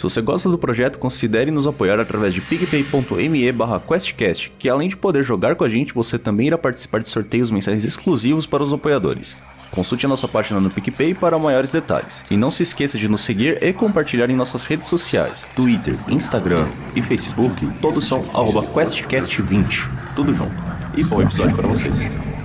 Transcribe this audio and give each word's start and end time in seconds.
Se 0.00 0.04
você 0.04 0.22
gosta 0.22 0.48
do 0.48 0.56
projeto, 0.56 0.98
considere 0.98 1.50
nos 1.50 1.66
apoiar 1.66 2.00
através 2.00 2.32
de 2.32 2.40
picpay.me 2.40 3.52
questcast, 3.86 4.50
que 4.58 4.66
além 4.66 4.88
de 4.88 4.96
poder 4.96 5.22
jogar 5.22 5.56
com 5.56 5.62
a 5.62 5.68
gente, 5.68 5.92
você 5.92 6.18
também 6.18 6.46
irá 6.46 6.56
participar 6.56 7.00
de 7.00 7.10
sorteios 7.10 7.50
mensais 7.50 7.84
exclusivos 7.84 8.46
para 8.46 8.62
os 8.62 8.72
apoiadores. 8.72 9.36
Consulte 9.70 10.06
a 10.06 10.08
nossa 10.08 10.26
página 10.26 10.58
no 10.58 10.70
PicPay 10.70 11.12
para 11.12 11.38
maiores 11.38 11.70
detalhes. 11.70 12.24
E 12.30 12.36
não 12.38 12.50
se 12.50 12.62
esqueça 12.62 12.96
de 12.96 13.08
nos 13.08 13.20
seguir 13.20 13.62
e 13.62 13.74
compartilhar 13.74 14.30
em 14.30 14.36
nossas 14.36 14.64
redes 14.64 14.88
sociais, 14.88 15.46
Twitter, 15.54 15.94
Instagram 16.08 16.66
e 16.96 17.02
Facebook, 17.02 17.70
todos 17.82 18.08
são 18.08 18.22
QuestCast20. 18.22 19.86
Tudo 20.16 20.32
junto. 20.32 20.54
E 20.96 21.04
bom 21.04 21.20
episódio 21.20 21.54
para 21.54 21.68
vocês. 21.68 22.39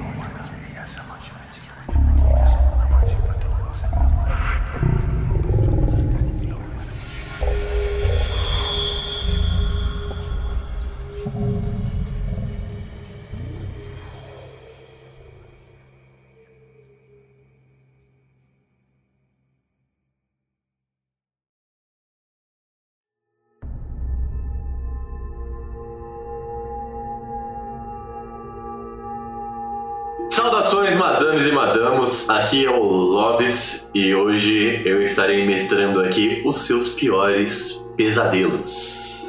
Eu 34.86 35.02
estarei 35.02 35.44
mestrando 35.44 36.00
aqui 36.00 36.44
os 36.46 36.62
seus 36.62 36.90
piores 36.90 37.72
pesadelos. 37.98 39.26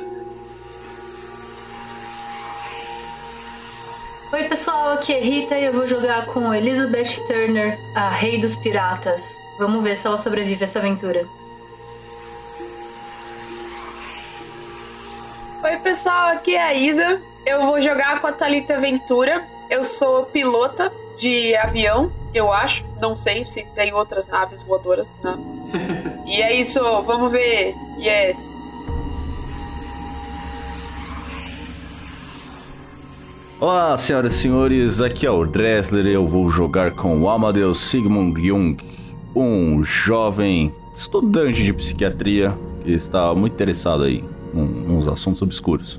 Oi 4.31 4.45
pessoal, 4.45 4.93
aqui 4.93 5.15
é 5.15 5.21
Rita 5.21 5.59
e 5.59 5.65
eu 5.65 5.73
vou 5.73 5.87
jogar 5.87 6.27
com 6.27 6.53
Elizabeth 6.53 7.25
Turner, 7.27 7.79
a 7.95 8.11
Rei 8.11 8.39
dos 8.39 8.55
Piratas. 8.55 9.35
Vamos 9.59 9.83
ver 9.83 9.97
se 9.97 10.07
ela 10.07 10.19
sobrevive 10.19 10.63
a 10.63 10.65
essa 10.65 10.79
aventura. 10.79 11.27
Oi 15.65 15.77
pessoal, 15.79 16.33
aqui 16.33 16.55
é 16.55 16.63
a 16.63 16.75
Isa. 16.75 17.19
Eu 17.47 17.63
vou 17.63 17.81
jogar 17.81 18.21
com 18.21 18.27
a 18.27 18.33
Thalita 18.33 18.79
Ventura. 18.79 19.43
Eu 19.71 19.83
sou 19.85 20.27
pilota 20.27 20.93
de 21.17 21.57
avião, 21.57 22.13
eu 22.37 22.53
acho. 22.53 22.85
Não 23.01 23.17
sei 23.17 23.45
se 23.45 23.65
tem 23.75 23.93
outras 23.93 24.27
naves 24.27 24.63
voadoras. 24.63 25.13
Não. 25.23 25.39
e 26.27 26.41
é 26.43 26.55
isso, 26.55 26.81
vamos 27.03 27.33
ver. 27.33 27.75
Yes. 27.99 28.57
Olá, 33.59 33.97
senhoras 33.97 34.35
e 34.35 34.39
senhores, 34.39 35.01
aqui 35.01 35.27
é 35.27 35.31
o 35.31 35.47
Dressler 35.47 36.07
eu 36.07 36.27
vou 36.27 36.51
jogar 36.51 36.91
com 36.91 37.23
o 37.23 37.31
Amadeus 37.31 37.81
Sigmund 37.89 38.47
Jung, 38.47 38.77
um 39.35 39.83
jovem 39.83 40.75
estudante 40.95 41.65
de 41.65 41.73
psiquiatria 41.73 42.55
que 42.85 42.93
está 42.93 43.35
muito 43.35 43.55
interessado 43.55 44.05
aí 44.05 44.23
nos 44.53 45.09
assuntos 45.09 45.41
obscuros. 45.41 45.99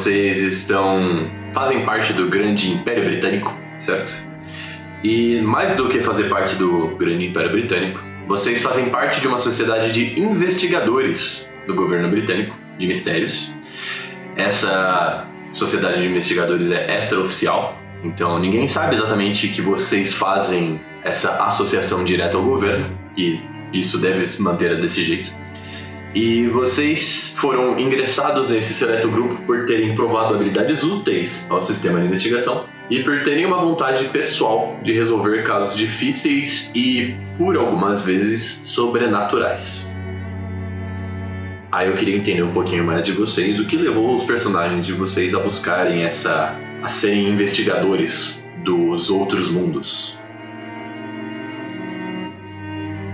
Vocês 0.00 0.40
estão. 0.40 1.30
fazem 1.52 1.84
parte 1.84 2.14
do 2.14 2.26
grande 2.26 2.70
Império 2.70 3.04
Britânico, 3.04 3.54
certo? 3.78 4.10
E 5.04 5.42
mais 5.42 5.74
do 5.74 5.90
que 5.90 6.00
fazer 6.00 6.24
parte 6.24 6.54
do 6.54 6.96
grande 6.96 7.26
Império 7.26 7.50
Britânico, 7.50 8.00
vocês 8.26 8.62
fazem 8.62 8.88
parte 8.88 9.20
de 9.20 9.28
uma 9.28 9.38
sociedade 9.38 9.92
de 9.92 10.18
investigadores 10.18 11.46
do 11.66 11.74
governo 11.74 12.08
britânico, 12.08 12.56
de 12.78 12.86
mistérios. 12.86 13.52
Essa 14.36 15.26
sociedade 15.52 16.00
de 16.00 16.06
investigadores 16.06 16.70
é 16.70 16.98
extraoficial, 16.98 17.78
então 18.02 18.38
ninguém 18.38 18.66
sabe 18.66 18.96
exatamente 18.96 19.48
que 19.48 19.60
vocês 19.60 20.14
fazem 20.14 20.80
essa 21.04 21.44
associação 21.44 22.04
direta 22.04 22.38
ao 22.38 22.42
governo, 22.42 22.88
e 23.18 23.38
isso 23.70 23.98
deve 23.98 24.26
se 24.26 24.40
manter 24.40 24.80
desse 24.80 25.02
jeito. 25.02 25.39
E 26.14 26.48
vocês 26.48 27.32
foram 27.36 27.78
ingressados 27.78 28.48
nesse 28.48 28.74
seleto 28.74 29.08
grupo 29.08 29.36
por 29.46 29.64
terem 29.64 29.94
provado 29.94 30.34
habilidades 30.34 30.82
úteis 30.82 31.46
ao 31.48 31.62
sistema 31.62 32.00
de 32.00 32.06
investigação 32.06 32.66
e 32.90 33.04
por 33.04 33.22
terem 33.22 33.46
uma 33.46 33.58
vontade 33.58 34.04
pessoal 34.06 34.76
de 34.82 34.92
resolver 34.92 35.44
casos 35.44 35.76
difíceis 35.76 36.68
e, 36.74 37.14
por 37.38 37.56
algumas 37.56 38.02
vezes, 38.02 38.60
sobrenaturais. 38.64 39.88
Aí 41.70 41.88
eu 41.88 41.94
queria 41.94 42.16
entender 42.16 42.42
um 42.42 42.52
pouquinho 42.52 42.84
mais 42.84 43.04
de 43.04 43.12
vocês, 43.12 43.60
o 43.60 43.66
que 43.66 43.76
levou 43.76 44.16
os 44.16 44.24
personagens 44.24 44.84
de 44.84 44.92
vocês 44.92 45.34
a 45.34 45.38
buscarem 45.38 46.02
essa. 46.02 46.56
a 46.82 46.88
serem 46.88 47.28
investigadores 47.28 48.42
dos 48.64 49.10
outros 49.10 49.50
mundos. 49.50 50.19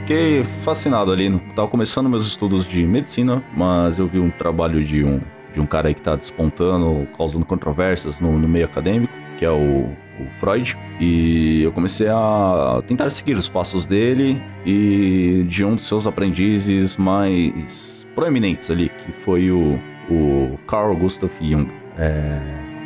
Fiquei 0.07 0.45
fascinado 0.63 1.11
ali. 1.11 1.29
no- 1.29 1.41
Tava 1.57 1.67
começando 1.67 2.09
meus 2.09 2.25
estudos 2.29 2.65
de 2.65 2.87
medicina, 2.87 3.43
mas 3.57 3.99
eu 3.99 4.07
vi 4.07 4.21
um 4.21 4.31
trabalho 4.31 4.85
de 4.85 5.03
um, 5.03 5.21
de 5.53 5.61
um 5.61 5.67
cara 5.67 5.89
aí 5.89 5.95
que 5.95 6.01
tá 6.01 6.15
despontando, 6.15 7.09
causando 7.17 7.45
controvérsias 7.45 8.21
no, 8.21 8.39
no 8.39 8.47
meio 8.47 8.67
acadêmico, 8.67 9.13
que 9.37 9.45
é 9.45 9.51
o, 9.51 9.89
o 10.21 10.25
Freud. 10.39 10.79
E 11.01 11.61
eu 11.65 11.73
comecei 11.73 12.07
a 12.09 12.81
tentar 12.87 13.11
seguir 13.11 13.37
os 13.37 13.49
passos 13.49 13.85
dele 13.85 14.41
e 14.65 15.45
de 15.49 15.65
um 15.65 15.75
dos 15.75 15.89
seus 15.89 16.07
aprendizes 16.07 16.97
mais 16.97 18.07
proeminentes 18.15 18.71
ali, 18.71 18.89
que 18.89 19.11
foi 19.25 19.51
o, 19.51 19.77
o 20.09 20.57
Carl 20.69 20.95
Gustav 20.95 21.33
Jung. 21.41 21.69
É, 21.99 22.39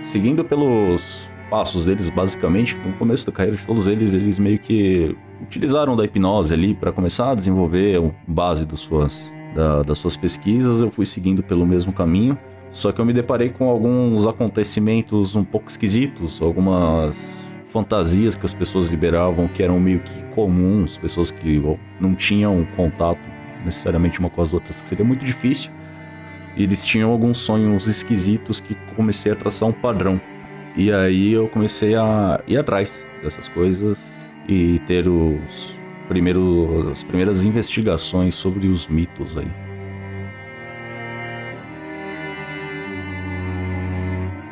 seguindo 0.02 0.42
pelos 0.42 1.28
passos 1.50 1.84
deles, 1.84 2.08
basicamente, 2.08 2.74
no 2.76 2.94
começo 2.94 3.26
da 3.26 3.32
carreira 3.32 3.58
de 3.58 3.66
todos 3.66 3.86
eles, 3.88 4.14
eles 4.14 4.38
meio 4.38 4.58
que 4.58 5.14
utilizaram 5.42 5.96
da 5.96 6.04
hipnose 6.04 6.52
ali 6.54 6.74
para 6.74 6.92
começar 6.92 7.30
a 7.32 7.34
desenvolver 7.34 7.98
a 7.98 8.10
base 8.26 8.66
das 8.66 8.80
suas, 8.80 9.32
da- 9.54 9.82
das 9.82 9.98
suas 9.98 10.16
pesquisas. 10.16 10.80
Eu 10.80 10.90
fui 10.90 11.06
seguindo 11.06 11.42
pelo 11.42 11.66
mesmo 11.66 11.92
caminho, 11.92 12.38
só 12.70 12.92
que 12.92 13.00
eu 13.00 13.04
me 13.04 13.12
deparei 13.12 13.48
com 13.50 13.68
alguns 13.68 14.26
acontecimentos 14.26 15.34
um 15.34 15.44
pouco 15.44 15.68
esquisitos, 15.68 16.40
algumas 16.40 17.18
fantasias 17.70 18.34
que 18.36 18.44
as 18.44 18.52
pessoas 18.52 18.88
liberavam 18.88 19.46
que 19.48 19.62
eram 19.62 19.78
meio 19.78 20.00
que 20.00 20.22
comuns, 20.34 20.98
pessoas 20.98 21.30
que 21.30 21.62
não 22.00 22.14
tinham 22.14 22.66
contato 22.76 23.20
necessariamente 23.64 24.18
uma 24.18 24.28
com 24.30 24.42
as 24.42 24.52
outras, 24.52 24.80
que 24.80 24.88
seria 24.88 25.04
muito 25.04 25.24
difícil. 25.24 25.70
Eles 26.56 26.84
tinham 26.84 27.10
alguns 27.10 27.38
sonhos 27.38 27.86
esquisitos 27.86 28.58
que 28.60 28.74
comecei 28.96 29.30
a 29.32 29.36
traçar 29.36 29.68
um 29.68 29.72
padrão. 29.72 30.20
E 30.76 30.92
aí 30.92 31.32
eu 31.32 31.46
comecei 31.48 31.94
a 31.94 32.40
ir 32.46 32.56
atrás 32.56 33.00
dessas 33.22 33.48
coisas 33.48 34.19
e 34.50 34.80
ter 34.80 35.06
os 35.06 35.78
primeiros, 36.08 36.88
as 36.88 37.04
primeiras 37.04 37.44
investigações 37.44 38.34
sobre 38.34 38.66
os 38.66 38.88
mitos 38.88 39.38
aí. 39.38 39.50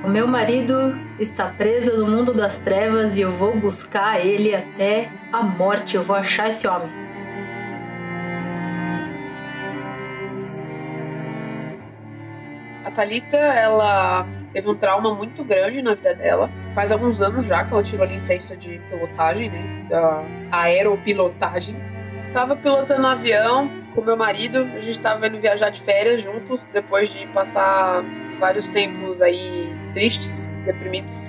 O 0.04 0.08
meu 0.08 0.26
marido 0.26 0.96
está 1.18 1.46
preso 1.46 1.96
no 1.98 2.06
mundo 2.06 2.32
das 2.32 2.56
trevas 2.58 3.18
e 3.18 3.22
eu 3.22 3.30
vou 3.30 3.54
buscar 3.54 4.24
ele 4.24 4.54
até 4.54 5.10
a 5.32 5.42
morte. 5.42 5.96
Eu 5.96 6.02
vou 6.02 6.16
achar 6.16 6.48
esse 6.48 6.66
homem. 6.66 6.88
A 12.84 12.90
Thalita, 12.90 13.36
ela 13.36 14.26
teve 14.52 14.68
um 14.70 14.74
trauma 14.74 15.14
muito 15.14 15.44
grande 15.44 15.82
na 15.82 15.94
vida 15.94 16.14
dela. 16.14 16.50
Faz 16.78 16.92
alguns 16.92 17.20
anos 17.20 17.44
já 17.44 17.64
que 17.64 17.72
ela 17.72 17.82
tirou 17.82 18.06
a 18.06 18.08
licença 18.08 18.56
de 18.56 18.78
pilotagem, 18.88 19.50
né? 19.50 19.86
Da 19.90 20.22
aeropilotagem. 20.52 21.74
Tava 22.32 22.54
pilotando 22.54 23.02
um 23.02 23.06
avião 23.08 23.68
com 23.96 24.00
meu 24.00 24.16
marido, 24.16 24.58
a 24.58 24.78
gente 24.78 24.96
tava 25.00 25.26
indo 25.26 25.40
viajar 25.40 25.70
de 25.70 25.80
férias 25.80 26.22
juntos, 26.22 26.64
depois 26.72 27.10
de 27.10 27.26
passar 27.26 28.04
vários 28.38 28.68
tempos 28.68 29.20
aí 29.20 29.74
tristes, 29.92 30.44
deprimidos. 30.64 31.26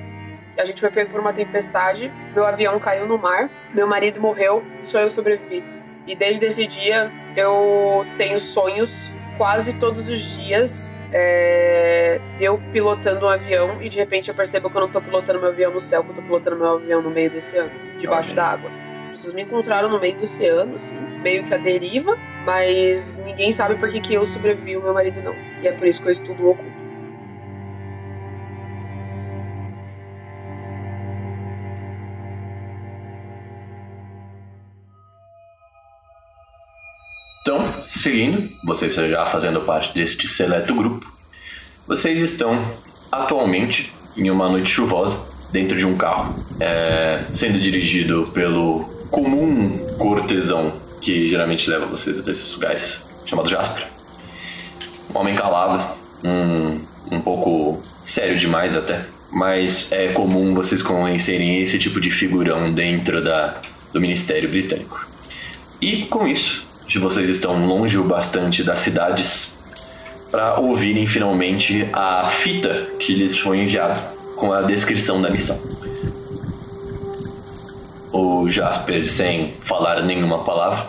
A 0.56 0.66
gente 0.66 0.80
foi 0.80 0.92
pego 0.92 1.10
por 1.10 1.20
uma 1.20 1.34
tempestade, 1.34 2.12
meu 2.36 2.46
avião 2.46 2.80
caiu 2.80 3.08
no 3.08 3.18
mar, 3.18 3.50
meu 3.74 3.88
marido 3.88 4.22
morreu, 4.22 4.64
só 4.84 5.00
eu 5.00 5.10
sobrevivi. 5.10 5.64
E 6.06 6.16
desde 6.16 6.46
esse 6.46 6.68
dia 6.68 7.12
eu 7.36 8.06
tenho 8.18 8.40
sonhos 8.40 9.12
quase 9.36 9.74
todos 9.74 10.10
os 10.10 10.20
dias 10.20 10.92
é, 11.12 12.20
eu 12.40 12.60
pilotando 12.72 13.26
um 13.26 13.30
avião 13.30 13.82
e 13.82 13.90
de 13.90 13.98
repente 13.98 14.30
eu 14.30 14.36
percebo 14.36 14.70
que 14.70 14.78
eu 14.78 14.82
não 14.82 14.90
tô 14.90 15.02
pilotando 15.02 15.40
meu 15.40 15.50
avião 15.50 15.72
no 15.72 15.82
céu, 15.82 16.04
que 16.04 16.12
eu 16.12 16.16
tô 16.16 16.22
pilotando 16.22 16.58
meu 16.58 16.76
avião 16.76 17.02
no 17.02 17.10
meio 17.10 17.32
do 17.32 17.38
oceano, 17.38 17.72
debaixo 18.00 18.34
da 18.34 18.46
água. 18.46 18.70
As 19.06 19.12
pessoas 19.12 19.34
me 19.34 19.42
encontraram 19.42 19.90
no 19.90 20.00
meio 20.00 20.16
do 20.18 20.24
oceano, 20.24 20.76
assim, 20.76 20.96
meio 21.22 21.44
que 21.44 21.54
a 21.54 21.58
deriva, 21.58 22.18
mas 22.46 23.20
ninguém 23.20 23.52
sabe 23.52 23.76
por 23.76 23.90
que, 23.90 24.00
que 24.00 24.14
eu 24.14 24.26
sobrevivi 24.26 24.78
o 24.78 24.82
meu 24.82 24.94
marido 24.94 25.22
não. 25.22 25.36
E 25.62 25.68
é 25.68 25.72
por 25.72 25.88
isso 25.88 26.02
que 26.02 26.08
eu 26.08 26.12
estudo 26.12 26.44
o 26.44 26.52
oculto. 26.52 26.89
Então, 37.42 37.64
seguindo, 37.88 38.52
vocês 38.64 38.94
já 38.94 39.26
fazendo 39.26 39.62
parte 39.62 39.94
deste 39.94 40.28
seleto 40.28 40.76
grupo, 40.76 41.12
vocês 41.88 42.22
estão 42.22 42.60
atualmente 43.12 43.94
em 44.16 44.30
uma 44.30 44.50
noite 44.50 44.70
chuvosa 44.70 45.18
dentro 45.52 45.78
de 45.78 45.86
um 45.86 45.96
carro, 45.96 46.36
é, 46.60 47.24
sendo 47.34 47.58
dirigido 47.60 48.30
pelo 48.34 48.84
comum 49.10 49.78
cortesão 49.98 50.72
que 51.02 51.28
geralmente 51.28 51.70
leva 51.70 51.86
vocês 51.86 52.20
até 52.20 52.32
esses 52.32 52.54
lugares, 52.54 53.04
chamado 53.26 53.50
Jasper. 53.50 53.88
Um 55.14 55.18
homem 55.18 55.34
calado, 55.34 55.82
um, 56.24 57.16
um 57.16 57.22
pouco 57.22 57.82
sério 58.04 58.38
demais 58.38 58.76
até, 58.76 59.06
mas 59.32 59.92
é 59.92 60.10
comum 60.10 60.54
vocês 60.54 60.82
conhecerem 60.82 61.62
esse 61.62 61.80
tipo 61.80 62.02
de 62.02 62.12
figurão 62.12 62.72
dentro 62.72 63.24
da, 63.24 63.62
do 63.94 64.02
Ministério 64.02 64.50
Britânico. 64.50 65.08
E 65.82 66.06
com 66.06 66.28
isso, 66.28 66.69
vocês 66.98 67.30
estão 67.30 67.66
longe 67.66 67.98
o 67.98 68.04
bastante 68.04 68.64
das 68.64 68.80
cidades 68.80 69.52
para 70.32 70.60
ouvirem 70.60 71.06
finalmente 71.06 71.88
a 71.94 72.28
fita 72.28 72.88
que 73.00 73.14
lhes 73.14 73.38
foi 73.38 73.60
enviada 73.60 74.02
com 74.36 74.54
a 74.54 74.62
descrição 74.62 75.22
da 75.22 75.30
missão. 75.30 75.60
O 78.12 78.50
Jasper, 78.50 79.08
sem 79.08 79.54
falar 79.62 80.02
nenhuma 80.04 80.44
palavra, 80.44 80.88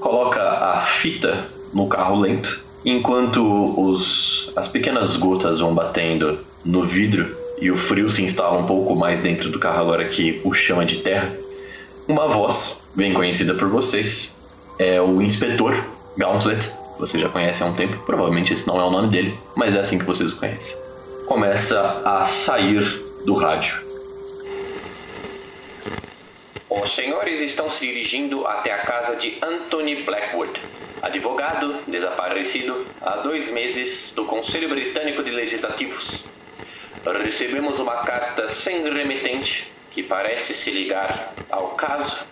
coloca 0.00 0.40
a 0.40 0.78
fita 0.78 1.46
no 1.72 1.86
carro 1.86 2.18
lento, 2.20 2.60
enquanto 2.84 3.40
os, 3.78 4.50
as 4.56 4.68
pequenas 4.68 5.16
gotas 5.16 5.60
vão 5.60 5.74
batendo 5.74 6.38
no 6.64 6.82
vidro 6.84 7.36
e 7.60 7.70
o 7.70 7.76
frio 7.76 8.10
se 8.10 8.22
instala 8.22 8.58
um 8.58 8.66
pouco 8.66 8.96
mais 8.96 9.20
dentro 9.20 9.50
do 9.50 9.58
carro 9.58 9.80
agora 9.80 10.04
que 10.06 10.40
o 10.44 10.52
chama 10.52 10.84
de 10.84 10.96
terra. 10.96 11.32
Uma 12.08 12.28
voz, 12.28 12.80
bem 12.94 13.12
conhecida 13.12 13.54
por 13.54 13.68
vocês, 13.68 14.35
é 14.78 15.00
o 15.00 15.22
inspetor 15.22 15.74
Gauntlet, 16.16 16.68
que 16.68 17.00
você 17.00 17.18
já 17.18 17.28
conhece 17.28 17.62
há 17.62 17.66
um 17.66 17.74
tempo, 17.74 17.98
provavelmente 18.04 18.52
esse 18.52 18.66
não 18.66 18.78
é 18.80 18.84
o 18.84 18.90
nome 18.90 19.08
dele, 19.08 19.38
mas 19.54 19.74
é 19.74 19.78
assim 19.78 19.98
que 19.98 20.04
vocês 20.04 20.32
o 20.32 20.36
conhecem. 20.36 20.76
Começa 21.26 22.02
a 22.04 22.24
sair 22.24 22.80
do 23.24 23.34
rádio. 23.34 23.84
Os 26.68 26.94
senhores 26.94 27.50
estão 27.50 27.70
se 27.72 27.80
dirigindo 27.80 28.46
até 28.46 28.72
a 28.72 28.78
casa 28.78 29.16
de 29.16 29.38
Anthony 29.42 30.02
Blackwood, 30.02 30.60
advogado 31.02 31.76
desaparecido 31.86 32.86
há 33.00 33.16
dois 33.16 33.50
meses 33.52 33.98
do 34.14 34.24
Conselho 34.24 34.68
Britânico 34.68 35.22
de 35.22 35.30
Legislativos. 35.30 36.24
Recebemos 37.04 37.78
uma 37.78 37.96
carta 37.98 38.54
sem 38.64 38.82
remetente 38.82 39.66
que 39.92 40.02
parece 40.02 40.54
se 40.62 40.70
ligar 40.70 41.32
ao 41.50 41.68
caso 41.70 42.26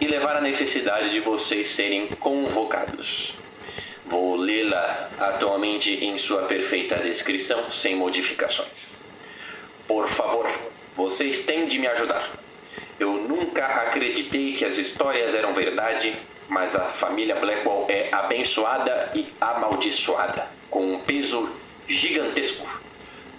e 0.00 0.06
levar 0.06 0.36
a 0.36 0.40
necessidade 0.40 1.10
de 1.10 1.20
vocês 1.20 1.74
serem 1.76 2.08
convocados. 2.08 3.34
Vou 4.06 4.36
lê-la 4.36 5.10
atualmente 5.18 5.88
em 5.88 6.18
sua 6.20 6.42
perfeita 6.42 6.96
descrição, 6.96 7.64
sem 7.80 7.96
modificações. 7.96 8.68
Por 9.86 10.08
favor, 10.10 10.50
vocês 10.96 11.44
têm 11.46 11.68
de 11.68 11.78
me 11.78 11.86
ajudar. 11.86 12.30
Eu 12.98 13.12
nunca 13.12 13.64
acreditei 13.64 14.54
que 14.54 14.64
as 14.64 14.76
histórias 14.78 15.34
eram 15.34 15.52
verdade, 15.52 16.14
mas 16.48 16.74
a 16.74 16.84
família 17.00 17.34
Blackwell 17.36 17.86
é 17.88 18.08
abençoada 18.12 19.10
e 19.14 19.26
amaldiçoada, 19.40 20.46
com 20.70 20.94
um 20.94 21.00
peso 21.00 21.48
gigantesco. 21.88 22.66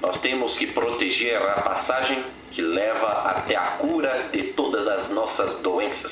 Nós 0.02 0.20
temos 0.22 0.58
que 0.58 0.68
proteger 0.68 1.38
a 1.38 1.62
passagem 1.62 2.24
que 2.52 2.62
leva 2.62 3.30
até 3.30 3.56
a 3.56 3.78
cura 3.78 4.30
de 4.32 4.54
todas 4.54 4.88
as 4.88 5.10
nossas 5.10 5.60
doenças. 5.62 6.12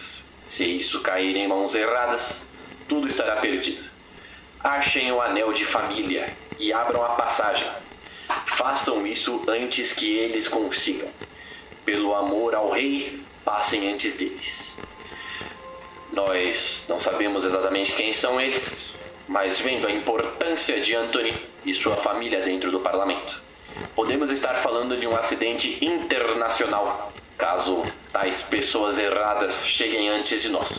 Se 0.55 0.63
isso 0.63 1.01
cair 1.01 1.35
em 1.35 1.47
mãos 1.47 1.73
erradas, 1.73 2.21
tudo 2.87 3.09
estará 3.09 3.37
perdido. 3.37 3.83
Achem 4.63 5.11
o 5.11 5.21
anel 5.21 5.51
de 5.53 5.65
família 5.65 6.31
e 6.59 6.71
abram 6.71 7.03
a 7.03 7.09
passagem. 7.09 7.67
Façam 8.57 9.05
isso 9.07 9.43
antes 9.47 9.91
que 9.93 10.17
eles 10.17 10.47
consigam. 10.47 11.09
Pelo 11.83 12.15
amor 12.15 12.53
ao 12.53 12.71
rei, 12.71 13.19
passem 13.43 13.91
antes 13.91 14.15
deles. 14.15 14.53
Nós 16.11 16.55
não 16.87 17.01
sabemos 17.01 17.43
exatamente 17.43 17.91
quem 17.93 18.15
são 18.21 18.39
eles, 18.39 18.63
mas 19.27 19.57
vendo 19.59 19.87
a 19.87 19.91
importância 19.91 20.81
de 20.81 20.93
Anthony 20.93 21.33
e 21.65 21.73
sua 21.81 21.97
família 21.97 22.41
dentro 22.41 22.69
do 22.69 22.79
parlamento, 22.79 23.41
podemos 23.95 24.29
estar 24.29 24.61
falando 24.61 24.95
de 24.97 25.07
um 25.07 25.15
acidente 25.15 25.83
internacional 25.83 27.11
caso 27.37 27.83
tais 28.11 28.41
pessoas 28.43 28.97
erradas 28.97 29.53
cheguem 29.77 30.09
antes 30.09 30.41
de 30.41 30.49
nós. 30.49 30.69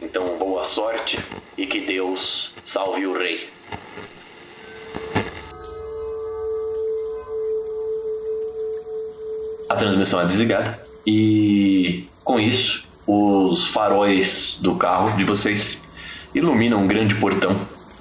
Então, 0.00 0.36
boa 0.38 0.68
sorte 0.74 1.18
e 1.56 1.66
que 1.66 1.80
Deus 1.80 2.52
salve 2.72 3.06
o 3.06 3.16
rei. 3.16 3.48
A 9.68 9.74
transmissão 9.76 10.20
é 10.20 10.26
desligada 10.26 10.84
e 11.06 12.06
com 12.22 12.38
isso 12.38 12.84
os 13.06 13.66
faróis 13.66 14.58
do 14.60 14.74
carro 14.76 15.16
de 15.16 15.24
vocês 15.24 15.82
iluminam 16.34 16.80
um 16.80 16.86
grande 16.86 17.14
portão 17.14 17.56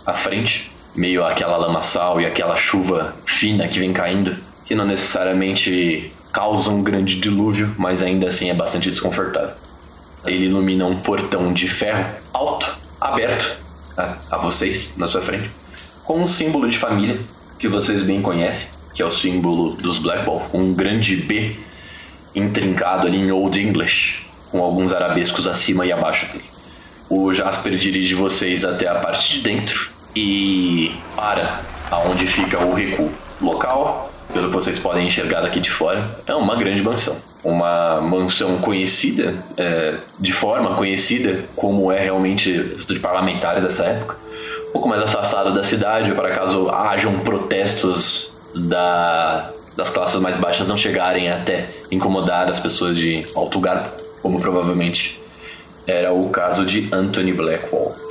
à 0.06 0.14
frente, 0.14 0.72
meio 0.96 1.24
aquela 1.24 1.58
lamaçal 1.58 2.20
e 2.20 2.26
aquela 2.26 2.56
chuva 2.56 3.16
fina 3.26 3.68
que 3.68 3.80
vem 3.80 3.94
caindo, 3.94 4.36
que 4.66 4.76
não 4.76 4.86
necessariamente 4.86 6.12
causa 6.32 6.72
um 6.72 6.82
grande 6.82 7.20
dilúvio, 7.20 7.74
mas 7.78 8.02
ainda 8.02 8.28
assim 8.28 8.50
é 8.50 8.54
bastante 8.54 8.90
desconfortável. 8.90 9.56
Ele 10.26 10.46
ilumina 10.46 10.86
um 10.86 10.98
portão 10.98 11.52
de 11.52 11.68
ferro 11.68 12.06
alto, 12.34 12.70
aberto 13.00 13.58
a, 13.98 14.16
a 14.32 14.38
vocês, 14.38 14.94
na 14.96 15.08
sua 15.08 15.22
frente, 15.22 15.50
com 16.04 16.20
um 16.20 16.28
símbolo 16.28 16.70
de 16.70 16.78
família 16.78 17.20
que 17.60 17.68
vocês 17.68 18.04
bem 18.04 18.22
conhecem, 18.22 18.70
que 18.94 19.02
é 19.02 19.06
o 19.06 19.12
símbolo 19.12 19.76
dos 19.76 20.00
Blackball, 20.00 20.46
um 20.54 20.74
grande 20.74 21.16
B 21.16 21.56
intrincado 22.34 23.08
ali 23.08 23.20
em 23.20 23.32
Old 23.32 23.60
English, 23.60 24.26
com 24.50 24.62
alguns 24.62 24.94
arabescos 24.94 25.48
acima 25.48 25.86
e 25.86 25.92
abaixo 25.92 26.28
dele. 26.28 26.46
O 27.10 27.34
Jasper 27.34 27.76
dirige 27.78 28.14
vocês 28.14 28.64
até 28.64 28.88
a 28.88 28.96
parte 28.96 29.34
de 29.34 29.42
dentro 29.42 29.90
e 30.16 30.96
para 31.16 31.62
aonde 31.90 32.26
fica 32.26 32.58
o 32.60 32.74
recuo. 32.74 33.12
Local 33.42 34.11
pelo 34.34 34.48
que 34.48 34.54
vocês 34.54 34.80
podem 34.80 35.08
enxergar 35.08 35.42
daqui 35.42 35.60
de 35.60 35.70
fora, 35.70 36.10
é 36.26 36.34
uma 36.34 36.56
grande 36.56 36.82
mansão. 36.82 37.16
Uma 37.44 38.00
mansão 38.02 38.58
conhecida, 38.58 39.34
é, 39.58 39.96
de 40.20 40.32
forma 40.32 40.76
conhecida, 40.76 41.44
como 41.56 41.92
é 41.92 42.00
realmente 42.00 42.52
de 42.88 43.00
parlamentares 43.00 43.64
dessa 43.64 43.86
época. 43.86 44.18
Um 44.70 44.72
pouco 44.72 44.88
mais 44.88 45.02
afastado 45.04 45.54
da 45.54 45.64
cidade, 45.64 46.14
para 46.14 46.32
caso 46.32 46.70
hajam 46.70 47.20
protestos 47.20 48.32
da, 48.54 49.50
das 49.76 49.90
classes 49.90 50.20
mais 50.20 50.38
baixas 50.38 50.68
não 50.68 50.78
chegarem 50.78 51.30
até 51.30 51.70
incomodar 51.90 52.50
as 52.50 52.60
pessoas 52.60 52.98
de 52.98 53.26
alto 53.36 53.60
garbo, 53.60 53.90
como 54.22 54.40
provavelmente 54.40 55.20
era 55.88 56.14
o 56.14 56.30
caso 56.30 56.66
de 56.66 56.88
Anthony 56.92 57.34
Blackwell. 57.34 58.11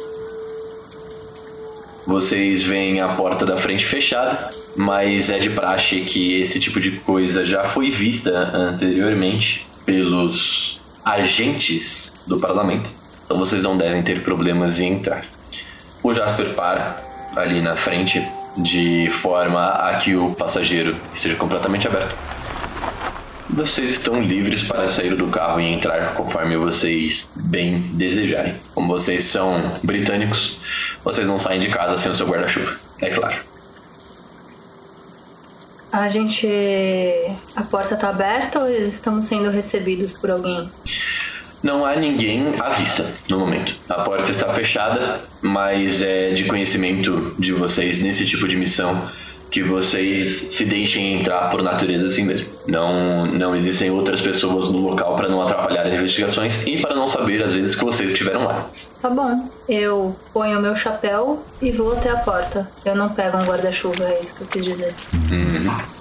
Vocês 2.10 2.64
veem 2.64 3.00
a 3.00 3.06
porta 3.08 3.46
da 3.46 3.56
frente 3.56 3.86
fechada 3.86 4.50
mas 4.76 5.30
é 5.30 5.38
de 5.38 5.50
praxe 5.50 6.00
que 6.00 6.40
esse 6.40 6.58
tipo 6.58 6.80
de 6.80 6.92
coisa 6.92 7.44
já 7.44 7.64
foi 7.64 7.90
vista 7.90 8.30
anteriormente 8.54 9.66
pelos 9.84 10.80
agentes 11.04 12.12
do 12.26 12.38
parlamento, 12.38 12.88
então 13.24 13.38
vocês 13.38 13.62
não 13.62 13.76
devem 13.76 14.02
ter 14.02 14.22
problemas 14.22 14.80
em 14.80 14.94
entrar. 14.94 15.24
O 16.02 16.14
Jasper 16.14 16.54
para 16.54 16.96
ali 17.36 17.60
na 17.60 17.76
frente 17.76 18.26
de 18.56 19.08
forma 19.10 19.66
a 19.66 19.94
que 19.94 20.14
o 20.14 20.34
passageiro 20.34 20.96
esteja 21.14 21.36
completamente 21.36 21.86
aberto. 21.86 22.16
Vocês 23.52 23.92
estão 23.92 24.22
livres 24.22 24.62
para 24.62 24.88
sair 24.88 25.14
do 25.14 25.28
carro 25.28 25.60
e 25.60 25.72
entrar 25.72 26.14
conforme 26.14 26.56
vocês 26.56 27.28
bem 27.34 27.80
desejarem. 27.94 28.54
Como 28.74 28.88
vocês 28.88 29.24
são 29.24 29.72
britânicos, 29.82 30.60
vocês 31.04 31.26
não 31.26 31.38
saem 31.38 31.60
de 31.60 31.68
casa 31.68 31.96
sem 31.96 32.10
o 32.10 32.14
seu 32.14 32.26
guarda-chuva, 32.26 32.76
é 33.00 33.10
claro. 33.10 33.36
A 35.92 36.08
gente. 36.08 36.46
A 37.56 37.62
porta 37.62 37.96
tá 37.96 38.10
aberta 38.10 38.60
ou 38.60 38.70
estamos 38.70 39.26
sendo 39.26 39.50
recebidos 39.50 40.12
por 40.12 40.30
alguém? 40.30 40.70
Não 41.62 41.84
há 41.84 41.96
ninguém 41.96 42.54
à 42.60 42.70
vista 42.70 43.04
no 43.28 43.38
momento. 43.38 43.74
A 43.88 43.94
porta 43.94 44.30
está 44.30 44.52
fechada, 44.54 45.20
mas 45.42 46.00
é 46.00 46.30
de 46.30 46.44
conhecimento 46.44 47.34
de 47.38 47.52
vocês 47.52 47.98
nesse 47.98 48.24
tipo 48.24 48.46
de 48.46 48.56
missão 48.56 49.10
que 49.50 49.62
vocês 49.62 50.48
se 50.52 50.64
deixem 50.64 51.18
entrar 51.18 51.50
por 51.50 51.62
natureza 51.62 52.06
assim 52.06 52.24
mesmo. 52.24 52.46
Não, 52.66 53.26
não 53.26 53.56
existem 53.56 53.90
outras 53.90 54.20
pessoas 54.20 54.68
no 54.68 54.78
local 54.78 55.16
para 55.16 55.28
não 55.28 55.42
atrapalhar 55.42 55.86
as 55.86 55.92
investigações 55.92 56.66
e 56.66 56.78
para 56.80 56.94
não 56.94 57.08
saber 57.08 57.42
às 57.42 57.54
vezes 57.54 57.74
que 57.74 57.84
vocês 57.84 58.12
estiveram 58.12 58.44
lá. 58.44 58.68
Tá 59.00 59.08
bom. 59.08 59.48
Eu 59.66 60.14
ponho 60.32 60.58
o 60.58 60.62
meu 60.62 60.76
chapéu 60.76 61.42
e 61.62 61.70
vou 61.70 61.92
até 61.92 62.10
a 62.10 62.16
porta. 62.16 62.70
Eu 62.84 62.94
não 62.94 63.08
pego 63.08 63.38
um 63.38 63.44
guarda-chuva, 63.44 64.04
é 64.04 64.20
isso 64.20 64.34
que 64.34 64.42
eu 64.42 64.46
quis 64.46 64.64
dizer. 64.64 64.94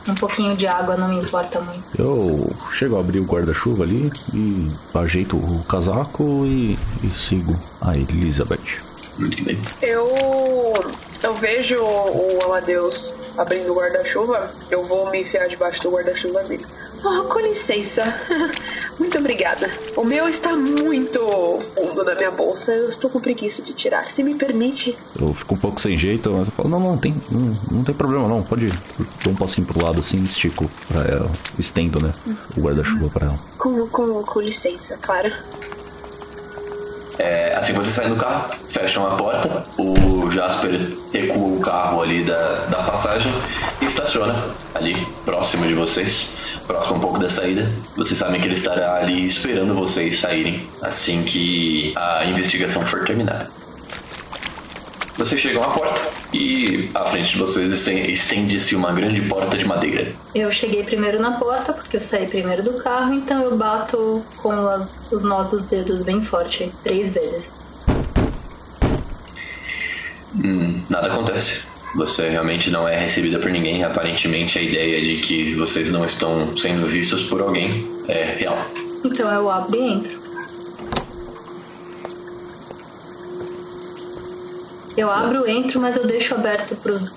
Um 0.08 0.16
pouquinho 0.16 0.56
de 0.56 0.68
água 0.68 0.98
não 0.98 1.08
me 1.08 1.22
importa 1.22 1.62
muito. 1.62 1.84
Eu 1.98 2.54
chego 2.74 2.98
a 2.98 3.00
abrir 3.00 3.20
o 3.20 3.26
guarda-chuva 3.26 3.84
ali 3.84 4.12
e 4.34 4.70
ajeito 4.96 5.38
o 5.38 5.64
casaco 5.64 6.46
e, 6.46 6.78
e 7.04 7.10
sigo 7.16 7.56
a 7.82 7.96
Elizabeth. 7.96 8.90
Muito 9.18 9.44
bem. 9.44 9.58
Eu. 9.82 10.08
Eu 11.22 11.36
vejo 11.36 11.78
o 11.82 12.40
Amadeus 12.46 13.14
abrindo 13.40 13.72
o 13.72 13.76
guarda-chuva, 13.76 14.52
eu 14.70 14.84
vou 14.84 15.10
me 15.10 15.22
enfiar 15.22 15.48
debaixo 15.48 15.82
do 15.82 15.92
guarda-chuva 15.92 16.44
dele. 16.44 16.66
Oh, 17.04 17.24
com 17.24 17.40
licença. 17.40 18.04
Muito 19.00 19.18
obrigada. 19.18 19.72
O 19.96 20.04
meu 20.04 20.28
está 20.28 20.54
muito 20.54 21.22
fundo 21.74 22.04
na 22.04 22.14
minha 22.16 22.32
bolsa. 22.32 22.74
Eu 22.74 22.90
estou 22.90 23.10
com 23.10 23.22
preguiça 23.22 23.62
de 23.62 23.72
tirar. 23.72 24.12
Se 24.12 24.22
me 24.22 24.36
permite. 24.36 24.98
Eu 25.18 25.34
fico 25.34 25.56
um 25.56 25.58
pouco 25.58 25.80
sem 25.80 25.98
jeito, 25.98 26.30
mas 26.34 26.50
eu 26.50 26.52
falo, 26.52 26.68
não, 26.68 26.82
não, 26.82 26.98
tem, 26.98 27.16
não, 27.32 27.54
não 27.72 27.84
tem 27.86 27.96
problema 27.96 28.28
não, 28.28 28.44
pode 28.44 28.66
ir. 28.66 28.74
Eu 29.00 29.06
Dou 29.24 29.32
um 29.32 29.36
passinho 29.38 29.66
pro 29.66 29.82
lado 29.82 30.02
assim, 30.02 30.22
estico 30.26 30.70
pra 30.90 31.04
ela, 31.04 31.32
estendo, 31.58 32.02
né, 32.02 32.14
o 32.58 32.62
guarda-chuva 32.62 33.10
pra 33.10 33.28
ela. 33.28 33.38
Com, 33.58 33.88
com, 33.88 34.22
com 34.22 34.42
licença, 34.42 34.98
claro. 35.02 35.32
É, 37.20 37.54
assim 37.58 37.74
que 37.74 37.78
vocês 37.78 37.94
saem 37.94 38.10
do 38.10 38.16
carro, 38.16 38.50
fecham 38.70 39.06
a 39.06 39.12
porta, 39.12 39.66
o 39.78 40.32
Jasper 40.32 40.72
recua 41.12 41.58
o 41.58 41.60
carro 41.60 42.02
ali 42.02 42.24
da, 42.24 42.66
da 42.68 42.78
passagem 42.84 43.34
e 43.82 43.86
estaciona 43.86 44.42
ali 44.74 45.06
próximo 45.26 45.68
de 45.68 45.74
vocês, 45.74 46.30
próximo 46.66 46.96
um 46.96 47.00
pouco 47.02 47.20
da 47.20 47.30
saída. 47.30 47.68
Vocês 47.98 48.18
sabem 48.18 48.40
que 48.40 48.48
ele 48.48 48.56
estará 48.56 48.96
ali 48.96 49.28
esperando 49.28 49.76
vocês 49.76 50.18
saírem 50.18 50.66
assim 50.82 51.24
que 51.24 51.94
a 51.98 52.24
investigação 52.24 52.86
for 52.86 53.04
terminada. 53.04 53.50
Vocês 55.20 55.42
chegam 55.42 55.62
à 55.62 55.68
porta 55.68 56.02
e 56.34 56.90
à 56.96 57.04
frente 57.06 57.34
de 57.34 57.40
vocês 57.40 57.70
esten- 57.74 58.10
estende-se 58.10 58.74
uma 58.74 58.94
grande 58.94 59.22
porta 59.24 59.58
de 59.58 59.66
madeira. 59.66 60.08
Eu 60.34 60.50
cheguei 60.50 60.82
primeiro 60.82 61.20
na 61.20 61.32
porta, 61.34 61.74
porque 61.74 61.98
eu 61.98 62.02
saí 62.02 62.26
primeiro 62.26 62.64
do 62.64 62.76
carro, 62.82 63.14
então 63.14 63.44
eu 63.44 63.58
bato 63.58 64.24
com 64.38 64.50
as- 64.70 64.96
os 65.12 65.22
nós 65.24 65.52
dos 65.52 65.66
dedos 65.66 66.04
bem 66.04 66.22
forte, 66.22 66.72
três 66.86 67.10
vezes. 67.10 67.54
Hum, 70.42 70.82
nada 70.90 71.08
acontece. 71.08 71.64
Você 71.96 72.30
realmente 72.30 72.70
não 72.70 72.88
é 72.88 72.98
recebida 72.98 73.40
por 73.40 73.50
ninguém. 73.52 73.84
Aparentemente, 73.84 74.58
a 74.58 74.62
ideia 74.62 75.02
de 75.02 75.18
que 75.18 75.54
vocês 75.56 75.90
não 75.90 76.06
estão 76.06 76.56
sendo 76.58 76.88
vistos 76.88 77.26
por 77.26 77.42
alguém 77.42 77.86
é 78.08 78.36
real. 78.40 78.58
Então 79.04 79.30
eu 79.34 79.50
abro 79.52 79.76
e 79.76 79.82
entro. 79.82 80.19
Eu 85.00 85.10
abro, 85.10 85.50
entro, 85.50 85.80
mas 85.80 85.96
eu 85.96 86.06
deixo 86.06 86.36
aberto 86.36 86.76
pros, 86.76 87.10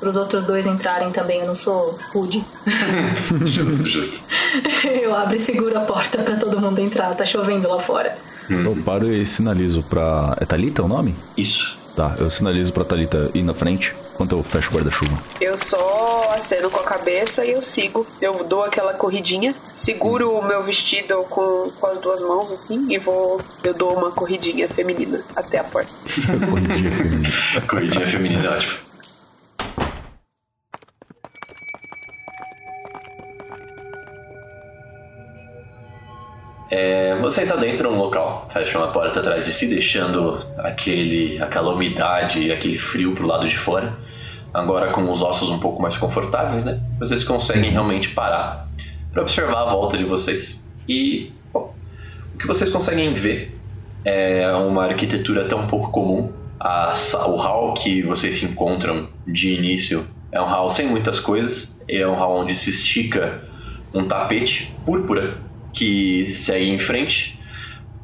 pros 0.00 0.16
outros 0.16 0.42
dois 0.42 0.66
entrarem 0.66 1.12
também. 1.12 1.38
Eu 1.38 1.46
não 1.46 1.54
sou 1.54 1.96
rude. 2.12 2.44
Justo, 3.46 3.86
justo. 3.86 4.24
Eu 4.84 5.14
abro 5.14 5.36
e 5.36 5.38
seguro 5.38 5.78
a 5.78 5.82
porta 5.82 6.18
pra 6.18 6.34
todo 6.36 6.60
mundo 6.60 6.80
entrar. 6.80 7.14
Tá 7.14 7.24
chovendo 7.24 7.68
lá 7.68 7.78
fora. 7.78 8.16
Eu 8.50 8.76
paro 8.84 9.12
e 9.12 9.24
sinalizo 9.24 9.84
pra... 9.84 10.36
É 10.40 10.44
Thalita 10.44 10.82
o 10.82 10.88
nome? 10.88 11.14
Isso. 11.36 11.77
Tá, 11.98 12.14
eu 12.20 12.30
sinalizo 12.30 12.72
pra 12.72 12.84
Thalita 12.84 13.28
ir 13.34 13.42
na 13.42 13.52
frente, 13.52 13.92
enquanto 14.14 14.30
eu 14.30 14.42
fecho 14.44 14.70
o 14.70 14.74
guarda-chuva. 14.74 15.18
Eu 15.40 15.58
só 15.58 16.30
aceno 16.32 16.70
com 16.70 16.78
a 16.78 16.84
cabeça 16.84 17.44
e 17.44 17.50
eu 17.50 17.60
sigo. 17.60 18.06
Eu 18.22 18.44
dou 18.44 18.62
aquela 18.62 18.94
corridinha, 18.94 19.52
seguro 19.74 20.30
o 20.30 20.46
meu 20.46 20.62
vestido 20.62 21.24
com, 21.24 21.72
com 21.72 21.86
as 21.88 21.98
duas 21.98 22.20
mãos 22.20 22.52
assim 22.52 22.86
e 22.88 22.98
vou. 22.98 23.40
Eu 23.64 23.74
dou 23.74 23.98
uma 23.98 24.12
corridinha 24.12 24.68
feminina 24.68 25.24
até 25.34 25.58
a 25.58 25.64
porta. 25.64 25.90
Corridinha 26.48 26.92
feminina. 26.92 27.28
Corridinha 27.66 28.06
feminina 28.06 28.44
é 28.44 28.50
ótimo. 28.50 28.87
É, 36.70 37.16
vocês 37.16 37.50
adentram 37.50 37.92
no 37.92 37.98
local, 37.98 38.46
fecham 38.52 38.84
a 38.84 38.88
porta 38.88 39.20
atrás 39.20 39.46
de 39.46 39.52
si, 39.52 39.66
deixando 39.66 40.38
aquele, 40.58 41.40
aquela 41.40 41.72
umidade 41.72 42.42
e 42.42 42.52
aquele 42.52 42.76
frio 42.76 43.14
pro 43.14 43.26
lado 43.26 43.48
de 43.48 43.56
fora. 43.56 43.96
Agora 44.52 44.90
com 44.90 45.10
os 45.10 45.22
ossos 45.22 45.50
um 45.50 45.58
pouco 45.58 45.80
mais 45.80 45.96
confortáveis, 45.96 46.64
né? 46.64 46.80
Vocês 46.98 47.24
conseguem 47.24 47.70
realmente 47.70 48.10
parar 48.10 48.68
para 49.12 49.22
observar 49.22 49.62
a 49.62 49.70
volta 49.70 49.96
de 49.96 50.04
vocês. 50.04 50.60
E 50.86 51.32
bom, 51.52 51.74
o 52.34 52.38
que 52.38 52.46
vocês 52.46 52.68
conseguem 52.68 53.14
ver 53.14 53.58
é 54.04 54.50
uma 54.52 54.84
arquitetura 54.84 55.44
até 55.44 55.54
um 55.54 55.66
pouco 55.66 55.90
comum. 55.90 56.32
A 56.60 56.92
o 57.28 57.36
hall 57.36 57.74
que 57.74 58.02
vocês 58.02 58.34
se 58.34 58.44
encontram 58.44 59.08
de 59.26 59.54
início 59.54 60.06
é 60.32 60.40
um 60.40 60.46
hall 60.46 60.68
sem 60.68 60.86
muitas 60.86 61.20
coisas. 61.20 61.74
É 61.88 62.06
um 62.06 62.14
hall 62.14 62.40
onde 62.40 62.54
se 62.54 62.68
estica 62.68 63.42
um 63.94 64.04
tapete 64.04 64.74
púrpura 64.84 65.47
que 65.72 66.30
segue 66.32 66.68
em 66.68 66.78
frente 66.78 67.38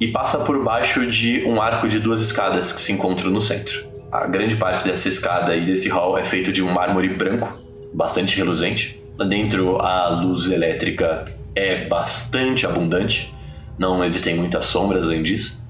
e 0.01 0.09
passa 0.09 0.39
por 0.39 0.63
baixo 0.63 1.07
de 1.07 1.45
um 1.47 1.61
arco 1.61 1.89
de 1.89 1.99
duas 1.99 2.21
escadas 2.21 2.73
que 2.73 2.81
se 2.81 2.93
encontram 2.93 3.31
no 3.31 3.41
centro. 3.41 3.87
A 4.11 4.27
grande 4.27 4.57
parte 4.57 4.85
dessa 4.85 5.09
escada 5.09 5.57
e 5.57 5.61
desse 5.63 5.89
hall 5.89 6.19
é 6.19 6.25
feito 6.25 6.53
de 6.53 6.63
um 6.63 6.73
mármore 6.73 7.09
branco, 7.09 7.59
bastante 7.93 8.37
reluzente. 8.37 9.03
Lá 9.19 9.25
dentro 9.25 9.79
a 9.81 10.09
luz 10.09 10.51
elétrica 10.51 11.25
é 11.55 11.87
bastante 11.87 12.67
abundante, 12.67 13.33
não 13.79 14.05
existem 14.05 14.37
muitas 14.37 14.67
sombras 14.67 15.05
além 15.05 15.23
disso. 15.23 15.63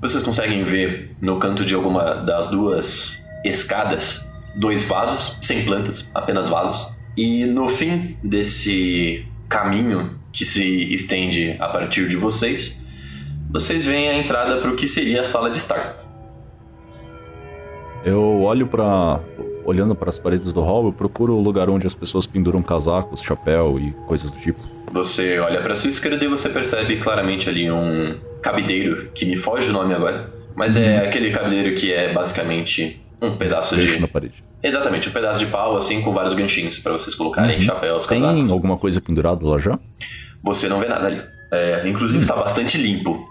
Vocês 0.00 0.22
conseguem 0.22 0.64
ver 0.64 1.14
no 1.20 1.38
canto 1.38 1.64
de 1.64 1.74
alguma 1.74 2.14
das 2.14 2.48
duas 2.48 3.22
escadas 3.44 4.20
dois 4.54 4.84
vasos, 4.84 5.38
sem 5.40 5.64
plantas, 5.64 6.08
apenas 6.14 6.48
vasos. 6.48 6.92
E 7.16 7.44
no 7.44 7.68
fim 7.68 8.16
desse 8.22 9.26
caminho 9.48 10.18
que 10.32 10.44
se 10.44 10.94
estende 10.94 11.56
a 11.60 11.68
partir 11.68 12.08
de 12.08 12.16
vocês, 12.16 12.78
vocês 13.50 13.86
veem 13.86 14.08
a 14.08 14.14
entrada 14.14 14.56
para 14.56 14.70
o 14.70 14.76
que 14.76 14.86
seria 14.86 15.20
a 15.20 15.24
sala 15.24 15.50
de 15.50 15.58
estar. 15.58 15.96
Eu 18.04 18.40
olho 18.42 18.66
pra. 18.66 19.20
Olhando 19.64 19.94
para 19.94 20.10
as 20.10 20.18
paredes 20.18 20.52
do 20.52 20.60
hall, 20.60 20.86
eu 20.86 20.92
procuro 20.92 21.36
o 21.36 21.40
lugar 21.40 21.70
onde 21.70 21.86
as 21.86 21.94
pessoas 21.94 22.26
penduram 22.26 22.60
casacos, 22.60 23.22
chapéu 23.22 23.78
e 23.78 23.92
coisas 24.08 24.28
do 24.28 24.40
tipo. 24.40 24.58
Você 24.92 25.38
olha 25.38 25.60
para 25.62 25.76
sua 25.76 25.88
esquerda 25.88 26.24
e 26.24 26.26
você 26.26 26.48
percebe 26.48 26.96
claramente 26.96 27.48
ali 27.48 27.70
um 27.70 28.18
cabideiro, 28.42 29.10
que 29.14 29.24
me 29.24 29.36
foge 29.36 29.70
o 29.70 29.72
nome 29.72 29.94
agora, 29.94 30.32
mas 30.56 30.76
é 30.76 30.98
aquele 30.98 31.30
cabideiro 31.30 31.76
que 31.76 31.92
é 31.92 32.12
basicamente 32.12 33.00
um 33.20 33.36
pedaço 33.36 33.76
Fecho 33.76 33.94
de 33.94 34.00
na 34.00 34.08
parede. 34.08 34.42
Exatamente, 34.62 35.08
um 35.08 35.12
pedaço 35.12 35.40
de 35.40 35.46
pau 35.46 35.76
assim 35.76 36.00
com 36.02 36.12
vários 36.12 36.34
ganchinhos 36.34 36.78
para 36.78 36.92
vocês 36.92 37.14
colocarem 37.14 37.56
Uhum. 37.56 37.62
chapéus, 37.62 38.06
Tem 38.06 38.20
casacos. 38.20 38.50
alguma 38.50 38.76
coisa 38.78 39.00
pendurada 39.00 39.46
lá 39.46 39.58
já? 39.58 39.78
Você 40.42 40.68
não 40.68 40.78
vê 40.80 40.86
nada 40.88 41.06
ali. 41.08 41.22
É, 41.52 41.86
inclusive 41.86 42.24
tá 42.24 42.34
bastante 42.34 42.78
limpo 42.78 43.26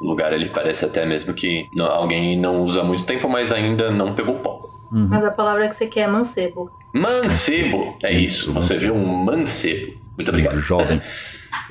o 0.00 0.06
lugar 0.06 0.32
ali, 0.32 0.48
parece 0.50 0.84
até 0.84 1.04
mesmo 1.04 1.34
que 1.34 1.64
não- 1.74 1.86
alguém 1.86 2.38
não 2.38 2.60
usa 2.62 2.80
há 2.82 2.84
muito 2.84 3.04
tempo, 3.04 3.28
mas 3.28 3.50
ainda 3.50 3.90
não 3.90 4.14
pegou 4.14 4.36
pó. 4.36 4.64
Mas 4.92 5.24
a 5.24 5.32
palavra 5.32 5.66
que 5.68 5.74
você 5.74 5.86
quer 5.88 6.02
é 6.02 6.06
mancebo. 6.06 6.70
Mancebo! 6.94 7.96
É 8.04 8.12
isso, 8.12 8.52
você 8.52 8.76
viu 8.76 8.94
um 8.94 9.24
mancebo. 9.24 9.94
Muito 10.16 10.28
obrigado. 10.28 10.56
Um 10.56 10.60
Jovem. 10.62 11.00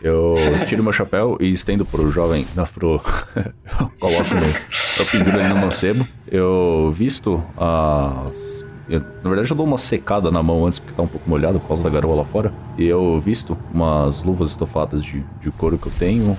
Eu 0.04 0.36
tiro 0.68 0.84
meu 0.84 0.92
chapéu 0.92 1.38
e 1.40 1.50
estendo 1.52 1.86
pro 1.86 2.10
jovem. 2.12 2.46
Não, 2.56 2.66
pro. 2.66 3.02
eu 3.80 3.92
coloco 4.00 4.36
no. 4.36 5.00
Eu 5.00 5.06
penduro 5.10 5.40
ali 5.40 5.50
no 5.50 5.56
mancebo. 5.58 6.06
Eu 6.30 6.94
visto 6.96 7.42
as. 7.58 8.65
Eu- 8.90 9.00
na 9.24 9.30
verdade, 9.30 9.50
eu 9.52 9.58
dou 9.58 9.66
uma 9.66 9.78
secada 9.78 10.30
na 10.32 10.42
mão 10.44 10.66
antes, 10.66 10.80
porque 10.80 10.94
tá 10.96 11.02
um 11.04 11.08
pouco 11.08 11.30
molhado 11.30 11.60
por 11.60 11.68
causa 11.68 11.84
da 11.84 11.90
garoa 11.90 12.16
lá 12.16 12.26
fora. 12.26 12.54
E 12.78 12.86
eu 12.86 13.20
visto 13.20 13.58
umas 13.74 14.22
luvas 14.24 14.50
estofadas 14.50 15.04
de, 15.04 15.24
de 15.42 15.52
couro 15.52 15.78
que 15.78 15.88
eu 15.88 15.92
tenho. 15.98 16.38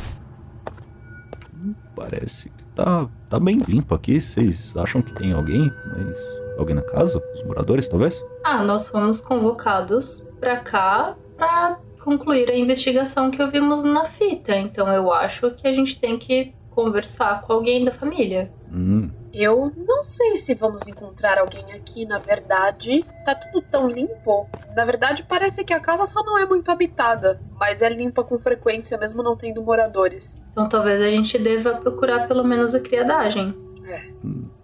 Hum, 1.54 1.74
Parece 1.94 2.48
que 2.50 2.64
tá, 2.74 3.08
tá 3.28 3.40
bem 3.40 3.58
limpo 3.58 3.94
aqui. 3.94 4.20
Vocês 4.20 4.72
acham 4.76 5.02
que 5.02 5.12
tem 5.14 5.32
alguém? 5.32 5.72
Mas. 5.96 6.18
Alguém 6.58 6.74
na 6.74 6.80
casa? 6.82 7.22
Os 7.34 7.42
moradores, 7.42 7.86
talvez? 7.86 8.24
Ah, 8.42 8.64
nós 8.64 8.88
fomos 8.88 9.20
convocados 9.20 10.24
pra 10.40 10.56
cá 10.56 11.14
pra 11.36 11.76
concluir 12.02 12.48
a 12.50 12.56
investigação 12.56 13.30
que 13.30 13.42
ouvimos 13.42 13.84
na 13.84 14.06
fita. 14.06 14.56
Então 14.56 14.88
eu 14.90 15.12
acho 15.12 15.50
que 15.50 15.68
a 15.68 15.72
gente 15.74 15.98
tem 16.00 16.16
que 16.18 16.54
conversar 16.70 17.42
com 17.42 17.52
alguém 17.52 17.84
da 17.84 17.90
família. 17.90 18.50
Hum, 18.72 19.10
Eu 19.38 19.70
não 19.76 20.02
sei 20.02 20.38
se 20.38 20.54
vamos 20.54 20.88
encontrar 20.88 21.36
alguém 21.36 21.70
aqui, 21.74 22.06
na 22.06 22.18
verdade. 22.18 23.04
Tá 23.22 23.34
tudo 23.34 23.60
tão 23.70 23.86
limpo. 23.86 24.48
Na 24.74 24.82
verdade, 24.86 25.22
parece 25.28 25.62
que 25.62 25.74
a 25.74 25.78
casa 25.78 26.06
só 26.06 26.24
não 26.24 26.38
é 26.38 26.46
muito 26.46 26.70
habitada, 26.70 27.38
mas 27.60 27.82
é 27.82 27.88
limpa 27.90 28.24
com 28.24 28.38
frequência, 28.38 28.96
mesmo 28.96 29.22
não 29.22 29.36
tendo 29.36 29.62
moradores. 29.62 30.40
Então 30.52 30.66
talvez 30.70 31.02
a 31.02 31.10
gente 31.10 31.36
deva 31.36 31.74
procurar 31.74 32.26
pelo 32.26 32.42
menos 32.42 32.74
a 32.74 32.80
criadagem. 32.80 33.54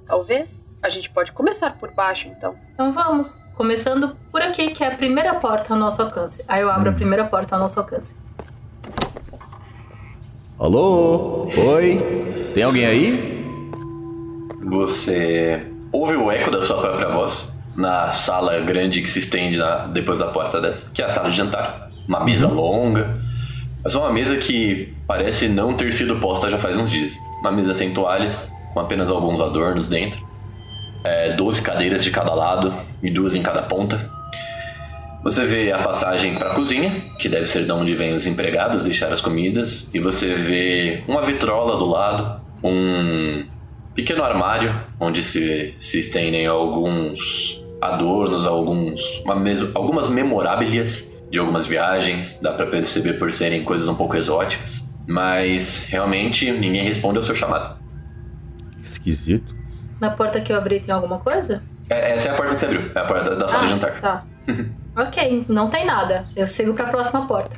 Talvez. 0.06 0.64
A 0.82 0.88
gente 0.88 1.10
pode 1.10 1.32
começar 1.32 1.78
por 1.78 1.92
baixo, 1.92 2.28
então. 2.28 2.56
Então 2.72 2.92
vamos. 2.94 3.36
Começando 3.54 4.16
por 4.30 4.40
aqui, 4.40 4.70
que 4.70 4.82
é 4.82 4.86
a 4.86 4.96
primeira 4.96 5.34
porta 5.34 5.74
ao 5.74 5.78
nosso 5.78 6.00
alcance. 6.00 6.42
Aí 6.48 6.62
eu 6.62 6.70
abro 6.70 6.88
a 6.88 6.94
primeira 6.94 7.26
porta 7.26 7.56
ao 7.56 7.60
nosso 7.60 7.78
alcance. 7.78 8.16
Alô? 10.58 11.44
Oi? 11.44 12.50
Tem 12.54 12.62
alguém 12.62 12.86
aí? 12.86 13.41
Você 14.64 15.66
ouve 15.90 16.16
o 16.16 16.30
eco 16.30 16.50
da 16.50 16.62
sua 16.62 16.80
própria 16.80 17.08
voz 17.08 17.52
na 17.76 18.12
sala 18.12 18.60
grande 18.60 19.00
que 19.00 19.08
se 19.08 19.18
estende 19.18 19.56
na- 19.58 19.86
depois 19.86 20.18
da 20.18 20.26
porta 20.26 20.60
dessa, 20.60 20.86
que 20.92 21.02
é 21.02 21.06
a 21.06 21.10
sala 21.10 21.30
de 21.30 21.36
jantar. 21.36 21.90
Uma 22.08 22.20
mesa 22.20 22.46
longa, 22.48 23.20
mas 23.82 23.94
uma 23.94 24.12
mesa 24.12 24.36
que 24.36 24.94
parece 25.06 25.48
não 25.48 25.74
ter 25.74 25.92
sido 25.92 26.16
posta 26.16 26.50
já 26.50 26.58
faz 26.58 26.76
uns 26.76 26.90
dias. 26.90 27.16
Uma 27.40 27.50
mesa 27.50 27.74
sem 27.74 27.92
toalhas, 27.92 28.52
com 28.72 28.80
apenas 28.80 29.10
alguns 29.10 29.40
adornos 29.40 29.88
dentro. 29.88 30.20
É, 31.04 31.32
12 31.32 31.60
cadeiras 31.62 32.04
de 32.04 32.10
cada 32.10 32.32
lado 32.32 32.72
e 33.02 33.10
duas 33.10 33.34
em 33.34 33.42
cada 33.42 33.62
ponta. 33.62 34.10
Você 35.24 35.44
vê 35.44 35.72
a 35.72 35.78
passagem 35.78 36.34
para 36.34 36.50
a 36.50 36.54
cozinha, 36.54 36.90
que 37.18 37.28
deve 37.28 37.46
ser 37.46 37.64
de 37.64 37.72
onde 37.72 37.94
vêm 37.94 38.14
os 38.14 38.26
empregados 38.26 38.84
deixar 38.84 39.12
as 39.12 39.20
comidas, 39.20 39.88
e 39.94 39.98
você 40.00 40.34
vê 40.34 41.02
uma 41.08 41.22
vitrola 41.22 41.76
do 41.76 41.86
lado, 41.86 42.40
um 42.62 43.44
pequeno 43.94 44.22
armário 44.22 44.74
onde 44.98 45.22
se, 45.22 45.74
se 45.80 45.98
estendem 45.98 46.46
alguns 46.46 47.62
adornos, 47.80 48.46
alguns 48.46 49.20
uma 49.24 49.34
mesa, 49.34 49.70
algumas 49.74 50.08
memorábilias 50.08 51.10
de 51.30 51.38
algumas 51.38 51.66
viagens, 51.66 52.38
dá 52.42 52.52
para 52.52 52.66
perceber 52.66 53.14
por 53.14 53.32
serem 53.32 53.64
coisas 53.64 53.88
um 53.88 53.94
pouco 53.94 54.16
exóticas, 54.16 54.86
mas 55.08 55.84
realmente 55.88 56.50
ninguém 56.50 56.84
responde 56.84 57.16
ao 57.16 57.22
seu 57.22 57.34
chamado. 57.34 57.80
Esquisito. 58.82 59.56
Na 60.00 60.10
porta 60.10 60.40
que 60.40 60.52
eu 60.52 60.56
abri 60.56 60.78
tem 60.80 60.94
alguma 60.94 61.18
coisa? 61.18 61.62
É, 61.88 62.12
essa 62.12 62.28
é 62.28 62.32
a 62.32 62.34
porta 62.34 62.54
que 62.54 62.60
você 62.60 62.66
abriu, 62.66 62.90
é 62.94 62.98
a 62.98 63.04
porta 63.04 63.36
da, 63.36 63.48
sala 63.48 63.62
ah, 63.62 63.66
de 63.66 63.72
jantar. 63.72 64.00
Tá. 64.00 64.24
ok, 64.96 65.46
não 65.48 65.70
tem 65.70 65.86
nada. 65.86 66.26
Eu 66.36 66.46
sigo 66.46 66.74
pra 66.74 66.86
próxima 66.86 67.26
porta. 67.26 67.56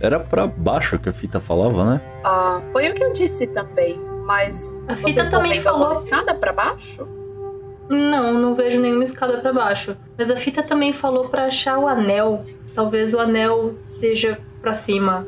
Era 0.00 0.18
pra 0.18 0.46
baixo 0.46 0.98
que 0.98 1.08
a 1.08 1.12
fita 1.12 1.40
falava, 1.40 1.84
né? 1.84 2.00
Ah, 2.24 2.60
foi 2.72 2.90
o 2.90 2.94
que 2.94 3.04
eu 3.04 3.12
disse 3.12 3.46
também. 3.46 3.98
Mas. 4.24 4.80
A 4.88 4.94
fita 4.96 5.28
também 5.28 5.60
falou- 5.60 5.92
escada 6.04 6.34
pra 6.34 6.52
baixo? 6.52 7.06
Não, 7.88 8.32
não 8.34 8.54
vejo 8.54 8.80
nenhuma 8.80 9.02
escada 9.02 9.38
pra 9.38 9.52
baixo. 9.52 9.96
Mas 10.16 10.30
a 10.30 10.36
fita 10.36 10.62
também 10.62 10.92
falou 10.92 11.28
pra 11.28 11.46
achar 11.46 11.78
o 11.78 11.88
anel. 11.88 12.44
Talvez 12.74 13.12
o 13.12 13.18
anel 13.18 13.74
esteja 13.94 14.38
pra 14.60 14.74
cima. 14.74 15.26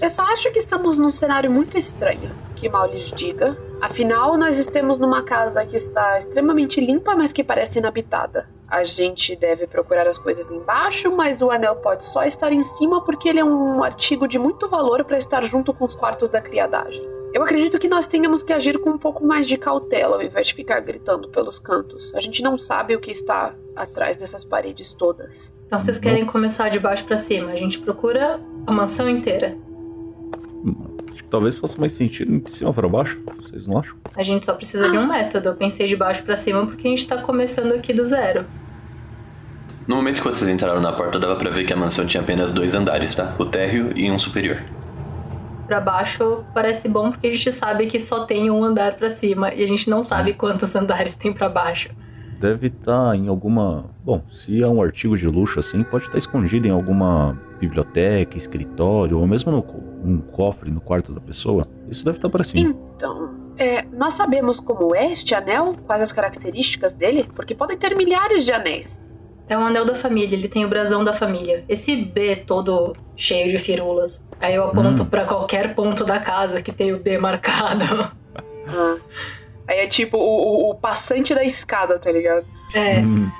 Eu 0.00 0.10
só 0.10 0.22
acho 0.22 0.50
que 0.52 0.58
estamos 0.58 0.98
num 0.98 1.10
cenário 1.10 1.50
muito 1.50 1.76
estranho, 1.76 2.30
que 2.54 2.68
mal 2.68 2.86
lhes 2.86 3.10
diga. 3.10 3.56
Afinal, 3.80 4.36
nós 4.36 4.58
estamos 4.58 4.98
numa 4.98 5.22
casa 5.22 5.64
que 5.64 5.76
está 5.76 6.18
extremamente 6.18 6.80
limpa, 6.80 7.16
mas 7.16 7.32
que 7.32 7.42
parece 7.42 7.78
inabitada. 7.78 8.46
A 8.68 8.84
gente 8.84 9.34
deve 9.34 9.66
procurar 9.66 10.06
as 10.06 10.18
coisas 10.18 10.50
embaixo, 10.50 11.10
mas 11.16 11.40
o 11.40 11.50
anel 11.50 11.76
pode 11.76 12.04
só 12.04 12.24
estar 12.24 12.52
em 12.52 12.62
cima 12.62 13.02
porque 13.02 13.28
ele 13.28 13.40
é 13.40 13.44
um 13.44 13.82
artigo 13.82 14.28
de 14.28 14.38
muito 14.38 14.68
valor 14.68 15.02
para 15.04 15.16
estar 15.16 15.42
junto 15.44 15.72
com 15.72 15.84
os 15.86 15.94
quartos 15.94 16.28
da 16.28 16.40
criadagem. 16.40 17.02
Eu 17.32 17.42
acredito 17.42 17.78
que 17.78 17.88
nós 17.88 18.06
tenhamos 18.06 18.42
que 18.42 18.52
agir 18.52 18.78
com 18.78 18.90
um 18.90 18.98
pouco 18.98 19.24
mais 19.24 19.46
de 19.46 19.56
cautela 19.56 20.16
ao 20.16 20.22
invés 20.22 20.46
de 20.46 20.54
ficar 20.54 20.80
gritando 20.80 21.28
pelos 21.28 21.58
cantos. 21.58 22.14
A 22.14 22.20
gente 22.20 22.42
não 22.42 22.56
sabe 22.56 22.94
o 22.94 23.00
que 23.00 23.10
está 23.10 23.54
atrás 23.76 24.16
dessas 24.16 24.44
paredes 24.44 24.92
todas. 24.92 25.52
Então 25.66 25.78
vocês 25.78 26.00
querem 26.00 26.24
começar 26.24 26.70
de 26.70 26.78
baixo 26.78 27.04
pra 27.04 27.16
cima. 27.16 27.50
A 27.52 27.56
gente 27.56 27.78
procura 27.78 28.40
a 28.66 28.72
mansão 28.72 29.08
inteira. 29.08 29.56
Acho 31.12 31.22
que 31.22 31.28
talvez 31.28 31.56
faça 31.56 31.78
mais 31.78 31.92
sentido 31.92 32.38
de 32.40 32.50
cima 32.50 32.72
pra 32.72 32.88
baixo. 32.88 33.20
Vocês 33.42 33.66
não 33.66 33.78
acham? 33.78 33.94
A 34.16 34.22
gente 34.22 34.46
só 34.46 34.54
precisa 34.54 34.88
de 34.88 34.96
um 34.96 35.06
método. 35.06 35.50
Eu 35.50 35.56
pensei 35.56 35.86
de 35.86 35.96
baixo 35.96 36.22
pra 36.22 36.34
cima 36.34 36.64
porque 36.64 36.86
a 36.86 36.90
gente 36.90 37.06
tá 37.06 37.20
começando 37.20 37.72
aqui 37.72 37.92
do 37.92 38.04
zero. 38.04 38.46
No 39.86 39.96
momento 39.96 40.22
que 40.22 40.26
vocês 40.26 40.48
entraram 40.48 40.80
na 40.80 40.92
porta, 40.92 41.18
dava 41.18 41.36
pra 41.36 41.50
ver 41.50 41.64
que 41.64 41.72
a 41.72 41.76
mansão 41.76 42.06
tinha 42.06 42.22
apenas 42.22 42.50
dois 42.50 42.74
andares, 42.74 43.14
tá? 43.14 43.34
O 43.38 43.44
térreo 43.44 43.92
e 43.96 44.10
um 44.10 44.18
superior. 44.18 44.62
Pra 45.68 45.80
baixo 45.80 46.44
parece 46.54 46.88
bom 46.88 47.10
porque 47.12 47.26
a 47.28 47.32
gente 47.32 47.52
sabe 47.52 47.86
que 47.86 47.98
só 48.00 48.24
tem 48.24 48.50
um 48.50 48.64
andar 48.64 48.94
pra 48.96 49.08
cima 49.10 49.52
e 49.54 49.62
a 49.62 49.66
gente 49.66 49.88
não 49.90 50.02
sabe 50.02 50.32
quantos 50.32 50.74
andares 50.74 51.14
tem 51.14 51.32
pra 51.32 51.48
baixo. 51.48 51.90
Deve 52.40 52.68
estar 52.68 53.14
em 53.14 53.28
alguma. 53.28 53.84
Bom, 54.02 54.22
se 54.30 54.62
é 54.62 54.66
um 54.66 54.80
artigo 54.82 55.16
de 55.16 55.26
luxo 55.28 55.58
assim, 55.60 55.82
pode 55.84 56.06
estar 56.06 56.16
escondido 56.16 56.66
em 56.66 56.70
alguma 56.70 57.38
biblioteca, 57.60 58.38
escritório, 58.38 59.18
ou 59.18 59.26
mesmo 59.26 59.52
no 59.52 59.62
co- 59.62 59.82
um 60.02 60.18
cofre 60.18 60.70
no 60.70 60.80
quarto 60.80 61.12
da 61.12 61.20
pessoa. 61.20 61.64
Isso 61.90 62.04
deve 62.04 62.16
estar 62.18 62.30
para 62.30 62.44
cima. 62.44 62.70
Então, 62.96 63.30
é, 63.58 63.84
nós 63.92 64.14
sabemos 64.14 64.60
como 64.60 64.94
é 64.94 65.10
este 65.12 65.34
anel? 65.34 65.74
Quais 65.86 66.00
as 66.00 66.12
características 66.12 66.94
dele? 66.94 67.28
Porque 67.34 67.54
podem 67.54 67.76
ter 67.76 67.94
milhares 67.94 68.44
de 68.44 68.52
anéis. 68.52 69.02
É 69.48 69.56
um 69.56 69.66
anel 69.66 69.84
da 69.84 69.94
família, 69.94 70.36
ele 70.36 70.48
tem 70.48 70.64
o 70.64 70.68
brasão 70.68 71.02
da 71.02 71.12
família. 71.12 71.64
Esse 71.68 71.96
B 71.96 72.36
todo 72.36 72.94
cheio 73.16 73.48
de 73.48 73.58
firulas. 73.58 74.22
Aí 74.40 74.54
eu 74.54 74.64
aponto 74.64 75.02
Hum. 75.02 75.06
pra 75.06 75.24
qualquer 75.24 75.74
ponto 75.74 76.04
da 76.04 76.20
casa 76.20 76.60
que 76.62 76.70
tem 76.72 76.92
o 76.92 76.98
B 76.98 77.16
marcado. 77.18 77.84
Ah. 78.68 78.96
Aí 79.66 79.78
é 79.80 79.86
tipo 79.86 80.16
o, 80.18 80.20
o- 80.20 80.70
o 80.70 80.74
passante 80.74 81.34
da 81.34 81.42
escada, 81.44 81.98
tá 81.98 82.10
ligado? 82.12 82.44
É, 82.74 82.98
Hum, 83.00 83.30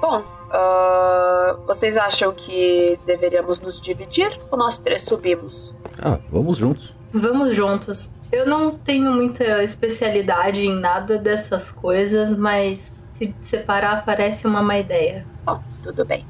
Bom, 0.00 0.24
ah, 0.50 1.56
vocês 1.66 1.96
acham 1.96 2.32
que 2.32 2.98
deveríamos 3.06 3.60
nos 3.60 3.80
dividir 3.80 4.40
ou 4.50 4.58
nós 4.58 4.78
três 4.78 5.02
subimos? 5.02 5.72
Ah, 5.98 6.18
vamos 6.30 6.56
juntos. 6.56 6.94
vamos 7.12 7.54
juntos. 7.54 8.12
Eu 8.32 8.46
não 8.46 8.70
tenho 8.70 9.12
muita 9.12 9.62
especialidade 9.62 10.66
em 10.66 10.74
nada 10.74 11.18
dessas 11.18 11.70
coisas, 11.70 12.34
mas 12.36 12.92
se 13.12 13.34
separar 13.40 14.04
parece 14.04 14.46
uma 14.46 14.62
má 14.62 14.78
ideia. 14.78 15.24
Bom, 15.44 15.62
tudo 15.84 16.04
bem. 16.04 16.26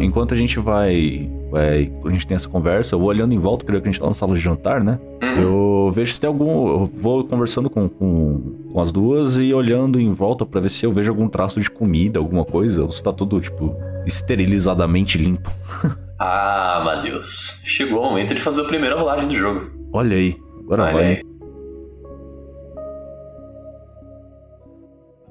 Enquanto 0.00 0.32
a 0.32 0.36
gente 0.36 0.58
vai, 0.58 1.30
vai. 1.50 1.92
A 2.04 2.10
gente 2.10 2.26
tem 2.26 2.34
essa 2.34 2.48
conversa, 2.48 2.94
eu 2.94 2.98
vou 2.98 3.08
olhando 3.08 3.34
em 3.34 3.38
volta, 3.38 3.64
creio 3.64 3.82
que 3.82 3.88
a 3.88 3.92
gente 3.92 4.00
tá 4.00 4.06
na 4.06 4.14
sala 4.14 4.34
de 4.34 4.40
jantar, 4.40 4.82
né? 4.82 4.98
Uhum. 5.22 5.42
Eu 5.42 5.92
vejo 5.92 6.14
se 6.14 6.20
tem 6.20 6.28
algum. 6.28 6.66
Eu 6.66 6.86
vou 6.86 7.24
conversando 7.24 7.68
com, 7.68 7.90
com, 7.90 8.70
com 8.72 8.80
as 8.80 8.90
duas 8.90 9.38
e 9.38 9.52
olhando 9.52 10.00
em 10.00 10.10
volta 10.12 10.46
pra 10.46 10.62
ver 10.62 10.70
se 10.70 10.86
eu 10.86 10.92
vejo 10.92 11.10
algum 11.10 11.28
traço 11.28 11.60
de 11.60 11.70
comida, 11.70 12.18
alguma 12.18 12.44
coisa, 12.44 12.82
ou 12.82 12.90
se 12.90 13.02
tá 13.02 13.12
tudo, 13.12 13.38
tipo, 13.38 13.76
esterilizadamente 14.06 15.18
limpo. 15.18 15.50
Ah, 16.24 16.80
Matheus. 16.84 17.58
Chegou 17.64 18.00
o 18.00 18.04
momento 18.04 18.32
de 18.32 18.40
fazer 18.40 18.60
a 18.60 18.64
primeira 18.64 18.96
rolagem 18.96 19.26
do 19.26 19.34
jogo. 19.34 19.81
Olha 19.92 20.16
aí, 20.16 20.36
agora 20.60 20.82
Olha 20.84 20.92
vai. 20.92 21.04
aí. 21.04 21.22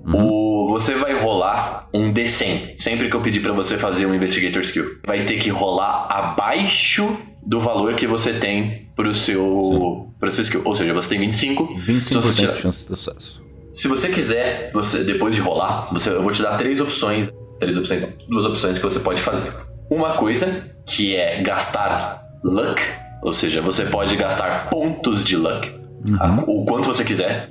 Uhum. 0.05 0.25
O, 0.25 0.69
você 0.69 0.95
vai 0.95 1.13
rolar 1.13 1.87
um 1.93 2.11
D100 2.11 2.75
sempre 2.79 3.09
que 3.09 3.15
eu 3.15 3.21
pedir 3.21 3.39
pra 3.41 3.51
você 3.53 3.77
fazer 3.77 4.05
um 4.05 4.15
Investigator 4.15 4.61
Skill. 4.61 4.97
Vai 5.05 5.25
ter 5.25 5.37
que 5.37 5.49
rolar 5.49 6.07
abaixo 6.09 7.17
do 7.45 7.59
valor 7.59 7.95
que 7.95 8.07
você 8.07 8.33
tem 8.33 8.87
pro 8.95 9.13
seu, 9.13 10.07
pro 10.19 10.31
seu 10.31 10.41
skill. 10.41 10.61
Ou 10.65 10.75
seja, 10.75 10.93
você 10.93 11.09
tem 11.09 11.19
25. 11.19 11.75
25% 11.75 12.01
Se 12.03 12.13
você 12.15 12.33
tirar- 12.33 12.53
de 12.55 12.61
chance 12.61 12.79
de 12.87 12.95
sucesso. 12.95 13.41
Se 13.73 13.87
você 13.87 14.09
quiser, 14.09 14.71
você 14.73 15.03
depois 15.03 15.33
de 15.35 15.41
rolar, 15.41 15.89
você, 15.93 16.09
eu 16.09 16.21
vou 16.23 16.31
te 16.31 16.41
dar 16.41 16.57
três 16.57 16.81
opções. 16.81 17.31
Três 17.59 17.77
opções, 17.77 18.01
não. 18.01 18.09
Duas 18.27 18.45
opções 18.45 18.77
que 18.77 18.83
você 18.83 18.99
pode 18.99 19.21
fazer. 19.21 19.51
Uma 19.89 20.15
coisa 20.15 20.65
que 20.85 21.15
é 21.15 21.41
gastar 21.41 22.23
luck, 22.43 22.81
ou 23.21 23.33
seja, 23.33 23.61
você 23.61 23.85
pode 23.85 24.15
gastar 24.15 24.69
pontos 24.69 25.23
de 25.23 25.35
luck, 25.37 25.71
a- 26.19 26.43
o 26.47 26.65
quanto 26.65 26.87
você 26.87 27.03
quiser. 27.03 27.49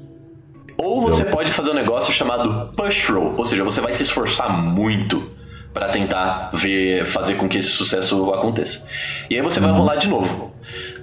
Ou 0.77 1.01
você 1.03 1.23
Então. 1.23 1.35
pode 1.35 1.53
fazer 1.53 1.71
um 1.71 1.75
negócio 1.75 2.13
chamado 2.13 2.71
push 2.77 3.09
roll, 3.11 3.35
ou 3.37 3.45
seja, 3.45 3.63
você 3.63 3.81
vai 3.81 3.93
se 3.93 4.03
esforçar 4.03 4.51
muito 4.51 5.31
pra 5.75 5.89
tentar 5.89 6.51
ver, 6.55 7.05
fazer 7.05 7.35
com 7.35 7.49
que 7.49 7.59
esse 7.59 7.69
sucesso 7.71 8.33
aconteça. 8.33 8.85
E 9.29 9.37
aí 9.37 9.43
você 9.43 9.61
vai 9.61 9.71
rolar 9.73 9.97
de 9.97 10.09
novo. 10.09 10.53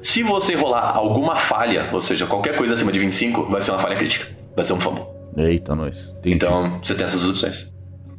Se 0.02 0.24
você 0.24 0.56
rolar 0.56 0.94
alguma 0.96 1.36
falha, 1.38 1.90
ou 1.94 2.02
seja, 2.02 2.26
qualquer 2.26 2.56
coisa 2.58 2.74
acima 2.74 2.92
de 2.92 3.00
25, 3.00 3.44
vai 3.50 3.62
ser 3.62 3.72
uma 3.72 3.80
falha 3.80 3.96
crítica. 3.96 4.28
Vai 4.56 4.66
ser 4.66 4.74
um 4.74 4.80
fumble. 4.80 5.04
Eita, 5.38 5.76
nós. 5.76 6.10
Entendi. 6.20 6.36
Então, 6.36 6.80
você 6.84 6.96
tem 6.96 7.04
essas 7.04 7.24
opções. 7.24 7.74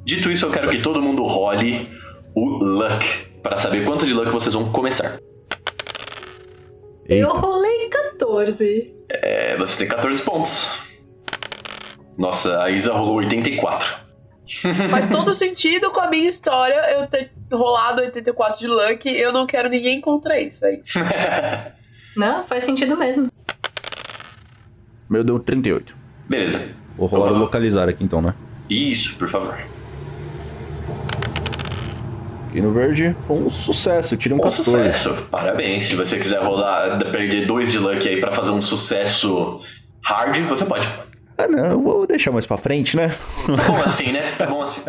Dito 0.05 0.31
isso, 0.31 0.47
eu 0.47 0.51
quero 0.51 0.71
que 0.71 0.79
todo 0.79 1.03
mundo 1.03 1.25
role 1.25 1.89
o 2.35 2.45
luck 2.65 3.05
para 3.43 3.57
saber 3.57 3.85
quanto 3.85 4.07
de 4.07 4.15
luck 4.15 4.31
vocês 4.31 4.55
vão 4.55 4.71
começar. 4.71 5.19
Eita. 7.09 7.27
Eu 7.27 7.35
rolei 7.35 7.89
14. 7.89 8.95
É, 9.09 9.57
você 9.57 9.79
tem 9.79 9.89
14 9.89 10.21
pontos. 10.23 10.83
Nossa, 12.19 12.63
a 12.63 12.71
Isa 12.71 12.93
rolou 12.93 13.17
84. 13.17 13.89
Faz 14.91 15.07
todo 15.07 15.33
sentido 15.33 15.91
com 15.91 16.01
a 16.01 16.11
minha 16.11 16.29
história 16.29 16.75
eu 16.93 17.07
ter 17.07 17.31
rolado 17.51 18.03
84 18.03 18.59
de 18.59 18.67
Luck. 18.67 19.09
Eu 19.09 19.33
não 19.33 19.47
quero 19.47 19.69
ninguém 19.69 20.01
contra 20.01 20.41
isso, 20.41 20.65
é 20.65 20.75
isso. 20.75 20.99
Não, 22.17 22.43
faz 22.43 22.65
sentido 22.65 22.97
mesmo. 22.97 23.31
Meu 25.09 25.23
deu 25.23 25.39
38. 25.39 25.95
Beleza. 26.29 26.75
Vou 26.97 27.07
rolar 27.07 27.31
o 27.31 27.35
lá. 27.35 27.39
localizar 27.39 27.89
aqui 27.89 28.03
então, 28.03 28.21
né? 28.21 28.35
Isso, 28.69 29.15
por 29.15 29.29
favor. 29.29 29.57
Aqui 32.49 32.63
no 32.63 32.73
verde 32.73 33.15
foi 33.27 33.37
um 33.37 33.51
sucesso, 33.51 34.17
tirei 34.17 34.35
um 34.35 34.41
Um 34.41 34.45
14. 34.45 34.65
sucesso. 34.65 35.15
Parabéns. 35.31 35.85
Se 35.87 35.95
você 35.95 36.17
quiser 36.17 36.41
rolar, 36.43 36.99
perder 37.13 37.47
dois 37.47 37.71
de 37.71 37.79
luck 37.79 38.09
aí 38.09 38.19
pra 38.21 38.33
fazer 38.33 38.51
um 38.53 38.63
sucesso 38.63 39.61
hard, 40.03 40.39
você 40.49 40.65
pode. 40.65 40.89
Ah 41.37 41.47
não, 41.47 41.67
eu 41.67 41.83
vou 41.83 42.07
deixar 42.07 42.33
mais 42.33 42.47
pra 42.47 42.57
frente, 42.57 42.97
né? 42.97 43.09
Tá 43.47 43.63
bom 43.65 43.77
assim, 43.85 44.13
né? 44.13 44.33
Tá 44.33 44.47
bom 44.47 44.63
assim. 44.63 44.81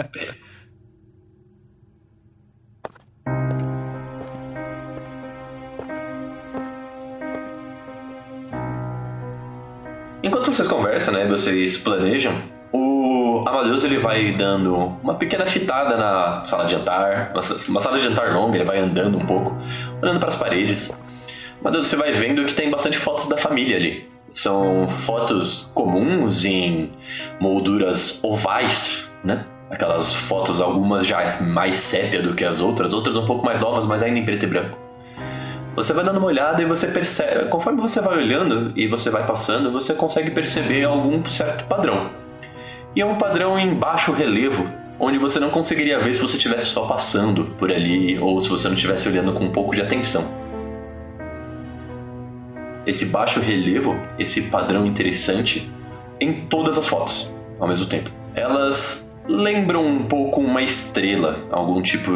Enquanto 10.24 10.52
vocês 10.54 10.68
conversam, 10.68 11.14
né, 11.14 11.26
vocês 11.26 11.78
planejam, 11.78 12.34
o 12.72 13.44
Amadeus 13.48 13.84
ele 13.84 13.98
vai 13.98 14.32
dando 14.34 14.76
uma 15.04 15.16
pequena 15.16 15.46
fitada 15.46 15.98
na 15.98 16.44
sala 16.46 16.66
de 16.66 16.72
jantar, 16.74 17.32
uma 17.34 17.42
sa- 17.42 17.72
uma 17.72 17.82
sala 17.82 17.98
de 17.98 18.04
jantar 18.04 18.34
longa, 18.34 18.58
ele 18.58 18.66
vai 18.66 18.80
andando 18.80 19.18
um 19.18 19.26
pouco, 19.26 19.58
olhando 20.02 20.20
para 20.20 20.30
as 20.30 20.36
paredes. 20.36 20.92
Amadeus, 21.62 21.88
você 21.88 21.96
vai 21.96 22.12
vendo 22.12 22.46
que 22.46 22.54
tem 22.54 22.70
bastante 22.70 22.98
fotos 22.98 23.28
da 23.28 23.38
família 23.38 23.76
ali. 23.76 24.10
São 24.34 24.88
fotos 24.88 25.70
comuns 25.74 26.46
em 26.46 26.92
molduras 27.40 28.24
ovais, 28.24 29.12
né? 29.24 29.46
Aquelas 29.70 30.14
fotos, 30.14 30.62
algumas 30.62 31.06
já 31.06 31.40
mais 31.42 31.76
sépia 31.78 32.22
do 32.22 32.34
que 32.34 32.46
as 32.46 32.62
outras, 32.62 32.94
outras 32.94 33.16
um 33.16 33.26
pouco 33.26 33.46
mais 33.46 33.60
novas, 33.60 33.86
mas 33.86 34.02
ainda 34.02 34.18
em 34.20 34.26
preto 34.26 34.44
e 34.44 34.48
branco. 34.48 34.78
Você 35.76 35.94
vai 35.94 36.04
dando 36.04 36.18
uma 36.18 36.28
olhada 36.28 36.62
e 36.62 36.66
você 36.66 36.88
percebe, 36.88 37.46
conforme 37.50 37.80
você 37.82 38.02
vai 38.02 38.18
olhando 38.18 38.72
e 38.76 38.88
você 38.88 39.10
vai 39.10 39.26
passando, 39.26 39.72
você 39.72 39.94
consegue 39.94 40.32
perceber 40.32 40.84
algum 40.86 41.22
certo 41.26 41.66
padrão. 41.66 42.10
E 42.96 43.02
é 43.02 43.06
um 43.06 43.16
padrão 43.16 43.58
em 43.58 43.74
baixo 43.74 44.12
relevo, 44.12 44.70
onde 45.00 45.18
você 45.18 45.40
não 45.40 45.50
conseguiria 45.50 46.00
ver 46.00 46.14
se 46.14 46.22
você 46.22 46.38
estivesse 46.38 46.66
só 46.66 46.88
passando 46.88 47.46
por 47.58 47.72
ali 47.72 48.18
ou 48.18 48.40
se 48.42 48.50
você 48.50 48.68
não 48.68 48.76
estivesse 48.76 49.08
olhando 49.08 49.34
com 49.34 49.46
um 49.46 49.52
pouco 49.52 49.76
de 49.76 49.82
atenção. 49.82 50.28
Esse 52.86 53.06
baixo 53.06 53.40
relevo, 53.40 53.96
esse 54.18 54.42
padrão 54.44 54.86
interessante 54.86 55.72
em 56.20 56.48
todas 56.48 56.78
as 56.78 56.88
fotos 56.88 57.32
ao 57.60 57.68
mesmo 57.68 57.86
tempo. 57.86 58.10
Elas 58.34 59.08
lembram 59.28 59.86
um 59.86 60.04
pouco 60.06 60.42
uma 60.42 60.62
estrela, 60.62 61.40
algum 61.52 61.82
tipo 61.82 62.12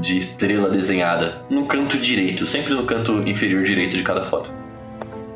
de 0.00 0.16
estrela 0.16 0.68
desenhada 0.68 1.42
no 1.48 1.66
canto 1.66 1.98
direito, 1.98 2.46
sempre 2.46 2.74
no 2.74 2.84
canto 2.84 3.22
inferior 3.28 3.62
direito 3.62 3.96
de 3.96 4.02
cada 4.02 4.24
foto. 4.24 4.52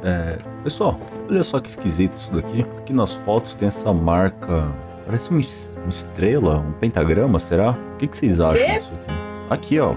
É, 0.03 0.39
pessoal, 0.65 0.99
olha 1.31 1.45
só 1.45 1.61
que 1.61 1.69
esquisito 1.69 2.15
isso 2.15 2.33
daqui. 2.35 2.63
Aqui 2.79 2.93
nas 2.93 3.13
fotos 3.15 3.55
tem 3.55 3.69
essa 3.69 3.93
marca. 3.93 4.69
Parece 5.07 5.31
uma, 5.31 5.41
es- 5.41 5.77
uma 5.79 5.91
estrela, 5.91 6.59
um 6.59 6.73
pentagrama, 6.73 7.39
será? 7.39 7.73
O 7.73 7.97
que, 7.99 8.09
que 8.09 8.17
vocês 8.17 8.41
acham 8.41 8.57
Quê? 8.67 8.79
disso 8.79 8.93
aqui? 8.95 9.13
Aqui, 9.51 9.79
ó. 9.81 9.95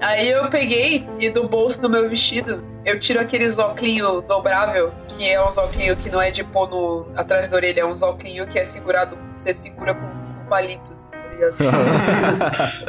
Aí 0.00 0.30
eu 0.30 0.48
peguei 0.48 1.06
e 1.18 1.28
do 1.28 1.46
bolso 1.46 1.80
do 1.80 1.88
meu 1.90 2.08
vestido 2.08 2.64
eu 2.86 2.98
tiro 2.98 3.20
aqueles 3.20 3.58
óculos 3.58 4.24
dobrável, 4.26 4.90
que 5.08 5.28
é 5.28 5.42
uns 5.46 5.58
óculos 5.58 5.98
que 6.02 6.08
não 6.08 6.22
é 6.22 6.30
de 6.30 6.42
pôr 6.42 6.68
no, 6.70 7.06
atrás 7.14 7.50
da 7.50 7.56
orelha, 7.56 7.82
é 7.82 7.84
uns 7.86 8.00
óculos 8.00 8.46
que 8.50 8.58
é 8.58 8.64
segurado, 8.64 9.18
você 9.36 9.52
segura 9.52 9.92
com, 9.94 10.00
com 10.06 10.48
palitos, 10.48 11.02
tá 11.02 11.18
ligado? 11.30 11.56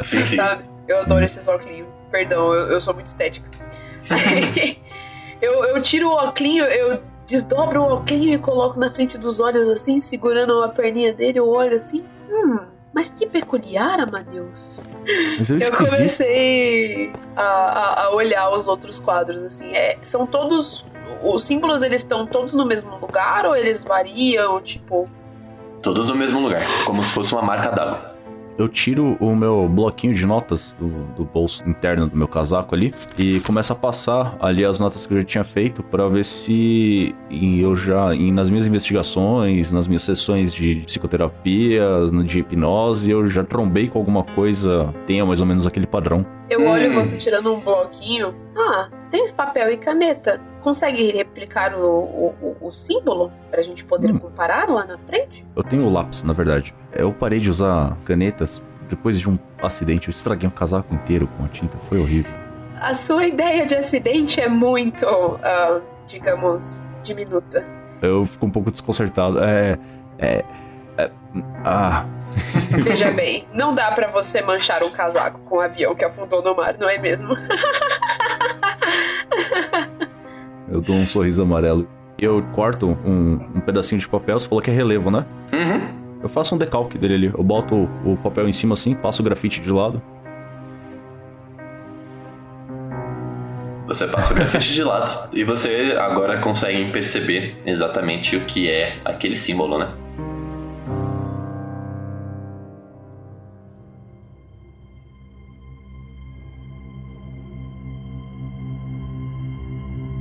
Sim, 0.02 0.24
sim. 0.24 0.36
Sabe? 0.36 0.64
Eu 0.88 1.00
adoro 1.00 1.22
esses 1.24 1.46
óculos. 1.46 1.84
Perdão, 2.10 2.54
eu, 2.54 2.72
eu 2.72 2.80
sou 2.80 2.94
muito 2.94 3.06
estética. 3.08 3.46
Aí, 4.10 4.78
eu, 5.42 5.64
eu 5.64 5.82
tiro 5.82 6.08
o 6.08 6.12
óculos, 6.12 6.56
eu 6.56 7.02
desdobro 7.26 7.80
o 7.82 7.84
óculos 7.84 8.12
e 8.26 8.38
coloco 8.38 8.78
na 8.78 8.90
frente 8.92 9.18
dos 9.18 9.40
olhos 9.40 9.68
assim, 9.68 9.98
segurando 9.98 10.62
a 10.62 10.68
perninha 10.68 11.12
dele, 11.12 11.38
eu 11.38 11.48
olho 11.48 11.76
assim. 11.76 12.04
Hum, 12.30 12.58
mas 12.94 13.10
que 13.10 13.26
peculiar, 13.26 14.00
Amadeus. 14.00 14.80
Mas 15.38 15.50
é 15.50 15.54
Eu 15.54 15.58
esquisito. 15.58 15.90
comecei 15.90 17.12
a, 17.36 17.42
a- 17.42 18.04
a 18.04 18.10
olhar 18.14 18.50
os 18.50 18.68
outros 18.68 18.98
quadros, 18.98 19.42
assim. 19.42 19.74
É, 19.74 19.98
são 20.02 20.26
todos. 20.26 20.84
Os 21.22 21.44
símbolos, 21.44 21.82
eles 21.82 22.00
estão 22.02 22.26
todos 22.26 22.52
no 22.52 22.64
mesmo 22.66 22.96
lugar 22.98 23.44
ou 23.46 23.54
eles 23.56 23.84
variam? 23.84 24.60
Tipo. 24.60 25.08
Todos 25.82 26.08
no 26.08 26.14
mesmo 26.14 26.40
lugar, 26.40 26.62
como 26.84 27.02
se 27.04 27.12
fosse 27.12 27.32
uma 27.32 27.42
marca 27.42 27.70
d'água. 27.70 28.11
Eu 28.58 28.68
tiro 28.68 29.16
o 29.18 29.34
meu 29.34 29.68
bloquinho 29.68 30.14
de 30.14 30.26
notas 30.26 30.76
do, 30.78 30.88
do 31.16 31.24
bolso 31.24 31.66
interno 31.68 32.08
do 32.08 32.16
meu 32.16 32.28
casaco 32.28 32.74
ali 32.74 32.92
e 33.18 33.40
começo 33.40 33.72
a 33.72 33.76
passar 33.76 34.36
ali 34.40 34.64
as 34.64 34.78
notas 34.78 35.06
que 35.06 35.14
eu 35.14 35.18
já 35.18 35.24
tinha 35.24 35.44
feito 35.44 35.82
para 35.82 36.08
ver 36.08 36.24
se 36.24 37.14
eu 37.30 37.74
já, 37.74 38.14
nas 38.32 38.50
minhas 38.50 38.66
investigações, 38.66 39.72
nas 39.72 39.86
minhas 39.86 40.02
sessões 40.02 40.52
de 40.52 40.76
psicoterapia, 40.86 41.82
de 42.24 42.40
hipnose, 42.40 43.10
eu 43.10 43.26
já 43.26 43.42
trombei 43.42 43.88
com 43.88 43.98
alguma 43.98 44.22
coisa, 44.22 44.92
tenha 45.06 45.24
mais 45.24 45.40
ou 45.40 45.46
menos 45.46 45.66
aquele 45.66 45.86
padrão. 45.86 46.26
Eu 46.52 46.60
Hum. 46.60 46.70
olho 46.70 46.92
você 46.92 47.16
tirando 47.16 47.52
um 47.54 47.60
bloquinho. 47.60 48.34
Ah, 48.56 48.88
tens 49.10 49.32
papel 49.32 49.72
e 49.72 49.76
caneta. 49.78 50.38
Consegue 50.60 51.10
replicar 51.12 51.74
o, 51.74 51.86
o, 51.86 52.34
o- 52.60 52.66
o 52.68 52.72
símbolo 52.72 53.32
pra 53.50 53.62
gente 53.62 53.84
poder 53.84 54.12
Hum. 54.12 54.18
comparar 54.18 54.68
lá 54.68 54.84
na 54.84 54.98
frente? 54.98 55.44
Eu 55.56 55.62
tenho 55.64 55.86
o 55.86 55.92
lápis, 55.92 56.22
na 56.22 56.32
verdade. 56.32 56.74
Eu 56.92 57.12
parei 57.12 57.40
de 57.40 57.48
usar 57.48 57.96
canetas 58.04 58.62
depois 58.90 59.18
de 59.18 59.28
um 59.30 59.38
acidente. 59.62 60.08
Eu 60.08 60.10
estraguei 60.10 60.46
um 60.46 60.52
casaco 60.52 60.94
inteiro 60.94 61.26
com 61.38 61.44
a 61.44 61.48
tinta. 61.48 61.76
Foi 61.88 61.98
horrível. 61.98 62.32
A 62.80 62.92
sua 62.94 63.26
ideia 63.26 63.64
de 63.64 63.74
acidente 63.74 64.40
é 64.40 64.48
muito, 64.48 65.06
ah, 65.06 65.80
digamos, 66.06 66.84
diminuta. 67.02 67.64
Eu 68.02 68.26
fico 68.26 68.44
um 68.46 68.50
pouco 68.50 68.70
desconcertado. 68.70 69.42
É. 69.42 69.78
É. 70.18 70.44
é 70.98 71.10
ah. 71.64 72.04
Veja 72.82 73.10
bem, 73.10 73.46
não 73.52 73.74
dá 73.74 73.90
pra 73.92 74.08
você 74.08 74.40
manchar 74.40 74.82
um 74.82 74.90
casaco 74.90 75.38
com 75.40 75.56
um 75.56 75.60
avião 75.60 75.94
que 75.94 76.04
afundou 76.04 76.42
no 76.42 76.54
mar, 76.54 76.76
não 76.78 76.88
é 76.88 76.98
mesmo? 76.98 77.36
Eu 80.70 80.80
dou 80.80 80.96
um 80.96 81.06
sorriso 81.06 81.42
amarelo. 81.42 81.86
Eu 82.18 82.42
corto 82.54 82.86
um, 82.88 83.34
um 83.54 83.60
pedacinho 83.60 84.00
de 84.00 84.08
papel. 84.08 84.38
Você 84.38 84.48
falou 84.48 84.62
que 84.62 84.70
é 84.70 84.74
relevo, 84.74 85.10
né? 85.10 85.26
Uhum. 85.52 86.02
Eu 86.22 86.28
faço 86.30 86.54
um 86.54 86.58
decalque 86.58 86.96
dele 86.96 87.14
ali. 87.14 87.26
Eu 87.26 87.42
boto 87.42 87.74
o, 87.74 88.12
o 88.12 88.16
papel 88.16 88.48
em 88.48 88.52
cima 88.52 88.72
assim, 88.72 88.94
passo 88.94 89.20
o 89.20 89.24
grafite 89.24 89.60
de 89.60 89.70
lado. 89.70 90.00
Você 93.86 94.06
passa 94.06 94.32
o 94.32 94.36
grafite 94.36 94.72
de 94.72 94.82
lado 94.82 95.28
e 95.32 95.44
você 95.44 95.94
agora 95.98 96.38
consegue 96.38 96.90
perceber 96.90 97.60
exatamente 97.66 98.36
o 98.36 98.40
que 98.46 98.70
é 98.70 98.96
aquele 99.04 99.36
símbolo, 99.36 99.78
né? 99.78 99.92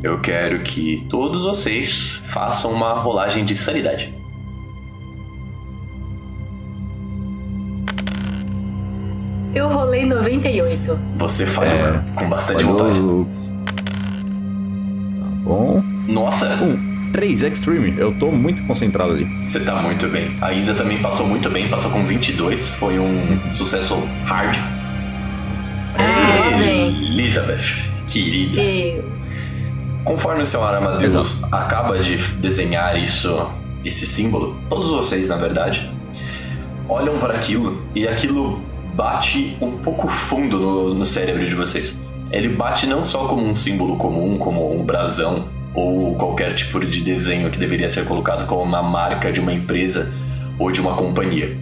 Eu 0.04 0.20
quero 0.20 0.64
que 0.64 1.06
todos 1.10 1.44
vocês 1.44 2.22
façam 2.26 2.72
uma 2.72 2.94
rolagem 2.94 3.46
de 3.46 3.56
sanidade. 3.56 4.12
Eu 9.54 9.68
rolei 9.68 10.06
98. 10.06 10.98
Você 11.18 11.46
falhou 11.46 11.74
É. 11.74 12.04
com 12.16 12.30
bastante 12.30 12.64
Falhou. 12.64 12.78
vontade. 12.78 13.00
Tá 15.20 15.26
bom. 15.44 15.84
Nossa, 16.08 16.48
Um, 16.64 17.12
3 17.12 17.44
Extreme. 17.44 17.94
Eu 17.98 18.14
tô 18.18 18.32
muito 18.32 18.64
concentrado 18.64 19.12
ali. 19.12 19.26
Você 19.44 19.60
tá 19.60 19.82
muito 19.82 20.08
bem. 20.08 20.32
A 20.42 20.54
Isa 20.54 20.74
também 20.74 21.00
passou 21.00 21.28
muito 21.28 21.50
bem, 21.50 21.68
passou 21.68 21.92
com 21.92 22.04
22, 22.06 22.70
foi 22.70 22.98
um 22.98 23.38
sucesso 23.52 23.96
hard. 24.26 24.56
Ah. 25.98 26.58
Elizabeth, 26.58 27.90
querida. 28.08 28.62
Eu. 28.62 29.11
Conforme 30.04 30.42
o 30.42 30.46
seu 30.46 30.64
Aramadeus 30.64 31.44
acaba 31.52 32.00
de 32.00 32.18
desenhar 32.38 33.00
isso, 33.00 33.48
esse 33.86 34.08
símbolo, 34.08 34.58
todos 34.68 34.90
vocês, 34.90 35.28
na 35.28 35.36
verdade, 35.36 35.92
olham 36.90 37.20
para 37.20 37.36
aquilo 37.36 37.84
e 37.94 38.08
aquilo 38.08 38.64
bate 38.96 39.56
um 39.62 39.78
pouco 39.78 40.08
fundo 40.08 40.60
no, 40.60 40.94
no 40.96 41.06
cérebro 41.06 41.46
de 41.46 41.54
vocês. 41.54 41.96
Ele 42.32 42.50
bate 42.50 42.88
não 42.88 43.04
só 43.04 43.28
como 43.28 43.46
um 43.46 43.54
símbolo 43.54 43.96
comum, 43.96 44.38
como 44.38 44.76
um 44.76 44.84
brasão 44.84 45.46
ou 45.74 46.16
qualquer 46.16 46.56
tipo 46.56 46.80
de 46.80 47.02
desenho 47.02 47.52
que 47.52 47.60
deveria 47.60 47.90
ser 47.90 48.06
colocado 48.06 48.48
como 48.48 48.64
uma 48.64 48.82
marca 48.82 49.32
de 49.32 49.40
uma 49.40 49.54
empresa 49.54 50.12
ou 50.58 50.72
de 50.72 50.82
uma 50.82 50.96
companhia. 50.96 51.56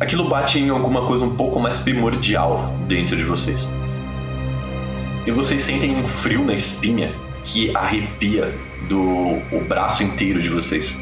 Aquilo 0.00 0.26
bate 0.26 0.58
em 0.58 0.70
alguma 0.70 1.06
coisa 1.06 1.24
um 1.24 1.36
pouco 1.36 1.60
mais 1.60 1.78
primordial 1.78 2.74
dentro 2.88 3.14
de 3.14 3.24
vocês. 3.24 3.68
E 5.26 5.30
vocês 5.30 5.62
sentem 5.62 5.94
um 5.94 6.04
frio 6.04 6.44
na 6.44 6.54
espinha 6.54 7.12
que 7.44 7.74
arrepia 7.76 8.52
do 8.88 9.38
o 9.52 9.64
braço 9.68 10.02
inteiro 10.02 10.42
de 10.42 10.48
vocês. 10.48 10.96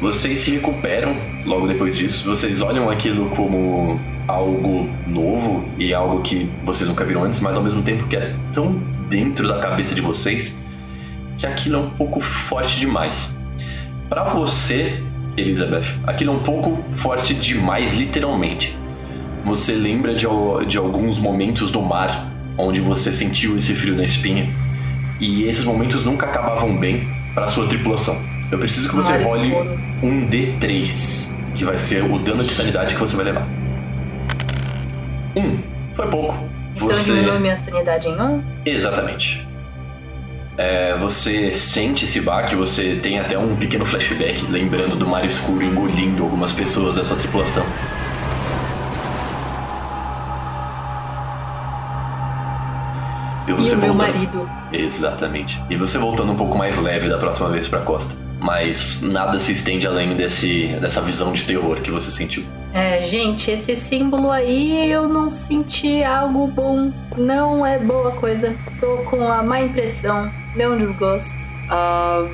Vocês 0.00 0.40
se 0.40 0.50
recuperam 0.50 1.16
logo 1.44 1.66
depois 1.66 1.96
disso. 1.96 2.24
Vocês 2.24 2.60
olham 2.60 2.90
aquilo 2.90 3.30
como 3.30 4.00
algo 4.26 4.88
novo 5.06 5.68
e 5.78 5.94
algo 5.94 6.22
que 6.22 6.48
vocês 6.64 6.88
nunca 6.88 7.04
viram 7.04 7.24
antes, 7.24 7.40
mas 7.40 7.56
ao 7.56 7.62
mesmo 7.62 7.82
tempo 7.82 8.06
que 8.06 8.16
é 8.16 8.34
tão 8.52 8.82
dentro 9.08 9.46
da 9.46 9.60
cabeça 9.60 9.94
de 9.94 10.00
vocês 10.00 10.56
que 11.38 11.46
aquilo 11.46 11.76
é 11.76 11.78
um 11.78 11.90
pouco 11.90 12.20
forte 12.20 12.80
demais. 12.80 13.34
Para 14.08 14.24
você, 14.24 15.02
Elizabeth, 15.36 15.98
aquilo 16.06 16.32
é 16.32 16.34
um 16.34 16.42
pouco 16.42 16.82
forte 16.94 17.34
demais, 17.34 17.92
literalmente. 17.94 18.76
Você 19.44 19.72
lembra 19.72 20.14
de, 20.14 20.26
de 20.66 20.78
alguns 20.78 21.18
momentos 21.18 21.70
do 21.70 21.82
mar 21.82 22.30
onde 22.56 22.80
você 22.80 23.12
sentiu 23.12 23.56
esse 23.56 23.74
frio 23.74 23.96
na 23.96 24.04
espinha 24.04 24.48
e 25.24 25.48
esses 25.48 25.64
momentos 25.64 26.04
nunca 26.04 26.26
acabavam 26.26 26.76
bem 26.76 27.08
para 27.32 27.48
sua 27.48 27.66
tripulação. 27.66 28.20
Eu 28.52 28.58
preciso 28.58 28.90
que 28.90 28.94
você 28.94 29.16
role 29.16 29.54
um 30.02 30.28
D3, 30.28 31.28
que 31.54 31.64
vai 31.64 31.78
ser 31.78 32.04
o 32.04 32.18
dano 32.18 32.44
de 32.44 32.52
sanidade 32.52 32.94
que 32.94 33.00
você 33.00 33.16
vai 33.16 33.24
levar. 33.24 33.48
Um, 35.34 35.58
foi 35.96 36.06
pouco. 36.08 36.38
Então 36.76 36.88
você... 36.88 37.12
diminuiu 37.12 37.40
minha 37.40 37.56
sanidade 37.56 38.06
em 38.06 38.20
um? 38.20 38.42
Exatamente. 38.66 39.46
É, 40.58 40.96
você 40.98 41.50
sente 41.52 42.04
esse 42.04 42.20
baque, 42.20 42.54
você 42.54 42.96
tem 42.96 43.18
até 43.18 43.36
um 43.38 43.56
pequeno 43.56 43.84
flashback 43.86 44.46
lembrando 44.48 44.94
do 44.94 45.06
mar 45.06 45.24
escuro 45.24 45.64
engolindo 45.64 46.22
algumas 46.22 46.52
pessoas 46.52 46.94
da 46.94 47.02
sua 47.02 47.16
tripulação. 47.16 47.64
E, 53.72 53.74
o 53.74 53.78
meu 53.78 53.94
marido. 53.94 54.48
Exatamente. 54.72 55.60
E 55.70 55.76
você 55.76 55.98
voltando 55.98 56.32
um 56.32 56.36
pouco 56.36 56.56
mais 56.56 56.76
leve 56.78 57.08
da 57.08 57.18
próxima 57.18 57.48
vez 57.48 57.68
pra 57.68 57.80
costa. 57.80 58.14
Mas 58.40 59.00
nada 59.00 59.38
se 59.38 59.52
estende 59.52 59.86
além 59.86 60.14
desse, 60.14 60.66
dessa 60.80 61.00
visão 61.00 61.32
de 61.32 61.44
terror 61.44 61.80
que 61.80 61.90
você 61.90 62.10
sentiu. 62.10 62.44
É, 62.74 63.00
gente, 63.00 63.50
esse 63.50 63.74
símbolo 63.74 64.30
aí 64.30 64.90
eu 64.90 65.08
não 65.08 65.30
senti 65.30 66.02
algo 66.02 66.46
bom. 66.48 66.92
Não 67.16 67.64
é 67.64 67.78
boa 67.78 68.10
coisa. 68.12 68.54
Tô 68.80 68.98
com 69.08 69.26
a 69.26 69.42
má 69.42 69.60
impressão. 69.60 70.30
Deu 70.56 70.72
um 70.74 70.78
desgosto. 70.78 71.34
Ah, 71.70 72.26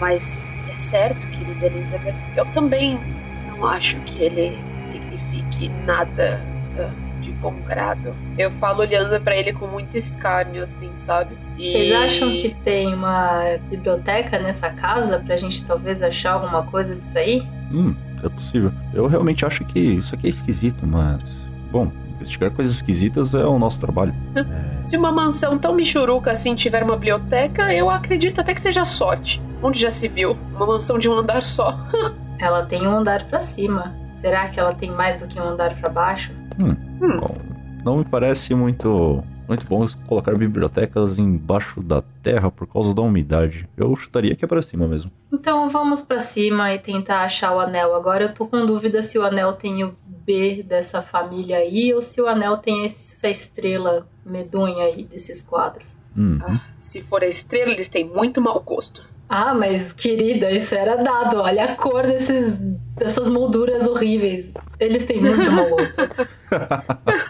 mas 0.00 0.44
é 0.70 0.74
certo, 0.74 1.24
querida 1.28 1.66
Elizabeth. 1.66 2.14
Eu 2.36 2.46
também 2.46 2.98
não 3.46 3.66
acho 3.66 3.96
que 4.00 4.24
ele 4.24 4.58
signifique 4.82 5.68
nada 5.86 6.40
ah, 6.78 6.90
de 7.22 7.30
bom 7.30 7.54
grado. 7.62 8.14
Eu 8.36 8.50
falo 8.50 8.80
olhando 8.80 9.18
para 9.20 9.36
ele 9.36 9.52
com 9.52 9.66
muito 9.66 9.96
escárnio, 9.96 10.62
assim, 10.62 10.90
sabe? 10.96 11.36
E... 11.56 11.70
Vocês 11.70 11.92
acham 11.92 12.28
que 12.30 12.54
tem 12.64 12.92
uma 12.92 13.58
biblioteca 13.70 14.38
nessa 14.38 14.70
casa 14.70 15.18
pra 15.20 15.36
gente 15.36 15.64
talvez 15.64 16.02
achar 16.02 16.32
alguma 16.32 16.64
coisa 16.64 16.94
disso 16.94 17.16
aí? 17.16 17.46
Hum, 17.72 17.94
é 18.22 18.28
possível. 18.28 18.72
Eu 18.92 19.06
realmente 19.06 19.46
acho 19.46 19.64
que 19.64 19.78
isso 19.78 20.14
aqui 20.14 20.26
é 20.26 20.30
esquisito, 20.30 20.86
mas. 20.86 21.22
Bom, 21.70 21.90
investigar 22.16 22.50
coisas 22.50 22.74
esquisitas 22.74 23.34
é 23.34 23.44
o 23.44 23.58
nosso 23.58 23.80
trabalho. 23.80 24.14
é... 24.36 24.82
Se 24.82 24.96
uma 24.96 25.12
mansão 25.12 25.58
tão 25.58 25.74
michuruca 25.74 26.32
assim 26.32 26.54
tiver 26.54 26.82
uma 26.82 26.96
biblioteca, 26.96 27.72
eu 27.72 27.88
acredito 27.88 28.40
até 28.40 28.52
que 28.52 28.60
seja 28.60 28.84
sorte. 28.84 29.40
Onde 29.62 29.80
já 29.80 29.90
se 29.90 30.08
viu? 30.08 30.36
Uma 30.54 30.66
mansão 30.66 30.98
de 30.98 31.08
um 31.08 31.12
andar 31.12 31.42
só. 31.42 31.78
ela 32.38 32.66
tem 32.66 32.86
um 32.86 32.98
andar 32.98 33.24
para 33.24 33.38
cima. 33.38 33.94
Será 34.16 34.48
que 34.48 34.58
ela 34.58 34.74
tem 34.74 34.90
mais 34.90 35.20
do 35.20 35.26
que 35.26 35.40
um 35.40 35.48
andar 35.48 35.74
para 35.76 35.88
baixo? 35.88 36.32
Hum, 36.58 36.76
hum. 37.00 37.20
Bom, 37.20 37.36
não 37.84 37.96
me 37.98 38.04
parece 38.04 38.54
muito 38.54 39.22
muito 39.52 39.66
bom 39.66 39.86
colocar 40.06 40.34
bibliotecas 40.36 41.18
embaixo 41.18 41.82
da 41.82 42.02
terra 42.22 42.50
por 42.50 42.66
causa 42.66 42.94
da 42.94 43.02
umidade. 43.02 43.68
Eu 43.76 43.94
chutaria 43.94 44.34
que 44.34 44.44
é 44.44 44.48
para 44.48 44.62
cima 44.62 44.88
mesmo. 44.88 45.10
Então 45.30 45.68
vamos 45.68 46.00
para 46.00 46.18
cima 46.20 46.72
e 46.72 46.78
tentar 46.78 47.22
achar 47.22 47.54
o 47.54 47.60
anel. 47.60 47.94
Agora 47.94 48.24
eu 48.24 48.34
tô 48.34 48.46
com 48.46 48.64
dúvida 48.64 49.02
se 49.02 49.18
o 49.18 49.22
anel 49.22 49.52
tem 49.52 49.84
o 49.84 49.94
B 50.06 50.64
dessa 50.66 51.02
família 51.02 51.58
aí 51.58 51.92
ou 51.92 52.00
se 52.00 52.20
o 52.20 52.26
anel 52.26 52.56
tem 52.56 52.84
essa 52.84 53.28
estrela 53.28 54.06
medonha 54.24 54.86
aí 54.86 55.04
desses 55.04 55.42
quadros. 55.42 55.96
Uhum. 56.16 56.38
Ah, 56.42 56.60
se 56.78 57.02
for 57.02 57.22
a 57.22 57.26
estrela, 57.26 57.72
eles 57.72 57.88
têm 57.88 58.04
muito 58.04 58.40
mau 58.40 58.60
gosto. 58.60 59.02
Ah, 59.28 59.54
mas 59.54 59.94
querida, 59.94 60.50
isso 60.50 60.74
era 60.74 60.94
dado. 60.96 61.38
Olha 61.38 61.64
a 61.64 61.74
cor 61.74 62.02
desses, 62.02 62.58
dessas 62.94 63.30
molduras 63.30 63.86
horríveis. 63.86 64.52
Eles 64.78 65.06
têm 65.06 65.22
muito 65.22 65.50
mau 65.50 65.70
gosto. 65.70 66.02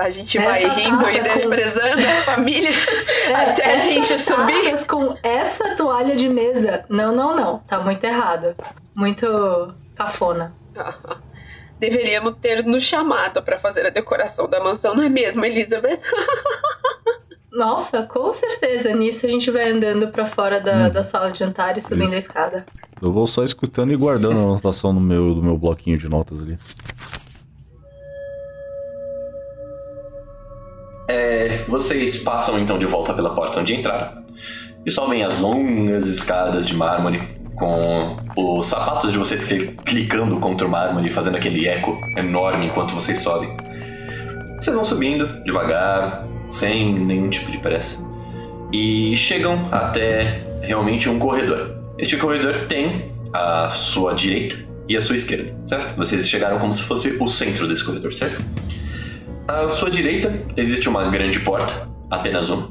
A 0.00 0.08
gente 0.10 0.38
essa 0.38 0.68
vai 0.68 0.76
rindo 0.76 1.08
e 1.10 1.20
desprezando 1.20 2.02
com... 2.02 2.08
a 2.08 2.22
família 2.22 2.70
é, 3.28 3.34
até 3.34 3.74
a 3.74 3.76
gente 3.76 4.18
subir. 4.18 4.86
com 4.86 5.16
essa 5.22 5.76
toalha 5.76 6.16
de 6.16 6.28
mesa. 6.28 6.84
Não, 6.88 7.14
não, 7.14 7.36
não. 7.36 7.58
Tá 7.58 7.78
muito 7.80 8.02
errado. 8.02 8.54
Muito 8.94 9.74
cafona. 9.94 10.54
Deveríamos 11.78 12.36
ter 12.40 12.64
nos 12.64 12.82
chamado 12.82 13.42
para 13.42 13.58
fazer 13.58 13.86
a 13.86 13.90
decoração 13.90 14.48
da 14.48 14.62
mansão, 14.62 14.94
não 14.94 15.02
é 15.02 15.08
mesmo, 15.08 15.44
Elizabeth? 15.44 16.00
Nossa, 17.52 18.02
com 18.02 18.32
certeza. 18.32 18.94
Nisso 18.94 19.26
a 19.26 19.28
gente 19.28 19.50
vai 19.50 19.70
andando 19.70 20.08
para 20.08 20.24
fora 20.24 20.60
da, 20.60 20.86
hum. 20.86 20.90
da 20.90 21.04
sala 21.04 21.30
de 21.30 21.38
jantar 21.38 21.76
e 21.76 21.80
subindo 21.80 22.06
Isso. 22.06 22.14
a 22.14 22.18
escada. 22.18 22.66
Eu 23.02 23.12
vou 23.12 23.26
só 23.26 23.44
escutando 23.44 23.92
e 23.92 23.96
guardando 23.96 24.38
a 24.38 24.42
anotação 24.42 24.92
no 24.92 25.00
meu, 25.00 25.34
do 25.34 25.42
meu 25.42 25.58
bloquinho 25.58 25.98
de 25.98 26.08
notas 26.08 26.42
ali. 26.42 26.58
É, 31.08 31.64
vocês 31.66 32.16
passam 32.18 32.58
então 32.58 32.78
de 32.78 32.86
volta 32.86 33.12
pela 33.12 33.34
porta 33.34 33.60
onde 33.60 33.74
entraram 33.74 34.22
e 34.84 34.90
sobem 34.90 35.22
as 35.22 35.38
longas 35.38 36.06
escadas 36.06 36.64
de 36.64 36.74
mármore 36.74 37.20
com 37.54 38.16
os 38.36 38.66
sapatos 38.66 39.12
de 39.12 39.18
vocês 39.18 39.44
clicando 39.84 40.40
contra 40.40 40.66
o 40.66 40.70
mármore, 40.70 41.10
fazendo 41.10 41.36
aquele 41.36 41.68
eco 41.68 41.98
enorme 42.16 42.66
enquanto 42.66 42.94
vocês 42.94 43.18
sobem. 43.18 43.54
Vocês 44.58 44.74
vão 44.74 44.82
subindo 44.82 45.42
devagar, 45.44 46.26
sem 46.50 46.94
nenhum 46.94 47.28
tipo 47.28 47.50
de 47.50 47.58
pressa, 47.58 48.02
e 48.72 49.14
chegam 49.14 49.68
até 49.70 50.42
realmente 50.62 51.08
um 51.10 51.18
corredor. 51.18 51.76
Este 51.98 52.16
corredor 52.16 52.66
tem 52.66 53.12
a 53.32 53.68
sua 53.70 54.14
direita 54.14 54.56
e 54.88 54.96
a 54.96 55.02
sua 55.02 55.14
esquerda, 55.14 55.54
certo? 55.64 55.94
Vocês 55.96 56.26
chegaram 56.28 56.58
como 56.58 56.72
se 56.72 56.82
fosse 56.82 57.16
o 57.20 57.28
centro 57.28 57.68
desse 57.68 57.84
corredor, 57.84 58.14
certo? 58.14 58.42
À 59.50 59.68
sua 59.68 59.90
direita 59.90 60.32
existe 60.56 60.88
uma 60.88 61.10
grande 61.10 61.40
porta, 61.40 61.88
apenas 62.08 62.48
uma. 62.50 62.68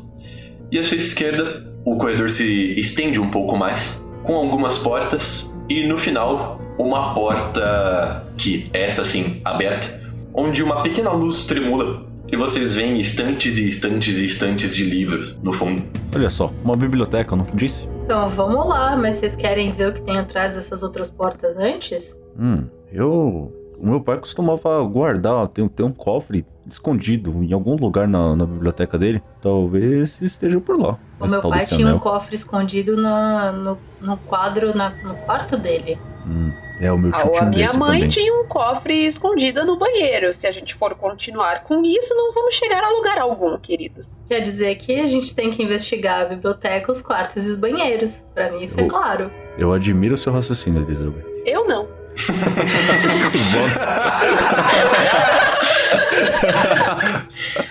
E 0.71 0.79
à 0.79 0.83
sua 0.83 0.95
esquerda, 0.95 1.69
o 1.83 1.97
corredor 1.97 2.29
se 2.29 2.45
estende 2.79 3.19
um 3.19 3.29
pouco 3.29 3.57
mais, 3.57 4.01
com 4.23 4.33
algumas 4.33 4.77
portas, 4.77 5.53
e 5.67 5.85
no 5.85 5.97
final, 5.97 6.57
uma 6.77 7.13
porta 7.13 8.25
que, 8.37 8.63
essa 8.71 9.03
sim, 9.03 9.41
aberta, 9.43 10.01
onde 10.33 10.63
uma 10.63 10.81
pequena 10.81 11.11
luz 11.11 11.43
tremula 11.43 12.07
e 12.31 12.37
vocês 12.37 12.75
veem 12.75 12.97
estantes 12.97 13.57
e 13.57 13.67
estantes 13.67 14.17
e 14.17 14.25
estantes 14.25 14.73
de 14.73 14.85
livros 14.85 15.35
no 15.43 15.51
fundo. 15.51 15.83
Olha 16.15 16.29
só, 16.29 16.49
uma 16.63 16.77
biblioteca, 16.77 17.35
não 17.35 17.45
disse? 17.55 17.89
Então 18.05 18.29
vamos 18.29 18.69
lá, 18.69 18.95
mas 18.95 19.17
vocês 19.17 19.35
querem 19.35 19.73
ver 19.73 19.89
o 19.89 19.93
que 19.93 20.01
tem 20.01 20.17
atrás 20.17 20.53
dessas 20.53 20.81
outras 20.81 21.09
portas 21.09 21.57
antes? 21.57 22.17
Hum, 22.39 22.63
eu. 22.89 23.58
O 23.79 23.87
meu 23.87 24.01
pai 24.01 24.17
costumava 24.17 24.83
guardar, 24.83 25.47
tem, 25.47 25.67
tem 25.69 25.85
um 25.85 25.93
cofre 25.93 26.45
escondido 26.67 27.43
em 27.43 27.53
algum 27.53 27.75
lugar 27.75 28.07
na, 28.07 28.35
na 28.35 28.45
biblioteca 28.45 28.97
dele. 28.97 29.23
Talvez 29.41 30.21
esteja 30.21 30.59
por 30.59 30.77
lá. 30.77 30.97
O 31.19 31.27
meu 31.27 31.41
pai 31.41 31.65
tinha 31.65 31.87
anel. 31.87 31.95
um 31.95 31.99
cofre 31.99 32.35
escondido 32.35 32.97
no, 32.97 33.51
no, 33.53 33.77
no 34.01 34.17
quadro, 34.17 34.75
na, 34.75 34.89
no 34.89 35.15
quarto 35.15 35.57
dele. 35.57 35.97
Hum, 36.27 36.51
é, 36.79 36.91
o 36.91 36.97
meu 36.97 37.11
tio 37.11 37.33
ah, 37.35 37.43
A 37.43 37.45
minha 37.45 37.73
mãe 37.73 38.01
também. 38.01 38.07
tinha 38.07 38.33
um 38.33 38.45
cofre 38.45 39.05
escondido 39.05 39.65
no 39.65 39.77
banheiro. 39.77 40.33
Se 40.33 40.45
a 40.45 40.51
gente 40.51 40.75
for 40.75 40.93
continuar 40.95 41.63
com 41.63 41.83
isso, 41.83 42.13
não 42.13 42.33
vamos 42.33 42.55
chegar 42.55 42.83
a 42.83 42.89
lugar 42.89 43.17
algum, 43.17 43.57
queridos. 43.57 44.19
Quer 44.27 44.41
dizer 44.41 44.75
que 44.75 44.99
a 44.99 45.07
gente 45.07 45.33
tem 45.33 45.49
que 45.49 45.63
investigar 45.63 46.21
a 46.21 46.25
biblioteca, 46.25 46.91
os 46.91 47.01
quartos 47.01 47.45
e 47.45 47.49
os 47.49 47.55
banheiros. 47.55 48.23
Para 48.33 48.51
mim, 48.51 48.61
isso 48.61 48.77
é 48.79 48.83
eu, 48.83 48.87
é 48.87 48.89
claro. 48.89 49.31
Eu 49.57 49.71
admiro 49.71 50.15
o 50.15 50.17
seu 50.17 50.33
raciocínio, 50.33 50.81
Elizabeth. 50.83 51.23
Eu 51.45 51.67
não. 51.67 51.98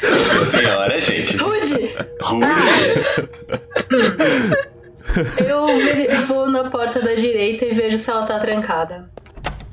Nossa 0.03 0.47
senhora, 0.47 1.01
gente. 1.01 1.37
Rude! 1.37 1.97
Rude! 2.23 2.47
Eu 5.47 5.67
vou 6.27 6.51
na 6.51 6.71
porta 6.71 7.01
da 7.01 7.15
direita 7.15 7.65
e 7.65 7.73
vejo 7.73 7.99
se 7.99 8.11
ela 8.11 8.27
tá 8.27 8.39
trancada. 8.39 9.11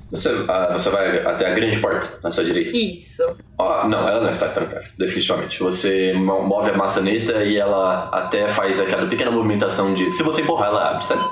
Você, 0.09 0.29
ah, 0.47 0.69
você 0.71 0.89
vai 0.89 1.19
até 1.25 1.47
a 1.47 1.53
grande 1.53 1.79
porta 1.79 2.07
na 2.23 2.29
sua 2.31 2.43
direita? 2.43 2.75
Isso. 2.75 3.23
Oh, 3.57 3.87
não, 3.87 4.07
ela 4.07 4.21
não 4.21 4.29
está 4.29 4.47
trancada, 4.47 4.85
definitivamente. 4.97 5.59
Você 5.59 6.13
move 6.13 6.69
a 6.69 6.77
maçaneta 6.77 7.43
e 7.43 7.57
ela 7.57 8.09
até 8.11 8.47
faz 8.47 8.79
aquela 8.79 9.07
pequena 9.07 9.31
movimentação 9.31 9.93
de. 9.93 10.11
Se 10.11 10.23
você 10.23 10.41
empurrar, 10.41 10.69
ela 10.69 10.91
abre, 10.91 11.05
sabe? 11.05 11.23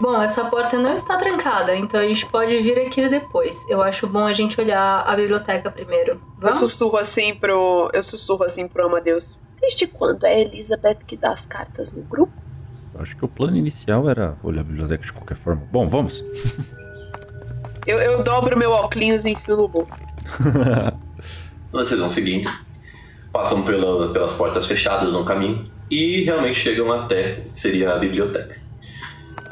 Bom, 0.00 0.20
essa 0.20 0.44
porta 0.46 0.76
não 0.78 0.94
está 0.94 1.16
trancada, 1.16 1.76
então 1.76 2.00
a 2.00 2.04
gente 2.06 2.26
pode 2.26 2.58
vir 2.60 2.78
aqui 2.80 3.08
depois. 3.08 3.64
Eu 3.68 3.80
acho 3.82 4.06
bom 4.06 4.24
a 4.26 4.32
gente 4.32 4.60
olhar 4.60 5.04
a 5.06 5.14
biblioteca 5.14 5.70
primeiro. 5.70 6.20
Vamos? 6.38 6.60
Eu 6.60 6.66
sussurro 6.68 6.96
assim 6.98 7.34
pro. 7.34 7.88
Eu 7.92 8.02
sussurro 8.02 8.44
assim 8.44 8.66
pro 8.66 8.86
Amadeus. 8.86 9.38
Desde 9.60 9.86
quando 9.86 10.24
é 10.24 10.34
a 10.34 10.40
Elizabeth 10.40 10.96
que 11.06 11.16
dá 11.16 11.30
as 11.30 11.46
cartas 11.46 11.92
no 11.92 12.02
grupo? 12.02 12.32
Acho 12.98 13.16
que 13.16 13.24
o 13.24 13.28
plano 13.28 13.56
inicial 13.56 14.08
era 14.10 14.36
olhar 14.42 14.62
a 14.62 14.64
biblioteca 14.64 15.04
de 15.04 15.12
qualquer 15.12 15.36
forma. 15.36 15.62
Bom, 15.70 15.88
vamos. 15.88 16.24
Eu, 17.84 17.98
eu 17.98 18.22
dobro 18.22 18.56
meu 18.56 18.70
óculos 18.70 19.24
e 19.24 19.30
enfio 19.30 19.56
no 19.56 19.66
bolso. 19.66 19.90
Vocês 21.72 21.98
vão 21.98 22.08
seguindo, 22.08 22.48
passam 23.32 23.62
pela- 23.62 24.12
pelas 24.12 24.32
portas 24.32 24.66
fechadas 24.66 25.12
no 25.12 25.24
caminho 25.24 25.68
e 25.90 26.22
realmente 26.22 26.54
chegam 26.58 26.92
até 26.92 27.42
seria 27.52 27.92
a 27.92 27.98
biblioteca. 27.98 28.60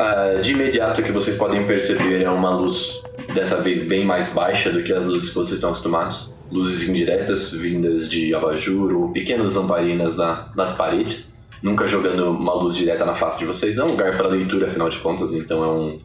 Ah, 0.02 0.38
de 0.40 0.52
imediato 0.52 1.02
o 1.02 1.04
que 1.04 1.12
vocês 1.12 1.36
podem 1.36 1.66
perceber 1.66 2.22
é 2.22 2.30
uma 2.30 2.48
luz 2.48 3.02
dessa 3.34 3.56
vez 3.56 3.82
bem 3.86 4.02
mais 4.02 4.32
baixa 4.32 4.70
do 4.70 4.82
que 4.82 4.90
as 4.94 5.04
luzes 5.04 5.28
que 5.28 5.34
vocês 5.34 5.56
estão 5.58 5.68
acostumados. 5.68 6.30
Luzes 6.50 6.88
indiretas 6.88 7.50
vindas 7.50 8.08
de 8.08 8.34
abajur 8.34 8.94
ou 8.94 9.12
pequenas 9.12 9.56
lamparinas 9.56 10.16
na- 10.16 10.48
nas 10.56 10.72
paredes, 10.72 11.30
nunca 11.62 11.86
jogando 11.86 12.30
uma 12.30 12.54
luz 12.54 12.74
direta 12.74 13.04
na 13.04 13.14
face 13.14 13.38
de 13.40 13.44
vocês. 13.44 13.76
É 13.76 13.84
um 13.84 13.88
lugar 13.90 14.16
para 14.16 14.26
leitura, 14.28 14.68
afinal 14.68 14.88
de 14.88 14.96
contas, 14.96 15.34
então 15.34 15.62
é 15.62 15.68
um, 15.68 15.98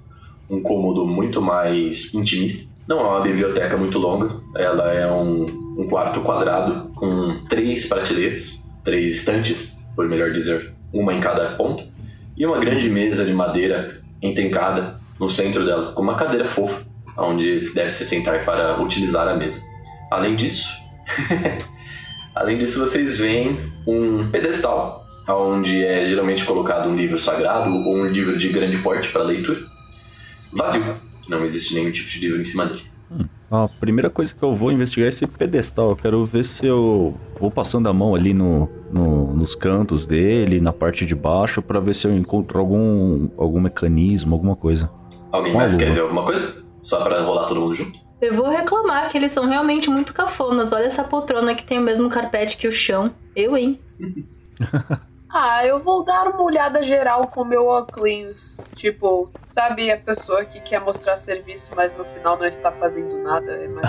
um 0.49 0.61
cômodo 0.61 1.07
muito 1.07 1.41
mais 1.41 2.13
intimista. 2.13 2.69
Não 2.85 2.99
é 2.99 3.03
uma 3.03 3.21
biblioteca 3.21 3.77
muito 3.77 3.97
longa, 3.97 4.41
ela 4.57 4.91
é 4.93 5.09
um, 5.09 5.45
um 5.79 5.87
quarto 5.87 6.19
quadrado 6.19 6.89
com 6.95 7.37
três 7.47 7.85
prateleiras, 7.85 8.61
três 8.83 9.15
estantes, 9.15 9.73
por 9.95 10.05
melhor 10.09 10.33
dizer, 10.33 10.73
uma 10.93 11.13
em 11.13 11.21
cada 11.21 11.51
ponta, 11.55 11.94
e 12.37 12.45
uma 12.45 12.59
grande 12.59 12.89
mesa 12.89 13.25
de 13.25 13.33
madeira 13.33 14.01
entencada 14.21 14.99
no 15.19 15.29
centro 15.29 15.65
dela, 15.65 15.93
com 15.93 16.01
uma 16.01 16.15
cadeira 16.15 16.45
fofa, 16.45 16.85
onde 17.17 17.73
deve 17.73 17.89
se 17.89 18.05
sentar 18.05 18.43
para 18.43 18.81
utilizar 18.81 19.27
a 19.27 19.35
mesa. 19.35 19.61
Além 20.11 20.35
disso, 20.35 20.69
além 22.35 22.57
disso 22.57 22.79
vocês 22.79 23.17
veem 23.19 23.71
um 23.87 24.29
pedestal, 24.29 25.05
onde 25.27 25.83
é 25.83 26.05
geralmente 26.05 26.43
colocado 26.43 26.89
um 26.89 26.95
livro 26.95 27.17
sagrado 27.17 27.71
ou 27.71 27.97
um 27.97 28.05
livro 28.07 28.37
de 28.37 28.49
grande 28.49 28.77
porte 28.79 29.09
para 29.09 29.23
leitura, 29.23 29.61
vazio. 30.51 30.83
Não 31.27 31.43
existe 31.43 31.73
nenhum 31.73 31.91
tipo 31.91 32.07
de 32.09 32.19
livro 32.19 32.39
em 32.39 32.43
cima 32.43 32.65
dele. 32.65 32.83
A 33.49 33.67
primeira 33.67 34.09
coisa 34.09 34.33
que 34.33 34.43
eu 34.43 34.53
vou 34.53 34.71
investigar 34.71 35.05
é 35.05 35.09
esse 35.09 35.25
pedestal. 35.25 35.91
Eu 35.91 35.95
quero 35.95 36.25
ver 36.25 36.43
se 36.43 36.65
eu 36.65 37.15
vou 37.39 37.49
passando 37.49 37.87
a 37.87 37.93
mão 37.93 38.13
ali 38.13 38.33
no, 38.33 38.69
no- 38.95 39.33
nos 39.33 39.53
cantos 39.55 40.05
dele, 40.05 40.59
na 40.61 40.71
parte 40.73 41.05
de 41.05 41.13
baixo, 41.13 41.61
pra 41.61 41.79
ver 41.79 41.93
se 41.93 42.07
eu 42.07 42.15
encontro 42.15 42.59
algum, 42.59 43.27
algum 43.37 43.59
mecanismo, 43.59 44.33
alguma 44.35 44.55
coisa. 44.55 44.89
Alguém 45.31 45.53
mais 45.53 45.75
quer 45.75 45.91
ver 45.91 46.01
alguma 46.01 46.23
coisa? 46.23 46.63
Só 46.81 47.01
para 47.03 47.21
rolar 47.21 47.45
todo 47.45 47.59
mundo 47.61 47.75
junto? 47.75 47.99
Eu 48.21 48.33
vou 48.33 48.47
reclamar 48.49 49.09
que 49.11 49.17
eles 49.17 49.31
são 49.31 49.45
realmente 49.45 49.89
muito 49.89 50.13
cafonas. 50.13 50.71
Olha 50.71 50.85
essa 50.85 51.03
poltrona 51.03 51.53
que 51.53 51.63
tem 51.63 51.77
o 51.77 51.81
mesmo 51.81 52.09
carpete 52.09 52.55
que 52.57 52.67
o 52.67 52.71
chão. 52.71 53.11
Eu, 53.35 53.57
hein? 53.57 53.79
Ah, 55.37 55.65
eu 55.65 55.79
vou 55.83 56.05
dar 56.05 56.29
uma 56.29 56.41
olhada 56.43 56.81
geral 56.81 57.27
com 57.27 57.43
meu 57.43 57.65
óculos. 57.65 58.55
Tipo, 58.73 59.29
sabe 59.45 59.91
a 59.91 59.97
pessoa 59.97 60.45
que 60.45 60.61
quer 60.61 60.79
mostrar 60.79 61.17
serviço, 61.17 61.71
mas 61.75 61.93
no 61.93 62.05
final 62.05 62.37
não 62.37 62.45
está 62.45 62.71
fazendo 62.71 63.21
nada? 63.21 63.51
É 63.51 63.67
mais... 63.67 63.85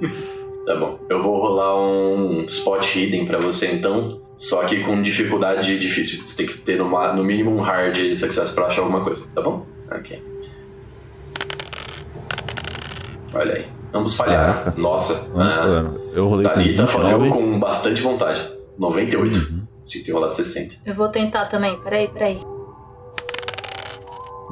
Tá 0.66 0.76
bom. 0.76 0.98
Eu 1.08 1.22
vou 1.22 1.40
rolar 1.40 1.76
um 1.76 2.44
spot 2.44 2.94
hidden 2.94 3.26
pra 3.26 3.38
você 3.38 3.72
então. 3.72 4.20
Só 4.36 4.64
que 4.64 4.80
com 4.80 5.00
dificuldade 5.00 5.78
difícil. 5.78 6.26
Você 6.26 6.36
tem 6.36 6.46
que 6.46 6.58
ter 6.58 6.76
no, 6.76 7.24
mínimo 7.24 7.50
um 7.50 7.60
hard 7.60 7.96
success 8.14 8.50
pra 8.50 8.66
achar 8.66 8.82
alguma 8.82 9.04
coisa, 9.04 9.24
tá 9.34 9.40
bom? 9.40 9.64
Ok. 9.90 10.20
Olha 13.34 13.54
aí. 13.54 13.66
Ambos 13.94 14.14
falharam. 14.14 14.54
Caraca. 14.54 14.80
Nossa. 14.80 15.30
Ah. 15.36 15.92
Eu 16.14 16.28
rolei 16.28 16.44
com 16.44 16.54
Thalita 16.54 16.86
29. 16.86 16.92
falhou 16.92 17.30
com 17.30 17.58
bastante 17.60 18.02
vontade. 18.02 18.42
98. 18.78 19.38
Uhum. 19.38 19.62
Tinha 19.86 20.02
que 20.02 20.06
ter 20.06 20.12
rolado 20.12 20.34
60. 20.34 20.76
Eu 20.84 20.94
vou 20.94 21.08
tentar 21.08 21.46
também. 21.46 21.78
Peraí, 21.80 22.08
peraí. 22.08 22.40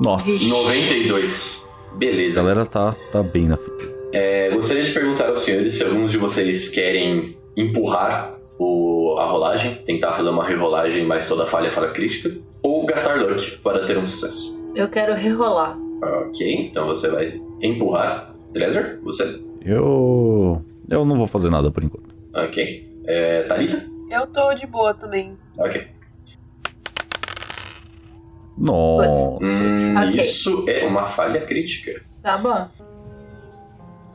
Nossa, 0.00 0.24
Vixe. 0.24 0.48
92. 0.48 1.66
a 1.92 1.96
Beleza. 1.96 2.40
galera 2.40 2.64
tá, 2.64 2.94
tá 3.12 3.22
bem 3.22 3.48
na 3.48 3.56
fita. 3.56 3.79
É, 4.12 4.50
gostaria 4.50 4.82
de 4.84 4.92
perguntar 4.92 5.28
aos 5.28 5.40
senhores 5.40 5.74
se 5.76 5.84
alguns 5.84 6.10
de 6.10 6.18
vocês 6.18 6.68
querem 6.68 7.36
empurrar 7.56 8.36
o- 8.58 9.16
a 9.18 9.24
rolagem, 9.24 9.76
tentar 9.86 10.12
fazer 10.12 10.28
uma 10.28 10.44
rerolagem, 10.44 11.04
mas 11.04 11.26
toda 11.28 11.46
falha 11.46 11.68
é 11.68 11.70
falha 11.70 11.90
crítica, 11.92 12.36
ou 12.62 12.84
gastar 12.86 13.16
luck 13.20 13.58
para 13.58 13.84
ter 13.84 13.96
um 13.96 14.04
sucesso. 14.06 14.58
Eu 14.74 14.88
quero 14.88 15.14
rerolar. 15.14 15.76
Ok, 16.02 16.66
então 16.66 16.86
você 16.86 17.08
vai 17.08 17.40
empurrar. 17.62 18.34
Dresser, 18.52 18.98
você? 19.02 19.40
Eu. 19.64 20.64
Eu 20.88 21.04
não 21.04 21.16
vou 21.16 21.26
fazer 21.28 21.50
nada 21.50 21.70
por 21.70 21.84
enquanto. 21.84 22.08
Ok. 22.34 22.88
É, 23.04 23.42
Thalita? 23.44 23.84
eu 24.10 24.26
tô 24.26 24.52
de 24.54 24.66
boa 24.66 24.92
também. 24.92 25.36
Ok. 25.56 25.86
Nossa. 28.58 29.38
Hum, 29.42 29.94
Ok. 29.96 30.20
Isso 30.20 30.64
é 30.68 30.84
uma 30.84 31.06
falha 31.06 31.40
crítica. 31.42 32.02
Tá 32.22 32.36
bom. 32.38 32.68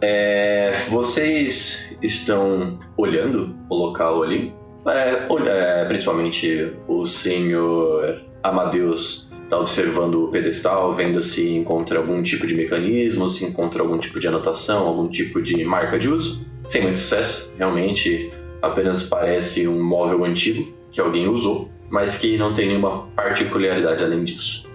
É, 0.02 0.72
vocês 0.90 1.98
estão 2.02 2.80
olhando 2.98 3.56
o 3.70 3.76
local 3.76 4.24
ali? 4.24 4.54
É, 4.88 5.28
é, 5.48 5.86
principalmente 5.86 6.74
o 6.88 7.06
senhor 7.06 8.22
Amadeus 8.44 9.30
está 9.44 9.60
observando 9.60 10.26
o 10.26 10.28
pedestal, 10.30 10.92
vendo 10.92 11.22
se 11.22 11.50
encontra 11.50 12.00
algum 12.00 12.22
tipo 12.22 12.46
de 12.46 12.56
mecanismo, 12.56 13.30
se 13.30 13.46
encontra 13.46 13.82
algum 13.82 13.98
tipo 13.98 14.20
de 14.20 14.28
anotação, 14.28 14.86
algum 14.86 15.08
tipo 15.08 15.42
de 15.42 15.64
marca 15.64 15.98
de 15.98 16.10
uso. 16.10 16.46
Sem 16.66 16.82
muito 16.82 17.00
sucesso, 17.00 17.50
realmente 17.58 18.32
apenas 18.62 19.04
parece 19.04 19.68
um 19.68 19.84
móvel 19.84 20.26
antigo 20.26 20.74
que 20.92 21.00
alguém 21.00 21.28
usou, 21.28 21.70
mas 21.90 22.18
que 22.18 22.38
não 22.38 22.54
tem 22.54 22.68
nenhuma 22.68 23.08
particularidade 23.16 24.04
além 24.04 24.24
disso. 24.24 24.66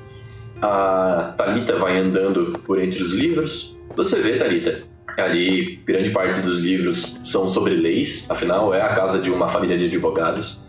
A 0.62 1.34
Talita 1.36 1.76
vai 1.76 1.96
andando 1.96 2.58
por 2.64 2.80
entre 2.80 3.02
os 3.02 3.12
livros. 3.12 3.76
Você 3.96 4.20
vê, 4.20 4.36
Talita, 4.36 4.82
ali 5.20 5.80
grande 5.84 6.10
parte 6.10 6.40
dos 6.40 6.58
livros 6.58 7.16
são 7.24 7.46
sobre 7.46 7.74
leis, 7.74 8.26
afinal 8.28 8.74
é 8.74 8.80
a 8.80 8.88
casa 8.88 9.18
de 9.18 9.30
uma 9.30 9.48
família 9.48 9.76
de 9.76 9.86
advogados. 9.86 10.60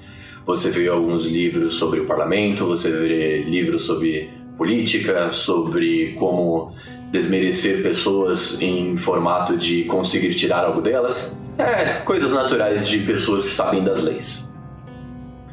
Você 0.45 0.69
vê 0.69 0.87
alguns 0.87 1.25
livros 1.25 1.75
sobre 1.75 1.99
o 1.99 2.05
parlamento, 2.05 2.65
você 2.65 2.91
vê 2.91 3.43
livros 3.43 3.83
sobre 3.83 4.29
política, 4.57 5.31
sobre 5.31 6.13
como 6.13 6.73
desmerecer 7.11 7.81
pessoas 7.83 8.59
em 8.61 8.97
formato 8.97 9.57
de 9.57 9.83
conseguir 9.83 10.33
tirar 10.33 10.63
algo 10.63 10.81
delas. 10.81 11.35
É, 11.57 12.01
coisas 12.05 12.31
naturais 12.31 12.87
de 12.87 12.99
pessoas 12.99 13.45
que 13.45 13.51
sabem 13.51 13.83
das 13.83 14.01
leis. 14.01 14.49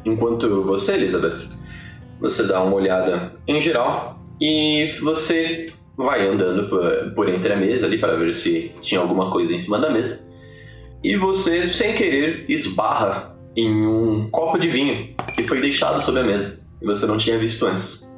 Enquanto 0.05 0.63
você, 0.63 0.93
Elizabeth, 0.93 1.47
você 2.19 2.43
dá 2.43 2.61
uma 2.61 2.75
olhada 2.75 3.33
em 3.47 3.59
geral 3.59 4.19
e 4.39 4.91
você 5.01 5.71
vai 6.05 6.25
andando 6.25 6.69
por, 6.69 7.11
por 7.13 7.29
entre 7.29 7.51
a 7.51 7.57
mesa 7.57 7.85
ali 7.85 7.97
para 7.97 8.15
ver 8.15 8.31
se 8.33 8.71
tinha 8.81 9.01
alguma 9.01 9.29
coisa 9.29 9.53
em 9.53 9.59
cima 9.59 9.77
da 9.77 9.89
mesa. 9.89 10.25
E 11.03 11.15
você, 11.15 11.69
sem 11.71 11.93
querer, 11.93 12.45
esbarra 12.47 13.35
em 13.55 13.85
um 13.85 14.29
copo 14.29 14.57
de 14.57 14.69
vinho 14.69 15.13
que 15.35 15.43
foi 15.43 15.59
deixado 15.59 16.01
sobre 16.01 16.21
a 16.21 16.23
mesa 16.23 16.57
e 16.81 16.85
você 16.85 17.05
não 17.05 17.17
tinha 17.17 17.37
visto 17.37 17.65
antes. 17.65 18.09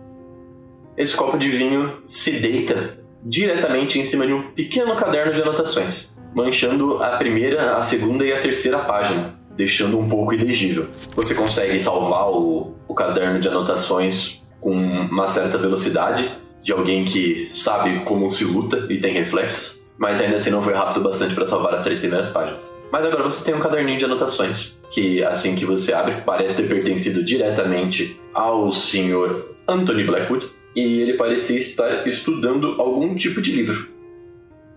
Esse 0.96 1.16
copo 1.16 1.38
de 1.38 1.50
vinho 1.50 2.04
se 2.08 2.32
deita 2.32 3.00
diretamente 3.24 4.00
em 4.00 4.06
cima 4.06 4.28
de 4.28 4.34
um 4.34 4.50
pequeno 4.52 4.96
caderno 4.96 5.34
de 5.34 5.42
anotações, 5.42 6.14
manchando 6.36 7.02
a 7.02 7.18
primeira, 7.18 7.78
a 7.78 7.82
segunda 7.82 8.26
e 8.26 8.34
a 8.34 8.40
terceira 8.40 8.80
página, 8.80 9.40
deixando 9.56 9.98
um 9.98 10.08
pouco 10.08 10.34
ilegível. 10.34 10.88
Você 11.16 11.34
consegue 11.34 11.80
salvar 11.80 12.30
o, 12.30 12.76
o 12.88 12.94
caderno 12.94 13.40
de 13.40 13.48
anotações 13.48 14.42
com 14.60 14.72
uma 14.72 15.28
certa 15.28 15.58
velocidade 15.58 16.30
de 16.62 16.72
alguém 16.72 17.06
que 17.06 17.50
sabe 17.54 18.04
como 18.06 18.30
se 18.30 18.44
luta 18.44 18.88
e 18.90 19.00
tem 19.00 19.14
reflexos, 19.14 19.80
mas 19.98 20.22
ainda 20.22 20.36
assim 20.36 20.50
não 20.50 20.62
foi 20.62 20.74
rápido 20.74 21.04
bastante 21.04 21.34
para 21.34 21.46
salvar 21.46 21.74
as 21.74 21.84
três 21.84 22.00
primeiras 22.00 22.30
páginas. 22.30 22.72
Mas 22.92 23.06
agora 23.06 23.24
você 23.24 23.44
tem 23.44 23.54
um 23.54 23.60
caderninho 23.60 23.98
de 23.98 24.06
anotações 24.06 24.76
que 24.92 25.24
assim 25.24 25.56
que 25.56 25.66
você 25.66 25.94
abre 25.94 26.22
parece 26.26 26.58
ter 26.58 26.68
pertencido 26.68 27.24
diretamente 27.24 28.20
ao 28.34 28.72
senhor 28.72 29.56
Anthony 29.68 30.04
Blackwood 30.04 30.48
e 30.76 31.02
ele 31.02 31.14
parecia 31.14 31.58
estar 31.58 32.08
estudando 32.08 32.76
algum 32.80 33.16
tipo 33.16 33.42
de 33.42 33.52
livro. 33.52 33.88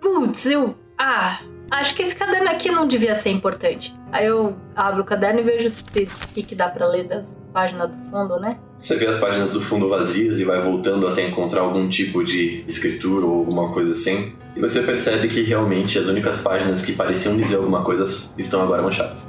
Putz, 0.01 0.47
eu. 0.47 0.77
Ah, 0.99 1.41
acho 1.81 1.95
que 1.95 2.03
esse 2.03 2.15
caderno 2.15 2.49
aqui 2.49 2.71
não 2.71 2.87
devia 2.87 3.15
ser 3.15 3.31
importante. 3.31 3.95
Aí 4.13 4.27
eu 4.27 4.57
abro 4.77 5.03
o 5.03 5.05
caderno 5.05 5.41
e 5.41 5.43
vejo 5.43 5.69
se- 5.69 5.81
o 6.05 6.29
que, 6.35 6.43
que 6.43 6.55
dá 6.55 6.69
pra 6.69 6.87
ler 6.87 7.09
das 7.09 7.39
páginas 7.53 7.91
do 7.95 7.99
fundo, 8.11 8.39
né? 8.39 8.59
Você 8.79 8.97
vê 8.97 9.07
as 9.07 9.19
páginas 9.19 9.53
do 9.53 9.61
fundo 9.61 9.89
vazias 9.89 10.41
e 10.41 10.45
vai 10.45 10.61
voltando 10.61 11.07
até 11.09 11.27
encontrar 11.27 11.63
algum 11.63 11.89
tipo 11.89 12.23
de 12.23 12.65
escritura 12.69 13.27
ou 13.27 13.39
alguma 13.39 13.73
coisa 13.73 13.91
assim. 13.91 14.33
E 14.57 14.61
você 14.61 14.83
percebe 14.83 15.27
que 15.29 15.43
realmente 15.43 15.99
as 15.99 16.07
únicas 16.09 16.41
páginas 16.41 16.81
que 16.81 16.93
pareciam 16.93 17.37
dizer 17.37 17.57
alguma 17.57 17.83
coisa 17.83 18.05
estão 18.39 18.63
agora 18.63 18.83
manchadas. 18.83 19.27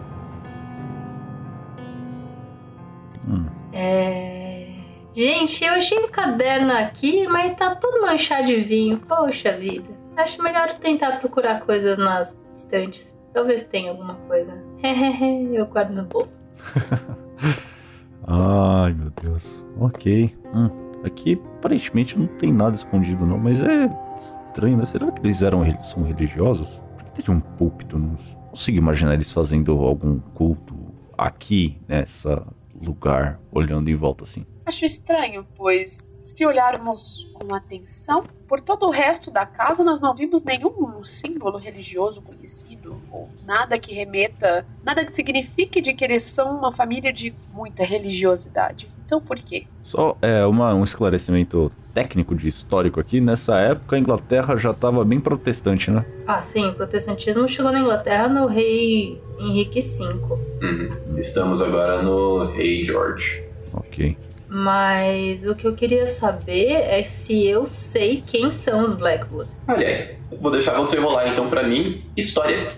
Hum. 3.28 3.46
É. 3.74 4.68
Gente, 5.14 5.64
eu 5.64 5.74
achei 5.74 5.98
um 5.98 6.08
caderno 6.10 6.74
aqui, 6.74 7.26
mas 7.28 7.56
tá 7.56 7.74
todo 7.74 8.02
manchado 8.02 8.46
de 8.46 8.58
vinho. 8.58 8.98
Poxa 9.00 9.54
vida. 9.58 9.90
Acho 10.18 10.42
melhor 10.42 10.78
tentar 10.78 11.20
procurar 11.20 11.62
coisas 11.62 11.98
nas 11.98 12.38
estantes. 12.54 13.18
Talvez 13.34 13.64
tenha 13.64 13.92
alguma 13.92 14.16
coisa. 14.28 14.54
eu 15.54 15.66
guardo 15.66 15.92
no 15.92 16.04
bolso. 16.04 16.42
Ai, 18.28 18.94
meu 18.94 19.12
Deus. 19.22 19.64
Ok. 19.80 20.34
Hum, 20.54 20.70
aqui 21.04 21.40
aparentemente 21.58 22.18
não 22.18 22.28
tem 22.28 22.52
nada 22.54 22.76
escondido 22.76 23.26
não, 23.26 23.38
mas 23.38 23.62
é 23.62 23.90
estranho, 24.18 24.78
né? 24.78 24.86
Será 24.86 25.12
que 25.12 25.20
eles 25.20 25.44
eram 25.44 25.64
são 25.84 26.04
religiosos? 26.04 26.68
Por 26.98 27.04
que 27.12 27.24
tem 27.24 27.36
um 27.36 27.42
púlpito? 27.42 28.00
Não 28.00 28.18
consigo 28.50 28.78
imaginar 28.78 29.14
eles 29.14 29.32
fazendo 29.32 29.74
algum 29.84 30.20
culto 30.34 30.76
aqui, 31.18 31.78
nessa 31.88 32.42
lugar, 32.82 33.40
olhando 33.52 33.90
em 33.90 33.96
volta 33.96 34.24
assim. 34.24 34.46
Acho 34.66 34.86
estranho, 34.86 35.46
pois 35.56 36.06
se 36.26 36.44
olharmos 36.44 37.30
com 37.36 37.54
atenção, 37.54 38.24
por 38.48 38.60
todo 38.60 38.88
o 38.88 38.90
resto 38.90 39.30
da 39.30 39.46
casa 39.46 39.84
nós 39.84 40.00
não 40.00 40.16
vimos 40.16 40.44
nenhum 40.44 41.04
símbolo 41.06 41.60
religioso 41.60 42.20
conhecido, 42.20 43.00
ou 43.12 43.30
nada 43.46 43.78
que 43.78 43.94
remeta, 43.94 44.66
nada 44.84 45.06
que 45.06 45.14
signifique 45.14 45.80
de 45.80 45.94
que 45.94 46.04
eles 46.04 46.24
são 46.24 46.58
uma 46.58 46.72
família 46.72 47.14
de 47.14 47.32
muita 47.54 47.84
religiosidade. 47.84 48.90
Então 49.06 49.22
por 49.22 49.38
quê? 49.38 49.68
Só 49.84 50.18
é, 50.20 50.44
uma, 50.48 50.74
um 50.74 50.84
esclarecimento 50.84 51.72
técnico 51.94 52.34
de 52.34 52.48
histórico 52.48 53.00
aqui. 53.00 53.22
Nessa 53.22 53.60
época 53.60 53.96
a 53.96 54.00
Inglaterra 54.00 54.58
já 54.58 54.72
estava 54.72 55.06
bem 55.06 55.20
protestante, 55.20 55.92
né? 55.92 56.04
Ah, 56.26 56.42
sim, 56.42 56.66
o 56.66 56.74
protestantismo 56.74 57.48
chegou 57.48 57.72
na 57.72 57.82
Inglaterra 57.82 58.28
no 58.28 58.48
rei 58.48 59.22
Henrique 59.40 59.80
V. 59.80 60.04
Uhum. 60.64 61.18
Estamos 61.20 61.62
agora 61.62 62.02
no 62.02 62.52
rei 62.52 62.84
George. 62.84 63.44
Ok. 63.72 64.18
Mas 64.58 65.46
o 65.46 65.54
que 65.54 65.68
eu 65.68 65.76
queria 65.76 66.08
saber 66.08 66.72
é 66.72 67.04
se 67.04 67.46
eu 67.46 67.66
sei 67.66 68.24
quem 68.26 68.50
são 68.50 68.86
os 68.86 68.94
Blackwood. 68.94 69.50
Olha 69.68 69.86
aí, 69.86 70.16
vou 70.40 70.50
deixar 70.50 70.76
você 70.76 70.98
rolar 70.98 71.28
então 71.28 71.50
para 71.50 71.62
mim 71.62 72.02
história. 72.16 72.72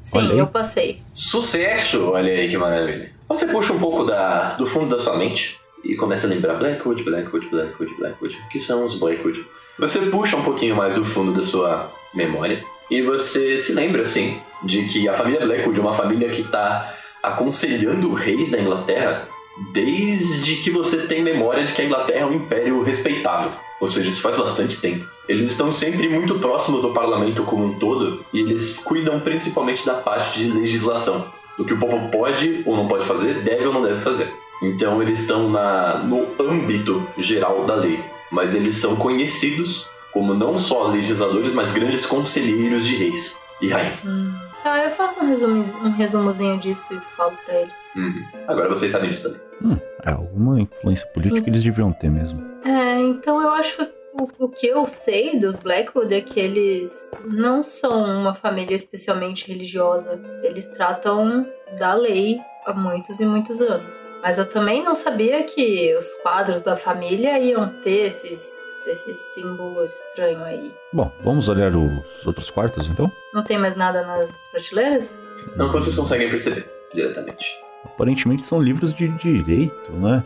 Sim, 0.00 0.36
eu 0.36 0.48
passei. 0.48 1.00
Sucesso! 1.14 2.10
Olha 2.10 2.32
aí 2.32 2.48
que 2.48 2.58
maravilha. 2.58 3.12
Você 3.28 3.46
puxa 3.46 3.72
um 3.72 3.78
pouco 3.78 4.02
da, 4.02 4.54
do 4.54 4.66
fundo 4.66 4.88
da 4.88 5.00
sua 5.00 5.16
mente 5.16 5.56
e 5.84 5.94
começa 5.94 6.26
a 6.26 6.30
lembrar 6.30 6.54
Blackwood, 6.54 7.04
Blackwood, 7.04 7.48
Blackwood, 7.48 7.94
Blackwood. 7.94 8.36
O 8.36 8.48
que 8.48 8.58
são 8.58 8.84
os 8.84 8.96
Blackwood? 8.96 9.46
Você 9.78 10.00
puxa 10.06 10.36
um 10.36 10.42
pouquinho 10.42 10.74
mais 10.74 10.92
do 10.92 11.04
fundo 11.04 11.32
da 11.32 11.40
sua 11.40 11.88
memória 12.12 12.64
e 12.90 13.00
você 13.00 13.56
se 13.60 13.72
lembra, 13.72 14.02
assim, 14.02 14.40
de 14.64 14.86
que 14.86 15.08
a 15.08 15.12
família 15.12 15.46
Blackwood 15.46 15.78
é 15.78 15.82
uma 15.82 15.94
família 15.94 16.30
que 16.30 16.40
está 16.40 16.96
aconselhando 17.22 18.12
reis 18.12 18.50
da 18.50 18.60
Inglaterra 18.60 19.28
desde 19.72 20.56
que 20.56 20.70
você 20.70 20.98
tem 21.06 21.22
memória 21.22 21.64
de 21.64 21.72
que 21.72 21.82
a 21.82 21.84
Inglaterra 21.84 22.20
é 22.20 22.26
um 22.26 22.34
império 22.34 22.82
respeitável. 22.82 23.52
Ou 23.80 23.86
seja, 23.86 24.08
isso 24.08 24.20
faz 24.20 24.36
bastante 24.36 24.80
tempo. 24.80 25.06
Eles 25.28 25.50
estão 25.50 25.72
sempre 25.72 26.08
muito 26.08 26.38
próximos 26.38 26.82
do 26.82 26.92
parlamento 26.92 27.44
como 27.44 27.64
um 27.64 27.78
todo 27.78 28.24
e 28.32 28.40
eles 28.40 28.76
cuidam 28.76 29.20
principalmente 29.20 29.86
da 29.86 29.94
parte 29.94 30.38
de 30.38 30.50
legislação, 30.50 31.26
do 31.56 31.64
que 31.64 31.72
o 31.72 31.78
povo 31.78 32.10
pode 32.10 32.62
ou 32.66 32.76
não 32.76 32.86
pode 32.86 33.06
fazer, 33.06 33.42
deve 33.42 33.66
ou 33.66 33.72
não 33.72 33.82
deve 33.82 34.00
fazer. 34.00 34.32
Então 34.62 35.00
eles 35.00 35.20
estão 35.20 35.48
na, 35.48 35.98
no 35.98 36.26
âmbito 36.38 37.06
geral 37.16 37.64
da 37.64 37.74
lei, 37.74 38.04
mas 38.30 38.54
eles 38.54 38.76
são 38.76 38.96
conhecidos 38.96 39.88
como 40.12 40.34
não 40.34 40.58
só 40.58 40.88
legisladores, 40.88 41.54
mas 41.54 41.72
grandes 41.72 42.04
conselheiros 42.04 42.84
de 42.84 42.96
reis 42.96 43.36
e 43.62 43.68
rainhas. 43.68 44.04
Hum. 44.04 44.49
Ah, 44.64 44.84
eu 44.84 44.90
faço 44.90 45.22
um, 45.22 45.26
resumo, 45.26 45.62
um 45.82 45.90
resumozinho 45.90 46.58
disso 46.58 46.92
e 46.92 46.98
falo 47.16 47.32
pra 47.44 47.60
eles. 47.60 47.74
Uhum. 47.96 48.24
Agora 48.46 48.68
vocês 48.68 48.92
sabem 48.92 49.10
disso 49.10 49.24
também. 49.24 49.40
Hum, 49.62 49.78
é 50.04 50.10
alguma 50.10 50.60
influência 50.60 51.06
política 51.08 51.48
eles 51.48 51.62
deviam 51.62 51.92
ter 51.92 52.10
mesmo. 52.10 52.40
É, 52.64 52.98
então 53.00 53.40
eu 53.40 53.50
acho 53.50 53.82
o, 54.12 54.28
o 54.38 54.48
que 54.48 54.66
eu 54.66 54.86
sei 54.86 55.38
dos 55.38 55.56
Blackwood 55.56 56.12
é 56.14 56.20
que 56.20 56.38
eles 56.38 57.10
não 57.24 57.62
são 57.62 58.04
uma 58.20 58.34
família 58.34 58.74
especialmente 58.74 59.48
religiosa. 59.48 60.20
Eles 60.42 60.66
tratam 60.66 61.46
da 61.78 61.94
lei 61.94 62.40
há 62.66 62.72
muitos 62.72 63.20
e 63.20 63.26
muitos 63.26 63.60
anos. 63.60 64.09
Mas 64.22 64.38
eu 64.38 64.46
também 64.46 64.84
não 64.84 64.94
sabia 64.94 65.42
que 65.42 65.96
os 65.96 66.14
quadros 66.22 66.60
da 66.60 66.76
família 66.76 67.38
iam 67.38 67.68
ter 67.80 68.06
esses 68.06 68.70
esse 68.86 69.12
símbolo 69.12 69.84
estranho 69.84 70.42
aí. 70.42 70.74
Bom, 70.92 71.12
vamos 71.22 71.48
olhar 71.48 71.74
os 71.76 72.26
outros 72.26 72.50
quartos 72.50 72.88
então? 72.88 73.12
Não 73.32 73.44
tem 73.44 73.58
mais 73.58 73.74
nada 73.74 74.02
nas 74.06 74.30
prateleiras? 74.48 75.18
Não 75.56 75.68
que 75.68 75.74
vocês 75.74 75.94
conseguem 75.94 76.28
perceber 76.28 76.68
diretamente. 76.92 77.46
Aparentemente 77.84 78.44
são 78.44 78.60
livros 78.60 78.92
de 78.94 79.08
direito, 79.08 79.92
né? 79.92 80.24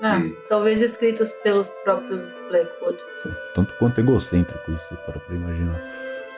Ah, 0.00 0.18
hum. 0.18 0.36
talvez 0.48 0.82
escritos 0.82 1.32
pelos 1.42 1.70
próprios 1.82 2.20
Blackwood. 2.48 2.98
Tanto 3.54 3.72
quanto 3.74 4.00
egocêntrico 4.00 4.70
isso, 4.72 4.94
para 5.06 5.18
pra 5.18 5.34
imaginar. 5.34 5.80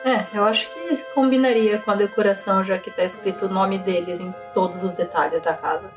É, 0.05 0.25
eu 0.33 0.45
acho 0.45 0.69
que 0.69 1.03
combinaria 1.13 1.79
com 1.79 1.91
a 1.91 1.95
decoração, 1.95 2.63
já 2.63 2.77
que 2.77 2.89
tá 2.89 3.03
escrito 3.03 3.47
o 3.47 3.49
nome 3.49 3.79
deles 3.79 4.19
em 4.19 4.33
todos 4.53 4.81
os 4.81 4.93
detalhes 4.93 5.41
da 5.41 5.53
casa. 5.53 5.89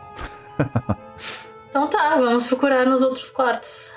então 1.68 1.88
tá, 1.88 2.16
vamos 2.16 2.46
procurar 2.46 2.86
nos 2.86 3.02
outros 3.02 3.30
quartos. 3.30 3.94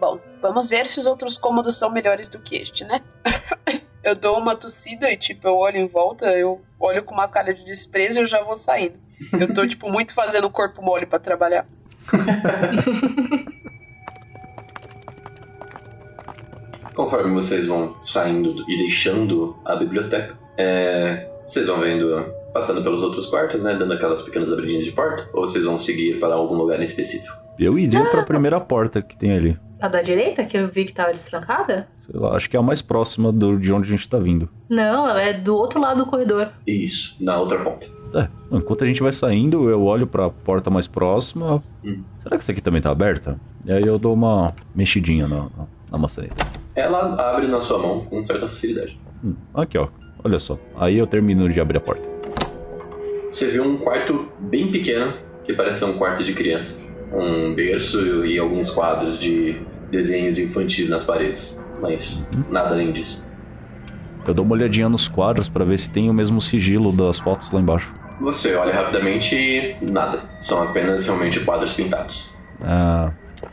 Bom, 0.00 0.20
vamos 0.40 0.68
ver 0.68 0.86
se 0.86 1.00
os 1.00 1.06
outros 1.06 1.36
cômodos 1.36 1.76
são 1.76 1.90
melhores 1.90 2.28
do 2.28 2.38
que 2.38 2.56
este, 2.56 2.84
né? 2.84 3.00
eu 4.02 4.14
dou 4.14 4.38
uma 4.38 4.54
tossida 4.54 5.10
e, 5.10 5.16
tipo, 5.16 5.48
eu 5.48 5.56
olho 5.56 5.78
em 5.78 5.88
volta, 5.88 6.26
eu 6.26 6.62
olho 6.78 7.02
com 7.02 7.12
uma 7.14 7.26
cara 7.28 7.52
de 7.52 7.64
desprezo 7.64 8.18
e 8.18 8.22
eu 8.22 8.26
já 8.26 8.42
vou 8.42 8.56
saindo. 8.56 8.98
Eu 9.38 9.52
tô, 9.52 9.66
tipo, 9.66 9.90
muito 9.90 10.14
fazendo 10.14 10.48
corpo 10.48 10.80
mole 10.80 11.04
para 11.06 11.18
trabalhar. 11.18 11.66
Conforme 16.94 17.34
vocês 17.34 17.66
vão 17.66 18.00
saindo 18.02 18.64
e 18.68 18.76
deixando 18.78 19.56
a 19.64 19.74
biblioteca, 19.76 20.38
é, 20.56 21.28
vocês 21.46 21.66
vão 21.66 21.80
vendo, 21.80 22.32
passando 22.58 22.82
pelos 22.82 23.04
outros 23.04 23.26
quartos, 23.26 23.62
né? 23.62 23.76
Dando 23.76 23.92
aquelas 23.92 24.20
pequenas 24.20 24.52
abridinhas 24.52 24.84
de 24.84 24.90
porta, 24.90 25.28
ou 25.32 25.46
vocês 25.46 25.64
vão 25.64 25.76
seguir 25.76 26.18
para 26.18 26.34
algum 26.34 26.56
lugar 26.56 26.80
em 26.80 26.84
específico? 26.84 27.36
Eu 27.56 27.78
iria 27.78 28.00
ah. 28.00 28.10
para 28.10 28.22
a 28.22 28.24
primeira 28.24 28.60
porta 28.60 29.00
que 29.00 29.16
tem 29.16 29.32
ali. 29.32 29.56
A 29.80 29.86
da 29.86 30.02
direita, 30.02 30.42
que 30.42 30.58
eu 30.58 30.66
vi 30.66 30.84
que 30.84 30.92
tava 30.92 31.12
destrancada? 31.12 31.86
Sei 32.04 32.18
lá, 32.18 32.34
acho 32.34 32.50
que 32.50 32.56
é 32.56 32.58
a 32.60 32.62
mais 32.62 32.82
próxima 32.82 33.30
do, 33.30 33.56
de 33.56 33.72
onde 33.72 33.88
a 33.88 33.90
gente 33.92 34.08
tá 34.08 34.18
vindo. 34.18 34.48
Não, 34.68 35.08
ela 35.08 35.22
é 35.22 35.32
do 35.32 35.54
outro 35.54 35.80
lado 35.80 36.04
do 36.04 36.10
corredor. 36.10 36.48
Isso, 36.66 37.16
na 37.20 37.38
outra 37.38 37.60
ponta. 37.60 37.86
É, 38.12 38.26
enquanto 38.50 38.82
a 38.82 38.86
gente 38.86 39.00
vai 39.00 39.12
saindo, 39.12 39.70
eu 39.70 39.84
olho 39.84 40.06
pra 40.06 40.28
porta 40.28 40.68
mais 40.68 40.88
próxima. 40.88 41.62
Hum. 41.84 42.02
Será 42.24 42.36
que 42.36 42.42
essa 42.42 42.50
aqui 42.50 42.60
também 42.60 42.82
tá 42.82 42.90
aberta? 42.90 43.38
E 43.64 43.72
aí 43.72 43.86
eu 43.86 44.00
dou 44.00 44.14
uma 44.14 44.52
mexidinha 44.74 45.28
na, 45.28 45.42
na, 45.42 45.66
na 45.92 45.98
maçaneta. 45.98 46.34
Ela 46.74 47.14
abre 47.14 47.46
na 47.46 47.60
sua 47.60 47.78
mão 47.78 48.00
com 48.00 48.20
certa 48.20 48.48
facilidade. 48.48 48.98
Hum, 49.22 49.34
aqui, 49.54 49.78
ó. 49.78 49.86
Olha 50.24 50.40
só. 50.40 50.58
Aí 50.76 50.98
eu 50.98 51.06
termino 51.06 51.48
de 51.48 51.60
abrir 51.60 51.78
a 51.78 51.80
porta. 51.80 52.17
Você 53.30 53.46
vê 53.46 53.60
um 53.60 53.76
quarto 53.76 54.28
bem 54.38 54.70
pequeno, 54.70 55.14
que 55.44 55.52
parece 55.52 55.84
um 55.84 55.94
quarto 55.94 56.24
de 56.24 56.32
criança 56.32 56.88
um 57.12 57.54
berço 57.54 58.24
e 58.24 58.38
alguns 58.38 58.70
quadros 58.70 59.18
de 59.18 59.60
desenhos 59.90 60.38
infantis 60.38 60.88
nas 60.88 61.04
paredes, 61.04 61.58
mas 61.80 62.26
uhum. 62.32 62.44
nada 62.50 62.70
além 62.70 62.92
disso. 62.92 63.22
Eu 64.26 64.34
dou 64.34 64.44
uma 64.44 64.54
olhadinha 64.54 64.88
nos 64.88 65.08
quadros 65.08 65.48
para 65.48 65.64
ver 65.64 65.78
se 65.78 65.90
tem 65.90 66.10
o 66.10 66.12
mesmo 66.12 66.40
sigilo 66.40 66.92
das 66.92 67.18
fotos 67.18 67.50
lá 67.50 67.60
embaixo. 67.60 67.92
Você 68.20 68.54
olha 68.56 68.74
rapidamente 68.74 69.34
e 69.34 69.76
nada. 69.80 70.22
São 70.38 70.62
apenas 70.62 71.06
realmente 71.06 71.40
quadros 71.40 71.72
pintados. 71.72 72.30
Ah, 72.60 73.10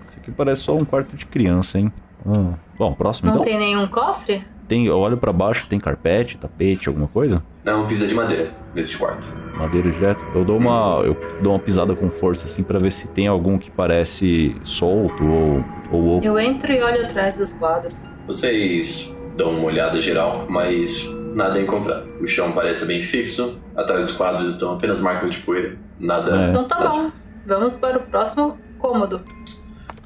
isso 0.09 0.19
aqui 0.19 0.31
parece 0.31 0.63
só 0.63 0.75
um 0.75 0.83
quarto 0.83 1.15
de 1.15 1.25
criança, 1.25 1.79
hein? 1.79 1.93
Ah, 2.25 2.55
bom, 2.77 2.93
próximo 2.93 3.29
Não 3.29 3.35
então. 3.35 3.45
tem 3.45 3.57
nenhum 3.57 3.87
cofre? 3.87 4.43
Tem, 4.67 4.87
eu 4.87 4.97
olho 4.97 5.17
para 5.17 5.31
baixo, 5.31 5.67
tem 5.67 5.79
carpete, 5.79 6.37
tapete, 6.37 6.87
alguma 6.89 7.07
coisa? 7.07 7.43
Não, 7.63 7.85
pisa 7.87 8.07
de 8.07 8.15
madeira 8.15 8.51
nesse 8.73 8.97
quarto. 8.97 9.25
Madeira 9.57 9.91
direto. 9.91 10.25
Eu 10.33 10.43
dou 10.43 10.57
uma, 10.57 11.01
eu 11.03 11.15
dou 11.41 11.53
uma 11.53 11.59
pisada 11.59 11.95
com 11.95 12.09
força 12.09 12.45
assim 12.45 12.63
para 12.63 12.79
ver 12.79 12.91
se 12.91 13.07
tem 13.07 13.27
algum 13.27 13.57
que 13.57 13.69
parece 13.69 14.55
solto 14.63 15.23
ou 15.23 15.63
ou 15.91 16.17
oco. 16.17 16.25
Eu 16.25 16.39
entro 16.39 16.71
e 16.71 16.81
olho 16.81 17.05
atrás 17.05 17.37
dos 17.37 17.53
quadros. 17.53 18.07
Vocês 18.27 19.11
dão 19.35 19.51
uma 19.51 19.65
olhada 19.65 19.99
geral, 19.99 20.45
mas 20.49 21.07
nada 21.33 21.59
a 21.59 21.61
encontrar. 21.61 22.03
O 22.21 22.27
chão 22.27 22.51
parece 22.51 22.85
bem 22.85 23.01
fixo, 23.01 23.57
atrás 23.75 24.07
dos 24.07 24.15
quadros 24.15 24.53
estão 24.53 24.73
apenas 24.73 24.99
marcas 24.99 25.31
de 25.31 25.39
poeira. 25.39 25.77
Nada. 25.99 26.47
É. 26.47 26.49
Então 26.49 26.67
tá 26.67 26.87
bom. 26.87 27.09
Vamos 27.45 27.73
para 27.75 27.97
o 27.97 28.01
próximo 28.01 28.57
cômodo. 28.79 29.21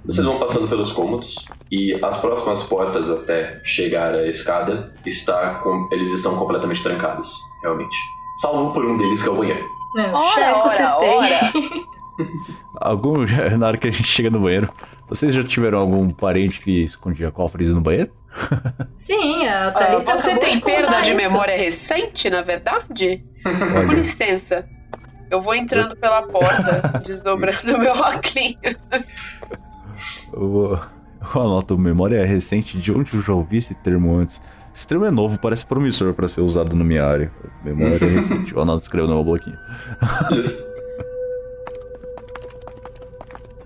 Vocês 0.05 0.25
vão 0.25 0.39
passando 0.39 0.67
pelos 0.67 0.91
cômodos 0.91 1.35
e 1.71 1.93
as 2.03 2.17
próximas 2.17 2.63
portas 2.63 3.09
até 3.09 3.59
chegar 3.63 4.13
à 4.13 4.25
escada 4.27 4.93
está 5.05 5.55
com... 5.55 5.87
eles 5.91 6.13
estão 6.13 6.35
completamente 6.35 6.81
trancados, 6.81 7.31
realmente. 7.61 7.97
Salvo 8.41 8.73
por 8.73 8.85
um 8.85 8.97
deles 8.97 9.21
que 9.21 9.29
é 9.29 9.31
o 9.31 9.35
banheiro. 9.35 9.65
Não, 9.95 10.13
ora, 10.13 10.33
Checo, 10.33 10.59
ora, 10.59 10.69
você 10.69 11.51
tem. 11.51 11.85
Algum, 12.75 13.15
na 13.57 13.67
hora 13.67 13.77
que 13.77 13.87
a 13.87 13.91
gente 13.91 14.07
chega 14.07 14.29
no 14.29 14.39
banheiro, 14.39 14.71
vocês 15.07 15.33
já 15.33 15.43
tiveram 15.43 15.79
algum 15.79 16.09
parente 16.11 16.59
que 16.59 16.83
escondia 16.83 17.31
cofres 17.31 17.73
no 17.73 17.81
banheiro? 17.81 18.11
Sim, 18.95 19.47
a 19.47 19.71
Thalita 19.71 20.13
uh, 20.13 20.17
Você 20.17 20.37
tem 20.37 20.57
de 20.57 20.61
perda 20.61 21.01
de 21.01 21.13
isso. 21.13 21.29
memória 21.29 21.57
recente, 21.57 22.29
na 22.29 22.41
verdade? 22.41 23.23
Com 23.43 23.93
licença. 23.93 24.67
Eu 25.31 25.41
vou 25.41 25.53
entrando 25.53 25.95
pela 25.95 26.23
porta, 26.23 27.01
desdobrando 27.05 27.77
meu 27.77 27.93
óculos. 27.93 28.55
Eu, 30.33 30.79
anoto 31.33 31.77
memória 31.77 32.25
recente 32.25 32.77
de 32.77 32.91
onde 32.91 33.13
eu 33.13 33.21
já 33.21 33.33
ouvi 33.33 33.57
esse 33.57 33.75
termo 33.75 34.15
antes. 34.15 34.41
Esse 34.73 34.87
termo 34.87 35.05
é 35.05 35.11
novo, 35.11 35.37
parece 35.37 35.65
promissor 35.65 36.13
para 36.13 36.27
ser 36.27 36.41
usado 36.41 36.75
na 36.75 36.83
minha 36.83 37.03
área. 37.03 37.31
Memória 37.63 37.97
recente. 37.97 38.53
Eu 38.53 38.61
anoto 38.61 38.83
escrevo 38.83 39.07
no 39.07 39.15
meu 39.15 39.23
bloquinho. 39.23 39.57
Isso. 40.39 40.65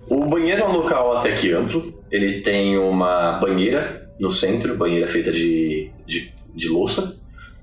O 0.09 0.23
O 0.23 0.25
banheiro 0.27 0.61
é 0.61 0.67
um 0.67 0.71
local 0.71 1.17
até 1.17 1.33
que 1.33 1.51
amplo. 1.51 1.93
Ele 2.11 2.41
tem 2.41 2.77
uma 2.77 3.33
banheira 3.33 4.09
no 4.19 4.29
centro, 4.29 4.77
banheira 4.77 5.07
feita 5.07 5.31
de, 5.31 5.91
de, 6.05 6.31
de 6.53 6.69
louça, 6.69 7.19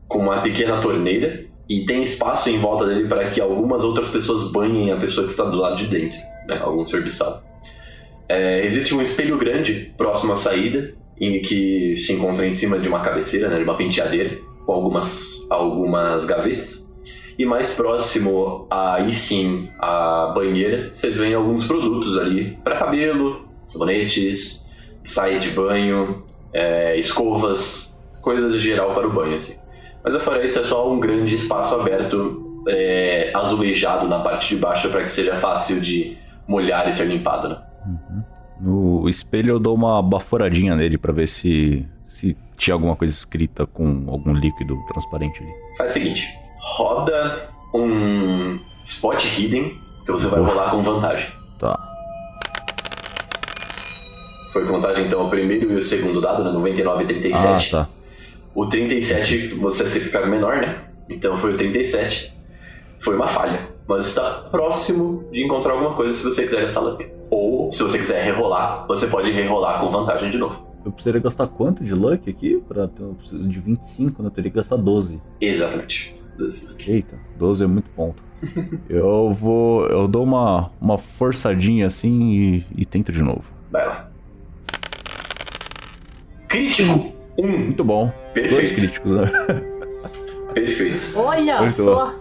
com 0.06 0.18
uma 0.18 0.40
pequena 0.40 0.80
torneira. 0.80 1.44
E 1.68 1.84
tem 1.84 2.02
espaço 2.02 2.50
em 2.50 2.58
volta 2.58 2.84
dele 2.86 3.08
para 3.08 3.30
que 3.30 3.40
algumas 3.40 3.84
outras 3.84 4.08
pessoas 4.08 4.50
banhem 4.50 4.90
a 4.90 4.96
pessoa 4.96 5.24
que 5.24 5.30
está 5.30 5.44
do 5.44 5.56
lado 5.56 5.76
de 5.76 5.86
dentro, 5.86 6.18
né? 6.48 6.58
algum 6.60 6.84
serviçal. 6.84 7.42
É, 8.30 8.64
existe 8.64 8.94
um 8.94 9.02
espelho 9.02 9.36
grande 9.36 9.92
próximo 9.98 10.32
à 10.32 10.36
saída, 10.36 10.94
em 11.20 11.42
que 11.42 11.96
se 11.96 12.12
encontra 12.12 12.46
em 12.46 12.52
cima 12.52 12.78
de 12.78 12.88
uma 12.88 13.00
cabeceira, 13.00 13.48
né, 13.48 13.56
de 13.56 13.64
uma 13.64 13.76
penteadeira, 13.76 14.38
com 14.64 14.72
algumas, 14.72 15.44
algumas 15.50 16.24
gavetas. 16.24 16.88
E 17.36 17.44
mais 17.44 17.70
próximo, 17.70 18.68
aí 18.70 19.12
sim, 19.14 19.68
à 19.80 20.30
banheira, 20.32 20.90
vocês 20.94 21.16
veem 21.16 21.34
alguns 21.34 21.64
produtos 21.64 22.16
ali 22.16 22.56
para 22.62 22.76
cabelo, 22.76 23.48
sabonetes, 23.66 24.64
sais 25.04 25.42
de 25.42 25.50
banho, 25.50 26.20
é, 26.52 26.96
escovas, 26.96 27.98
coisas 28.20 28.52
de 28.52 28.60
geral 28.60 28.94
para 28.94 29.08
o 29.08 29.12
banho, 29.12 29.34
assim. 29.34 29.56
Mas 30.04 30.14
fora 30.22 30.44
isso, 30.44 30.60
é 30.60 30.62
só 30.62 30.88
um 30.88 31.00
grande 31.00 31.34
espaço 31.34 31.74
aberto, 31.74 32.62
é, 32.68 33.32
azulejado 33.34 34.06
na 34.06 34.20
parte 34.20 34.50
de 34.50 34.56
baixo 34.56 34.88
para 34.88 35.02
que 35.02 35.10
seja 35.10 35.34
fácil 35.34 35.80
de 35.80 36.16
molhar 36.46 36.86
e 36.86 36.92
ser 36.92 37.08
limpado, 37.08 37.48
né? 37.48 37.69
No 38.60 39.08
espelho 39.08 39.54
eu 39.54 39.58
dou 39.58 39.74
uma 39.74 40.02
baforadinha 40.02 40.76
nele 40.76 40.98
pra 40.98 41.12
ver 41.12 41.26
se, 41.26 41.86
se 42.08 42.36
tinha 42.56 42.74
alguma 42.74 42.94
coisa 42.94 43.14
escrita 43.14 43.66
com 43.66 44.04
algum 44.08 44.34
líquido 44.34 44.76
transparente 44.86 45.42
ali. 45.42 45.52
Faz 45.78 45.92
o 45.92 45.94
seguinte, 45.94 46.28
roda 46.58 47.48
um 47.74 48.58
spot 48.84 49.24
hidden 49.24 49.78
que 50.04 50.12
você 50.12 50.26
vai 50.26 50.40
rolar 50.40 50.70
com 50.70 50.82
vantagem. 50.82 51.30
Tá. 51.58 51.78
Foi 54.52 54.64
vantagem 54.64 55.06
então 55.06 55.24
o 55.26 55.30
primeiro 55.30 55.72
e 55.72 55.76
o 55.76 55.82
segundo 55.82 56.20
dado, 56.20 56.42
né? 56.44 56.50
99 56.50 57.04
e 57.04 57.06
37. 57.06 57.76
Ah, 57.76 57.78
tá. 57.84 57.88
O 58.54 58.66
37 58.66 59.54
você 59.54 59.86
se 59.86 60.00
fica 60.00 60.26
menor, 60.26 60.56
né? 60.56 60.76
Então 61.08 61.36
foi 61.36 61.54
o 61.54 61.56
37. 61.56 62.34
Foi 62.98 63.14
uma 63.14 63.28
falha. 63.28 63.68
Mas 63.86 64.06
está 64.06 64.48
próximo 64.50 65.28
de 65.32 65.44
encontrar 65.44 65.72
alguma 65.72 65.94
coisa 65.94 66.12
se 66.12 66.24
você 66.24 66.42
quiser 66.42 66.62
gastar 66.62 66.80
luck. 66.80 67.19
Ou, 67.70 67.72
se 67.72 67.82
você 67.84 67.98
quiser 67.98 68.24
rerolar, 68.24 68.84
você 68.88 69.06
pode 69.06 69.30
rerolar 69.30 69.80
com 69.80 69.88
vantagem 69.88 70.28
de 70.28 70.36
novo. 70.36 70.66
Eu 70.84 70.90
precisaria 70.90 71.20
gastar 71.20 71.46
quanto 71.46 71.84
de 71.84 71.94
luck 71.94 72.28
aqui? 72.28 72.60
Pra 72.66 72.88
ter, 72.88 73.00
eu 73.02 73.14
preciso 73.14 73.48
de 73.48 73.60
25, 73.60 74.22
né? 74.22 74.26
Eu 74.26 74.32
teria 74.32 74.50
que 74.50 74.56
gastar 74.56 74.76
12. 74.76 75.22
Exatamente. 75.40 76.16
12 76.36 76.66
luck. 76.66 76.90
Eita, 76.90 77.16
12 77.38 77.62
é 77.62 77.66
muito 77.68 77.88
ponto. 77.90 78.20
eu 78.90 79.32
vou. 79.32 79.86
Eu 79.86 80.08
dou 80.08 80.24
uma, 80.24 80.72
uma 80.80 80.98
forçadinha 80.98 81.86
assim 81.86 82.32
e, 82.32 82.66
e 82.78 82.84
tento 82.84 83.12
de 83.12 83.22
novo. 83.22 83.44
Vai 83.70 83.86
lá. 83.86 84.10
Crítico 86.48 87.12
1. 87.38 87.44
Um. 87.44 87.58
Muito 87.58 87.84
bom. 87.84 88.12
Dois 88.34 88.50
Perfeito. 88.50 88.74
críticos, 88.74 89.12
né? 89.12 89.30
Perfeito. 90.54 91.12
Olha 91.16 91.60
Muito 91.60 91.72
só. 91.74 92.16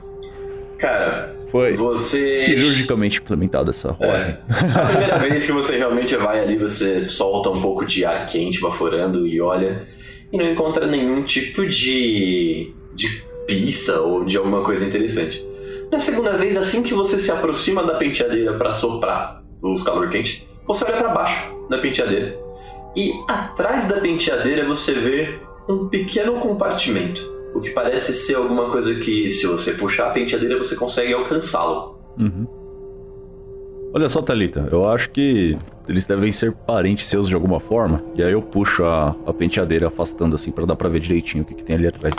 Cara, 0.77 1.33
Foi 1.51 1.75
você. 1.75 2.31
cirurgicamente 2.31 3.19
implementada 3.19 3.71
essa 3.71 3.91
rolagem. 3.91 4.37
É. 4.49 4.79
A 4.79 4.85
primeira 4.85 5.19
vez 5.19 5.45
que 5.45 5.51
você 5.51 5.77
realmente 5.77 6.15
vai 6.15 6.39
ali, 6.39 6.55
você 6.55 7.01
solta 7.01 7.49
um 7.49 7.59
pouco 7.59 7.85
de 7.85 8.05
ar 8.05 8.25
quente 8.27 8.61
baforando 8.61 9.27
e 9.27 9.41
olha 9.41 9.87
e 10.31 10.37
não 10.37 10.45
encontra 10.51 10.85
nenhum 10.85 11.23
tipo 11.23 11.65
de, 11.67 12.71
de 12.93 13.23
pista 13.47 13.99
ou 13.99 14.23
de 14.23 14.37
alguma 14.37 14.61
coisa 14.63 14.85
interessante. 14.85 15.43
Na 15.91 15.99
segunda 15.99 16.37
vez, 16.37 16.55
assim 16.55 16.83
que 16.83 16.93
você 16.93 17.17
se 17.17 17.31
aproxima 17.31 17.83
da 17.83 17.95
penteadeira 17.95 18.53
para 18.53 18.71
soprar 18.71 19.43
o 19.61 19.83
calor 19.83 20.09
quente, 20.09 20.47
você 20.67 20.85
olha 20.85 20.97
para 20.97 21.09
baixo 21.09 21.51
da 21.67 21.79
penteadeira 21.79 22.37
e 22.95 23.11
atrás 23.27 23.85
da 23.85 23.99
penteadeira 23.99 24.65
você 24.67 24.93
vê 24.93 25.39
um 25.67 25.87
pequeno 25.87 26.37
compartimento. 26.37 27.38
O 27.53 27.61
que 27.61 27.71
parece 27.71 28.13
ser 28.13 28.35
alguma 28.35 28.69
coisa 28.69 28.93
que, 28.95 29.31
se 29.31 29.45
você 29.47 29.73
puxar 29.73 30.07
a 30.07 30.09
penteadeira, 30.11 30.57
você 30.57 30.75
consegue 30.75 31.13
alcançá-lo. 31.13 31.97
Uhum. 32.17 32.47
Olha 33.91 34.07
só, 34.07 34.21
Thalita, 34.21 34.69
eu 34.71 34.87
acho 34.87 35.09
que 35.09 35.57
eles 35.87 36.05
devem 36.05 36.31
ser 36.31 36.51
parentes 36.51 37.07
seus 37.07 37.27
de 37.27 37.33
alguma 37.33 37.59
forma. 37.59 38.03
E 38.15 38.21
aí 38.23 38.31
eu 38.31 38.41
puxo 38.41 38.83
a, 38.83 39.15
a 39.25 39.33
penteadeira 39.33 39.87
afastando 39.87 40.35
assim 40.35 40.51
pra 40.51 40.63
dar 40.65 40.75
pra 40.75 40.87
ver 40.87 40.99
direitinho 40.99 41.43
o 41.43 41.45
que, 41.47 41.55
que 41.55 41.63
tem 41.63 41.75
ali 41.75 41.87
atrás. 41.87 42.13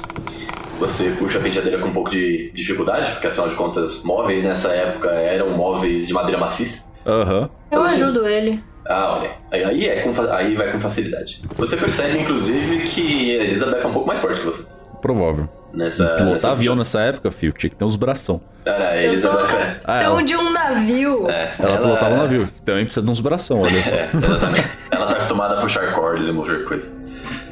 Você 0.81 1.11
puxa 1.16 1.39
a 1.39 1.41
penteadeira 1.41 1.78
com 1.78 1.87
um 1.89 1.93
pouco 1.93 2.11
de 2.11 2.51
dificuldade, 2.53 3.12
porque 3.12 3.28
afinal 3.28 3.49
de 3.49 3.55
contas, 3.55 4.03
móveis 4.03 4.43
nessa 4.43 4.70
época 4.72 5.11
eram 5.11 5.51
móveis 5.57 6.09
de 6.09 6.12
madeira 6.12 6.41
maciça. 6.41 6.91
Aham. 7.07 7.49
Eu 7.70 7.83
Assim. 7.83 8.03
ajudo 8.03 8.26
ele. 8.26 8.61
Ah, 8.87 9.18
olha, 9.20 9.31
aí- 9.68 9.87
é 9.87 10.01
com 10.01 10.11
aí 10.33 10.57
vai 10.57 10.72
com 10.72 10.81
facilidade. 10.81 11.41
Você 11.57 11.76
percebe, 11.76 12.18
inclusive, 12.18 12.81
que 12.89 13.39
a 13.39 13.45
Elizabeth 13.45 13.78
é 13.78 13.87
um 13.87 13.93
pouco 13.93 14.09
mais 14.09 14.18
forte 14.18 14.41
que 14.41 14.47
você. 14.47 14.66
Provável. 15.01 15.48
Nessa. 15.72 16.05
Pilotar 16.05 16.26
nessa 16.32 16.51
avião 16.53 16.74
nessa 16.76 17.01
época, 17.01 17.30
filho, 17.30 17.53
tinha 17.53 17.70
que 17.70 17.76
ter 17.76 17.84
uns 17.84 17.96
bração. 17.96 18.40
Cara, 18.64 19.01
Eu 19.01 19.14
sou 19.14 19.32
Elizabeth 19.32 19.57
é. 19.62 19.80
Ah, 19.84 20.03
ela- 20.03 20.22
de 20.22 20.36
um 20.36 20.51
navio. 20.53 21.30
é, 21.30 21.55
Ela, 21.59 21.78
pilotava 21.78 22.14
um 22.14 22.18
navio, 22.18 22.48
também 22.64 22.84
precisa 22.84 23.05
de 23.05 23.11
uns 23.11 23.20
bração, 23.20 23.61
olha 23.62 23.82
só. 23.82 23.90
É, 23.90 24.11
exatamente. 24.14 24.68
Ela 24.90 25.07
tá 25.07 25.12
acostumada 25.12 25.59
a 25.59 25.61
puxar 25.61 25.92
cordas 25.94 26.26
e 26.28 26.32
mover 26.32 26.64
coisas. 26.64 26.92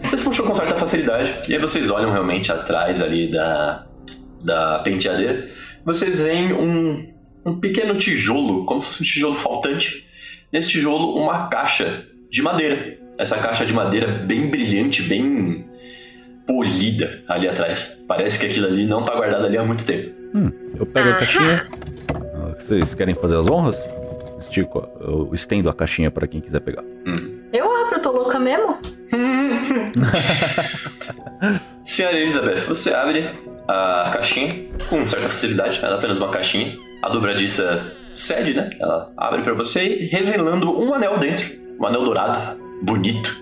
Vocês 0.03 0.21
puxam 0.23 0.47
com 0.47 0.55
certa 0.55 0.75
facilidade, 0.77 1.33
e 1.49 1.55
aí 1.55 1.59
vocês 1.61 1.91
olham 1.91 2.11
realmente 2.11 2.51
atrás 2.53 3.01
ali 3.03 3.31
da, 3.31 3.87
da 4.45 4.79
penteadeira. 4.81 5.47
Vocês 5.85 6.21
veem 6.21 6.53
um, 6.53 7.13
um 7.47 7.59
pequeno 7.61 7.95
tijolo, 7.97 8.65
como 8.67 8.81
se 8.83 8.89
fosse 8.89 9.03
um 9.03 9.07
tijolo 9.07 9.35
faltante. 9.37 10.07
Nesse 10.53 10.71
tijolo, 10.71 11.17
uma 11.17 11.49
caixa 11.49 12.05
de 12.31 12.43
madeira. 12.43 12.97
Essa 13.19 13.37
caixa 13.39 13.65
de 13.67 13.73
madeira 13.73 14.07
bem 14.07 14.49
brilhante, 14.49 15.03
bem 15.03 15.68
polida 16.49 17.23
ali 17.29 17.47
atrás. 17.47 17.97
Parece 18.09 18.39
que 18.39 18.47
aquilo 18.47 18.67
ali 18.67 18.87
não 18.87 19.03
tá 19.03 19.15
guardado 19.15 19.45
ali 19.47 19.57
há 19.59 19.63
muito 19.63 19.85
tempo. 19.85 20.11
Hum, 20.35 20.51
eu 20.81 20.87
pego 20.87 21.11
a 21.11 21.15
caixinha. 21.15 21.67
Ah, 22.35 22.55
Vocês 22.59 22.95
querem 22.95 23.15
fazer 23.15 23.37
as 23.37 23.47
honras? 23.47 23.79
Estico, 24.41 24.89
eu 25.01 25.29
estendo 25.35 25.69
a 25.69 25.75
caixinha 25.75 26.11
pra 26.11 26.27
quem 26.27 26.41
quiser 26.41 26.61
pegar. 26.61 26.83
Eu 27.53 27.71
abro, 27.85 28.01
tô 28.01 28.11
louca 28.13 28.39
mesmo? 28.41 28.79
Senhora 31.85 32.17
Elizabeth, 32.17 32.61
você 32.67 32.93
abre 32.93 33.29
a 33.67 34.11
caixinha 34.13 34.51
com 34.89 35.07
certa 35.07 35.29
facilidade, 35.29 35.79
ela 35.83 35.97
é 35.97 35.99
apenas 35.99 36.17
uma 36.19 36.29
caixinha. 36.31 36.77
A 37.03 37.09
dobradiça 37.11 37.93
cede, 38.17 38.55
né? 38.55 38.71
Ela 38.81 39.13
abre 39.17 39.43
pra 39.43 39.53
você, 39.55 40.09
revelando 40.11 40.79
um 40.81 40.95
anel 40.95 41.19
dentro. 41.19 41.47
Um 41.79 41.87
anel 41.87 42.05
dourado, 42.05 42.59
bonito, 42.83 43.37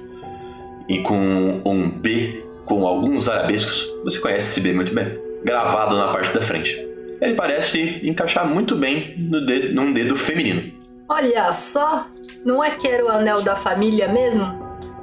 e 0.89 0.99
com 1.03 1.63
um 1.65 1.89
B 1.91 2.45
com 2.67 2.87
alguns 2.87 3.29
arabescos. 3.29 3.87
Você 4.05 4.19
conhece 4.19 4.51
esse 4.51 4.61
B 4.61 4.73
muito 4.75 4.93
bem. 4.93 5.15
Gravado 5.45 5.97
na 5.97 6.09
parte 6.13 6.33
da 6.35 6.43
frente. 6.43 6.85
Ele 7.21 7.35
parece 7.35 8.01
encaixar 8.07 8.47
muito 8.47 8.77
bem 8.77 9.15
no 9.17 9.47
dedo, 9.47 9.75
num 9.75 9.93
dedo 9.93 10.17
feminino. 10.17 10.71
Olha 11.09 11.53
só. 11.53 12.07
Não 12.45 12.63
é 12.63 12.71
que 12.73 12.87
era 12.87 13.05
o 13.05 13.09
anel 13.09 13.43
da 13.43 13.57
família 13.57 14.09
mesmo? 14.09 14.45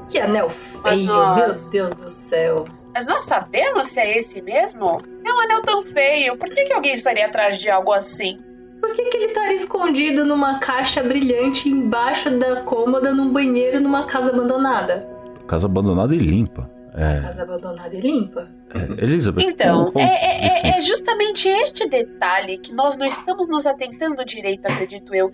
Que 0.09 0.19
anel 0.19 0.49
feio, 0.49 1.05
nós- 1.05 1.63
meu 1.63 1.71
Deus 1.71 1.93
do 1.93 2.09
céu. 2.09 2.65
Mas 2.93 3.07
nós 3.07 3.23
sabemos 3.23 3.87
se 3.87 3.99
é 3.99 4.17
esse 4.19 4.39
mesmo? 4.41 5.01
É 5.25 5.33
um 5.33 5.39
anel 5.41 5.61
tão 5.63 5.83
feio. 5.85 6.37
Por 6.37 6.47
que, 6.49 6.65
que 6.65 6.73
alguém 6.73 6.93
estaria 6.93 7.25
atrás 7.25 7.57
de 7.57 7.69
algo 7.69 7.91
assim? 7.91 8.37
Por 8.79 8.91
que, 8.93 9.05
que 9.05 9.17
ele 9.17 9.25
estaria 9.25 9.55
escondido 9.55 10.23
numa 10.25 10.59
caixa 10.59 11.01
brilhante 11.01 11.67
embaixo 11.67 12.29
da 12.37 12.61
cômoda 12.61 13.11
num 13.11 13.29
banheiro 13.29 13.79
numa 13.81 14.05
casa 14.05 14.29
abandonada? 14.31 15.07
Casa 15.47 15.65
abandonada 15.65 16.13
e 16.13 16.19
limpa. 16.19 16.69
É, 16.95 17.21
Casa 17.21 17.41
abandonada 17.43 17.95
e 17.95 17.99
limpa? 18.01 18.47
é, 18.73 19.03
Elizabeth. 19.03 19.43
Então, 19.43 19.91
com- 19.91 19.99
é, 19.99 20.03
é- 20.03 20.67
é- 20.67 20.77
é 20.77 20.81
justamente 20.81 21.47
este 21.47 21.87
detalhe 21.89 22.57
que 22.57 22.73
nós 22.73 22.97
não 22.97 23.05
estamos 23.07 23.47
nos 23.47 23.65
atentando 23.65 24.23
direito, 24.23 24.65
acredito 24.67 25.13
eu. 25.15 25.31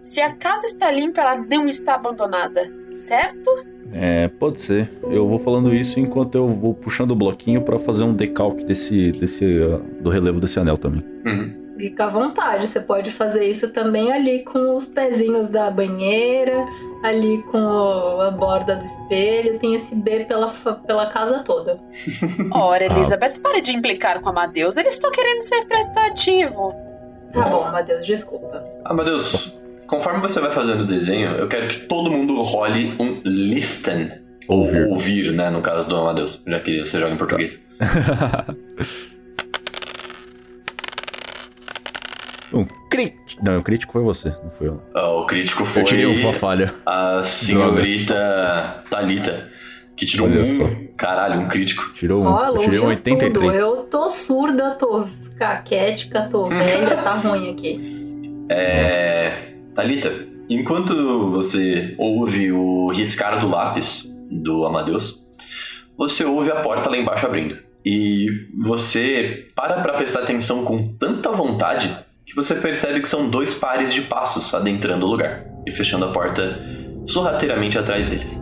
Se 0.00 0.20
a 0.20 0.34
casa 0.34 0.66
está 0.66 0.90
limpa, 0.90 1.20
ela 1.20 1.36
não 1.36 1.66
está 1.66 1.94
abandonada, 1.96 2.70
certo? 2.92 3.50
É, 3.92 4.28
pode 4.28 4.60
ser. 4.60 4.88
Eu 5.02 5.26
vou 5.26 5.38
falando 5.40 5.74
isso 5.74 5.98
enquanto 5.98 6.36
eu 6.36 6.46
vou 6.48 6.72
puxando 6.74 7.10
o 7.10 7.16
bloquinho 7.16 7.62
pra 7.62 7.78
fazer 7.78 8.04
um 8.04 8.14
decalque 8.14 8.64
desse, 8.64 9.10
desse 9.10 9.44
ah, 9.62 9.80
do 10.00 10.08
relevo 10.10 10.38
desse 10.40 10.60
anel 10.60 10.78
também. 10.78 11.04
Uhum. 11.26 11.59
Fica 11.80 12.04
à 12.04 12.08
vontade, 12.08 12.68
você 12.68 12.78
pode 12.80 13.10
fazer 13.10 13.44
isso 13.48 13.68
também 13.72 14.12
ali 14.12 14.44
com 14.44 14.76
os 14.76 14.86
pezinhos 14.86 15.48
da 15.48 15.70
banheira, 15.70 16.66
ali 17.02 17.42
com 17.44 18.20
a 18.20 18.30
borda 18.30 18.76
do 18.76 18.84
espelho, 18.84 19.58
tem 19.58 19.74
esse 19.74 19.94
B 19.94 20.26
pela, 20.26 20.48
pela 20.86 21.06
casa 21.06 21.38
toda. 21.42 21.78
Ora, 22.52 22.84
Ah. 22.84 22.92
Elizabeth, 22.94 23.38
pare 23.42 23.62
de 23.62 23.74
implicar 23.74 24.20
com 24.20 24.28
a 24.28 24.32
Amadeus. 24.32 24.76
Ele 24.76 24.88
está 24.88 25.10
querendo 25.10 25.40
ser 25.42 25.64
prestativo. 25.64 26.74
Tá 27.32 27.42
bom, 27.48 27.62
Matheus, 27.70 28.04
desculpa. 28.04 28.62
Ah, 28.84 28.92
meu 28.92 29.04
Deus. 29.04 29.58
Conforme 29.86 30.20
você 30.20 30.38
vai 30.40 30.50
fazendo 30.50 30.82
o 30.82 30.84
desenho, 30.84 31.32
eu 31.32 31.48
quero 31.48 31.66
que 31.68 31.78
todo 31.86 32.10
mundo 32.10 32.42
role 32.42 32.94
um 33.00 33.20
listen. 33.24 34.10
Ouvir. 34.46 34.84
Ou 34.86 34.90
ouvir, 34.92 35.32
né? 35.32 35.48
No 35.48 35.62
caso 35.62 35.88
do 35.88 35.96
Amadeus. 35.96 36.40
Já 36.46 36.60
que 36.60 36.84
você 36.84 36.98
joga 37.00 37.14
em 37.14 37.16
português. 37.16 37.58
Um 42.52 42.66
crítico. 42.90 43.44
Não, 43.44 43.58
o 43.58 43.62
crítico 43.62 43.92
foi 43.92 44.02
você, 44.02 44.28
não 44.30 44.50
foi 44.58 44.68
eu. 44.68 44.82
Ah, 44.94 45.08
o 45.10 45.26
crítico 45.26 45.64
foi 45.64 45.82
Eu 45.82 45.86
tirei 45.86 46.06
uma 46.06 46.32
falha. 46.32 46.74
a 46.84 47.22
senhorita 47.22 48.84
Talita, 48.90 49.48
que 49.96 50.04
tirou 50.06 50.28
Olha 50.28 50.40
um. 50.40 50.44
só. 50.44 50.64
Caralho, 50.96 51.40
um 51.40 51.48
crítico. 51.48 51.92
Tirou 51.94 52.22
um. 52.22 52.26
Ela 52.26 52.48
eu 52.48 52.58
tirei 52.58 52.78
um 52.78 52.82
ouviu 52.82 52.96
83. 52.98 53.32
tudo. 53.32 53.54
Eu 53.54 53.76
tô 53.84 54.08
surda, 54.08 54.74
tô 54.74 55.06
caquética, 55.38 56.28
tô 56.30 56.44
velha, 56.50 56.96
tá 56.96 57.14
ruim 57.14 57.50
aqui. 57.52 58.46
É. 58.48 59.32
Talita, 59.74 60.12
enquanto 60.48 61.30
você 61.30 61.94
ouve 61.96 62.50
o 62.52 62.90
riscar 62.90 63.38
do 63.38 63.48
lápis 63.48 64.10
do 64.30 64.66
Amadeus, 64.66 65.24
você 65.96 66.24
ouve 66.24 66.50
a 66.50 66.56
porta 66.56 66.90
lá 66.90 66.96
embaixo 66.96 67.26
abrindo. 67.26 67.56
E 67.84 68.26
você 68.62 69.48
para 69.54 69.80
pra 69.80 69.94
prestar 69.94 70.20
atenção 70.20 70.64
com 70.64 70.82
tanta 70.84 71.30
vontade 71.30 71.96
que 72.30 72.36
você 72.36 72.54
percebe 72.54 73.00
que 73.00 73.08
são 73.08 73.28
dois 73.28 73.52
pares 73.52 73.92
de 73.92 74.02
passos 74.02 74.54
adentrando 74.54 75.04
o 75.04 75.08
lugar 75.08 75.44
e 75.66 75.72
fechando 75.72 76.04
a 76.04 76.12
porta 76.12 76.60
sorrateiramente 77.04 77.76
atrás 77.76 78.06
deles. 78.06 78.40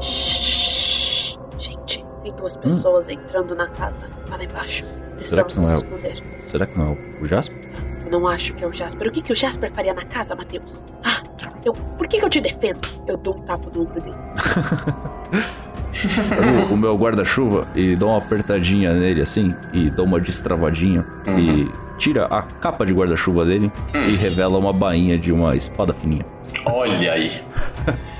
Shhh. 0.00 1.38
Gente, 1.58 2.04
tem 2.24 2.34
duas 2.34 2.56
pessoas 2.56 3.08
entrando 3.08 3.54
na 3.54 3.68
casa. 3.68 4.10
Lá 4.28 4.42
embaixo. 4.42 4.84
Será 5.20 5.44
Precisamos 5.44 5.54
que 5.54 5.60
não 5.60 5.70
nos 5.70 5.72
é 5.72 6.08
esconder. 6.08 6.22
Será 6.48 6.66
que 6.66 6.76
não 6.76 6.86
é 6.86 6.98
o 7.22 7.24
Jasper? 7.24 7.69
Não 8.10 8.26
acho 8.26 8.54
que 8.54 8.64
é 8.64 8.66
o 8.66 8.72
Jasper. 8.72 9.08
O 9.08 9.10
que, 9.10 9.22
que 9.22 9.32
o 9.32 9.36
Jasper 9.36 9.70
faria 9.72 9.94
na 9.94 10.04
casa, 10.04 10.34
Matheus? 10.34 10.84
Ah, 11.04 11.22
eu, 11.64 11.72
por 11.72 12.08
que, 12.08 12.18
que 12.18 12.24
eu 12.24 12.30
te 12.30 12.40
defendo? 12.40 12.80
Eu 13.06 13.16
dou 13.16 13.36
um 13.36 13.42
tapa 13.42 13.70
no 13.74 13.82
ombro 13.82 14.00
dele. 14.00 14.16
o, 16.70 16.74
o 16.74 16.76
meu 16.76 16.96
guarda-chuva 16.96 17.66
e 17.74 17.94
dou 17.94 18.10
uma 18.10 18.18
apertadinha 18.18 18.92
nele 18.92 19.20
assim 19.20 19.54
e 19.72 19.90
dou 19.90 20.06
uma 20.06 20.20
destravadinha 20.20 21.04
e 21.28 21.68
tira 21.98 22.26
a 22.26 22.42
capa 22.42 22.84
de 22.84 22.92
guarda-chuva 22.92 23.44
dele 23.44 23.70
e 23.94 24.16
revela 24.16 24.58
uma 24.58 24.72
bainha 24.72 25.18
de 25.18 25.32
uma 25.32 25.54
espada 25.54 25.92
fininha. 25.92 26.24
Olha 26.66 27.12
aí. 27.12 27.40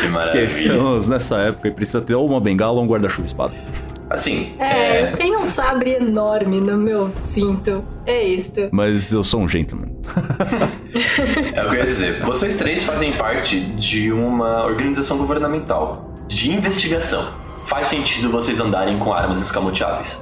Que 0.00 0.08
maravilha. 0.08 0.46
estamos 0.46 1.08
nessa 1.08 1.38
época 1.38 1.68
e 1.68 1.70
precisa 1.70 2.00
ter 2.00 2.14
ou 2.14 2.28
uma 2.28 2.40
bengala 2.40 2.72
ou 2.72 2.82
um 2.82 2.88
guarda-chuva 2.88 3.26
espada. 3.26 3.54
Assim, 4.10 4.54
É, 4.58 5.02
é, 5.02 5.06
tem 5.12 5.36
um 5.36 5.44
sabre 5.44 5.92
enorme 5.94 6.60
no 6.60 6.76
meu 6.76 7.12
cinto. 7.22 7.84
É 8.04 8.24
isto. 8.24 8.68
Mas 8.72 9.12
eu 9.12 9.22
sou 9.22 9.40
um 9.40 9.48
gentleman. 9.48 9.88
É 11.54 11.64
o 11.64 11.70
que 11.70 11.76
eu 11.76 11.80
ia 11.80 11.86
dizer. 11.86 12.20
Vocês 12.24 12.56
três 12.56 12.82
fazem 12.82 13.12
parte 13.12 13.60
de 13.60 14.10
uma 14.12 14.64
organização 14.64 15.16
governamental 15.16 16.10
de 16.26 16.50
investigação. 16.52 17.32
Faz 17.66 17.86
sentido 17.86 18.28
vocês 18.30 18.58
andarem 18.60 18.98
com 18.98 19.12
armas 19.12 19.40
escamoteáveis. 19.40 20.20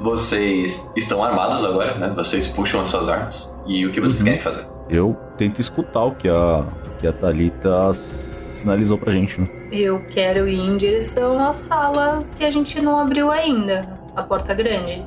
Vocês 0.00 0.88
estão 0.96 1.22
armados 1.22 1.64
agora, 1.64 1.94
né? 1.96 2.10
Vocês 2.16 2.46
puxam 2.46 2.80
as 2.80 2.88
suas 2.88 3.08
armas. 3.08 3.52
E 3.66 3.84
o 3.84 3.90
que 3.92 4.00
vocês 4.00 4.20
Uhum. 4.20 4.26
querem 4.26 4.40
fazer? 4.40 4.64
Eu 4.88 5.14
tento 5.36 5.60
escutar 5.60 6.04
o 6.04 6.14
que 6.14 6.28
a, 6.28 6.64
que 6.98 7.06
a 7.06 7.12
Thalita 7.12 7.92
sinalizou 7.92 8.96
pra 8.96 9.12
gente, 9.12 9.38
né? 9.40 9.46
Eu 9.70 10.00
quero 10.00 10.48
ir 10.48 10.58
em 10.58 10.76
direção 10.76 11.38
à 11.40 11.52
sala 11.52 12.20
que 12.36 12.44
a 12.44 12.50
gente 12.50 12.80
não 12.80 12.98
abriu 12.98 13.30
ainda. 13.30 13.82
A 14.16 14.22
porta 14.22 14.54
grande. 14.54 15.04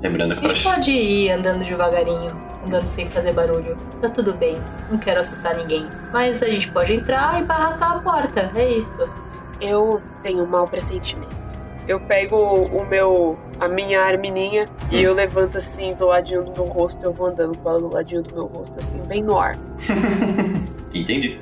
Lembrando 0.00 0.34
que 0.34 0.38
A 0.38 0.40
pra... 0.42 0.48
gente 0.50 0.62
pode 0.62 0.92
ir 0.92 1.30
andando 1.30 1.64
devagarinho, 1.64 2.28
andando 2.66 2.86
sem 2.86 3.08
fazer 3.08 3.32
barulho. 3.32 3.76
Tá 4.00 4.08
tudo 4.08 4.32
bem, 4.34 4.54
não 4.90 4.98
quero 4.98 5.20
assustar 5.20 5.56
ninguém. 5.56 5.86
Mas 6.12 6.42
a 6.42 6.46
gente 6.46 6.70
pode 6.70 6.92
entrar 6.92 7.40
e 7.40 7.44
barracar 7.44 7.96
a 7.96 7.98
porta, 8.00 8.52
é 8.54 8.70
isto. 8.70 9.10
Eu 9.60 10.00
tenho 10.22 10.44
um 10.44 10.46
mau 10.46 10.66
pressentimento. 10.66 11.34
Eu 11.86 12.00
pego 12.00 12.36
o 12.36 12.86
meu, 12.86 13.38
a 13.60 13.68
minha 13.68 14.00
armininha 14.00 14.66
e 14.90 15.02
eu 15.02 15.12
levanto 15.12 15.58
assim 15.58 15.92
do 15.94 16.06
ladinho 16.06 16.42
do 16.44 16.52
meu 16.52 16.64
rosto. 16.64 17.04
Eu 17.04 17.12
vou 17.12 17.26
andando 17.26 17.58
com 17.58 17.68
ela 17.68 17.80
do 17.80 17.92
ladinho 17.92 18.22
do 18.22 18.34
meu 18.34 18.46
rosto, 18.46 18.78
assim, 18.78 18.98
bem 19.06 19.22
no 19.22 19.38
ar. 19.38 19.58
Entendi. 20.94 21.38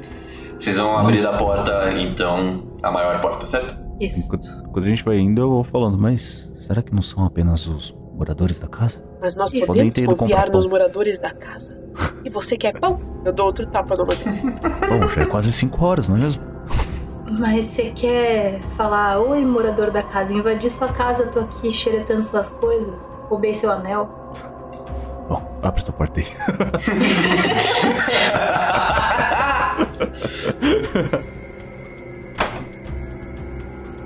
Vocês 0.62 0.76
vão 0.76 0.96
abrir 0.96 1.26
a 1.26 1.32
porta, 1.32 1.92
então, 1.92 2.62
a 2.80 2.88
maior 2.88 3.20
porta, 3.20 3.48
certo? 3.48 3.74
Isso. 3.98 4.20
Enquanto, 4.20 4.48
quando 4.70 4.84
a 4.84 4.88
gente 4.88 5.04
vai 5.04 5.18
indo, 5.18 5.40
eu 5.40 5.50
vou 5.50 5.64
falando, 5.64 5.98
mas 5.98 6.48
será 6.56 6.80
que 6.80 6.94
não 6.94 7.02
são 7.02 7.24
apenas 7.24 7.66
os 7.66 7.92
moradores 8.14 8.60
da 8.60 8.68
casa? 8.68 9.02
Mas 9.20 9.34
nós 9.34 9.50
Sim. 9.50 9.66
Podem 9.66 9.90
podemos 9.90 10.16
confiar 10.16 10.48
nos 10.50 10.64
moradores 10.66 11.18
da 11.18 11.34
casa. 11.34 11.76
E 12.24 12.30
você 12.30 12.56
quer 12.56 12.78
pão? 12.78 13.00
Eu 13.24 13.32
dou 13.32 13.46
outro 13.46 13.66
tapa 13.66 13.96
no 13.96 14.06
Matheus. 14.06 14.40
Bom, 14.88 15.08
já 15.08 15.22
é 15.22 15.26
quase 15.26 15.52
5 15.52 15.84
horas, 15.84 16.08
não 16.08 16.16
é 16.16 16.20
mesmo? 16.20 16.40
Mas 17.40 17.64
você 17.64 17.90
quer 17.90 18.60
falar, 18.76 19.18
oi 19.18 19.44
morador 19.44 19.90
da 19.90 20.04
casa, 20.04 20.32
invadi 20.32 20.70
sua 20.70 20.86
casa, 20.86 21.26
tô 21.26 21.40
aqui 21.40 21.72
xeretando 21.72 22.22
suas 22.22 22.50
coisas, 22.50 23.10
roubei 23.28 23.52
seu 23.52 23.68
anel. 23.68 24.08
Bom, 25.28 25.58
abre 25.60 25.80
essa 25.80 25.92
porta 25.92 26.20
aí. 26.20 26.26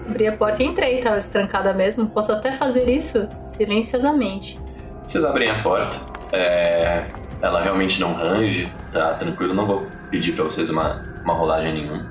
Abri 0.09 0.29
a 0.29 0.37
porta 0.37 0.63
e 0.63 0.67
entrei, 0.67 1.01
tava 1.01 1.19
estrancada 1.19 1.75
mesmo. 1.75 2.07
Posso 2.07 2.33
até 2.33 2.53
fazer 2.53 2.89
isso 2.89 3.29
silenciosamente. 3.45 4.59
Vocês 5.05 5.25
abrem 5.25 5.51
a 5.51 5.63
porta. 5.63 5.99
É, 6.33 7.05
Ela 7.43 7.61
realmente 7.61 8.01
não 8.01 8.15
range, 8.15 8.73
tá 8.93 9.15
tranquilo. 9.15 9.53
Não 9.53 9.67
vou 9.67 9.87
pedir 10.11 10.33
pra 10.33 10.45
vocês 10.45 10.71
uma, 10.71 11.03
uma 11.23 11.35
rolagem 11.35 11.75
nenhuma. 11.75 12.11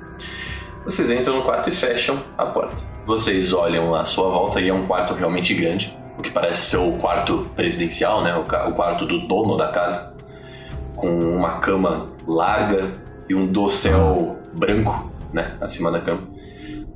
Vocês 0.84 1.10
entram 1.10 1.36
no 1.36 1.42
quarto 1.42 1.68
e 1.68 1.72
fecham 1.72 2.22
a 2.38 2.46
porta. 2.46 2.76
Vocês 3.04 3.52
olham 3.52 3.94
à 3.94 4.04
sua 4.04 4.28
volta 4.28 4.60
e 4.60 4.68
é 4.68 4.74
um 4.74 4.86
quarto 4.86 5.14
realmente 5.14 5.52
grande. 5.54 5.96
O 6.18 6.22
que 6.22 6.30
parece 6.30 6.60
ser 6.60 6.76
o 6.76 6.92
quarto 6.92 7.50
presidencial, 7.56 8.22
né? 8.22 8.36
O, 8.36 8.42
o 8.42 8.74
quarto 8.74 9.04
do 9.04 9.26
dono 9.26 9.56
da 9.56 9.68
casa. 9.68 10.14
Com 10.94 11.08
uma 11.08 11.58
cama 11.58 12.08
larga 12.26 12.92
e 13.28 13.34
um 13.34 13.46
dossel 13.46 14.38
branco, 14.52 15.10
né? 15.32 15.56
Acima 15.60 15.90
da 15.90 16.00
cama. 16.00 16.22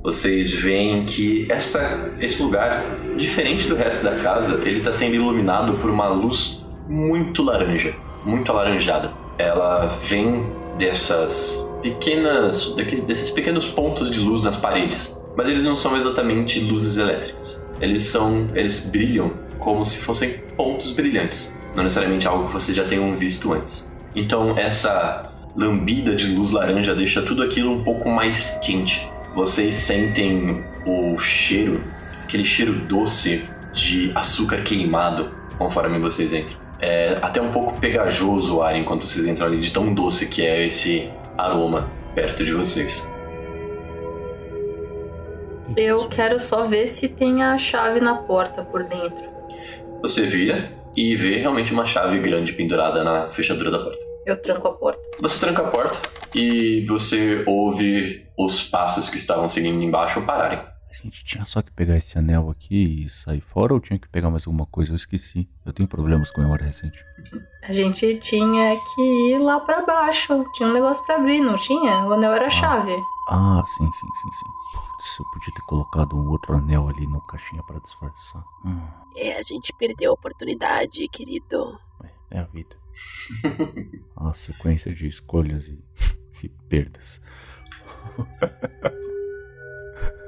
Vocês 0.03 0.51
veem 0.53 1.05
que 1.05 1.47
essa, 1.49 2.11
esse 2.19 2.41
lugar, 2.41 2.83
diferente 3.17 3.67
do 3.67 3.75
resto 3.75 4.03
da 4.03 4.15
casa, 4.15 4.55
ele 4.63 4.79
está 4.79 4.91
sendo 4.91 5.15
iluminado 5.15 5.73
por 5.73 5.89
uma 5.89 6.07
luz 6.07 6.65
muito 6.87 7.43
laranja, 7.43 7.93
muito 8.25 8.51
alaranjada. 8.51 9.11
Ela 9.37 9.85
vem 9.85 10.45
dessas 10.77 11.67
pequenas, 11.83 12.73
desses 13.05 13.29
pequenos 13.29 13.67
pontos 13.67 14.09
de 14.09 14.19
luz 14.19 14.41
nas 14.41 14.57
paredes, 14.57 15.15
mas 15.37 15.47
eles 15.47 15.63
não 15.63 15.75
são 15.75 15.95
exatamente 15.95 16.59
luzes 16.59 16.97
elétricas. 16.97 17.61
Eles 17.79 18.03
são, 18.03 18.47
eles 18.55 18.79
brilham 18.79 19.31
como 19.59 19.85
se 19.85 19.99
fossem 19.99 20.33
pontos 20.57 20.91
brilhantes, 20.91 21.53
não 21.75 21.83
necessariamente 21.83 22.27
algo 22.27 22.47
que 22.47 22.53
você 22.53 22.73
já 22.73 22.83
tenham 22.83 23.15
visto 23.15 23.53
antes. 23.53 23.87
Então 24.15 24.55
essa 24.57 25.30
lambida 25.55 26.15
de 26.15 26.27
luz 26.27 26.51
laranja 26.51 26.95
deixa 26.95 27.21
tudo 27.21 27.43
aquilo 27.43 27.71
um 27.71 27.83
pouco 27.83 28.09
mais 28.09 28.51
quente. 28.61 29.07
Vocês 29.35 29.75
sentem 29.75 30.63
o 30.85 31.17
cheiro, 31.17 31.81
aquele 32.23 32.45
cheiro 32.45 32.73
doce 32.73 33.43
de 33.73 34.11
açúcar 34.13 34.63
queimado 34.63 35.31
conforme 35.57 35.99
vocês 35.99 36.33
entram. 36.33 36.57
É 36.79 37.17
até 37.21 37.41
um 37.41 37.51
pouco 37.51 37.79
pegajoso 37.79 38.57
o 38.57 38.61
ar 38.61 38.75
enquanto 38.75 39.05
vocês 39.05 39.25
entram 39.25 39.47
ali, 39.47 39.59
de 39.59 39.71
tão 39.71 39.93
doce 39.93 40.27
que 40.27 40.41
é 40.41 40.65
esse 40.65 41.09
aroma 41.37 41.89
perto 42.15 42.43
de 42.43 42.53
vocês. 42.53 43.07
Eu 45.77 46.09
quero 46.09 46.39
só 46.39 46.65
ver 46.65 46.87
se 46.87 47.07
tem 47.07 47.43
a 47.43 47.57
chave 47.57 48.01
na 48.01 48.15
porta 48.15 48.63
por 48.63 48.83
dentro. 48.83 49.29
Você 50.01 50.25
vira 50.25 50.71
e 50.95 51.15
vê 51.15 51.37
realmente 51.37 51.71
uma 51.71 51.85
chave 51.85 52.17
grande 52.19 52.51
pendurada 52.51 53.03
na 53.03 53.29
fechadura 53.29 53.71
da 53.71 53.79
porta. 53.79 54.10
Eu 54.25 54.41
tranco 54.41 54.67
a 54.67 54.73
porta. 54.73 55.01
Você 55.19 55.39
tranca 55.39 55.61
a 55.63 55.69
porta 55.71 55.99
e 56.35 56.85
você 56.87 57.43
ouve 57.47 58.27
os 58.37 58.63
passos 58.63 59.09
que 59.09 59.17
estavam 59.17 59.47
seguindo 59.47 59.81
embaixo 59.83 60.21
pararem. 60.21 60.59
A 60.59 61.03
gente 61.03 61.25
tinha 61.25 61.43
só 61.45 61.63
que 61.63 61.71
pegar 61.71 61.97
esse 61.97 62.15
anel 62.19 62.51
aqui 62.51 63.05
e 63.05 63.09
sair 63.09 63.41
fora 63.41 63.73
ou 63.73 63.79
tinha 63.79 63.97
que 63.97 64.07
pegar 64.07 64.29
mais 64.29 64.45
alguma 64.45 64.67
coisa? 64.67 64.91
Eu 64.91 64.95
esqueci. 64.95 65.49
Eu 65.65 65.73
tenho 65.73 65.89
problemas 65.89 66.29
com 66.29 66.41
memória 66.41 66.63
recente. 66.65 67.03
A 67.63 67.71
gente 67.73 68.17
tinha 68.19 68.75
que 68.95 69.01
ir 69.01 69.39
lá 69.39 69.59
pra 69.61 69.81
baixo. 69.83 70.45
Tinha 70.53 70.69
um 70.69 70.73
negócio 70.73 71.03
pra 71.05 71.15
abrir, 71.15 71.41
não 71.41 71.55
tinha? 71.55 72.05
O 72.05 72.13
anel 72.13 72.33
era 72.33 72.45
a 72.45 72.51
chave. 72.51 72.95
Ah, 73.29 73.63
sim, 73.65 73.85
sim, 73.85 73.91
sim, 73.91 74.31
sim. 74.31 74.79
Putz, 74.79 75.17
eu 75.19 75.25
podia 75.33 75.53
ter 75.55 75.61
colocado 75.63 76.15
um 76.15 76.29
outro 76.29 76.53
anel 76.53 76.87
ali 76.87 77.07
no 77.07 77.21
caixinha 77.21 77.63
pra 77.63 77.79
disfarçar. 77.79 78.43
Hum, 78.63 78.81
É, 79.15 79.37
a 79.37 79.41
gente 79.41 79.73
perdeu 79.73 80.11
a 80.11 80.13
oportunidade, 80.13 81.07
querido. 81.07 81.79
é, 82.03 82.37
é 82.37 82.39
a 82.41 82.43
vida. 82.43 82.75
a 84.17 84.33
sequência 84.33 84.93
de 84.93 85.07
escolhas 85.07 85.67
e, 85.67 85.79
e 86.45 86.49
perdas. 86.69 87.21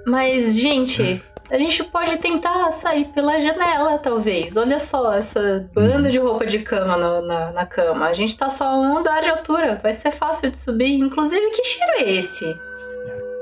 Mas, 0.05 0.57
gente, 0.59 1.23
A 1.51 1.57
gente 1.57 1.83
pode 1.83 2.17
tentar 2.17 2.71
sair 2.71 3.05
pela 3.13 3.39
janela, 3.39 3.97
talvez. 3.99 4.55
Olha 4.57 4.79
só, 4.79 5.13
essa 5.13 5.69
banda 5.73 6.09
de 6.09 6.17
roupa 6.17 6.45
de 6.45 6.59
cama 6.59 6.97
no- 6.97 7.21
na, 7.27 7.51
na 7.51 7.65
cama. 7.65 8.07
A 8.07 8.13
gente 8.13 8.35
tá 8.37 8.49
só 8.49 8.65
a 8.65 8.79
um 8.79 8.97
andar 8.97 9.21
de 9.21 9.29
altura. 9.29 9.79
Vai 9.83 9.93
ser 9.93 10.11
fácil 10.11 10.49
de 10.51 10.57
subir. 10.57 10.93
Inclusive, 10.99 11.51
que 11.51 11.63
cheiro 11.63 11.91
é 11.99 12.11
esse? 12.13 12.45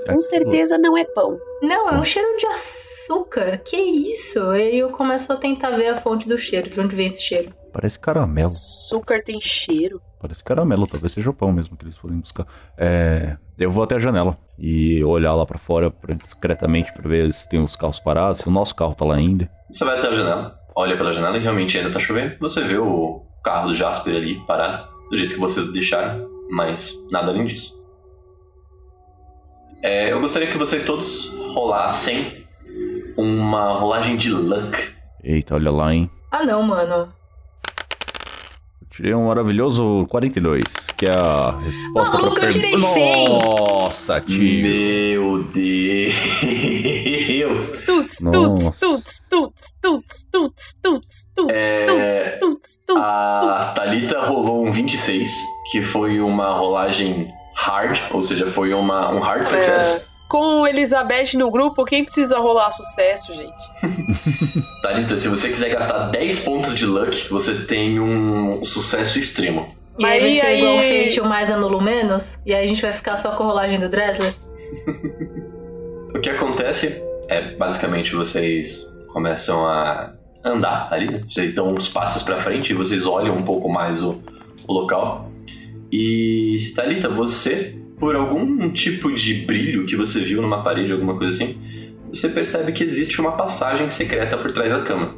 Com 0.08 0.20
certeza 0.22 0.78
não 0.80 0.98
é 0.98 1.04
pão. 1.06 1.40
Não, 1.62 1.90
é 1.90 1.94
um 2.00 2.04
cheiro 2.04 2.36
de 2.38 2.48
açúcar. 2.48 3.60
Que 3.60 3.78
isso? 3.78 4.40
E 4.56 4.80
eu 4.80 4.90
começo 4.90 5.32
a 5.32 5.38
tentar 5.38 5.70
ver 5.78 5.88
a 5.90 6.02
fonte 6.02 6.28
do 6.28 6.38
cheiro, 6.38 6.70
de 6.70 6.80
onde 6.82 6.96
vem 6.96 7.08
esse 7.08 7.22
cheiro. 7.22 7.54
Parece 7.72 8.00
caramelo. 8.00 8.48
Açúcar 8.50 9.24
tem 9.24 9.40
cheiro. 9.40 10.02
Parece 10.20 10.44
caramelo, 10.44 10.86
talvez 10.86 11.14
seja 11.14 11.30
o 11.30 11.34
pão 11.34 11.52
mesmo 11.52 11.76
que 11.78 11.86
eles 11.86 11.98
forem 11.98 12.20
buscar. 12.20 12.46
É, 12.78 13.38
eu 13.58 13.72
vou 13.72 13.84
até 13.84 13.96
a 13.96 14.00
janela 14.00 14.38
e 14.60 15.04
olhar 15.04 15.34
lá 15.34 15.46
pra 15.46 15.58
fora 15.58 15.90
pra, 15.90 16.14
discretamente 16.14 16.92
pra 16.94 17.10
ver 17.10 17.34
se 17.34 17.50
tem 17.50 17.64
os 17.64 17.76
carros 17.76 18.00
parados, 18.00 18.40
se 18.40 18.48
o 18.48 18.52
nosso 18.52 18.76
carro 18.76 18.94
tá 18.94 19.06
lá 19.06 19.16
ainda. 19.16 19.50
Você 19.70 19.84
vai 19.84 19.98
até 19.98 20.08
a 20.08 20.14
janela, 20.14 20.60
olha 20.76 20.98
pela 20.98 21.12
janela 21.12 21.38
e 21.38 21.42
realmente 21.42 21.78
ainda 21.78 21.92
tá 21.92 22.00
chovendo. 22.00 22.36
Você 22.40 22.62
vê 22.62 22.78
o 22.78 23.26
carro 23.44 23.70
do 23.70 23.76
Jasper 23.76 24.16
ali 24.16 24.46
parado, 24.46 24.88
do 25.10 25.18
jeito 25.18 25.34
que 25.34 25.40
vocês 25.40 25.72
deixaram, 25.72 26.30
mas 26.52 26.94
nada 27.10 27.30
além 27.30 27.46
disso. 27.46 27.80
É, 29.82 30.12
eu 30.12 30.22
gostaria 30.22 30.52
que 30.52 30.58
vocês 30.58 30.84
todos 30.84 31.30
rolassem 31.54 32.46
uma 33.18 33.74
rolagem 33.74 34.16
de 34.16 34.32
luck. 34.32 34.96
Eita, 35.24 35.56
olha 35.56 35.72
lá, 35.72 35.94
hein? 35.94 36.10
Ah, 36.30 36.46
não, 36.46 36.62
mano. 36.62 37.12
Tirei 38.92 39.16
um 39.16 39.28
maravilhoso 39.28 40.06
42, 40.10 40.64
que 40.98 41.06
é 41.06 41.14
a 41.14 41.58
resposta 41.60 42.18
Maluco, 42.18 42.36
pra 42.36 42.46
eu 42.46 42.52
tirei 42.52 42.78
100. 42.78 43.30
Nossa, 43.30 44.20
tio. 44.20 44.62
Meu 44.62 45.44
Deus! 45.44 46.10
Tuts, 47.86 48.18
tuts, 48.18 48.72
tuts, 48.80 49.22
tuts, 49.30 49.74
tuts, 49.82 50.26
tuts, 50.30 50.76
tuts, 50.82 51.28
tuts, 51.34 51.54
É, 51.56 51.86
tuts, 51.86 52.40
tuts, 52.40 52.80
tuts, 52.86 53.02
A 53.02 53.72
Thalita 53.74 54.20
rolou 54.20 54.68
um 54.68 54.72
26, 54.74 55.38
que 55.72 55.82
foi 55.82 56.20
uma 56.20 56.52
rolagem 56.52 57.32
hard, 57.56 57.98
ou 58.12 58.22
seja, 58.22 58.46
foi 58.46 58.74
uma, 58.74 59.10
um 59.12 59.20
hard 59.20 59.46
success. 59.46 60.06
Com 60.32 60.66
Elizabeth 60.66 61.34
no 61.36 61.52
grupo, 61.52 61.84
quem 61.84 62.06
precisa 62.06 62.40
rolar 62.40 62.72
sucesso, 62.72 63.34
gente? 63.34 63.52
Thalita, 64.82 65.18
se 65.18 65.28
você 65.28 65.50
quiser 65.50 65.70
gastar 65.72 66.08
10 66.10 66.40
pontos 66.40 66.74
de 66.74 66.86
luck, 66.86 67.28
você 67.30 67.54
tem 67.66 68.00
um 68.00 68.64
sucesso 68.64 69.20
extremo. 69.20 69.76
E 70.00 70.06
aí 70.06 70.20
vai 70.22 70.30
Aí, 70.30 70.40
ser 70.40 70.46
aí- 70.46 70.60
igual 70.62 70.80
feito 70.80 71.22
o 71.22 71.28
mais 71.28 71.52
anulo 71.52 71.82
menos? 71.82 72.40
E 72.46 72.54
aí 72.56 72.64
a 72.64 72.68
gente 72.68 72.82
vai 72.82 72.94
ficar 72.94 73.18
só 73.18 73.32
com 73.36 73.44
a 73.44 73.48
rolagem 73.48 73.78
do 73.78 73.90
Dressler? 73.90 74.34
O 76.14 76.20
que 76.20 76.30
acontece 76.30 77.02
é 77.30 77.56
basicamente 77.56 78.14
vocês 78.14 78.86
começam 79.08 79.66
a 79.66 80.14
andar 80.44 80.90
ali, 80.92 81.08
né? 81.10 81.22
vocês 81.28 81.54
dão 81.54 81.70
uns 81.74 81.88
passos 81.90 82.22
pra 82.22 82.38
frente 82.38 82.72
e 82.72 82.74
vocês 82.74 83.06
olham 83.08 83.36
um 83.36 83.42
pouco 83.42 83.70
mais 83.70 84.04
o, 84.04 84.22
o 84.68 84.74
local. 84.74 85.32
E 85.92 86.72
Thalita, 86.76 87.08
você, 87.10 87.81
por 88.02 88.16
algum 88.16 88.68
tipo 88.72 89.14
de 89.14 89.36
brilho 89.46 89.86
que 89.86 89.96
você 89.96 90.20
viu 90.20 90.42
numa 90.42 90.64
parede, 90.64 90.92
alguma 90.92 91.16
coisa 91.16 91.30
assim, 91.30 91.56
você 92.12 92.28
percebe 92.28 92.72
que 92.72 92.84
existe 92.84 93.22
uma 93.22 93.34
passagem 93.34 93.88
secreta 93.90 94.36
por 94.40 94.52
trás 94.52 94.72
da 94.72 94.82
cama. 94.82 95.14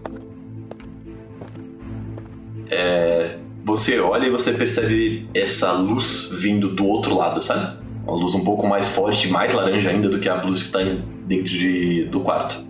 É, 2.70 3.38
você 3.64 4.02
olha 4.02 4.28
e 4.28 4.30
você 4.30 4.52
percebe 4.52 5.30
essa 5.34 5.72
luz 5.72 6.28
vindo 6.34 6.68
do 6.68 6.86
outro 6.86 7.16
lado, 7.16 7.42
sabe? 7.42 7.78
Uma 8.06 8.18
luz 8.18 8.36
um 8.36 8.44
pouco 8.44 8.68
mais 8.68 8.94
forte, 8.94 9.30
mais 9.30 9.54
laranja 9.54 9.90
ainda 9.90 10.10
do 10.10 10.20
que 10.20 10.28
a 10.28 10.42
luz 10.42 10.60
que 10.62 10.68
está 10.68 10.80
dentro 11.26 11.54
de, 11.54 12.04
do 12.06 12.20
quarto. 12.20 12.66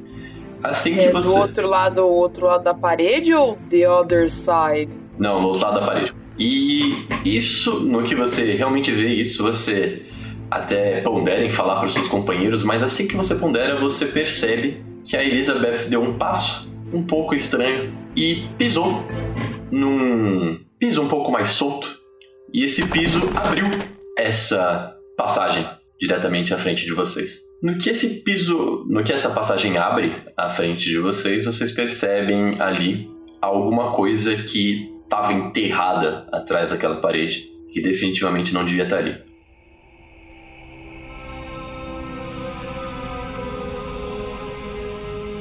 Assim 0.62 0.94
que 0.94 1.00
É 1.00 1.12
você. 1.12 1.28
do 1.28 1.42
outro 1.42 1.68
lado, 1.68 2.04
o 2.04 2.14
outro 2.14 2.46
lado 2.46 2.64
da 2.64 2.74
parede 2.76 3.34
ou 3.34 3.58
the 3.72 3.90
other 3.90 4.30
side? 4.30 4.92
Não, 5.18 5.42
no 5.42 5.48
outro 5.48 5.64
lado 5.64 5.80
da 5.80 5.86
parede. 5.88 6.14
E 6.38 7.06
isso, 7.24 7.80
no 7.82 8.04
que 8.04 8.16
você 8.16 8.54
realmente 8.54 8.92
vê 8.92 9.14
isso, 9.14 9.44
você 9.44 10.04
até 10.50 11.02
pondera 11.02 11.44
em 11.44 11.52
falar 11.52 11.78
para 11.78 11.88
os 11.88 11.94
seus 11.94 12.08
companheiros, 12.08 12.64
mas 12.64 12.84
assim 12.84 13.08
que 13.08 13.16
você 13.16 13.36
pondera, 13.36 13.80
você 13.80 14.06
percebe 14.06 14.84
que 15.04 15.18
a 15.18 15.24
Elizabeth 15.24 15.88
deu 15.90 16.02
um 16.02 16.14
passo 16.14 16.72
um 16.94 17.04
pouco 17.04 17.34
estranho 17.34 17.94
e 18.16 18.48
pisou 18.58 19.04
num 19.72 20.60
piso 20.78 21.02
um 21.02 21.08
pouco 21.08 21.32
mais 21.32 21.50
solto. 21.50 22.00
E 22.54 22.64
esse 22.64 22.86
piso 22.88 23.20
abriu 23.36 23.66
essa 24.18 24.96
passagem 25.18 25.68
diretamente 26.00 26.54
à 26.54 26.58
frente 26.58 26.86
de 26.86 26.94
vocês. 26.94 27.42
No 27.62 27.78
que 27.78 27.90
esse 27.90 28.22
piso, 28.22 28.86
no 28.90 29.04
que 29.04 29.12
essa 29.12 29.30
passagem 29.30 29.78
abre 29.78 30.16
à 30.38 30.50
frente 30.50 30.90
de 30.90 31.00
vocês, 31.00 31.46
vocês 31.46 31.72
percebem 31.72 32.62
ali 32.62 33.10
alguma 33.42 33.92
coisa 33.92 34.36
que 34.36 34.93
estava 35.04 35.34
enterrada 35.34 36.28
atrás 36.32 36.70
daquela 36.70 36.96
parede, 36.96 37.50
que 37.72 37.82
definitivamente 37.82 38.54
não 38.54 38.66
devia 38.66 38.84
estar 38.84 38.98
ali. 38.98 39.16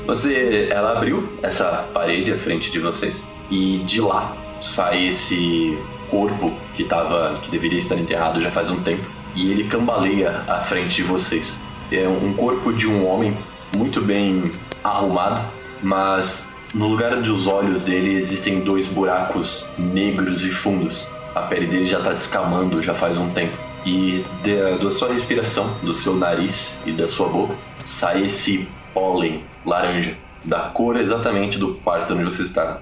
Você, 0.07 0.69
ela 0.71 0.93
abriu 0.93 1.39
essa 1.43 1.89
parede 1.95 2.33
à 2.33 2.39
frente 2.39 2.71
de 2.71 2.79
vocês 2.79 3.25
e 3.51 3.79
de 3.79 4.01
lá 4.01 4.37
sai 4.61 5.07
esse 5.09 5.79
corpo 6.11 6.53
que 6.75 6.85
tava, 6.85 7.39
que 7.41 7.51
deveria 7.51 7.79
estar 7.79 7.97
enterrado 7.97 8.41
já 8.41 8.51
faz 8.51 8.71
um 8.71 8.83
tempo 8.83 9.09
e 9.35 9.51
ele 9.51 9.65
cambaleia 9.65 10.43
à 10.49 10.61
frente 10.61 10.97
de 10.97 11.03
vocês. 11.03 11.57
É 11.91 12.07
um 12.07 12.35
corpo 12.35 12.73
de 12.73 12.87
um 12.87 13.07
homem 13.07 13.37
muito 13.77 14.01
bem 14.01 14.51
arrumado, 14.83 15.41
mas 15.83 16.49
no 16.75 16.89
lugar 16.89 17.17
dos 17.17 17.47
olhos 17.47 17.83
dele 17.83 18.15
existem 18.15 18.61
dois 18.61 18.89
buracos 18.89 19.67
negros 19.77 20.43
e 20.43 20.51
fundos. 20.51 21.07
A 21.35 21.43
pele 21.43 21.67
dele 21.67 21.87
já 21.87 21.99
está 21.99 22.13
descamando 22.13 22.83
já 22.83 22.95
faz 22.95 23.19
um 23.19 23.29
tempo. 23.29 23.57
E 23.85 24.25
da, 24.45 24.77
da 24.83 24.91
sua 24.91 25.13
respiração, 25.13 25.75
do 25.83 25.93
seu 25.93 26.15
nariz 26.15 26.79
e 26.87 26.93
da 26.93 27.07
sua 27.07 27.29
boca, 27.29 27.55
sai 27.85 28.25
esse 28.25 28.69
pólen 28.95 29.45
laranja, 29.67 30.17
da 30.45 30.61
cor 30.61 30.97
exatamente 30.99 31.59
do 31.59 31.75
quarto 31.75 32.15
onde 32.15 32.25
você 32.25 32.43
está. 32.43 32.81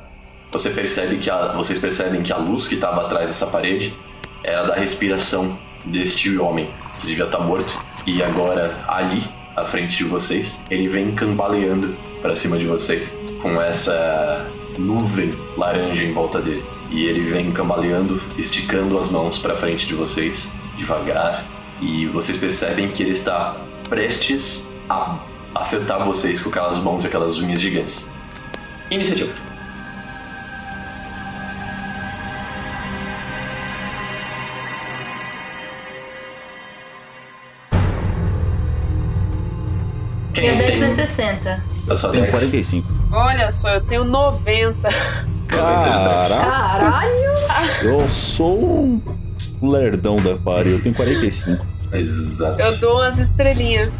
Você 0.53 0.70
percebe 0.70 1.16
que 1.18 1.30
a, 1.30 1.53
vocês 1.53 1.78
percebem 1.78 2.22
que 2.22 2.32
a 2.32 2.36
luz 2.36 2.66
que 2.66 2.74
estava 2.74 3.03
atrás 3.03 3.28
dessa 3.28 3.47
parede 3.47 3.97
era 4.43 4.64
da 4.64 4.74
respiração 4.74 5.59
deste 5.84 6.36
homem, 6.38 6.70
que 7.01 7.07
devia 7.07 7.24
estar 7.24 7.41
morto. 7.41 7.78
E 8.07 8.22
agora, 8.22 8.76
ali, 8.88 9.22
à 9.61 9.66
frente 9.66 9.96
de 9.96 10.04
vocês, 10.04 10.61
ele 10.70 10.88
vem 10.88 11.12
cambaleando 11.12 11.96
para 12.22 12.34
cima 12.34 12.58
de 12.58 12.66
vocês, 12.66 13.14
com 13.40 13.61
essa 13.61 14.46
nuvem 14.78 15.30
laranja 15.56 16.02
em 16.02 16.12
volta 16.12 16.40
dele. 16.40 16.64
E 16.90 17.04
ele 17.04 17.24
vem 17.24 17.52
cambaleando, 17.52 18.20
esticando 18.36 18.98
as 18.98 19.08
mãos 19.08 19.38
para 19.38 19.56
frente 19.56 19.86
de 19.86 19.94
vocês, 19.94 20.50
devagar. 20.76 21.46
E 21.80 22.06
vocês 22.06 22.36
percebem 22.36 22.90
que 22.90 23.02
ele 23.02 23.12
está 23.12 23.56
prestes 23.88 24.66
a 24.88 25.18
acertar 25.54 26.04
vocês 26.04 26.40
com 26.40 26.48
aquelas 26.48 26.78
mãos 26.78 27.04
e 27.04 27.06
aquelas 27.06 27.38
unhas 27.38 27.61
gigantes. 27.61 28.11
Iniciativa. 28.90 29.49
Minha 40.41 40.57
Dex 40.57 40.80
é 40.80 40.91
60. 40.91 41.64
Eu 41.88 41.97
sou 41.97 42.11
Tenho 42.11 42.24
Dex. 42.24 42.38
45. 42.38 42.88
Olha 43.12 43.53
só, 43.53 43.68
eu 43.68 43.80
tenho 43.82 44.05
90. 44.05 44.88
Caraca, 45.49 46.34
Caralho! 46.41 47.11
eu 47.82 48.09
sou 48.09 48.59
um 48.62 49.01
lerdão 49.70 50.16
da 50.16 50.36
party, 50.36 50.70
eu 50.70 50.82
tenho 50.82 50.95
45. 50.95 51.66
Exato. 51.93 52.62
Eu 52.62 52.78
dou 52.78 52.97
umas 52.97 53.18
estrelinhas. 53.18 53.91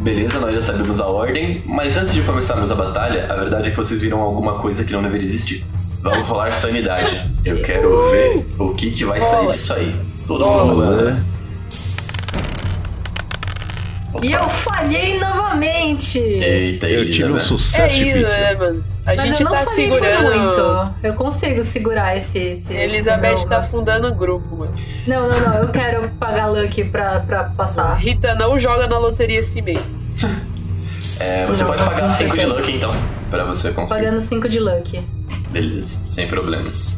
Beleza, 0.00 0.38
nós 0.38 0.54
já 0.54 0.60
sabemos 0.60 1.00
a 1.00 1.06
ordem, 1.06 1.62
mas 1.66 1.96
antes 1.96 2.12
de 2.12 2.20
começarmos 2.22 2.70
a 2.70 2.74
batalha, 2.74 3.26
a 3.32 3.36
verdade 3.36 3.68
é 3.68 3.70
que 3.70 3.76
vocês 3.76 4.00
viram 4.00 4.20
alguma 4.20 4.54
coisa 4.58 4.84
que 4.84 4.92
não 4.92 5.02
deveria 5.02 5.26
existir. 5.26 5.64
Vamos 6.02 6.28
rolar 6.28 6.52
sanidade. 6.52 7.30
Eu 7.44 7.62
quero 7.62 8.10
ver 8.10 8.46
o 8.58 8.74
que, 8.74 8.90
que 8.90 9.04
vai 9.04 9.20
sair 9.22 9.50
disso 9.50 9.72
aí. 9.72 9.96
Todo 10.26 10.44
mundo 10.46 10.74
rolando. 10.74 11.33
E 14.22 14.32
eu 14.32 14.48
falhei 14.48 15.18
novamente! 15.18 16.18
Eita, 16.18 16.86
Eu 16.88 17.04
tive 17.10 17.24
um 17.32 17.36
Elizabeth. 17.36 17.36
É 17.36 17.40
sucesso 17.40 17.96
isso, 17.96 18.04
difícil. 18.04 18.38
né, 18.38 18.54
mano? 18.54 18.84
A 19.04 19.10
Mas 19.14 19.20
gente 19.22 19.40
eu 19.42 19.44
não 19.44 19.52
tá 19.52 19.66
segurando. 19.66 20.34
muito. 20.34 20.94
Eu 21.02 21.14
consigo 21.14 21.62
segurar 21.62 22.16
esse. 22.16 22.38
esse 22.38 22.72
Elizabeth 22.72 23.34
esse 23.34 23.48
tá 23.48 23.60
fundando 23.62 24.08
o 24.08 24.14
grupo, 24.14 24.56
mano. 24.56 24.72
Não, 25.06 25.28
não, 25.28 25.40
não. 25.40 25.54
Eu 25.56 25.68
quero 25.68 26.08
pagar 26.18 26.46
Lucky 26.46 26.84
pra, 26.84 27.20
pra 27.20 27.44
passar. 27.44 27.94
Rita 28.00 28.34
não 28.34 28.58
joga 28.58 28.86
na 28.86 28.98
loteria 28.98 29.40
esse 29.40 29.60
mês. 29.60 29.78
É, 31.20 31.44
você 31.46 31.62
Não, 31.64 31.70
pode 31.70 31.84
pagar 31.84 32.02
não 32.02 32.10
5 32.10 32.30
de 32.32 32.36
tem. 32.38 32.46
luck 32.46 32.70
então, 32.72 32.90
pra 33.30 33.44
você 33.44 33.70
conseguir. 33.72 34.00
Pagando 34.04 34.20
5 34.20 34.48
de 34.48 34.58
Lucky. 34.58 35.06
Beleza, 35.50 35.98
sem 36.06 36.26
problemas. 36.26 36.96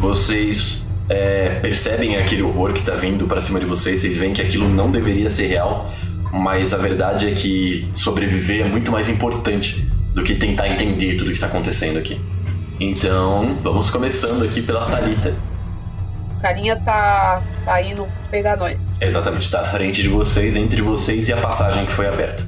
Vocês 0.00 0.86
é, 1.08 1.58
percebem 1.60 2.16
aquele 2.16 2.42
horror 2.42 2.72
que 2.72 2.82
tá 2.82 2.94
vindo 2.94 3.26
pra 3.26 3.40
cima 3.40 3.58
de 3.58 3.66
vocês, 3.66 4.00
vocês 4.00 4.16
veem 4.16 4.32
que 4.32 4.42
aquilo 4.42 4.68
não 4.68 4.90
deveria 4.90 5.28
ser 5.28 5.46
real, 5.46 5.90
mas 6.32 6.74
a 6.74 6.76
verdade 6.76 7.28
é 7.28 7.32
que 7.32 7.88
sobreviver 7.94 8.66
é 8.66 8.68
muito 8.68 8.92
mais 8.92 9.08
importante 9.08 9.86
do 10.14 10.22
que 10.22 10.34
tentar 10.34 10.68
entender 10.68 11.16
tudo 11.16 11.32
que 11.32 11.38
tá 11.38 11.46
acontecendo 11.46 11.98
aqui. 11.98 12.20
Então, 12.78 13.56
vamos 13.62 13.90
começando 13.90 14.44
aqui 14.44 14.62
pela 14.62 14.84
Thalita. 14.84 15.34
O 16.36 16.40
carinha 16.40 16.76
tá, 16.76 17.42
tá 17.64 17.82
indo 17.82 18.06
pegar 18.30 18.56
nós. 18.56 18.78
Exatamente, 19.00 19.50
tá 19.50 19.62
à 19.62 19.64
frente 19.64 20.02
de 20.02 20.08
vocês, 20.08 20.54
entre 20.56 20.80
vocês 20.82 21.28
e 21.28 21.32
a 21.32 21.38
passagem 21.38 21.86
que 21.86 21.92
foi 21.92 22.06
aberta. 22.06 22.46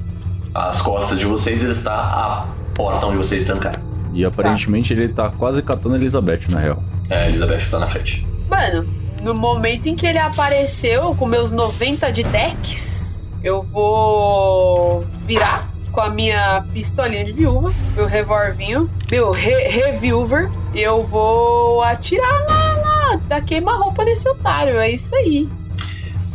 Às 0.53 0.81
costas 0.81 1.17
de 1.17 1.25
vocês 1.25 1.63
está 1.63 1.93
a 1.93 2.47
porta 2.73 3.07
onde 3.07 3.17
vocês 3.17 3.43
trancaram. 3.43 3.81
E 4.13 4.23
aparentemente 4.23 4.93
ele 4.93 5.09
tá 5.09 5.29
quase 5.29 5.61
catando 5.61 5.95
a 5.95 5.97
Elizabeth, 5.97 6.41
na 6.49 6.59
real. 6.59 6.83
É, 7.09 7.23
a 7.23 7.27
Elizabeth 7.27 7.57
está 7.57 7.79
na 7.79 7.87
frente. 7.87 8.25
Mano, 8.51 8.85
no 9.23 9.33
momento 9.33 9.87
em 9.87 9.95
que 9.95 10.05
ele 10.05 10.17
apareceu 10.17 11.15
com 11.15 11.25
meus 11.25 11.53
90 11.53 12.11
de 12.11 12.21
decks, 12.21 13.31
eu 13.41 13.63
vou 13.63 15.05
virar 15.25 15.71
com 15.89 16.01
a 16.01 16.09
minha 16.09 16.65
pistolinha 16.73 17.23
de 17.23 17.31
viúva, 17.31 17.71
meu 17.95 18.05
revolvinho, 18.05 18.89
meu 19.09 19.31
re 19.31 19.53
reviewer, 19.69 20.51
eu 20.75 21.01
vou 21.05 21.81
atirar 21.81 22.45
na, 22.45 22.75
na 22.75 23.15
da 23.15 23.39
queima-roupa 23.39 24.03
desse 24.03 24.27
otário. 24.27 24.77
É 24.77 24.91
isso 24.91 25.15
aí. 25.15 25.47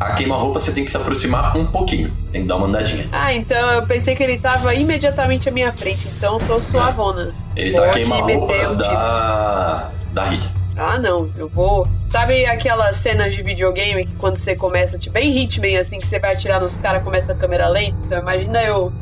A 0.01 0.13
queima-roupa 0.13 0.59
você 0.59 0.73
tem 0.73 0.85
que 0.87 0.91
se 0.91 0.97
aproximar 0.97 1.55
um 1.55 1.67
pouquinho. 1.67 2.11
Tem 2.33 2.43
que 2.43 2.49
dar 2.49 2.57
uma 2.57 2.67
andadinha. 2.67 3.09
Ah, 3.13 3.35
então 3.35 3.71
eu 3.73 3.87
pensei 3.87 4.17
que 4.17 4.23
ele 4.23 4.39
tava 4.39 4.75
imediatamente 4.75 5.51
à 5.51 5.53
minha 5.53 5.71
frente, 5.71 6.09
então 6.17 6.39
eu 6.39 6.47
tô 6.47 6.61
suavona. 6.63 7.35
Ele 7.55 7.75
tá 7.75 7.91
queima-roupa 7.91 8.27
meter 8.27 8.69
um 8.71 8.77
tiro. 8.77 8.95
da. 8.95 9.91
da 10.13 10.25
Rita. 10.25 10.57
Ah, 10.77 10.99
não, 10.99 11.31
eu 11.37 11.49
vou. 11.49 11.87
Sabe 12.09 12.47
aquelas 12.47 12.97
cenas 12.97 13.35
de 13.35 13.43
videogame 13.43 14.07
que 14.07 14.15
quando 14.15 14.37
você 14.37 14.55
começa, 14.55 14.97
tipo, 14.97 15.15
bem 15.15 15.37
Hitman, 15.37 15.79
assim, 15.79 15.99
que 15.99 16.07
você 16.07 16.19
vai 16.19 16.33
atirar 16.33 16.61
nos 16.61 16.77
caras, 16.77 17.03
começa 17.03 17.33
a 17.33 17.35
câmera 17.35 17.69
lenta? 17.69 17.97
Então 18.05 18.21
imagina 18.21 18.63
eu 18.63 18.93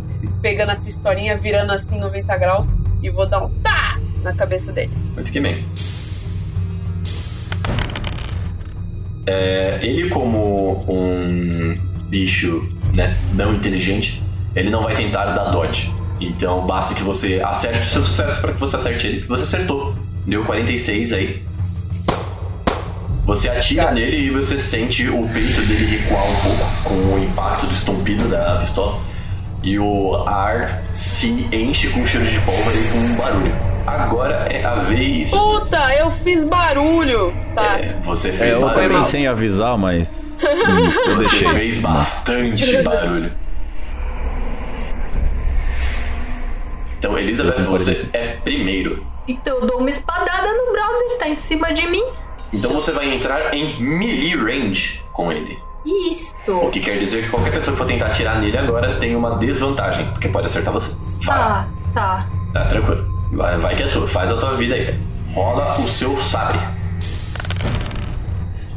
pegando 0.41 0.71
a 0.71 0.77
pistolinha, 0.77 1.37
virando 1.37 1.73
assim 1.73 1.99
90 1.99 2.37
graus 2.39 2.67
e 3.03 3.11
vou 3.11 3.27
dar 3.27 3.45
um 3.45 3.51
tá 3.61 4.01
na 4.23 4.35
cabeça 4.35 4.73
dele. 4.73 4.93
Muito 5.15 5.31
que 5.31 5.39
bem. 5.39 5.65
É, 9.27 9.79
ele, 9.83 10.09
como 10.11 10.85
um 10.89 11.79
bicho 12.09 12.69
né, 12.95 13.17
não 13.33 13.55
inteligente, 13.55 14.23
ele 14.55 14.71
não 14.71 14.83
vai 14.83 14.95
tentar 14.95 15.27
dar 15.27 15.51
dodge. 15.51 15.93
Então 16.21 16.67
basta 16.67 16.95
que 16.95 17.03
você 17.03 17.41
acerte 17.45 17.81
o 17.81 17.85
seu 17.85 18.05
sucesso 18.05 18.41
para 18.41 18.53
que 18.53 18.61
você 18.61 18.77
acerte 18.77 19.07
ele. 19.07 19.21
Você 19.27 19.43
acertou. 19.43 19.95
Deu 20.27 20.45
46 20.45 21.13
aí. 21.13 21.43
Você 23.25 23.49
atira 23.49 23.91
nele 23.91 24.27
e 24.27 24.31
você 24.31 24.59
sente 24.59 25.09
o 25.09 25.27
peito 25.29 25.61
dele 25.63 25.97
recuar 25.97 26.25
um 26.25 26.35
pouco 26.37 26.83
com 26.85 26.95
o 27.15 27.19
impacto 27.25 27.67
do 27.67 27.73
estompido 27.73 28.29
da 28.29 28.57
pistola. 28.57 29.01
E 29.63 29.79
o 29.79 30.15
ar 30.27 30.83
se 30.93 31.49
enche 31.51 31.89
com 31.89 32.05
cheiro 32.05 32.27
de 32.27 32.39
pólvora 32.41 32.77
e 32.77 32.85
com 32.91 32.99
um 32.99 33.15
barulho. 33.17 33.55
Agora 33.87 34.47
é 34.51 34.63
a 34.65 34.75
vez. 34.77 35.31
Puta, 35.31 35.95
eu 35.95 36.11
fiz 36.11 36.45
barulho! 36.45 37.33
Tá. 37.55 37.79
É, 37.79 37.97
você 38.05 38.29
É, 38.29 38.33
fez 38.33 38.53
eu 38.55 38.61
barulho. 38.61 38.99
pensei 38.99 39.23
em 39.23 39.27
avisar, 39.27 39.79
mas. 39.79 40.35
hum, 40.35 40.37
eu 41.11 41.17
Você 41.17 41.37
deixei. 41.39 41.53
fez 41.55 41.79
bastante 41.79 42.83
barulho. 42.83 43.33
Então, 46.99 47.19
Elizabeth, 47.19 47.59
Eu 47.61 47.71
você 47.71 48.09
é 48.13 48.37
primeiro. 48.43 49.07
Então 49.27 49.61
eu 49.61 49.67
dou 49.67 49.79
uma 49.79 49.89
espadada 49.91 50.49
no 50.53 50.73
brother, 50.73 51.19
tá 51.19 51.29
em 51.29 51.35
cima 51.35 51.73
de 51.73 51.87
mim. 51.87 52.05
Então 52.55 52.71
você 52.71 52.93
vai 52.93 53.13
entrar 53.15 53.53
em 53.55 53.81
melee 53.83 54.37
range 54.37 55.01
com 55.13 55.31
ele. 55.33 55.59
O 55.85 56.09
Isto. 56.09 56.71
que 56.73 56.81
quer 56.81 56.99
dizer 56.99 57.25
que 57.25 57.29
qualquer 57.31 57.51
pessoa 57.53 57.73
que 57.75 57.79
for 57.79 57.87
tentar 57.87 58.07
atirar 58.07 58.41
nele 58.41 58.57
agora 58.57 58.97
tem 58.99 59.15
uma 59.15 59.37
desvantagem, 59.37 60.07
porque 60.13 60.29
pode 60.29 60.47
acertar 60.47 60.73
você. 60.73 60.93
Vai, 61.25 61.37
Tá, 61.37 61.69
tá. 61.93 62.27
tá 62.55 62.65
tranquilo. 62.67 63.13
Vai, 63.33 63.59
vai 63.59 63.75
que 63.77 63.83
é 63.83 63.89
tua, 63.89 64.07
faz 64.07 64.31
a 64.31 64.37
tua 64.37 64.55
vida 64.55 64.75
aí. 64.75 64.99
Rola 65.35 65.79
o 65.81 65.89
seu 65.89 66.17
sabre. 66.19 66.59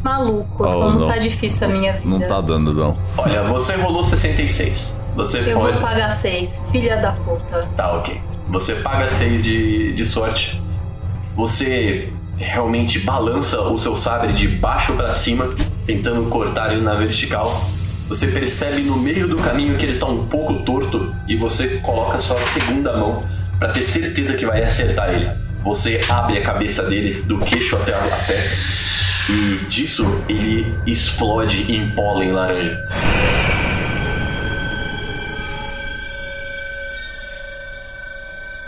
Maluco, 0.04 0.64
Oh, 0.64 0.72
como 0.82 1.00
não. 1.02 1.08
tá 1.08 1.18
difícil 1.18 1.68
a 1.68 1.70
minha 1.70 1.94
vida. 1.94 2.08
Não 2.08 2.20
tá 2.28 2.40
dando, 2.42 2.74
não. 2.74 2.98
Olha, 3.18 3.44
você 3.44 3.76
rolou 3.76 4.04
66. 4.04 4.96
Você 5.16 5.40
Eu 5.40 5.60
pode. 5.60 5.74
vou 5.74 5.82
pagar 5.82 6.10
seis, 6.12 6.62
filha 6.72 6.98
da 6.98 7.12
puta. 7.14 7.68
Tá, 7.76 7.94
ok. 7.94 8.22
Você 8.50 8.76
paga 8.76 9.10
6 9.10 9.42
de, 9.44 9.92
de 9.94 10.06
sorte. 10.06 10.62
Você 11.36 12.14
realmente 12.38 13.00
balança 13.00 13.60
o 13.62 13.78
seu 13.78 13.96
sabre 13.96 14.34
de 14.34 14.48
baixo 14.48 14.94
pra 14.94 15.12
cima, 15.12 15.50
tentando 15.86 16.30
cortar 16.30 16.72
ele 16.72 16.82
na 16.82 16.94
vertical. 16.94 17.50
Você 18.08 18.28
percebe 18.28 18.82
no 18.84 18.98
meio 18.98 19.28
do 19.28 19.36
caminho 19.36 19.78
que 19.78 19.86
ele 19.86 19.98
tá 19.98 20.06
um 20.06 20.28
pouco 20.28 20.64
torto 20.64 21.14
e 21.28 21.36
você 21.36 21.80
coloca 21.84 22.20
sua 22.20 22.42
segunda 22.42 22.96
mão 22.96 23.28
pra 23.60 23.70
ter 23.70 23.84
certeza 23.84 24.36
que 24.36 24.46
vai 24.46 24.64
acertar 24.64 25.10
ele. 25.10 25.30
Você 25.64 26.00
abre 26.08 26.38
a 26.38 26.44
cabeça 26.44 26.84
dele 26.84 27.22
do 27.24 27.38
queixo 27.40 27.76
até 27.76 27.94
a 27.94 28.18
testa 28.26 28.56
e 29.30 29.58
disso 29.68 30.06
ele 30.30 30.74
explode 30.86 31.70
em 31.72 31.90
pólen 31.92 32.32
laranja. 32.32 32.88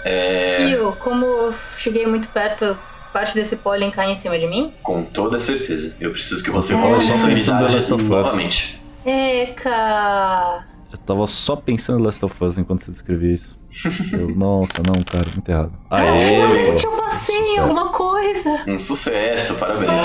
É. 0.04 0.70
Eu, 0.72 0.94
como 0.94 1.54
cheguei 1.78 2.06
muito 2.08 2.28
perto, 2.30 2.78
parte 3.12 3.34
desse 3.36 3.56
pólen 3.58 3.92
cai 3.92 4.12
em 4.12 4.16
cima 4.16 4.38
de 4.40 4.48
mim? 4.48 4.74
Com 4.84 5.04
toda 5.04 5.40
certeza. 5.40 5.96
Eu 6.00 6.12
preciso 6.12 6.44
que 6.44 6.52
você 6.52 6.74
É. 6.74 6.78
pensando 6.78 6.96
no 6.96 7.02
sanidade 7.02 7.90
novamente. 7.90 8.82
Eca! 9.06 10.66
Eu 10.92 10.98
tava 10.98 11.28
só 11.28 11.56
pensando 11.56 12.00
em 12.00 12.04
Last 12.04 12.24
of 12.26 12.34
Us 12.44 12.58
enquanto 12.58 12.84
você 12.84 12.92
descrevia 12.92 13.34
isso. 13.36 13.58
Eu, 14.14 14.36
nossa, 14.36 14.74
não, 14.86 15.04
cara, 15.04 15.26
muito 15.34 15.50
errado. 15.50 15.72
Aê! 15.90 16.18
Finalmente 16.18 16.86
eu 16.86 16.92
passei 16.94 17.36
em 17.36 17.46
Sucesso. 17.46 17.60
alguma 17.62 17.90
coisa. 17.90 18.62
Um 18.68 18.80
sucesso, 18.80 19.54
parabéns. 19.56 20.02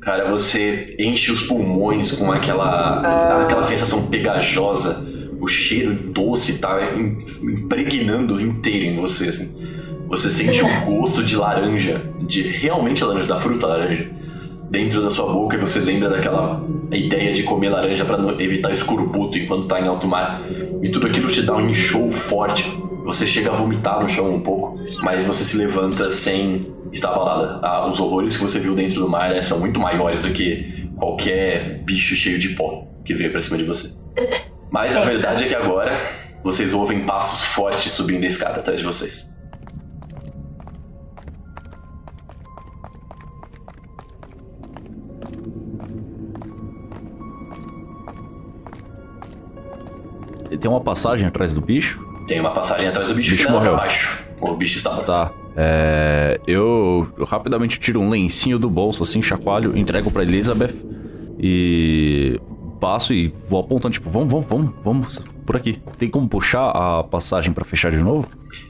Cara, 0.00 0.30
você 0.30 0.96
enche 0.98 1.30
os 1.32 1.42
pulmões 1.42 2.12
com 2.12 2.30
aquela, 2.30 3.42
aquela 3.42 3.62
sensação 3.62 4.06
pegajosa. 4.06 5.04
O 5.40 5.48
cheiro 5.48 5.92
doce 6.12 6.58
tá 6.58 6.92
im- 6.92 7.16
impregnando 7.42 8.40
inteiro 8.40 8.84
em 8.84 8.96
você, 8.96 9.28
assim. 9.28 9.52
Você 10.12 10.30
sente 10.30 10.62
o 10.62 10.68
gosto 10.84 11.24
de 11.24 11.34
laranja, 11.34 12.04
de 12.20 12.42
realmente 12.42 13.02
laranja, 13.02 13.26
da 13.26 13.40
fruta 13.40 13.66
laranja, 13.66 14.10
dentro 14.68 15.00
da 15.00 15.08
sua 15.08 15.32
boca 15.32 15.56
e 15.56 15.58
você 15.58 15.78
lembra 15.78 16.10
daquela 16.10 16.62
ideia 16.90 17.32
de 17.32 17.42
comer 17.44 17.70
laranja 17.70 18.04
não 18.04 18.38
evitar 18.38 18.70
escorbuto 18.70 19.38
enquanto 19.38 19.68
tá 19.68 19.80
em 19.80 19.88
alto 19.88 20.06
mar. 20.06 20.42
E 20.82 20.90
tudo 20.90 21.06
aquilo 21.06 21.30
te 21.30 21.40
dá 21.40 21.56
um 21.56 21.66
enxoo 21.66 22.12
forte. 22.12 22.62
Você 23.06 23.26
chega 23.26 23.52
a 23.52 23.54
vomitar 23.54 24.02
no 24.02 24.08
chão 24.08 24.30
um 24.34 24.42
pouco, 24.42 24.78
mas 25.02 25.24
você 25.24 25.44
se 25.44 25.56
levanta 25.56 26.10
sem 26.10 26.70
estar 26.92 27.08
abalada. 27.08 27.60
Ah, 27.62 27.88
os 27.88 27.98
horrores 27.98 28.36
que 28.36 28.42
você 28.42 28.60
viu 28.60 28.74
dentro 28.74 29.00
do 29.00 29.08
mar 29.08 29.30
né, 29.30 29.40
são 29.40 29.58
muito 29.58 29.80
maiores 29.80 30.20
do 30.20 30.30
que 30.30 30.90
qualquer 30.94 31.82
bicho 31.84 32.14
cheio 32.14 32.38
de 32.38 32.50
pó 32.50 32.86
que 33.02 33.14
veio 33.14 33.32
pra 33.32 33.40
cima 33.40 33.56
de 33.56 33.64
você. 33.64 33.94
Mas 34.70 34.94
a 34.94 35.02
verdade 35.06 35.44
é 35.44 35.48
que 35.48 35.54
agora 35.54 35.98
vocês 36.44 36.74
ouvem 36.74 37.00
passos 37.06 37.46
fortes 37.46 37.90
subindo 37.90 38.24
a 38.24 38.28
escada 38.28 38.60
atrás 38.60 38.78
de 38.78 38.84
vocês. 38.84 39.31
Tem 50.62 50.70
uma 50.70 50.80
passagem 50.80 51.26
atrás 51.26 51.52
do 51.52 51.60
bicho? 51.60 52.00
Tem 52.26 52.38
uma 52.40 52.52
passagem 52.52 52.86
atrás 52.88 53.08
do 53.08 53.14
bicho, 53.14 53.32
Bicho 53.32 53.46
que 53.46 53.52
morreu. 53.52 53.76
baixo. 53.76 54.24
O 54.40 54.54
bicho 54.54 54.78
está 54.78 54.90
morto. 54.92 55.06
Tá. 55.06 55.30
É, 55.56 56.40
eu, 56.46 57.06
eu 57.18 57.24
rapidamente 57.24 57.78
tiro 57.78 58.00
um 58.00 58.08
lencinho 58.08 58.58
do 58.58 58.70
bolso, 58.70 59.02
assim, 59.02 59.20
chacoalho, 59.20 59.76
entrego 59.76 60.10
pra 60.10 60.22
Elizabeth 60.22 60.72
e 61.38 62.40
passo 62.80 63.12
e 63.12 63.34
vou 63.48 63.60
apontando, 63.60 63.92
tipo, 63.92 64.08
vamos, 64.08 64.30
vamos, 64.30 64.46
vamos, 64.48 64.70
vamos 64.84 65.18
por 65.44 65.56
aqui. 65.56 65.78
Tem 65.98 66.08
como 66.08 66.28
puxar 66.28 66.70
a 66.70 67.02
passagem 67.04 67.52
pra 67.52 67.64
fechar 67.64 67.90
de 67.90 67.98
novo? 67.98 68.28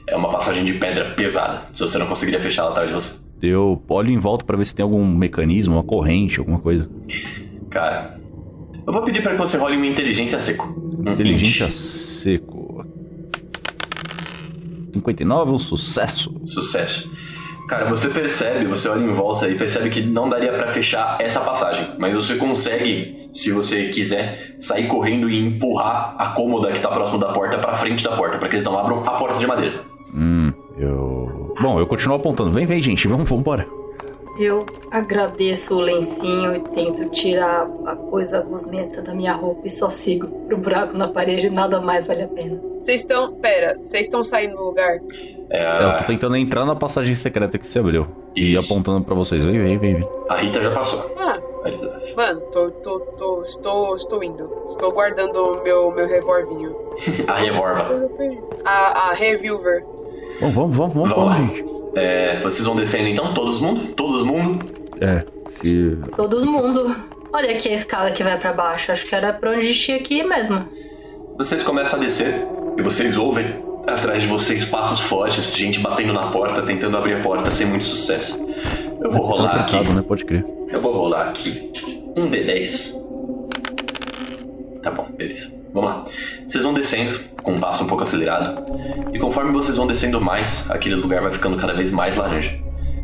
É 0.09 0.17
uma 0.17 0.31
passagem 0.31 0.65
de 0.65 0.73
pedra 0.75 1.11
pesada. 1.11 1.63
Se 1.75 1.81
você 1.81 1.99
não 1.99 2.07
conseguiria 2.07 2.41
fechar 2.41 2.63
ela 2.63 2.71
atrás 2.71 2.89
de 2.89 2.95
você. 2.95 3.13
Eu 3.43 3.83
olho 3.89 4.11
em 4.11 4.19
volta 4.19 4.45
pra 4.45 4.57
ver 4.57 4.65
se 4.65 4.75
tem 4.75 4.83
algum 4.83 5.05
mecanismo, 5.07 5.75
uma 5.75 5.85
corrente, 5.85 6.39
alguma 6.41 6.59
coisa. 6.59 6.89
Cara, 7.71 8.19
eu 8.87 8.93
vou 8.93 9.03
pedir 9.03 9.23
pra 9.23 9.33
que 9.33 9.39
você 9.39 9.57
role 9.59 9.77
uma 9.77 9.87
inteligência 9.87 10.39
seco. 10.41 10.82
Inteligência 11.11 11.65
int. 11.67 11.73
seco. 11.73 12.85
59, 14.93 15.51
um 15.53 15.59
sucesso. 15.59 16.35
Sucesso. 16.47 17.11
Cara, 17.69 17.89
você 17.89 18.09
percebe, 18.09 18.67
você 18.67 18.89
olha 18.89 19.03
em 19.03 19.15
volta 19.15 19.49
e 19.49 19.55
percebe 19.55 19.89
que 19.89 20.03
não 20.03 20.29
daria 20.29 20.53
pra 20.53 20.73
fechar 20.73 21.17
essa 21.21 21.41
passagem, 21.41 21.87
mas 21.99 22.15
você 22.15 22.35
consegue, 22.37 23.15
se 23.33 23.51
você 23.51 23.89
quiser, 23.89 24.57
sair 24.59 24.87
correndo 24.89 25.31
e 25.31 25.39
empurrar 25.39 26.15
a 26.19 26.31
cômoda 26.31 26.71
que 26.73 26.81
tá 26.81 26.91
próximo 26.91 27.19
da 27.19 27.33
porta 27.33 27.59
pra 27.59 27.75
frente 27.75 28.05
da 28.05 28.15
porta, 28.15 28.37
pra 28.37 28.49
que 28.49 28.57
eles 28.57 28.65
não 28.65 28.79
abram 28.79 29.03
a 29.07 29.13
porta 29.13 29.39
de 29.39 29.47
madeira. 29.47 29.85
Hum, 30.15 30.53
eu. 30.77 31.55
Bom, 31.61 31.79
eu 31.79 31.87
continuo 31.87 32.17
apontando. 32.17 32.53
Vem, 32.53 32.67
vem, 32.67 32.83
gente, 32.83 33.09
vamos, 33.09 33.27
vamos 33.29 33.41
embora. 33.41 33.67
Eu 34.39 34.65
agradeço 34.91 35.77
o 35.77 35.81
lencinho 35.81 36.57
e 36.57 36.61
tento 36.61 37.05
tirar 37.11 37.69
a 37.85 37.95
coisa 37.95 38.41
gosmenta 38.41 39.03
da 39.03 39.15
minha 39.15 39.33
roupa 39.35 39.67
e 39.67 39.71
só 39.71 39.91
sigo 39.91 40.27
pro 40.47 40.57
buraco 40.57 40.97
na 40.97 41.09
parede, 41.09 41.51
nada 41.51 41.81
mais 41.81 42.07
vale 42.07 42.23
a 42.23 42.29
pena. 42.29 42.59
Vocês 42.81 43.03
estão. 43.03 43.33
Pera, 43.35 43.79
vocês 43.83 44.07
estão 44.07 44.25
saindo 44.25 44.57
do 44.57 44.65
lugar? 44.65 44.99
É, 45.51 45.85
Eu 45.85 45.99
tô 45.99 46.05
tentando 46.05 46.35
entrar 46.37 46.65
na 46.65 46.75
passagem 46.75 47.15
secreta 47.15 47.59
que 47.59 47.67
se 47.67 47.79
abriu. 47.79 48.07
E 48.35 48.55
Isso. 48.55 48.73
apontando 48.73 49.05
pra 49.05 49.15
vocês. 49.15 49.45
Vem, 49.45 49.63
vem, 49.63 49.79
vem, 49.79 49.95
vem. 49.97 50.09
A 50.29 50.37
Rita 50.37 50.63
já 50.63 50.71
passou. 50.73 51.15
Ah, 51.19 51.39
A 51.65 51.69
Elizabeth. 51.69 52.15
mano, 52.17 52.41
tô, 52.53 52.71
tô, 52.71 53.01
tô, 53.01 53.43
estou, 53.45 53.97
estou 53.97 54.25
indo. 54.25 54.51
Estou 54.71 54.91
guardando 54.93 55.37
o 55.37 55.63
meu, 55.63 55.91
meu 55.93 56.07
revolvinho. 56.09 56.75
A 57.29 57.35
Revolva. 57.35 58.09
A, 58.65 59.11
a 59.11 59.13
Reviewer. 59.13 59.85
Vamos, 60.41 60.55
vamos, 60.57 60.77
vamos, 60.77 60.95
vamos, 60.95 61.13
vamos, 61.15 61.37
gente. 61.55 61.82
É, 61.95 62.37
vocês 62.37 62.65
vão 62.65 62.75
descendo 62.77 63.09
então, 63.09 63.35
todos 63.35 63.59
mundo? 63.61 63.89
Todos 63.95 64.23
mundo? 64.23 64.65
É, 65.01 65.25
se. 65.51 65.99
Todo 66.17 66.45
mundo. 66.47 66.95
Olha 67.33 67.51
aqui 67.53 67.69
a 67.69 67.73
escada 67.75 68.11
que 68.11 68.23
vai 68.23 68.39
pra 68.39 68.53
baixo. 68.53 68.93
Acho 68.93 69.07
que 69.07 69.15
era 69.15 69.33
pra 69.33 69.51
onde 69.51 69.61
a 69.61 69.63
gente 69.63 69.79
tinha 69.79 69.99
que 70.01 70.15
ir 70.15 70.25
mesmo. 70.25 70.65
Vocês 71.39 71.63
começam 71.63 71.99
a 71.99 72.03
descer 72.03 72.47
e 72.79 72.83
vocês 72.83 73.17
ouvem 73.17 73.63
atrás 73.87 74.23
de 74.23 74.29
vocês 74.29 74.65
passos 74.65 75.01
fortes, 75.01 75.55
gente 75.57 75.81
batendo 75.81 76.13
na 76.13 76.29
porta, 76.29 76.63
tentando 76.63 76.97
abrir 76.97 77.15
a 77.15 77.21
porta 77.21 77.51
sem 77.51 77.67
muito 77.67 77.85
sucesso. 77.85 78.39
Eu 79.03 79.11
vou 79.11 79.23
Tá 79.23 79.27
rolar 79.29 79.51
aqui. 79.57 79.73
trancado, 79.73 79.95
né? 79.95 80.03
Pode 80.07 80.25
crer. 80.25 80.45
Eu 80.69 80.81
vou 80.81 80.93
rolar 80.93 81.29
aqui 81.31 81.73
um 82.17 82.31
D10. 82.31 82.95
Tá 84.83 84.91
bom, 84.91 85.07
beleza. 85.17 85.53
Vamos 85.73 85.91
lá. 85.91 86.05
Vocês 86.47 86.65
vão 86.65 86.75
descendo 86.75 87.19
com 87.43 87.55
um 87.55 87.61
passo 87.61 87.85
um 87.85 87.87
pouco 87.87 88.03
acelerado. 88.03 88.63
E 89.13 89.19
conforme 89.19 89.53
vocês 89.53 89.77
vão 89.77 89.87
descendo 89.87 90.21
mais, 90.21 90.65
aquele 90.69 90.95
lugar 90.95 91.23
vai 91.23 91.33
ficando 91.33 91.57
cada 91.57 91.73
vez 91.73 91.91
mais 91.91 92.17
laranja. 92.17 92.59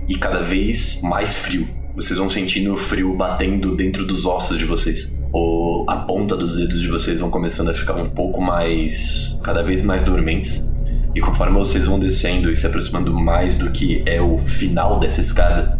E 0.07 0.17
cada 0.17 0.41
vez 0.41 1.01
mais 1.03 1.35
frio. 1.35 1.69
Vocês 1.97 2.19
vão 2.19 2.29
sentindo 2.29 2.75
o 2.75 2.77
frio 2.77 3.15
batendo 3.15 3.75
dentro 3.75 4.05
dos 4.05 4.27
ossos 4.27 4.59
de 4.59 4.65
vocês. 4.65 5.13
O, 5.33 5.85
a 5.89 5.97
ponta 5.97 6.37
dos 6.37 6.57
dedos 6.57 6.81
de 6.81 6.89
vocês 6.89 7.19
vão 7.19 7.31
começando 7.31 7.71
a 7.71 7.75
ficar 7.75 7.97
um 7.97 8.09
pouco 8.09 8.41
mais. 8.41 9.39
cada 9.43 9.63
vez 9.63 9.83
mais 9.83 10.03
dormentes. 10.03 10.67
E 11.15 11.21
conforme 11.21 11.59
vocês 11.59 11.87
vão 11.87 11.99
descendo 11.99 12.51
e 12.51 12.57
se 12.57 12.67
aproximando 12.67 13.13
mais 13.13 13.55
do 13.55 13.71
que 13.71 14.03
é 14.07 14.21
o 14.21 14.39
final 14.39 15.01
dessa 15.01 15.21
escada, 15.21 15.79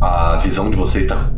a 0.00 0.36
visão 0.36 0.68
de 0.68 0.76
vocês 0.76 1.04
está 1.04 1.30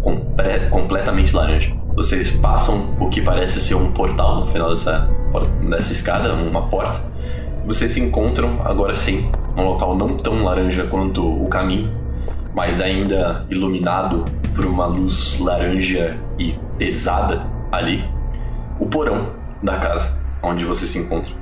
completamente 0.70 1.36
laranja. 1.36 1.77
Vocês 1.98 2.30
passam 2.30 2.96
o 3.00 3.08
que 3.08 3.20
parece 3.20 3.60
ser 3.60 3.74
um 3.74 3.90
portal 3.90 4.38
no 4.38 4.46
final 4.46 4.70
dessa, 4.70 5.10
dessa 5.68 5.90
escada, 5.90 6.32
uma 6.32 6.62
porta. 6.62 7.02
Vocês 7.66 7.90
se 7.90 7.98
encontram, 7.98 8.60
agora 8.64 8.94
sim, 8.94 9.28
num 9.56 9.64
local 9.64 9.96
não 9.96 10.16
tão 10.16 10.44
laranja 10.44 10.86
quanto 10.86 11.26
o 11.26 11.48
caminho, 11.48 11.92
mas 12.54 12.80
ainda 12.80 13.44
iluminado 13.50 14.24
por 14.54 14.64
uma 14.64 14.86
luz 14.86 15.40
laranja 15.40 16.16
e 16.38 16.54
pesada 16.78 17.44
ali. 17.72 18.04
O 18.78 18.86
porão 18.86 19.32
da 19.60 19.76
casa 19.76 20.16
onde 20.40 20.64
você 20.64 20.86
se 20.86 21.00
encontra. 21.00 21.32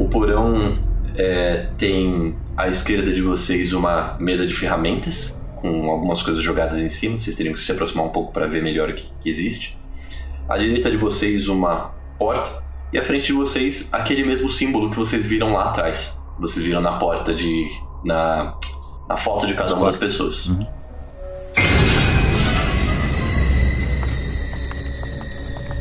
O 0.00 0.08
porão 0.08 0.76
é, 1.14 1.68
tem 1.78 2.34
à 2.58 2.66
esquerda 2.66 3.12
de 3.12 3.22
vocês 3.22 3.72
uma 3.72 4.16
mesa 4.18 4.44
de 4.44 4.52
ferramentas 4.52 5.32
com 5.54 5.88
algumas 5.88 6.20
coisas 6.24 6.42
jogadas 6.42 6.80
em 6.80 6.88
cima. 6.88 7.20
Vocês 7.20 7.36
teriam 7.36 7.54
que 7.54 7.60
se 7.60 7.70
aproximar 7.70 8.04
um 8.04 8.08
pouco 8.08 8.32
para 8.32 8.48
ver 8.48 8.60
melhor 8.60 8.90
o 8.90 8.94
que, 8.94 9.08
que 9.20 9.30
existe. 9.30 9.78
À 10.48 10.58
direita 10.58 10.90
de 10.90 10.96
vocês 10.96 11.46
uma 11.46 11.92
porta 12.18 12.60
e 12.92 12.98
à 12.98 13.04
frente 13.04 13.26
de 13.26 13.32
vocês 13.32 13.88
aquele 13.92 14.24
mesmo 14.24 14.50
símbolo 14.50 14.90
que 14.90 14.96
vocês 14.96 15.24
viram 15.24 15.52
lá 15.52 15.66
atrás. 15.66 16.18
Vocês 16.36 16.64
viram 16.64 16.80
na 16.80 16.98
porta 16.98 17.32
de 17.32 17.70
na 18.04 18.56
na 19.08 19.16
foto 19.16 19.46
de 19.46 19.54
cada 19.54 19.76
uma 19.76 19.86
das 19.86 19.96
pessoas. 19.96 20.50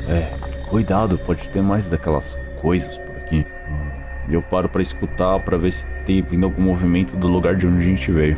É, 0.07 0.67
cuidado, 0.69 1.17
pode 1.25 1.49
ter 1.49 1.61
mais 1.61 1.87
daquelas 1.87 2.37
coisas 2.61 2.95
por 2.95 3.15
aqui. 3.17 3.56
E 4.27 4.33
eu 4.33 4.41
paro 4.41 4.67
pra 4.67 4.81
escutar 4.81 5.39
pra 5.39 5.57
ver 5.57 5.71
se 5.71 5.85
tem 6.05 6.21
vindo 6.21 6.45
algum 6.45 6.61
movimento 6.61 7.15
do 7.15 7.27
lugar 7.27 7.55
de 7.55 7.65
onde 7.65 7.77
a 7.77 7.85
gente 7.85 8.11
veio. 8.11 8.37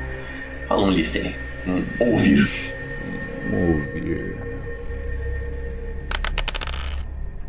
Fala 0.67 0.83
um 0.83 0.91
listening, 0.91 1.33
um 1.67 2.11
ouvir. 2.11 2.47
Ouvir. 3.51 4.37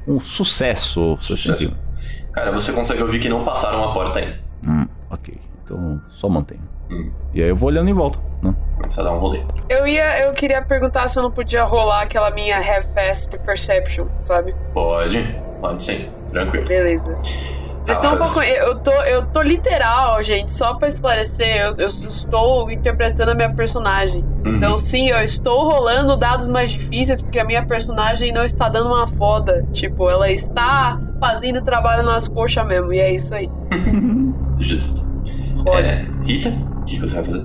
Um 0.08 0.18
sucesso, 0.18 1.16
Sucesso. 1.20 1.58
61. 1.58 1.90
Cara, 2.32 2.52
você 2.52 2.72
consegue 2.72 3.02
ouvir 3.02 3.18
que 3.18 3.28
não 3.28 3.44
passaram 3.44 3.84
a 3.84 3.92
porta 3.92 4.20
ainda. 4.20 4.38
Hum, 4.66 4.86
ok. 5.10 5.38
Então 5.62 6.00
só 6.10 6.28
mantenho. 6.28 6.62
Hum. 6.90 7.10
E 7.34 7.42
aí 7.42 7.48
eu 7.48 7.56
vou 7.56 7.68
olhando 7.68 7.90
em 7.90 7.92
volta, 7.92 8.18
né? 8.42 8.54
A 8.82 9.02
dar 9.02 9.12
um 9.12 9.18
rolê. 9.18 9.42
Eu 9.68 9.86
ia, 9.86 10.20
eu 10.20 10.32
queria 10.32 10.62
perguntar 10.62 11.08
se 11.08 11.18
eu 11.18 11.22
não 11.22 11.30
podia 11.30 11.62
rolar 11.64 12.02
aquela 12.02 12.30
minha 12.30 12.56
Have-Fast 12.56 13.38
Perception, 13.40 14.06
sabe? 14.18 14.54
Pode, 14.72 15.22
pode 15.60 15.82
sim, 15.82 16.08
tranquilo. 16.32 16.66
Beleza. 16.66 17.16
Vocês 17.84 17.96
estão 17.96 18.14
um 18.14 18.18
faz- 18.18 18.30
pouco. 18.30 18.42
Eu 18.46 18.78
tô, 18.78 18.92
eu 19.02 19.26
tô 19.26 19.42
literal, 19.42 20.22
gente, 20.22 20.52
só 20.52 20.74
pra 20.74 20.88
esclarecer, 20.88 21.56
eu, 21.56 21.72
eu 21.78 21.88
estou 21.88 22.70
interpretando 22.70 23.30
a 23.30 23.34
minha 23.34 23.52
personagem. 23.52 24.24
Uhum. 24.46 24.56
Então, 24.56 24.78
sim, 24.78 25.08
eu 25.08 25.22
estou 25.24 25.68
rolando 25.68 26.16
dados 26.16 26.46
mais 26.48 26.70
difíceis 26.70 27.20
porque 27.22 27.38
a 27.38 27.44
minha 27.44 27.64
personagem 27.64 28.32
não 28.32 28.44
está 28.44 28.68
dando 28.68 28.88
uma 28.88 29.06
foda. 29.06 29.66
Tipo, 29.72 30.08
ela 30.10 30.30
está 30.30 31.00
fazendo 31.18 31.62
trabalho 31.62 32.02
nas 32.02 32.28
coxas 32.28 32.66
mesmo, 32.66 32.92
e 32.92 32.98
é 33.00 33.12
isso 33.14 33.34
aí. 33.34 33.48
Justo. 34.58 35.08
Rola. 35.66 35.80
É, 35.80 36.06
Rita, 36.24 36.48
o 36.50 36.84
que 36.84 36.98
você 36.98 37.14
vai 37.16 37.24
fazer? 37.24 37.44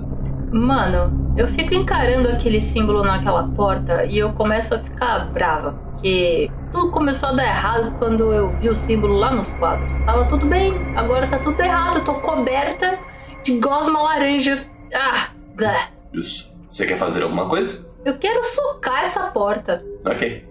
Mano, 0.56 1.34
eu 1.36 1.46
fico 1.46 1.74
encarando 1.74 2.28
aquele 2.28 2.60
símbolo 2.60 3.04
naquela 3.04 3.46
porta 3.48 4.04
e 4.04 4.18
eu 4.18 4.32
começo 4.32 4.74
a 4.74 4.78
ficar 4.78 5.26
brava. 5.26 5.72
Porque 5.72 6.50
tudo 6.72 6.90
começou 6.90 7.28
a 7.28 7.32
dar 7.32 7.44
errado 7.44 7.94
quando 7.98 8.32
eu 8.32 8.50
vi 8.58 8.68
o 8.68 8.76
símbolo 8.76 9.14
lá 9.14 9.30
nos 9.30 9.52
quadros. 9.54 9.92
Tava 10.04 10.24
tudo 10.26 10.46
bem, 10.46 10.74
agora 10.96 11.26
tá 11.26 11.38
tudo 11.38 11.60
errado. 11.60 11.98
Eu 11.98 12.04
tô 12.04 12.14
coberta 12.14 12.98
de 13.42 13.58
gosma 13.58 14.02
laranja. 14.02 14.66
Ah! 14.94 15.28
blé. 15.54 15.88
Justo. 16.12 16.54
Você 16.68 16.86
quer 16.86 16.98
fazer 16.98 17.22
alguma 17.22 17.48
coisa? 17.48 17.86
Eu 18.04 18.18
quero 18.18 18.42
socar 18.44 19.02
essa 19.02 19.24
porta. 19.30 19.82
Ok. 20.04 20.44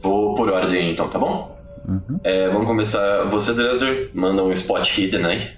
Vou 0.00 0.34
por 0.34 0.50
ordem 0.50 0.92
então, 0.92 1.08
tá 1.08 1.18
bom? 1.18 1.58
Uhum. 1.88 2.20
É, 2.22 2.48
vamos 2.48 2.66
começar. 2.66 3.24
Você, 3.24 3.52
Dresser, 3.52 4.10
manda 4.14 4.42
um 4.42 4.52
spot 4.52 4.96
hidden 4.96 5.26
aí. 5.26 5.50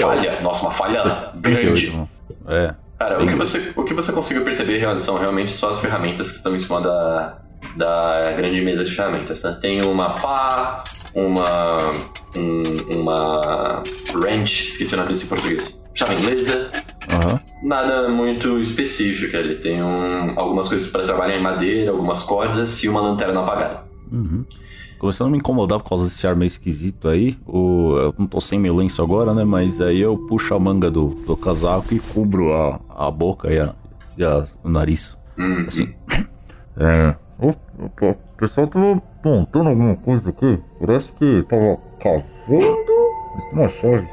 Falha. 0.00 0.40
Nossa, 0.40 0.62
uma 0.62 0.70
falha 0.70 1.32
grande. 1.34 1.90
38, 1.90 2.08
É. 2.48 2.74
Cara, 2.98 3.16
o 3.16 3.18
que, 3.20 3.24
grande. 3.26 3.38
você, 3.38 3.72
o 3.74 3.84
que 3.84 3.94
você 3.94 4.12
conseguiu 4.12 4.44
perceber 4.44 4.80
são 4.98 5.18
realmente 5.18 5.52
só 5.52 5.70
as 5.70 5.80
ferramentas 5.80 6.30
que 6.30 6.36
estão 6.36 6.54
em 6.54 6.58
cima 6.58 6.80
da, 6.80 7.38
da 7.76 8.32
grande 8.36 8.60
mesa 8.60 8.84
de 8.84 8.94
ferramentas, 8.94 9.42
né? 9.42 9.58
Tem 9.60 9.82
uma 9.82 10.10
pá, 10.14 10.84
uma. 11.14 11.90
um- 12.36 13.00
uma. 13.00 13.82
wrench, 14.14 14.66
esqueci 14.68 14.94
o 14.94 14.96
nome 14.98 15.08
disso 15.10 15.24
em 15.24 15.28
português. 15.28 15.80
Chave 15.94 16.14
inglesa, 16.14 16.70
Aham. 17.12 17.40
Nada 17.62 18.08
muito 18.08 18.58
específico 18.60 19.36
ali. 19.36 19.56
Tem 19.56 19.82
um- 19.82 20.38
algumas 20.38 20.68
coisas 20.68 20.88
para 20.90 21.02
trabalhar 21.04 21.36
em 21.36 21.42
madeira, 21.42 21.90
algumas 21.90 22.22
cordas 22.22 22.82
e 22.82 22.88
uma 22.88 23.00
lanterna 23.00 23.40
apagada. 23.40 23.82
Uhum. 24.10 24.44
Começando 25.02 25.26
a 25.26 25.30
me 25.32 25.38
incomodar 25.38 25.80
por 25.80 25.88
causa 25.88 26.04
desse 26.04 26.24
ar 26.28 26.36
meio 26.36 26.46
esquisito 26.46 27.08
aí. 27.08 27.36
O, 27.44 27.96
eu 27.98 28.14
não 28.16 28.24
tô 28.26 28.40
sem 28.40 28.56
meu 28.56 28.76
lenço 28.76 29.02
agora, 29.02 29.34
né? 29.34 29.42
Mas 29.44 29.80
aí 29.80 30.00
eu 30.00 30.16
puxo 30.28 30.54
a 30.54 30.60
manga 30.60 30.88
do, 30.92 31.08
do 31.08 31.36
casaco 31.36 31.92
e 31.92 31.98
cubro 31.98 32.52
a, 32.54 32.78
a 32.88 33.10
boca 33.10 33.52
e, 33.52 33.58
a, 33.58 33.74
e 34.16 34.22
a- 34.24 34.44
o 34.62 34.68
nariz. 34.68 35.18
Hum, 35.36 35.64
Assim. 35.66 35.92
É. 36.78 37.14
O, 37.38 37.48
o- 37.50 38.10
o 38.10 38.16
pessoal 38.38 38.66
tava 38.68 39.02
montando 39.24 39.68
alguma 39.68 39.94
coisa 39.96 40.30
aqui. 40.30 40.58
Parece 40.80 41.12
que 41.12 41.42
tava 41.48 41.76
cavando. 42.00 42.92
Mas 43.34 43.44
tem 43.44 43.58
uma 43.58 43.68
chave. 43.68 44.08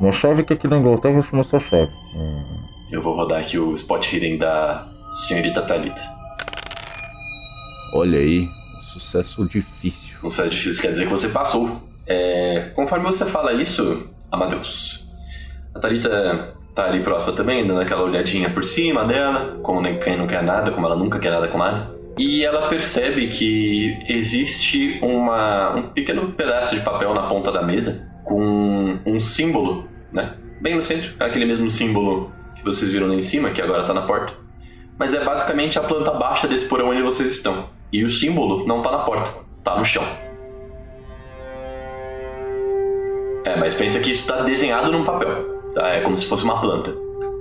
Uma 0.00 0.12
chave 0.12 0.42
que 0.44 0.52
aqui 0.52 0.68
na 0.68 0.76
Inglaterra 0.78 1.22
chama 1.22 1.42
só 1.44 1.58
chave. 1.60 1.90
Hum. 2.14 2.42
Eu 2.90 3.00
vou 3.02 3.14
rodar 3.16 3.40
aqui 3.40 3.58
o 3.58 3.72
spot 3.72 4.12
hidden 4.12 4.36
da 4.38 4.86
senhorita 5.26 5.62
Thalita. 5.62 6.02
Olha 7.94 8.18
aí, 8.18 8.46
sucesso 9.00 9.44
difícil. 9.46 10.16
É 10.22 10.48
difícil, 10.48 10.82
quer 10.82 10.90
dizer 10.90 11.04
que 11.04 11.10
você 11.10 11.28
passou. 11.28 11.80
É, 12.06 12.70
conforme 12.74 13.04
você 13.04 13.26
fala 13.26 13.52
isso, 13.52 14.08
Amadeus, 14.30 15.06
a 15.74 15.78
Thalita 15.78 16.54
tá 16.74 16.84
ali 16.84 17.02
próxima 17.02 17.32
também, 17.32 17.66
dando 17.66 17.80
aquela 17.80 18.02
olhadinha 18.02 18.50
por 18.50 18.64
cima 18.64 19.04
dela, 19.04 19.58
como 19.62 19.82
quem 19.98 20.16
não 20.16 20.26
quer 20.26 20.42
nada, 20.42 20.70
como 20.70 20.86
ela 20.86 20.94
nunca 20.94 21.18
quer 21.18 21.30
nada 21.30 21.48
com 21.48 21.58
nada. 21.58 21.96
E 22.18 22.44
ela 22.44 22.68
percebe 22.68 23.28
que 23.28 23.98
existe 24.08 24.98
uma, 25.02 25.74
um 25.74 25.82
pequeno 25.90 26.32
pedaço 26.32 26.74
de 26.74 26.80
papel 26.80 27.12
na 27.12 27.22
ponta 27.22 27.52
da 27.52 27.62
mesa 27.62 28.08
com 28.24 28.98
um 29.04 29.20
símbolo, 29.20 29.88
né? 30.12 30.34
Bem 30.60 30.74
no 30.74 30.82
centro, 30.82 31.14
aquele 31.20 31.44
mesmo 31.44 31.70
símbolo 31.70 32.32
que 32.54 32.64
vocês 32.64 32.90
viram 32.90 33.08
lá 33.08 33.14
em 33.14 33.22
cima, 33.22 33.50
que 33.50 33.60
agora 33.60 33.84
tá 33.84 33.92
na 33.92 34.02
porta. 34.02 34.32
Mas 34.98 35.12
é 35.12 35.22
basicamente 35.22 35.78
a 35.78 35.82
planta 35.82 36.10
baixa 36.10 36.48
desse 36.48 36.66
porão 36.66 36.88
onde 36.88 37.02
vocês 37.02 37.30
estão. 37.30 37.68
E 37.92 38.04
o 38.04 38.10
símbolo 38.10 38.66
não 38.66 38.82
tá 38.82 38.90
na 38.90 38.98
porta, 38.98 39.30
tá 39.62 39.76
no 39.76 39.84
chão. 39.84 40.04
É, 43.44 43.56
mas 43.56 43.74
pensa 43.74 44.00
que 44.00 44.10
isso 44.10 44.26
tá 44.26 44.42
desenhado 44.42 44.90
num 44.90 45.04
papel. 45.04 45.44
Tá? 45.72 45.88
É 45.88 46.00
como 46.00 46.16
se 46.16 46.26
fosse 46.26 46.44
uma 46.44 46.60
planta. 46.60 46.92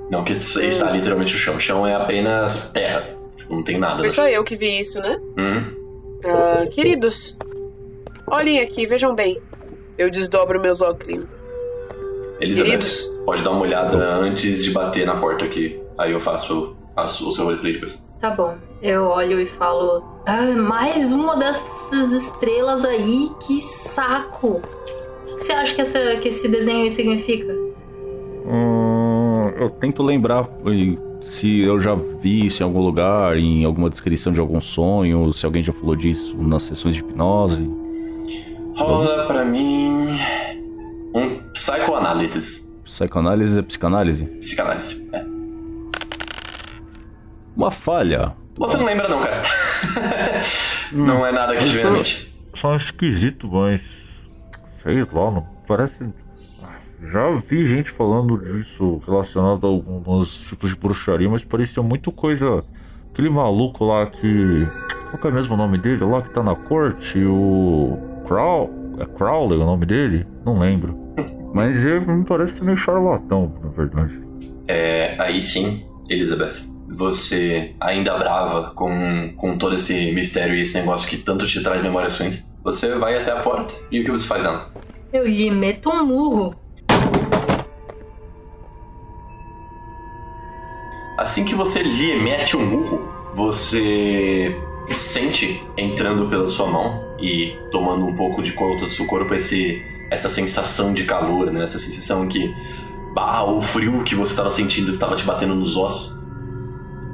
Não 0.10 0.24
que 0.24 0.34
está 0.34 0.92
literalmente 0.92 1.34
o 1.34 1.38
chão. 1.38 1.56
O 1.56 1.60
chão 1.60 1.86
é 1.86 1.96
apenas 1.96 2.70
terra. 2.72 3.10
Tipo, 3.36 3.56
não 3.56 3.64
tem 3.64 3.78
nada. 3.78 4.00
Foi 4.00 4.10
só 4.12 4.28
eu 4.28 4.44
que 4.44 4.56
vi 4.56 4.80
isso, 4.80 5.00
né? 5.00 5.20
Hum. 5.38 5.64
Ah, 6.24 6.66
queridos, 6.72 7.36
olhem 8.28 8.60
aqui, 8.60 8.86
vejam 8.86 9.16
bem. 9.16 9.42
Eu 9.98 10.10
desdobro 10.12 10.60
meus 10.60 10.82
óculos. 10.82 11.26
Elizabeth, 12.40 12.72
Queridos. 12.72 13.16
pode 13.26 13.42
dar 13.42 13.52
uma 13.52 13.62
olhada 13.62 13.98
antes 13.98 14.64
de 14.64 14.72
bater 14.72 15.06
na 15.06 15.16
porta 15.16 15.46
aqui. 15.46 15.80
Aí 15.98 16.12
eu 16.12 16.20
faço 16.20 16.76
a 16.96 17.06
o 17.06 17.10
seu 17.10 17.46
roleplay 17.46 17.74
depois. 17.74 18.04
Tá 18.26 18.32
bom. 18.32 18.56
Eu 18.82 19.04
olho 19.04 19.40
e 19.40 19.46
falo. 19.46 20.04
Ah, 20.26 20.48
mais 20.56 21.12
uma 21.12 21.38
dessas 21.38 22.12
estrelas 22.12 22.84
aí, 22.84 23.30
que 23.46 23.60
saco! 23.60 24.64
O 25.30 25.36
que 25.38 25.44
você 25.44 25.54
acha 25.54 25.76
que, 25.76 25.82
essa, 25.82 26.00
que 26.18 26.30
esse 26.30 26.48
desenho 26.48 26.82
aí 26.82 26.90
significa? 26.90 27.54
Hum, 28.48 29.52
eu 29.60 29.70
tento 29.70 30.02
lembrar 30.02 30.50
se 31.22 31.60
eu 31.60 31.80
já 31.80 31.94
vi 31.94 32.48
isso 32.48 32.64
em 32.64 32.66
algum 32.66 32.82
lugar, 32.82 33.38
em 33.38 33.64
alguma 33.64 33.92
descrição 33.92 34.34
de 34.34 34.40
algum 34.40 34.60
sonho, 34.60 35.32
se 35.32 35.46
alguém 35.46 35.62
já 35.62 35.72
falou 35.72 35.96
disso 35.96 36.36
nas 36.36 36.64
sessões 36.64 36.96
de 36.96 37.02
hipnose. 37.02 37.70
Rola 38.76 39.28
pra 39.28 39.46
mim. 39.46 40.18
Um 41.14 41.38
psychoanalysis. 41.54 42.68
Psicanálise 42.84 43.60
é 43.60 43.62
psicanálise? 43.62 44.26
Psicanálise. 44.26 45.08
É. 45.14 45.35
Uma 47.56 47.72
falha. 47.72 48.34
Você 48.58 48.78
não 48.78 48.86
lembra, 48.86 49.08
não, 49.08 49.22
cara. 49.22 49.42
não 50.92 51.26
é 51.26 51.32
nada 51.32 51.56
que 51.56 51.66
te 51.66 51.74
vem 51.74 51.86
à 51.86 51.92
mente. 51.92 52.34
Só 52.56 52.76
esquisito, 52.76 53.48
mas. 53.48 53.82
Sei 54.82 55.02
lá, 55.02 55.32
não 55.32 55.46
parece. 55.68 56.08
Já 57.02 57.30
vi 57.48 57.66
gente 57.66 57.92
falando 57.92 58.38
disso 58.38 59.02
relacionado 59.06 59.68
a 59.68 59.70
alguns 59.70 60.40
tipos 60.40 60.70
de 60.70 60.76
bruxaria, 60.76 61.30
mas 61.30 61.44
parecia 61.44 61.84
muito 61.84 62.12
coisa. 62.12 62.64
Aquele 63.12 63.30
maluco 63.30 63.86
lá 63.86 64.06
que. 64.06 64.68
Qual 65.10 65.22
que 65.22 65.28
é 65.28 65.32
mesmo 65.32 65.54
o 65.54 65.58
nome 65.58 65.78
dele? 65.78 66.04
Lá 66.04 66.22
que 66.22 66.30
tá 66.30 66.42
na 66.42 66.56
corte? 66.56 67.20
O. 67.20 67.98
Crow... 68.26 68.86
É 69.00 69.06
Crowley 69.06 69.58
o 69.60 69.66
nome 69.66 69.86
dele? 69.86 70.26
Não 70.46 70.58
lembro. 70.58 70.98
Mas 71.54 71.86
ele 71.86 72.00
me 72.00 72.26
parece 72.26 72.64
meio 72.64 72.78
charlatão, 72.78 73.54
na 73.62 73.70
verdade. 73.70 74.22
É, 74.68 75.16
aí 75.20 75.42
sim, 75.42 75.86
Elizabeth. 76.10 76.75
Você, 76.96 77.76
ainda 77.78 78.18
brava 78.18 78.72
com, 78.74 79.34
com 79.36 79.58
todo 79.58 79.76
esse 79.76 80.14
mistério 80.14 80.56
e 80.56 80.62
esse 80.62 80.74
negócio 80.76 81.10
que 81.10 81.18
tanto 81.18 81.46
te 81.46 81.62
traz 81.62 81.84
memórias 81.84 82.18
ruins, 82.18 82.48
você 82.64 82.96
vai 82.96 83.22
até 83.22 83.32
a 83.32 83.42
porta 83.42 83.74
e 83.92 84.00
o 84.00 84.04
que 84.04 84.12
você 84.12 84.26
faz 84.26 84.42
nela? 84.42 84.72
Eu 85.12 85.28
lhe 85.28 85.52
meto 85.52 85.90
um 85.90 86.06
murro. 86.06 86.56
Assim 91.18 91.44
que 91.44 91.54
você 91.54 91.84
lhe 91.84 92.16
mete 92.22 92.56
um 92.56 92.66
murro, 92.66 93.10
você 93.36 94.56
sente 94.90 95.62
entrando 95.78 96.28
pela 96.28 96.48
sua 96.48 96.68
mão 96.68 97.04
e 97.20 97.58
tomando 97.72 98.06
um 98.06 98.16
pouco 98.16 98.42
de 98.42 98.54
conta 98.54 98.86
do 98.86 98.90
seu 98.90 99.06
corpo 99.06 99.34
esse, 99.34 99.82
essa 100.10 100.30
sensação 100.30 100.94
de 100.94 101.04
calor, 101.04 101.52
né? 101.52 101.64
Essa 101.64 101.78
sensação 101.78 102.26
que 102.28 102.56
barra 103.14 103.44
o 103.44 103.62
frio 103.62 104.02
que 104.04 104.16
você 104.16 104.32
estava 104.32 104.50
sentindo, 104.50 104.88
que 104.88 104.94
estava 104.94 105.16
te 105.16 105.26
batendo 105.26 105.56
nos 105.56 105.76
ossos. 105.76 106.25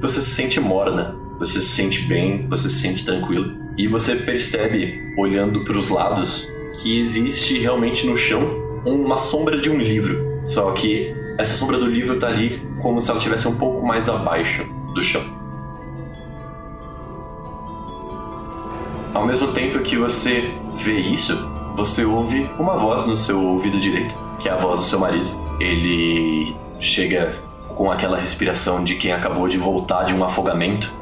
Você 0.01 0.19
se 0.19 0.31
sente 0.31 0.59
morna, 0.59 1.15
você 1.37 1.61
se 1.61 1.67
sente 1.67 2.01
bem, 2.01 2.47
você 2.47 2.67
se 2.71 2.79
sente 2.79 3.05
tranquilo. 3.05 3.53
E 3.77 3.87
você 3.87 4.15
percebe, 4.15 5.13
olhando 5.15 5.63
para 5.63 5.77
os 5.77 5.89
lados, 5.89 6.51
que 6.81 6.99
existe 6.99 7.59
realmente 7.59 8.07
no 8.07 8.17
chão 8.17 8.81
uma 8.83 9.19
sombra 9.19 9.61
de 9.61 9.69
um 9.69 9.77
livro. 9.77 10.41
Só 10.47 10.71
que 10.71 11.13
essa 11.37 11.53
sombra 11.53 11.77
do 11.77 11.85
livro 11.85 12.17
tá 12.17 12.29
ali 12.29 12.63
como 12.81 12.99
se 12.99 13.11
ela 13.11 13.19
estivesse 13.19 13.47
um 13.47 13.55
pouco 13.55 13.85
mais 13.85 14.09
abaixo 14.09 14.63
do 14.95 15.03
chão. 15.03 15.23
Ao 19.13 19.27
mesmo 19.27 19.53
tempo 19.53 19.77
que 19.81 19.97
você 19.97 20.51
vê 20.77 20.99
isso, 20.99 21.37
você 21.75 22.03
ouve 22.03 22.49
uma 22.57 22.75
voz 22.75 23.05
no 23.05 23.15
seu 23.15 23.39
ouvido 23.39 23.79
direito, 23.79 24.17
que 24.39 24.49
é 24.49 24.51
a 24.51 24.57
voz 24.57 24.79
do 24.79 24.85
seu 24.85 24.97
marido. 24.97 25.29
Ele 25.59 26.55
chega 26.79 27.50
com 27.81 27.89
aquela 27.89 28.15
respiração 28.15 28.83
de 28.83 28.93
quem 28.93 29.11
acabou 29.11 29.47
de 29.49 29.57
voltar 29.57 30.03
de 30.03 30.13
um 30.13 30.23
afogamento. 30.23 30.93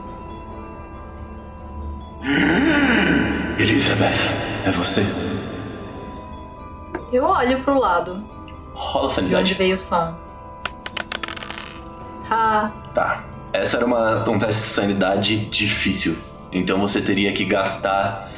Elizabeth, 3.57 4.07
é 4.65 4.71
você? 4.71 5.03
Eu 7.11 7.25
olho 7.25 7.61
pro 7.65 7.77
lado, 7.77 8.23
Rola 8.73 9.07
de 9.09 9.11
onde 9.11 9.13
sanidade. 9.13 9.53
veio 9.55 9.75
o 9.75 9.77
som. 9.77 10.15
Ha, 12.29 12.71
Tá. 12.93 13.25
Essa 13.51 13.75
era 13.75 13.85
uma, 13.85 14.23
um 14.29 14.39
teste 14.39 14.61
de 14.61 14.67
sanidade 14.69 15.35
difícil. 15.47 16.17
Então 16.49 16.79
você 16.79 17.01
teria 17.01 17.33
que 17.33 17.43
gastar 17.43 18.31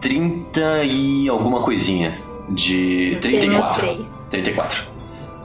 30 0.00 0.84
e 0.84 1.28
alguma 1.28 1.62
coisinha. 1.64 2.18
De 2.48 3.12
eu 3.12 3.20
tenho 3.20 3.40
34. 3.40 3.80
três. 3.82 4.26
34. 4.30 4.89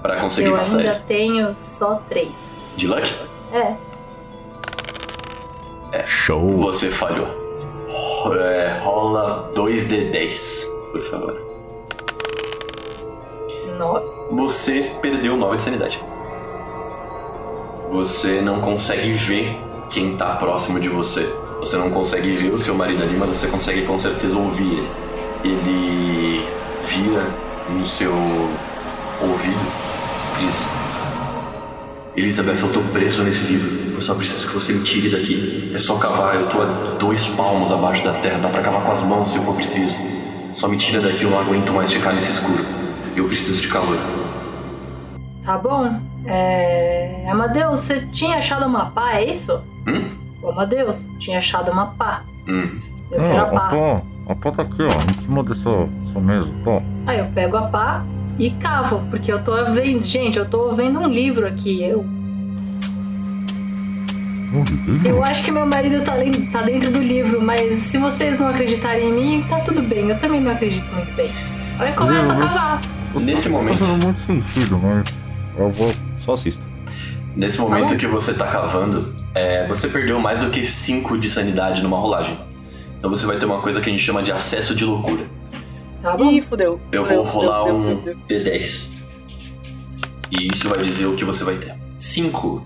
Pra 0.06 0.18
conseguir 0.18 0.50
Eu 0.50 0.58
passar 0.58 0.78
ainda 0.78 0.92
ele. 0.92 1.00
tenho 1.08 1.56
só 1.56 2.00
três. 2.08 2.48
De 2.76 2.88
luck? 2.88 3.12
É, 3.52 3.74
Show. 6.06 6.58
Você 6.58 6.92
falhou. 6.92 7.28
É, 8.40 8.80
rola 8.84 9.50
2d10, 9.56 10.66
por 10.92 11.02
favor. 11.04 11.42
nove. 13.80 14.06
Você 14.32 14.92
perdeu 15.02 15.36
9 15.38 15.58
de 15.58 15.64
sanidade. 15.64 16.04
Você 17.90 18.42
não 18.42 18.62
consegue 18.62 19.12
ver 19.12 19.58
quem 19.90 20.16
tá 20.18 20.36
próximo 20.36 20.80
de 20.80 20.90
você. 20.90 21.24
Você 21.60 21.78
não 21.78 21.90
consegue 21.90 22.32
ver 22.32 22.54
o 22.54 22.60
seu 22.60 22.76
marido 22.76 23.02
ali, 23.04 23.16
mas 23.18 23.32
você 23.32 23.48
consegue 23.48 23.86
com 23.88 23.98
certeza 23.98 24.38
ouvir 24.38 24.72
ele. 24.72 24.90
Ele 25.44 26.46
vira 26.84 27.24
no 27.70 27.86
seu 27.86 28.12
ouvido 29.22 29.85
diz: 30.40 30.68
Elizabeth, 32.16 32.62
eu 32.62 32.72
tô 32.72 32.80
preso 32.92 33.24
nesse 33.24 33.46
livro. 33.46 33.96
Eu 33.96 34.02
só 34.02 34.16
preciso 34.16 34.48
que 34.48 34.54
você 34.54 34.74
me 34.74 34.84
tire 34.84 35.10
daqui. 35.10 35.72
É 35.74 35.78
só 35.78 35.96
cavar, 35.96 36.36
eu 36.36 36.48
tô 36.50 36.62
a 36.62 36.66
dois 37.00 37.26
palmos 37.28 37.72
abaixo 37.72 38.04
da 38.04 38.14
terra. 38.14 38.40
Dá 38.40 38.50
pra 38.50 38.62
cavar 38.62 38.84
com 38.84 38.92
as 38.92 39.02
mãos 39.02 39.30
se 39.30 39.40
for 39.40 39.56
preciso. 39.56 39.94
Só 40.54 40.68
me 40.68 40.78
tira 40.78 41.02
daqui, 41.02 41.24
eu 41.24 41.30
não 41.30 41.40
aguento 41.40 41.74
mais 41.74 41.92
ficar 41.92 42.14
nesse 42.14 42.32
escuro. 42.32 42.64
Eu 43.16 43.28
preciso 43.28 43.62
de 43.62 43.68
calor. 43.68 43.98
Tá 45.44 45.58
bom. 45.58 46.00
É. 46.26 47.26
Amadeus, 47.30 47.82
você 47.82 48.08
tinha 48.08 48.38
achado 48.38 48.66
uma 48.66 48.92
pá, 48.92 49.16
é 49.16 49.30
isso? 49.30 49.62
Hum? 49.88 50.12
Amadeus, 50.48 51.08
tinha 51.20 51.38
achado 51.38 51.72
uma 51.72 51.88
pá. 51.88 52.24
Hum. 52.48 52.80
Eu 53.12 53.22
quero 53.22 53.38
a 53.38 53.44
a 53.44 53.46
pá. 53.48 53.70
pá, 53.70 54.02
a 54.30 54.36
pá 54.36 54.52
tá 54.52 54.62
aqui, 54.64 54.82
ó, 54.82 54.86
em 54.86 55.22
cima 55.22 55.44
dessa, 55.44 55.70
dessa 55.86 56.20
mesa, 56.20 56.52
tá? 56.64 56.82
Aí 57.08 57.20
eu 57.20 57.28
pego 57.28 57.58
a 57.58 57.68
pá 57.68 58.04
e 58.38 58.52
cavo, 58.52 59.06
porque 59.10 59.32
eu 59.32 59.44
tô 59.44 59.54
vendo. 59.72 60.04
Gente, 60.04 60.38
eu 60.38 60.46
tô 60.46 60.72
vendo 60.76 61.00
um 61.00 61.08
livro 61.08 61.48
aqui. 61.48 61.84
Eu, 61.84 62.06
eu 65.04 65.24
acho 65.24 65.44
que 65.44 65.52
meu 65.52 65.66
marido 65.66 66.04
tá, 66.04 66.14
tá 66.52 66.62
dentro 66.62 66.92
do 66.92 67.02
livro, 67.02 67.42
mas 67.42 67.76
se 67.76 67.98
vocês 67.98 68.40
não 68.40 68.48
acreditarem 68.48 69.10
em 69.10 69.14
mim, 69.14 69.46
tá 69.50 69.60
tudo 69.60 69.82
bem. 69.82 70.10
Eu 70.10 70.20
também 70.20 70.42
não 70.42 70.52
acredito 70.52 70.90
muito 70.94 71.14
bem. 71.14 71.32
Aí 71.80 71.90
eu 71.90 71.96
começo 71.96 72.32
a 72.32 72.36
cavar. 72.36 72.82
Nesse 73.16 73.48
momento, 73.48 73.78
fazendo 73.80 74.04
muito 74.04 74.20
sentido, 74.20 74.78
mas 74.78 75.06
eu 75.58 75.70
vou... 75.70 75.94
Só 76.20 76.34
assisto. 76.34 76.62
nesse 77.36 77.60
momento 77.60 77.96
que 77.96 78.08
você 78.08 78.34
tá 78.34 78.48
cavando, 78.48 79.16
é, 79.34 79.66
você 79.68 79.88
perdeu 79.88 80.20
mais 80.20 80.40
do 80.40 80.50
que 80.50 80.66
5 80.66 81.18
de 81.18 81.30
sanidade 81.30 81.82
numa 81.84 81.98
rolagem. 81.98 82.38
Então 82.98 83.10
você 83.10 83.26
vai 83.26 83.38
ter 83.38 83.46
uma 83.46 83.62
coisa 83.62 83.80
que 83.80 83.90
a 83.90 83.92
gente 83.92 84.04
chama 84.04 84.24
de 84.24 84.32
acesso 84.32 84.74
de 84.74 84.84
loucura. 84.84 85.24
Tá 86.06 86.16
bom? 86.16 86.32
Ih, 86.32 86.40
fudeu. 86.40 86.80
Eu 86.92 87.04
Fudeu, 87.04 87.24
vou 87.24 87.32
rolar 87.32 87.62
fudeu, 87.62 87.76
um 87.78 87.98
fudeu, 87.98 88.16
D10. 88.30 88.92
E 90.40 90.48
isso 90.54 90.70
vai 90.70 90.78
dizer 90.84 91.08
o 91.08 91.16
que 91.16 91.26
você 91.26 91.44
vai 91.44 91.56
ter. 91.56 91.74
5. 91.98 92.64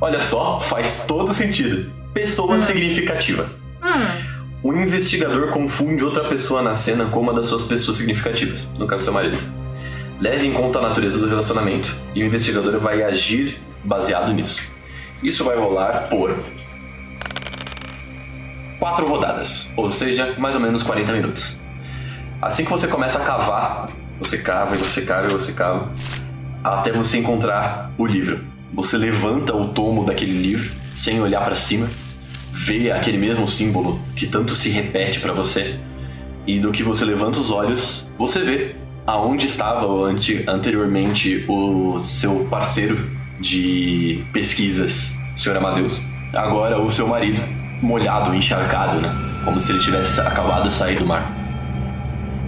Olha 0.00 0.22
só, 0.22 0.58
faz 0.58 1.04
todo 1.06 1.34
sentido. 1.34 1.92
Pessoa 2.14 2.58
significativa. 2.58 3.50
Hum, 3.82 4.46
O 4.62 4.72
investigador 4.72 5.50
confunde 5.50 6.02
outra 6.02 6.26
pessoa 6.26 6.62
na 6.62 6.74
cena 6.74 7.04
com 7.10 7.20
uma 7.20 7.34
das 7.34 7.44
suas 7.44 7.64
pessoas 7.64 7.98
significativas, 7.98 8.66
no 8.78 8.86
caso 8.86 9.04
seu 9.04 9.12
marido. 9.12 9.36
Leve 10.18 10.46
em 10.46 10.52
conta 10.54 10.78
a 10.78 10.82
natureza 10.82 11.18
do 11.18 11.28
relacionamento 11.28 11.94
e 12.14 12.22
o 12.22 12.26
investigador 12.26 12.80
vai 12.80 13.02
agir 13.02 13.60
baseado 13.84 14.32
nisso. 14.32 14.62
Isso 15.22 15.44
vai 15.44 15.58
rolar 15.58 16.08
por 16.08 16.34
quatro 18.78 19.06
rodadas, 19.06 19.70
ou 19.76 19.90
seja, 19.90 20.34
mais 20.38 20.54
ou 20.54 20.62
menos 20.62 20.82
40 20.82 21.12
minutos. 21.12 21.57
Assim 22.40 22.64
que 22.64 22.70
você 22.70 22.86
começa 22.86 23.18
a 23.18 23.22
cavar, 23.22 23.90
você 24.18 24.38
cava 24.38 24.74
e 24.74 24.78
você 24.78 25.02
cava 25.02 25.26
e 25.26 25.30
você 25.30 25.52
cava, 25.52 25.90
até 26.62 26.92
você 26.92 27.18
encontrar 27.18 27.90
o 27.98 28.06
livro. 28.06 28.44
Você 28.72 28.96
levanta 28.96 29.54
o 29.56 29.68
tomo 29.68 30.04
daquele 30.04 30.32
livro 30.32 30.70
sem 30.94 31.20
olhar 31.20 31.40
para 31.44 31.56
cima, 31.56 31.88
vê 32.52 32.90
aquele 32.92 33.18
mesmo 33.18 33.46
símbolo 33.48 34.00
que 34.14 34.26
tanto 34.26 34.54
se 34.54 34.68
repete 34.68 35.20
para 35.20 35.32
você, 35.32 35.78
e 36.46 36.58
do 36.60 36.70
que 36.70 36.82
você 36.82 37.04
levanta 37.04 37.38
os 37.38 37.50
olhos, 37.50 38.08
você 38.16 38.40
vê 38.40 38.76
aonde 39.06 39.46
estava 39.46 39.86
ante- 40.04 40.44
anteriormente 40.46 41.44
o 41.48 41.98
seu 42.00 42.46
parceiro 42.50 43.10
de 43.40 44.24
pesquisas, 44.32 45.16
Sr. 45.34 45.56
Amadeus. 45.56 46.00
Agora 46.34 46.80
o 46.80 46.90
seu 46.90 47.06
marido, 47.06 47.42
molhado, 47.80 48.34
encharcado, 48.34 49.00
né? 49.00 49.10
Como 49.44 49.60
se 49.60 49.72
ele 49.72 49.80
tivesse 49.80 50.20
acabado 50.20 50.68
de 50.68 50.74
sair 50.74 50.98
do 50.98 51.06
mar. 51.06 51.37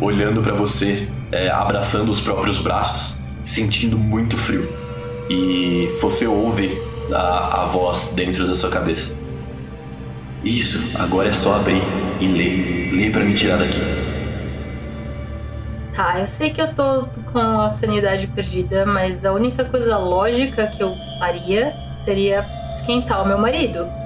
Olhando 0.00 0.40
pra 0.40 0.54
você, 0.54 1.08
é, 1.30 1.50
abraçando 1.50 2.10
os 2.10 2.20
próprios 2.20 2.58
braços, 2.58 3.18
sentindo 3.44 3.98
muito 3.98 4.36
frio. 4.36 4.66
E 5.28 5.88
você 6.00 6.26
ouve 6.26 6.80
a, 7.12 7.62
a 7.62 7.66
voz 7.66 8.12
dentro 8.14 8.46
da 8.46 8.56
sua 8.56 8.70
cabeça. 8.70 9.14
Isso, 10.42 10.98
agora 10.98 11.28
é 11.28 11.32
só 11.32 11.54
abrir 11.54 11.82
e 12.18 12.26
ler. 12.26 12.92
Lê 12.94 13.10
pra 13.10 13.22
me 13.24 13.34
tirar 13.34 13.58
daqui. 13.58 13.80
Tá, 15.94 16.18
eu 16.18 16.26
sei 16.26 16.50
que 16.50 16.62
eu 16.62 16.72
tô 16.74 17.06
com 17.30 17.38
a 17.38 17.68
sanidade 17.68 18.26
perdida, 18.26 18.86
mas 18.86 19.24
a 19.24 19.32
única 19.32 19.64
coisa 19.66 19.98
lógica 19.98 20.66
que 20.66 20.82
eu 20.82 20.94
faria 21.18 21.74
seria 21.98 22.46
esquentar 22.70 23.22
o 23.22 23.28
meu 23.28 23.36
marido. 23.36 23.99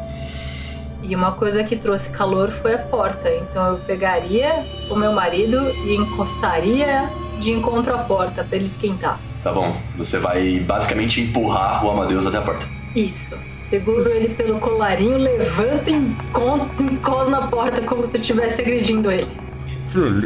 E 1.07 1.15
uma 1.15 1.33
coisa 1.33 1.63
que 1.63 1.77
trouxe 1.77 2.09
calor 2.09 2.51
foi 2.51 2.75
a 2.75 2.79
porta. 2.79 3.29
Então 3.31 3.73
eu 3.73 3.79
pegaria 3.81 4.65
o 4.91 4.97
meu 4.97 5.13
marido 5.13 5.71
e 5.85 5.95
encostaria 5.95 7.11
de 7.39 7.53
encontro 7.53 7.95
à 7.95 7.99
porta 7.99 8.43
pra 8.43 8.57
ele 8.57 8.65
esquentar. 8.65 9.21
Tá 9.43 9.53
bom, 9.53 9.77
você 9.99 10.19
vai 10.19 10.61
basicamente 10.61 11.21
empurrar 11.21 11.85
o 11.85 11.91
Amadeus 11.91 12.27
até 12.27 12.39
a 12.39 12.43
porta. 12.43 12.67
Isso. 12.97 13.37
Seguro 13.67 14.09
ele 14.09 14.35
pelo 14.35 14.59
colarinho, 14.59 15.19
levanta 15.19 15.91
e 15.91 15.95
encosta 15.95 17.31
na 17.31 17.49
porta 17.49 17.83
como 17.83 18.03
se 18.05 18.17
eu 18.17 18.21
estivesse 18.23 18.63
agredindo 18.63 19.11
ele. 19.11 19.29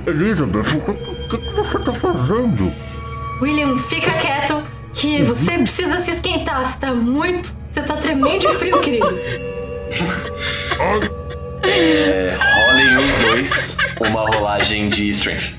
Elizabeth, 0.06 0.60
o 0.60 0.94
que, 1.28 1.36
o 1.36 1.38
que 1.38 1.56
você 1.56 1.78
tá 1.80 1.92
fazendo? 1.92 2.72
William, 3.40 3.76
fica 3.78 4.12
quieto 4.12 4.62
que 4.94 5.22
você 5.24 5.58
precisa 5.58 5.98
se 5.98 6.12
esquentar. 6.12 6.64
Você 6.64 6.78
tá 6.78 6.94
muito. 6.94 7.54
Você 7.72 7.82
tá 7.82 7.96
tremendo 7.96 8.38
de 8.38 8.48
frio, 8.54 8.80
querido. 8.80 9.08
É, 11.62 12.36
rolem 12.38 13.08
os 13.08 13.16
dois 13.18 13.76
uma 14.00 14.20
rolagem 14.22 14.88
de 14.88 15.08
strength. 15.10 15.54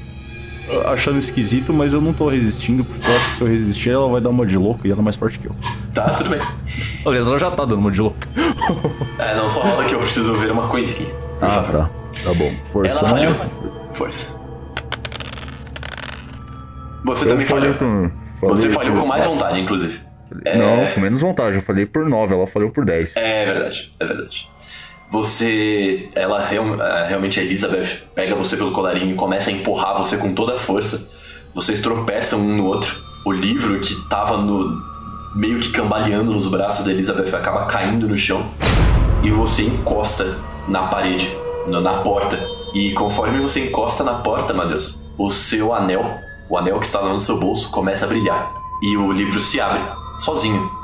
Achando 0.86 1.18
esquisito, 1.18 1.74
mas 1.74 1.94
eu 1.96 2.02
não 2.02 2.14
tô 2.14 2.30
resistindo, 2.30 2.84
porque 2.86 3.10
eu 3.10 3.16
acho 3.16 3.30
que 3.32 3.36
se 3.38 3.42
eu 3.42 3.48
resistir, 3.48 3.90
ela 3.90 4.08
vai 4.08 4.22
dar 4.22 4.30
uma 4.30 4.46
de 4.46 4.56
louco 4.56 4.86
e 4.86 4.92
ela 4.92 5.02
é 5.02 5.04
mais 5.04 5.16
forte 5.16 5.40
que 5.40 5.48
eu. 5.48 5.56
Tá, 5.96 6.12
tudo 6.12 6.30
bem. 6.30 6.40
Aliás, 7.06 7.28
ela 7.28 7.40
já 7.40 7.50
tá 7.50 7.66
dando 7.66 7.80
uma 7.80 7.90
de 7.92 8.00
louco. 8.00 8.18
É, 9.18 9.36
não, 9.36 9.50
só 9.50 9.62
rola 9.62 9.84
que 9.86 9.96
eu 9.96 10.00
preciso 10.00 10.34
ver 10.36 10.52
uma 10.52 10.68
coisinha. 10.68 11.10
Ah, 11.42 11.50
favor. 11.50 11.72
tá. 11.72 11.90
Tá 12.24 12.34
bom. 12.36 12.54
Força. 12.72 13.00
Ela 13.00 13.10
falhou. 13.10 13.34
né? 13.34 13.50
Força. 13.96 14.28
Você 17.06 17.26
Eu 17.26 17.30
também 17.30 17.48
falhou. 17.48 17.74
com. 17.74 18.12
Você 18.44 18.70
falhou 18.70 18.96
com 18.98 19.08
mais 19.08 19.26
vontade, 19.26 19.60
inclusive. 19.60 20.00
Não, 20.58 20.88
com 20.94 21.02
menos 21.02 21.22
vontade. 21.22 21.56
Eu 21.58 21.62
falei 21.62 21.86
por 21.86 22.08
9, 22.08 22.34
ela 22.34 22.48
falou 22.48 22.70
por 22.72 22.86
10. 22.86 23.16
É 23.18 23.46
verdade, 23.46 23.94
é 24.00 24.06
verdade. 24.06 24.48
Você. 25.12 26.10
Ela 26.16 26.46
real- 26.46 26.82
é, 26.82 27.08
realmente, 27.08 27.40
a 27.40 27.44
Elizabeth, 27.44 28.04
pega 28.14 28.36
você 28.36 28.56
pelo 28.56 28.72
colarinho 28.72 29.12
e 29.14 29.16
começa 29.16 29.50
a 29.50 29.54
empurrar 29.54 29.98
você 29.98 30.18
com 30.18 30.34
toda 30.34 30.54
a 30.54 30.58
força. 30.58 31.10
Vocês 31.54 31.80
tropeçam 31.82 32.40
um 32.40 32.56
no 32.58 32.66
outro. 32.66 32.96
O 33.26 33.32
livro 33.32 33.80
que 33.80 33.96
tava 34.08 34.38
no. 34.38 34.82
meio 35.36 35.60
que 35.60 35.72
cambaleando 35.72 36.32
nos 36.32 36.48
braços 36.48 36.86
da 36.86 36.92
Elizabeth 36.92 37.36
acaba 37.36 37.66
caindo 37.66 38.08
no 38.08 38.16
chão. 38.18 38.52
E 39.24 39.30
você 39.32 39.64
encosta 39.64 40.38
na 40.68 40.84
parede, 40.88 41.30
na 41.68 42.02
porta. 42.02 42.40
E 42.74 42.92
conforme 42.94 43.40
você 43.42 43.66
encosta 43.66 44.04
na 44.04 44.16
porta, 44.16 44.54
meu 44.54 44.68
Deus, 44.68 45.00
o 45.18 45.30
seu 45.32 45.74
anel, 45.74 46.18
o 46.48 46.56
anel 46.58 46.80
que 46.80 46.86
está 46.86 47.00
lá 47.00 47.10
no 47.12 47.20
seu 47.20 47.38
bolso, 47.40 47.70
começa 47.72 48.06
a 48.06 48.08
brilhar. 48.08 48.54
E 48.84 48.96
o 48.96 49.12
livro 49.12 49.40
se 49.42 49.60
abre, 49.60 49.82
sozinho. 50.20 50.80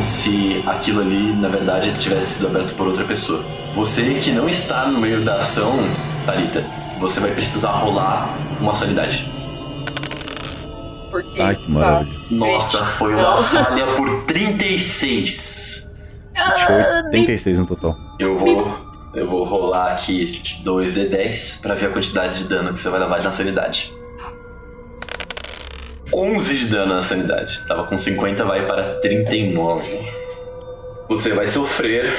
como 0.00 0.02
se 0.02 0.64
aquilo 0.66 1.02
ali, 1.02 1.34
na 1.34 1.48
verdade, 1.48 1.92
tivesse 2.00 2.34
sido 2.34 2.46
aberto 2.46 2.74
por 2.74 2.86
outra 2.86 3.04
pessoa. 3.04 3.44
Você 3.74 4.14
que 4.14 4.32
não 4.32 4.48
está 4.48 4.86
no 4.86 4.98
meio 4.98 5.22
da 5.22 5.36
ação, 5.36 5.74
Thalita, 6.24 6.64
você 6.98 7.20
vai 7.20 7.30
precisar 7.32 7.72
rolar 7.72 8.34
uma 8.58 8.74
sanidade. 8.74 9.30
Porque. 11.10 11.38
Ai, 11.38 11.54
que 11.54 11.70
maravilha. 11.70 12.18
Nossa, 12.30 12.82
foi 12.82 13.14
uma 13.14 13.42
falha 13.42 13.88
por 13.94 14.24
36. 14.24 15.86
Deixou 16.32 16.76
86 17.08 17.58
no 17.58 17.66
total. 17.66 17.94
Eu 18.18 18.38
vou. 18.38 18.90
Eu 19.12 19.28
vou 19.28 19.44
rolar 19.44 19.92
aqui 19.92 20.40
2d10 20.64 21.60
pra 21.60 21.74
ver 21.74 21.86
a 21.86 21.90
quantidade 21.90 22.38
de 22.38 22.44
dano 22.48 22.72
que 22.72 22.80
você 22.80 22.88
vai 22.88 23.00
levar 23.00 23.22
na 23.22 23.32
sanidade. 23.32 23.92
11 26.12 26.56
de 26.56 26.66
dano 26.66 26.94
na 26.94 27.02
sanidade. 27.02 27.64
Tava 27.66 27.84
com 27.84 27.96
50, 27.96 28.44
vai 28.44 28.66
para 28.66 28.94
39. 29.00 30.00
Você 31.08 31.32
vai 31.32 31.46
sofrer 31.46 32.12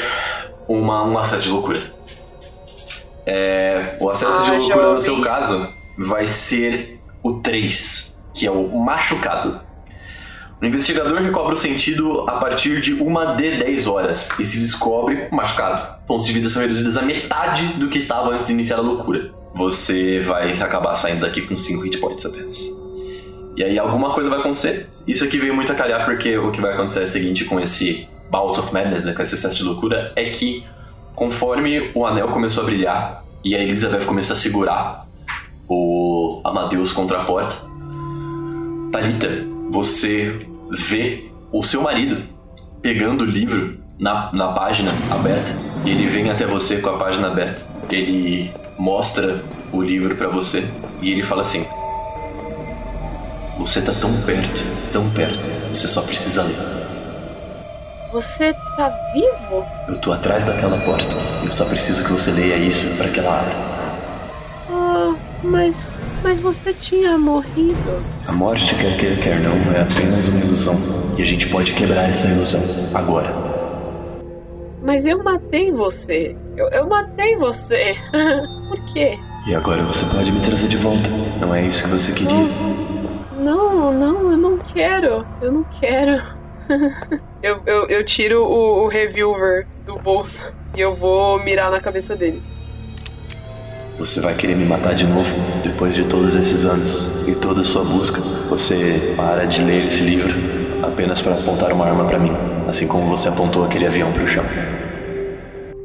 uma, 0.68 1.03
um 1.03 1.18
acesso 1.18 1.43
de 1.43 1.49
loucura. 1.49 1.81
É, 3.26 3.97
o 3.99 4.09
acesso 4.09 4.43
de 4.43 4.51
Ah, 4.51 4.53
já 4.53 4.59
loucura 4.59 4.93
no 4.93 4.99
seu 4.99 5.22
caso 5.22 5.68
vai 5.97 6.27
ser 6.27 6.99
o 7.23 7.34
3, 7.34 8.15
que 8.34 8.45
é 8.47 8.51
o 8.51 8.68
machucado. 8.68 9.61
O 10.61 10.65
investigador 10.65 11.19
recobra 11.22 11.53
o 11.53 11.57
sentido 11.57 12.30
a 12.30 12.34
partir 12.34 12.80
de 12.80 12.93
uma 12.93 13.35
de 13.35 13.57
10 13.57 13.88
horas 13.88 14.30
e 14.39 14.45
se 14.45 14.59
descobre 14.59 15.27
machucado. 15.31 16.05
Pontos 16.05 16.26
de 16.27 16.34
vida 16.34 16.49
são 16.49 16.61
reduzidos 16.61 16.97
a 16.97 17.01
metade 17.01 17.65
do 17.80 17.89
que 17.89 17.97
estava 17.97 18.30
antes 18.30 18.45
de 18.45 18.53
iniciar 18.53 18.77
a 18.77 18.81
loucura. 18.81 19.31
Você 19.55 20.19
vai 20.19 20.53
acabar 20.61 20.93
saindo 20.95 21.22
daqui 21.22 21.41
com 21.41 21.57
5 21.57 21.81
hit 21.81 21.97
points 21.97 22.26
apenas. 22.26 22.72
E 23.55 23.63
aí 23.63 23.77
alguma 23.77 24.11
coisa 24.11 24.29
vai 24.29 24.39
acontecer. 24.39 24.89
Isso 25.07 25.23
aqui 25.23 25.37
veio 25.37 25.53
muito 25.53 25.71
a 25.71 25.75
calhar 25.75 26.05
porque 26.05 26.37
o 26.37 26.51
que 26.51 26.61
vai 26.61 26.73
acontecer 26.73 27.01
é 27.01 27.03
o 27.03 27.07
seguinte 27.07 27.45
com 27.45 27.59
esse 27.59 28.07
Bout 28.29 28.59
of 28.59 28.73
Madness, 28.73 29.03
né, 29.03 29.13
com 29.13 29.21
esse 29.21 29.35
excesso 29.35 29.55
de 29.55 29.63
loucura, 29.63 30.13
é 30.15 30.29
que 30.29 30.63
conforme 31.15 31.91
o 31.93 32.05
anel 32.05 32.29
começou 32.29 32.63
a 32.63 32.65
brilhar 32.65 33.23
e 33.43 33.55
a 33.55 33.59
Elizabeth 33.59 34.05
começou 34.05 34.33
a 34.33 34.37
segurar 34.37 35.05
o 35.67 36.41
Amadeus 36.43 36.93
contra 36.93 37.21
a 37.21 37.25
porta, 37.25 37.55
Thalita, 38.91 39.45
você 39.69 40.37
vê 40.69 41.31
o 41.51 41.63
seu 41.63 41.81
marido 41.81 42.23
pegando 42.81 43.23
o 43.23 43.25
livro 43.25 43.79
na, 43.99 44.31
na 44.33 44.49
página 44.49 44.91
aberta. 45.09 45.51
E 45.85 45.89
ele 45.91 46.07
vem 46.07 46.29
até 46.29 46.45
você 46.45 46.77
com 46.77 46.89
a 46.89 46.97
página 46.97 47.27
aberta. 47.27 47.65
Ele 47.89 48.51
mostra 48.77 49.41
o 49.71 49.81
livro 49.81 50.15
pra 50.15 50.27
você 50.27 50.67
e 51.01 51.11
ele 51.11 51.23
fala 51.23 51.41
assim: 51.43 51.65
Você 53.57 53.81
tá 53.81 53.91
tão 53.93 54.11
perto, 54.21 54.65
tão 54.91 55.09
perto. 55.11 55.39
Você 55.69 55.87
só 55.87 56.01
precisa 56.01 56.43
ler. 56.43 56.81
Você 58.11 58.53
tá 58.75 58.89
vivo? 59.13 59.65
Eu 59.87 59.95
tô 59.97 60.11
atrás 60.11 60.43
daquela 60.43 60.77
porta. 60.79 61.15
Eu 61.43 61.51
só 61.51 61.65
preciso 61.65 62.03
que 62.03 62.11
você 62.11 62.31
leia 62.31 62.57
isso 62.57 62.87
pra 62.97 63.07
que 63.07 63.19
ela 63.19 63.39
abra. 63.39 63.55
Ah, 64.69 65.15
mas. 65.43 65.91
Mas 66.23 66.39
você 66.39 66.71
tinha 66.73 67.17
morrido. 67.17 68.03
A 68.27 68.31
morte, 68.31 68.75
quer 68.75 68.97
queira, 68.97 69.15
quer 69.15 69.39
não, 69.39 69.55
é 69.73 69.81
apenas 69.81 70.27
uma 70.27 70.39
ilusão. 70.39 70.75
E 71.17 71.21
a 71.23 71.25
gente 71.25 71.47
pode 71.47 71.73
quebrar 71.73 72.09
essa 72.09 72.27
ilusão 72.27 72.61
agora. 72.93 73.33
Mas 74.83 75.05
eu 75.05 75.23
matei 75.23 75.71
você. 75.71 76.35
Eu, 76.55 76.67
eu 76.69 76.87
matei 76.87 77.35
você. 77.37 77.95
Por 78.69 78.93
quê? 78.93 79.17
E 79.47 79.55
agora 79.55 79.83
você 79.83 80.05
pode 80.05 80.31
me 80.31 80.39
trazer 80.41 80.67
de 80.67 80.77
volta. 80.77 81.09
Não 81.39 81.55
é 81.55 81.65
isso 81.65 81.83
que 81.83 81.89
você 81.89 82.11
queria? 82.11 82.45
Não, 83.41 83.91
não, 83.91 84.31
eu 84.31 84.38
não 84.38 84.57
quero. 84.59 85.26
Eu 85.41 85.51
não 85.51 85.63
quero. 85.63 86.22
eu, 87.41 87.59
eu, 87.65 87.88
eu 87.88 88.05
tiro 88.05 88.43
o, 88.43 88.84
o 88.84 88.88
reviewer 88.88 89.65
do 89.84 89.95
bolso 89.97 90.53
e 90.76 90.80
eu 90.80 90.93
vou 90.93 91.43
mirar 91.43 91.72
na 91.72 91.81
cabeça 91.81 92.15
dele. 92.15 92.39
Você 93.97 94.22
vai 94.22 94.35
querer 94.35 94.55
me 94.55 94.65
matar 94.65 94.93
de 94.93 95.07
novo 95.07 95.35
depois 95.63 95.95
de 95.95 96.05
todos 96.05 96.35
esses 96.35 96.63
anos 96.65 97.27
e 97.27 97.34
toda 97.34 97.61
a 97.61 97.65
sua 97.65 97.84
busca. 97.84 98.22
Você 98.22 99.15
para 99.18 99.45
de 99.45 99.63
ler 99.63 99.88
esse 99.88 100.03
livro 100.03 100.31
apenas 100.84 101.19
para 101.19 101.34
apontar 101.34 101.73
uma 101.73 101.88
arma 101.88 102.05
para 102.05 102.19
mim, 102.19 102.31
assim 102.68 102.88
como 102.88 103.09
você 103.09 103.27
apontou 103.27 103.65
aquele 103.65 103.88
avião 103.88 104.13
pro 104.13 104.27
chão. 104.27 104.43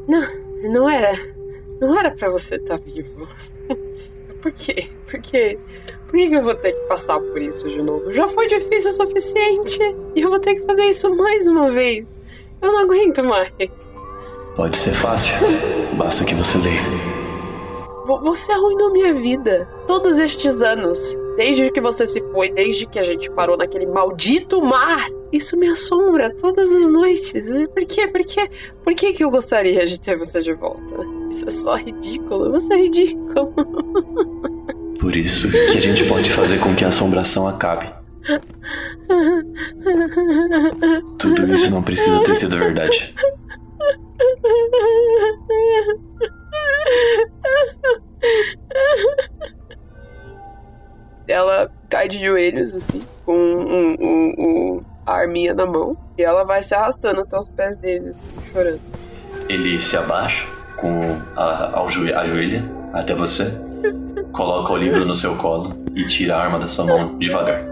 Não, 0.07 0.29
não 0.71 0.91
era. 0.91 1.19
Não 1.81 1.99
era 1.99 2.11
pra 2.11 2.29
você 2.29 2.57
estar 2.57 2.79
vivo. 2.79 3.27
Por 4.43 4.53
quê? 4.53 4.89
Por 5.11 5.21
quê? 5.21 5.59
Que, 6.17 6.35
eu 6.35 6.43
vou 6.43 6.55
ter 6.55 6.73
que 6.73 6.81
passar 6.89 7.21
por 7.21 7.41
isso 7.41 7.69
de 7.69 7.83
novo? 7.83 8.11
Já 8.13 8.27
foi 8.29 8.47
difícil 8.47 8.91
o 8.91 8.95
suficiente 8.95 9.79
e 10.15 10.21
eu 10.23 10.31
vou 10.31 10.39
ter 10.41 10.55
que 10.57 10.63
fazer 10.67 10.85
isso 10.87 11.15
mais 11.15 11.47
uma 11.47 11.71
vez. 11.71 12.09
Eu 12.63 12.73
não 12.73 12.79
aguento 12.81 13.23
mais. 13.23 13.51
Pode 14.57 14.79
ser 14.79 14.93
fácil, 14.95 15.35
basta 15.95 16.25
que 16.25 16.35
você 16.35 16.57
leia. 16.59 16.81
Vo- 18.07 18.21
Você 18.23 18.51
arruinou 18.53 18.91
minha 18.93 19.13
vida. 19.13 19.69
Todos 19.87 20.19
estes 20.19 20.63
anos. 20.63 21.17
Desde 21.37 21.71
que 21.71 21.81
você 21.83 22.07
se 22.07 22.21
foi, 22.33 22.51
desde 22.51 22.87
que 22.87 22.99
a 22.99 23.03
gente 23.03 23.31
parou 23.33 23.57
naquele 23.59 23.85
maldito 23.87 24.63
mar. 24.63 25.07
Isso 25.31 25.55
me 25.57 25.69
assombra 25.69 26.35
todas 26.41 26.71
as 26.73 26.89
noites. 26.91 27.33
Por 27.75 27.85
quê? 27.85 28.07
Por 28.09 28.25
quê? 28.25 28.49
Por 28.83 28.95
que, 28.95 29.13
que 29.13 29.23
eu 29.23 29.31
gostaria 29.31 29.85
de 29.85 30.01
ter 30.01 30.17
você 30.17 30.41
de 30.41 30.55
volta? 30.55 30.81
Isso 31.31 31.47
é 31.47 31.51
só 31.51 31.75
ridículo. 31.77 32.51
Você 32.53 32.73
é 32.73 32.77
ridículo. 32.79 33.53
Por 35.01 35.15
isso 35.17 35.49
que 35.51 35.79
a 35.79 35.81
gente 35.81 36.05
pode 36.05 36.31
fazer 36.33 36.59
com 36.59 36.75
que 36.75 36.85
a 36.85 36.89
assombração 36.89 37.47
acabe. 37.47 37.91
Tudo 41.19 41.53
isso 41.53 41.71
não 41.71 41.83
precisa 41.83 42.23
ter 42.25 42.35
sido 42.35 42.57
verdade. 42.57 43.15
Ela 51.29 51.71
cai 51.89 52.09
de 52.09 52.25
joelhos, 52.25 52.73
assim, 52.75 53.03
com 53.25 53.37
um, 53.37 53.97
um- 54.01 54.35
um- 54.39 54.85
a 55.05 55.15
arminha 55.15 55.55
na 55.55 55.67
mão. 55.67 55.97
E 56.17 56.23
ela 56.23 56.45
vai 56.45 56.63
se 56.63 56.75
arrastando 56.75 57.21
até 57.23 57.37
os 57.39 57.49
pés 57.49 57.77
dele, 57.77 58.11
assim, 58.11 58.27
chorando. 58.53 58.81
Ele 59.49 59.81
se 59.81 59.97
abaixa 59.97 60.47
com 60.77 61.17
a, 61.37 61.85
joe- 61.89 62.13
a 62.13 62.25
joelha 62.25 62.65
até 62.93 63.15
você, 63.15 63.53
coloca 64.37 64.75
o 64.75 64.77
livro 64.77 65.05
no 65.07 65.15
seu 65.15 65.35
colo 65.37 65.71
e 65.95 66.05
tira 66.05 66.37
a 66.37 66.43
arma 66.43 66.59
da 66.59 66.69
sua 66.69 66.85
mão 66.85 67.19
devagar. 67.19 67.65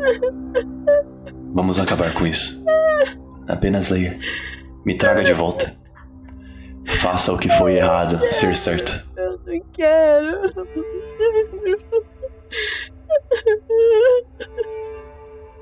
Vamos 1.53 1.79
acabar 1.79 2.15
com 2.15 2.27
isso. 2.27 2.65
Apenas 3.47 3.91
leia. 3.91 4.19
Me 4.85 4.97
traga 4.97 5.23
de 5.23 5.33
volta. 5.35 5.77
Faça 6.87 7.33
o 7.33 7.39
que 7.39 7.51
foi 7.51 7.77
errado 7.77 8.21
ser 8.33 8.57
certo. 8.57 9.07
Eu 9.17 9.39
não 9.47 9.61
quero. 9.73 10.75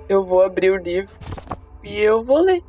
Eu 0.09 0.24
vou 0.24 0.43
abrir 0.43 0.70
o 0.70 0.77
livro 0.77 1.11
e 1.83 1.99
eu 1.99 2.23
vou 2.23 2.41
ler. 2.41 2.62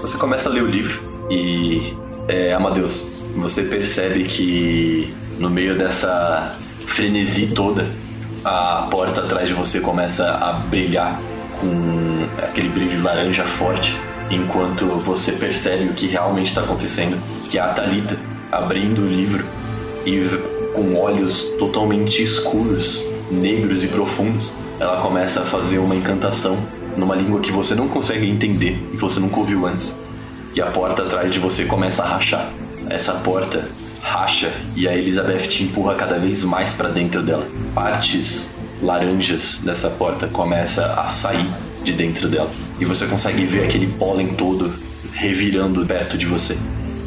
Você 0.00 0.16
começa 0.18 0.48
a 0.48 0.52
ler 0.52 0.62
o 0.62 0.66
livro 0.66 1.02
e, 1.30 1.96
é, 2.28 2.52
Amadeus, 2.52 3.23
você 3.34 3.62
percebe 3.62 4.24
que 4.24 5.12
no 5.38 5.50
meio 5.50 5.76
dessa 5.76 6.54
frenesi 6.86 7.52
toda, 7.54 7.86
a 8.44 8.86
porta 8.90 9.22
atrás 9.22 9.48
de 9.48 9.54
você 9.54 9.80
começa 9.80 10.30
a 10.30 10.52
brilhar 10.68 11.18
com 11.60 12.26
aquele 12.44 12.68
brilho 12.68 13.02
laranja 13.02 13.44
forte, 13.44 13.96
enquanto 14.30 14.86
você 14.86 15.32
percebe 15.32 15.84
o 15.86 15.92
que 15.92 16.06
realmente 16.06 16.48
está 16.48 16.62
acontecendo, 16.62 17.20
que 17.48 17.58
é 17.58 17.60
a 17.60 17.68
Thalita 17.68 18.16
abrindo 18.52 19.02
o 19.02 19.06
livro 19.06 19.44
e 20.06 20.22
com 20.74 20.96
olhos 20.96 21.42
totalmente 21.58 22.22
escuros, 22.22 23.02
negros 23.30 23.82
e 23.82 23.88
profundos, 23.88 24.54
ela 24.78 25.00
começa 25.00 25.40
a 25.40 25.44
fazer 25.44 25.78
uma 25.78 25.94
encantação 25.94 26.58
numa 26.96 27.14
língua 27.14 27.40
que 27.40 27.50
você 27.50 27.74
não 27.74 27.88
consegue 27.88 28.28
entender 28.28 28.78
e 28.92 28.96
que 28.96 29.00
você 29.00 29.18
nunca 29.18 29.38
ouviu 29.38 29.66
antes. 29.66 29.94
E 30.54 30.60
a 30.60 30.66
porta 30.66 31.02
atrás 31.02 31.32
de 31.32 31.38
você 31.38 31.64
começa 31.64 32.02
a 32.02 32.06
rachar. 32.06 32.48
Essa 32.90 33.12
porta 33.14 33.66
racha 34.00 34.52
e 34.76 34.86
a 34.86 34.96
Elizabeth 34.96 35.48
te 35.48 35.64
empurra 35.64 35.94
cada 35.94 36.18
vez 36.18 36.44
mais 36.44 36.72
para 36.72 36.88
dentro 36.88 37.22
dela. 37.22 37.46
Partes 37.74 38.50
laranjas 38.82 39.60
dessa 39.64 39.88
porta 39.88 40.26
começa 40.26 40.92
a 40.92 41.06
sair 41.08 41.48
de 41.82 41.92
dentro 41.92 42.28
dela. 42.28 42.50
E 42.78 42.84
você 42.84 43.06
consegue 43.06 43.44
ver 43.44 43.64
aquele 43.64 43.86
pólen 43.86 44.34
todo 44.34 44.72
revirando 45.12 45.86
perto 45.86 46.18
de 46.18 46.26
você, 46.26 46.58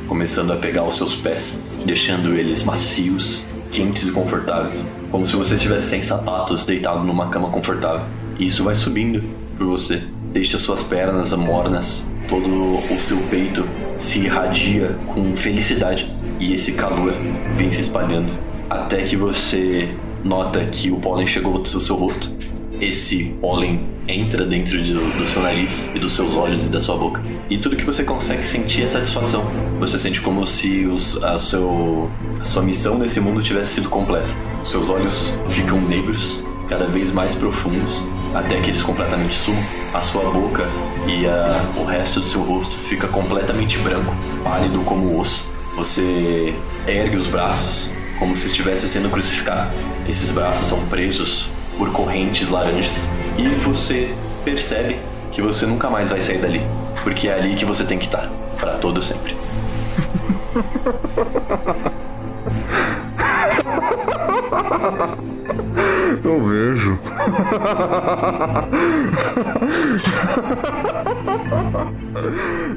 começando 0.08 0.54
a 0.54 0.56
pegar 0.56 0.84
os 0.84 0.95
seus 0.95 1.16
pés, 1.16 1.60
deixando 1.86 2.34
eles 2.34 2.64
macios, 2.64 3.44
quentes 3.72 4.08
e 4.08 4.12
confortáveis, 4.12 4.86
como 5.12 5.26
se 5.26 5.36
você 5.36 5.56
estivesse 5.56 5.88
sem 5.88 6.04
sapatos, 6.04 6.66
deitado 6.66 7.04
numa 7.04 7.28
cama 7.28 7.49
confortável. 7.49 8.06
E 8.40 8.48
isso 8.48 8.64
vai 8.64 8.76
subindo 8.76 9.22
por 9.58 9.68
você, 9.68 10.04
deixa 10.32 10.58
suas 10.58 10.84
pernas 10.84 11.34
mornas, 11.34 12.06
todo 12.28 12.48
o 12.48 12.99
seu 12.99 13.18
peito 13.30 13.68
se 13.98 14.20
irradia 14.20 14.95
com 15.08 15.36
felicidade 15.36 16.10
e 16.40 16.54
esse 16.54 16.74
calor 16.74 17.14
vem 17.56 17.72
se 17.72 17.82
espalhando 17.82 18.32
até 18.70 19.02
que 19.02 19.16
você 19.16 19.95
nota 20.24 20.64
que 20.66 20.91
o 20.91 20.98
pólen 20.98 21.26
chegou 21.26 21.56
ao 21.56 21.66
seu 21.66 21.95
rosto. 21.95 22.32
Esse 22.80 23.36
pólen 23.41 23.88
entra 24.08 24.45
dentro 24.45 24.78
do, 24.78 25.18
do 25.18 25.26
seu 25.26 25.41
nariz 25.41 25.90
e 25.95 25.99
dos 25.99 26.14
seus 26.14 26.36
olhos 26.36 26.68
e 26.68 26.70
da 26.70 26.80
sua 26.80 26.95
boca. 26.95 27.24
E 27.49 27.58
tudo 27.58 27.76
que 27.76 27.84
você 27.84 28.04
consegue 28.04 28.45
sentir 28.48 28.84
é 28.84 28.88
satisfação. 28.88 29.44
Você 29.80 29.98
sente 29.98 30.22
como 30.22 30.45
se 30.45 30.86
os, 30.86 31.22
a, 31.24 31.38
seu, 31.38 32.12
a 32.40 32.44
sua 32.44 32.62
missão 32.62 32.98
nesse 32.98 33.20
mundo 33.20 33.41
tivesse 33.41 33.76
sido 33.76 33.90
completa. 33.90 34.28
Os 34.62 34.70
seus 34.70 34.90
olhos 34.90 35.34
ficam 35.49 35.82
negros, 35.82 36.44
cada 36.68 36.86
vez 36.86 37.12
mais 37.12 37.34
profundos, 37.34 37.99
até 38.34 38.60
que 38.60 38.70
eles 38.70 38.82
completamente 38.82 39.36
sumam. 39.36 39.64
A 39.94 40.02
sua 40.02 40.30
boca 40.30 40.68
e 41.08 41.26
o 41.80 41.84
resto 41.86 42.20
do 42.20 42.28
seu 42.28 42.41
rosto 42.41 42.78
fica 42.78 43.08
completamente 43.08 43.78
branco, 43.80 44.16
pálido 44.44 44.80
como 44.82 45.20
osso. 45.20 45.45
Você 45.76 46.54
ergue 46.88 47.16
os 47.16 47.28
braços 47.28 47.90
como 48.20 48.36
se 48.36 48.48
estivesse 48.48 48.88
sendo 48.88 49.10
crucificado. 49.10 49.72
Esses 50.08 50.30
braços 50.32 50.68
são 50.68 50.80
presos 50.88 51.49
por 51.78 51.91
correntes 51.91 52.49
laranjas 52.49 53.08
e 53.38 53.48
você 53.48 54.14
percebe 54.44 54.98
que 55.32 55.41
você 55.41 55.66
nunca 55.66 55.90
mais 55.90 56.10
vai 56.10 56.22
sair 56.22 56.40
dali, 56.40 56.62
porque 57.04 57.28
é 57.28 57.34
ali 57.34 57.56
que 57.56 57.66
você 57.66 57.84
tem 57.84 57.99
que 57.99 58.06
estar, 58.06 58.30
para 58.58 58.74
todo 58.74 59.02
sempre. 59.02 59.38
Eu 66.23 66.44
vejo. 66.45 66.99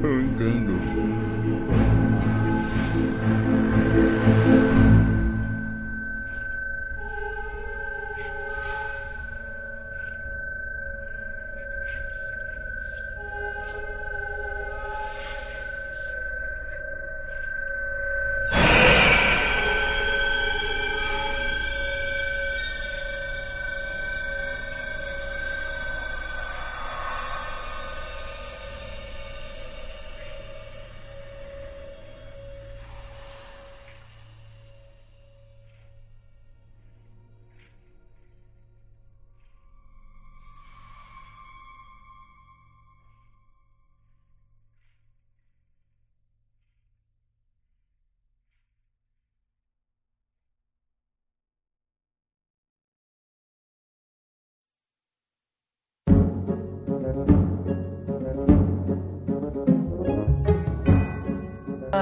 Eu 0.02 0.20
entendo. 0.20 0.69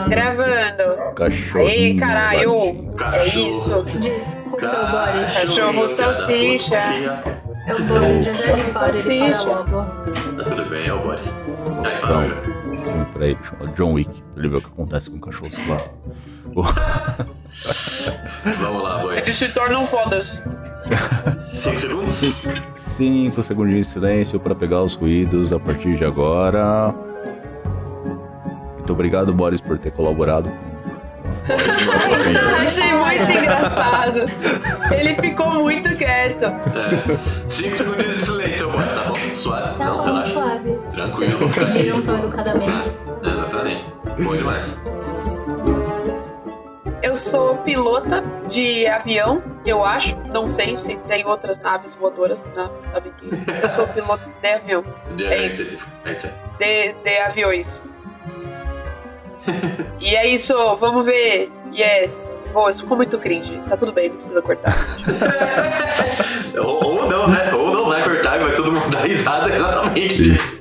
Gravando. 0.08 1.14
Cachorro. 1.14 1.68
Ei, 1.68 1.96
caralho. 1.96 2.86
É 2.92 2.96
Cachorro. 2.96 3.50
isso. 3.50 3.82
Desculpa, 4.00 4.66
Boris. 4.66 5.34
Cachorro 5.38 5.88
salsicha. 5.88 6.76
É 7.66 7.74
o 7.74 7.82
Boris, 7.84 8.24
já 8.24 8.32
já 8.32 8.44
ele 8.52 8.62
para, 8.72 8.96
ele 8.96 9.30
para 9.30 9.42
logo. 9.42 9.84
Tá 10.36 10.44
tudo 10.44 10.64
bem, 10.70 10.86
é 10.86 10.92
o 10.92 10.98
Boris. 11.00 11.28
Aí, 11.28 11.96
Então, 11.96 12.00
parou. 12.00 12.82
filme 12.84 13.04
pra 13.12 13.26
ele, 13.26 13.38
chama 13.42 13.72
John 13.72 13.92
Wick. 13.92 14.22
Ele 14.36 14.48
vê 14.48 14.56
o 14.56 14.60
que 14.60 14.66
acontece 14.68 15.10
com 15.10 15.16
o 15.16 15.20
cachorro 15.20 15.50
lá. 15.68 15.80
Vamos 18.58 18.82
lá, 18.82 19.02
Eles 19.16 19.28
se 19.34 19.48
Boris. 19.48 19.54
tornam 19.54 19.86
fodas. 19.86 20.42
5 21.52 21.78
segundos? 21.78 22.34
Cinco 22.76 23.42
segundinhos 23.42 23.86
de 23.88 23.92
silêncio 23.92 24.40
para 24.40 24.54
pegar 24.54 24.82
os 24.82 24.94
ruídos 24.94 25.52
a 25.52 25.58
partir 25.58 25.94
de 25.96 26.04
agora. 26.04 26.94
Muito 28.88 28.96
obrigado, 28.96 29.34
Boris, 29.34 29.60
por 29.60 29.76
ter 29.78 29.90
colaborado. 29.92 30.50
Eu 31.46 31.56
achei 32.62 32.90
muito 32.94 33.38
engraçado. 33.38 34.20
Ele 34.94 35.14
ficou 35.16 35.52
muito 35.62 35.94
quieto. 35.94 36.46
5 37.48 37.76
segundos 37.76 38.06
de 38.08 38.18
silêncio, 38.18 38.70
Boris, 38.70 38.90
tá 38.90 39.02
bom? 39.10 39.14
Suave? 39.34 39.76
Tá 39.76 39.84
Não, 39.84 39.96
bom, 39.98 40.04
relaxa. 40.04 40.28
suave. 40.32 40.78
Tranquilo. 40.90 41.32
Vocês 41.38 41.74
pediram 41.74 42.00
tão 42.00 42.16
educadamente. 42.16 42.90
Exatamente. 43.22 43.84
Bom 44.22 44.34
demais. 44.34 44.82
Eu 47.02 47.14
sou 47.14 47.56
pilota 47.58 48.24
de 48.48 48.86
avião, 48.86 49.42
eu 49.66 49.84
acho. 49.84 50.16
Não 50.32 50.48
sei 50.48 50.78
se 50.78 50.96
tem 51.06 51.26
outras 51.26 51.60
naves 51.60 51.92
voadoras 51.92 52.42
na 52.56 52.70
aventura. 52.96 53.36
Eu 53.62 53.68
sou 53.68 53.86
piloto 53.88 54.24
de 54.40 54.48
avião. 54.48 54.82
De 55.14 55.26
É 55.26 55.44
isso. 55.44 55.60
específico. 55.60 55.90
É 56.06 56.12
isso 56.12 56.26
aí. 56.26 56.32
De, 56.58 57.02
de 57.02 57.18
aviões. 57.18 57.97
E 60.00 60.14
é 60.14 60.26
isso, 60.28 60.54
vamos 60.76 61.04
ver. 61.04 61.50
Yes. 61.74 62.34
Boa, 62.52 62.70
isso 62.70 62.82
ficou 62.82 62.96
muito 62.96 63.18
cringe. 63.18 63.60
Tá 63.68 63.76
tudo 63.76 63.92
bem, 63.92 64.08
não 64.08 64.16
precisa 64.16 64.40
cortar. 64.40 64.74
ou, 66.56 66.84
ou 66.84 67.06
não, 67.08 67.28
né? 67.28 67.52
Ou 67.52 67.72
não 67.72 67.86
vai 67.86 68.02
cortar 68.02 68.40
e 68.40 68.44
vai 68.44 68.54
todo 68.54 68.72
mundo 68.72 68.88
dar 68.90 69.00
risada 69.00 69.54
exatamente 69.54 70.22
disso. 70.22 70.58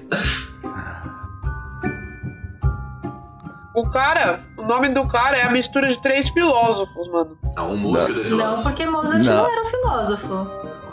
O 3.74 3.88
cara, 3.90 4.40
o 4.58 4.64
nome 4.64 4.90
do 4.90 5.08
cara 5.08 5.38
é 5.38 5.44
a 5.44 5.52
mistura 5.52 5.88
de 5.88 6.02
três 6.02 6.30
filósofos, 6.30 7.08
mano. 7.10 7.38
Não, 7.56 7.74
um 7.74 7.78
músico 7.78 8.12
desse 8.12 8.34
Não, 8.34 8.64
porque 8.64 8.84
Mozart 8.88 9.24
Não. 9.24 9.36
não, 9.36 9.52
era 9.52 9.62
um 9.62 9.66
filósofo. 9.66 10.48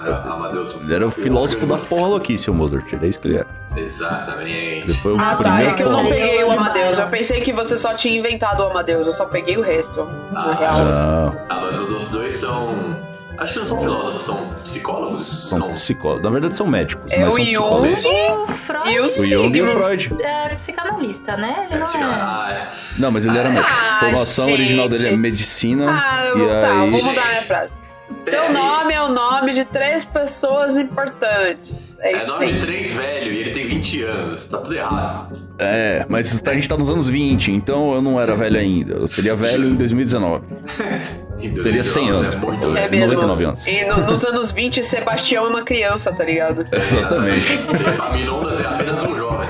É, 0.05 0.13
Amadeus. 0.29 0.75
Ele 0.81 0.95
era 0.95 1.07
o 1.07 1.11
filósofo 1.11 1.67
da 1.67 1.79
porra 1.79 2.09
louquice, 2.09 2.51
o 2.51 2.55
Mozart. 2.55 2.93
Era 2.93 3.07
isso 3.07 3.21
que 3.21 3.29
ele 3.29 3.37
era. 3.39 3.47
Exatamente. 3.77 4.51
Ele 4.89 4.95
foi 4.95 5.13
o 5.15 5.21
Ah, 5.21 5.37
tá. 5.37 5.63
É 5.63 5.73
que 5.75 5.83
eu 5.83 5.91
não 5.91 6.05
peguei 6.05 6.39
é 6.39 6.45
o 6.45 6.51
Amadeus. 6.51 6.99
Eu 6.99 7.09
pensei 7.09 7.41
que 7.41 7.53
você 7.53 7.77
só 7.77 7.95
tinha 7.95 8.19
inventado 8.19 8.61
o 8.61 8.67
Amadeus. 8.71 9.07
Eu 9.07 9.13
só 9.13 9.25
peguei 9.25 9.57
o 9.57 9.63
resto. 9.63 10.05
Na 10.33 10.41
Ah, 10.41 10.55
real. 10.55 11.37
Ah, 11.49 11.61
mas 11.63 11.79
os 11.81 11.91
outros 11.91 12.09
dois 12.11 12.35
são. 12.35 12.97
Acho 13.37 13.55
que 13.55 13.59
não 13.59 13.67
são 13.67 13.79
filósofos, 13.81 14.23
são 14.23 14.47
psicólogos? 14.63 15.49
são 15.49 15.73
psicólogos. 15.75 16.23
Na 16.23 16.31
verdade, 16.31 16.55
são 16.55 16.69
médicos. 16.69 17.11
É 17.11 17.19
mas 17.25 17.35
o 17.35 17.37
são 17.37 17.45
Jung 17.45 17.95
psicólogos. 17.97 18.05
O 18.05 18.47
Freud 18.53 18.89
E 18.91 19.01
o 19.01 19.03
O 19.03 19.27
Jung 19.27 19.59
e 19.59 19.63
o. 19.63 19.69
Freud. 19.73 20.15
é 20.23 20.55
psicanalista, 20.55 21.37
né? 21.37 21.65
Ele 21.67 21.75
É, 21.75 21.79
não 21.79 21.85
psicanal- 21.85 22.15
é. 22.15 22.23
ah, 22.23 22.51
é. 22.53 22.69
Não, 22.97 23.11
mas 23.11 23.27
ele 23.27 23.37
era 23.37 23.51
médico. 23.51 23.69
Ah, 23.77 23.97
A 23.97 23.99
formação 24.01 24.45
gente. 24.47 24.55
original 24.61 24.89
dele 24.89 25.09
é 25.09 25.17
medicina. 25.17 26.01
Ah, 26.01 26.27
eu 26.27 26.37
e 26.37 26.41
vou, 26.43 26.49
tá, 26.49 26.81
aí. 26.83 26.91
vou 26.93 27.03
mudar 27.03 27.21
Gente. 27.23 27.31
minha 27.31 27.43
frase. 27.43 27.84
Seu 28.23 28.41
Peraí. 28.41 28.53
nome 28.55 28.95
é 28.95 29.03
o 29.03 29.09
nome 29.11 29.53
de 29.53 29.65
três 29.67 30.05
pessoas 30.05 30.77
importantes. 30.79 31.97
É, 32.01 32.13
É 32.13 32.19
isso 32.19 32.29
nome 32.29 32.53
de 32.53 32.61
três 32.61 32.93
velho 32.93 33.33
e 33.33 33.37
ele 33.39 33.51
tem 33.51 33.67
20 33.67 34.03
anos. 34.03 34.47
Tá 34.47 34.59
tudo 34.59 34.75
errado. 34.75 35.39
É, 35.59 36.07
mas 36.09 36.43
a 36.47 36.55
gente 36.55 36.69
tá 36.69 36.77
nos 36.77 36.89
anos 36.89 37.09
20, 37.09 37.53
então 37.53 37.95
eu 37.95 38.01
não 38.03 38.19
era 38.21 38.35
velho 38.35 38.59
ainda. 38.59 38.95
Eu 38.95 39.07
seria 39.07 39.35
velho 39.37 39.67
em 39.67 39.77
2019. 39.77 40.45
Teria 41.63 41.85
100 41.85 42.09
anos. 42.11 42.23
É 42.35 42.39
muito 42.39 42.69
É 42.77 42.89
mesmo. 42.89 43.17
99 43.17 43.45
anos. 43.45 43.67
E 43.67 43.85
no- 43.85 44.07
nos 44.07 44.25
anos 44.25 44.51
20, 44.53 44.83
Sebastião 44.83 45.45
é 45.45 45.49
uma 45.49 45.63
criança, 45.63 46.11
tá 46.13 46.25
ligado? 46.25 46.67
Exatamente. 46.73 47.53
Epaminondas 47.93 48.61
é 48.61 48.67
apenas 48.67 49.05
um 49.05 49.17
jovem. 49.17 49.49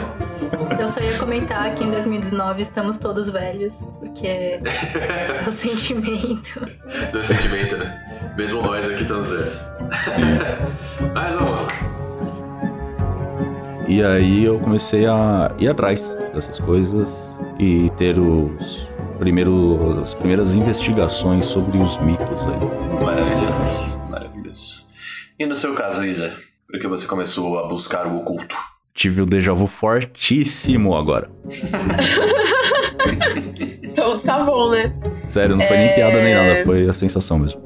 Eu 0.81 0.89
só 0.89 1.01
ia 1.01 1.16
comentar 1.19 1.73
que 1.74 1.85
em 1.85 1.91
2019 1.91 2.62
estamos 2.62 2.99
todos 2.99 3.31
velhos, 3.31 3.82
porque 4.01 4.27
é 4.27 4.61
o 5.47 5.51
sentimento. 5.53 6.61
Do 7.12 7.23
sentimento, 7.23 7.77
né? 7.77 8.24
Mesmo 8.36 8.62
nós 8.62 8.85
aqui 8.85 9.02
estamos 9.02 9.28
velhos. 9.28 9.61
Mas 11.15 11.35
vamos. 11.35 11.62
E 13.86 14.02
aí 14.02 14.44
eu 14.44 14.59
comecei 14.59 15.06
a 15.06 15.52
ir 15.59 15.69
atrás 15.69 16.09
dessas 16.32 16.59
coisas 16.59 17.36
e 17.59 17.89
ter 17.97 18.19
os 18.19 18.89
primeiros, 19.19 19.98
as 20.02 20.15
primeiras 20.15 20.55
investigações 20.55 21.44
sobre 21.47 21.78
os 21.78 21.97
mitos 21.98 22.40
aí. 22.47 23.05
Maravilhoso, 23.05 23.98
maravilhoso. 24.11 24.86
E 25.39 25.47
no 25.47 25.55
seu 25.55 25.74
caso, 25.74 26.05
Isa, 26.05 26.35
por 26.69 26.81
que 26.81 26.89
você 26.89 27.06
começou 27.06 27.59
a 27.59 27.69
buscar 27.69 28.06
o 28.06 28.16
oculto? 28.16 28.56
Tive 28.94 29.23
um 29.23 29.27
déjà 29.27 29.52
vu 29.52 29.66
fortíssimo 29.66 30.97
agora. 30.97 31.31
Então 33.82 34.19
tá 34.19 34.43
bom, 34.43 34.70
né? 34.70 34.93
Sério, 35.23 35.55
não 35.56 35.65
foi 35.66 35.77
nem 35.77 35.86
É. 35.89 35.94
piada 35.94 36.20
nem 36.23 36.35
nada, 36.35 36.65
foi 36.65 36.89
a 36.89 36.93
sensação 36.93 37.39
mesmo. 37.39 37.62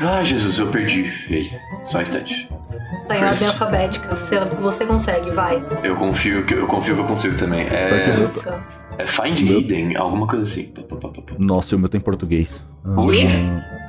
Ah, 0.00 0.24
Jesus, 0.24 0.58
eu 0.58 0.68
perdi 0.68 1.12
ele. 1.28 1.50
Só 1.84 1.98
um 1.98 2.02
instante. 2.02 2.48
Tá 3.08 3.18
em 3.18 3.24
ordem 3.24 3.48
alfabética. 3.48 4.14
Você, 4.14 4.38
você 4.40 4.86
consegue, 4.86 5.30
vai. 5.30 5.62
Eu 5.82 5.96
confio 5.96 6.44
que 6.44 6.54
eu 6.54 6.66
confio 6.66 6.94
que 6.94 7.00
eu 7.00 7.06
consigo 7.06 7.36
também. 7.36 7.66
É, 7.68 8.20
Isso. 8.24 8.48
é 8.98 9.06
Find 9.06 9.38
Hidden, 9.40 9.96
alguma 9.96 10.26
coisa 10.26 10.44
assim. 10.44 10.72
Nossa, 11.38 11.74
e 11.74 11.76
o 11.76 11.78
meu 11.78 11.88
tem 11.88 11.98
em 12.00 12.04
português. 12.04 12.64
Oxi. 12.96 13.26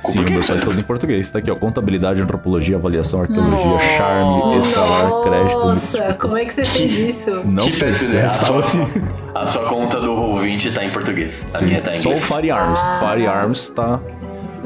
Sim, 0.02 0.18
o 0.18 0.22
meu 0.22 0.40
é 0.40 0.42
você- 0.42 0.58
todo 0.58 0.78
em 0.78 0.82
português. 0.82 1.30
Tá 1.30 1.38
aqui, 1.38 1.50
ó. 1.50 1.54
Contabilidade, 1.54 2.20
antropologia, 2.20 2.76
avaliação, 2.76 3.22
arqueologia, 3.22 3.64
Nossa. 3.64 3.86
charme, 3.96 4.58
estalar, 4.58 5.22
crédito. 5.22 5.58
Nossa, 5.58 6.14
como 6.14 6.36
é 6.36 6.44
que 6.44 6.52
você 6.52 6.64
fez 6.64 6.92
isso? 7.16 7.30
Não 7.46 7.64
Que 7.64 7.72
sei, 7.72 8.08
né? 8.08 8.24
a, 8.26 8.30
sua, 8.30 8.62
a 9.34 9.46
sua 9.46 9.64
conta 9.66 10.00
do 10.00 10.12
Roll20 10.14 10.74
tá 10.74 10.84
em 10.84 10.90
português. 10.90 11.46
A 11.54 11.60
minha 11.62 11.80
tá 11.80 11.94
em 11.96 12.00
Só 12.00 12.08
o 12.10 12.12
inglês. 12.12 12.26
Firearms. 12.28 12.80
Ah. 12.80 13.00
Firearms 13.14 13.70
tá. 13.70 14.00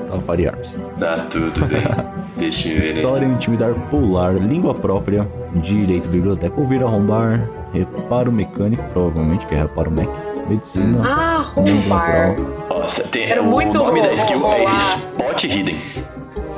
Tá 0.08 0.16
o 0.16 0.20
Firearms. 0.20 0.76
Tá 0.98 1.16
tudo 1.30 1.66
bem. 1.66 1.82
Deixa 2.36 2.68
eu 2.68 2.80
ver. 2.80 2.96
História, 2.96 3.26
intimidar, 3.26 3.72
pular, 3.90 4.34
língua 4.34 4.74
própria, 4.74 5.26
direito, 5.54 6.08
biblioteca, 6.08 6.60
ouvir, 6.60 6.82
arrombar, 6.82 7.48
reparo 7.72 8.30
mecânico, 8.30 8.82
provavelmente, 8.92 9.46
que 9.46 9.54
é 9.54 9.62
reparo 9.62 9.90
mec, 9.90 10.08
medicina, 10.48 11.02
Ah, 11.04 11.44
natural. 11.56 12.36
Nossa, 12.68 13.02
tem, 13.08 13.24
Era 13.30 13.40
o 13.42 13.46
muito 13.46 13.78
nome 13.78 14.02
da 14.02 14.12
skill 14.12 14.38
rolar. 14.40 14.72
é 14.72 14.76
Spot 14.76 15.44
Hidden. 15.44 15.78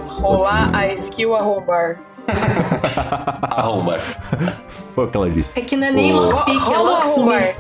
Rolar 0.08 0.70
a 0.76 0.92
skill 0.94 1.36
a 1.36 1.40
roubar. 1.40 1.96
Arrombar. 3.42 4.00
Foi 4.94 5.04
o 5.06 5.08
que 5.08 5.16
ela 5.16 5.30
disse. 5.30 5.58
É 5.58 5.62
que 5.62 5.76
não 5.76 5.86
é 5.86 5.92
nem 5.92 6.12
lockpick, 6.12 6.70
é 6.72 6.78
locksmith. 6.78 7.56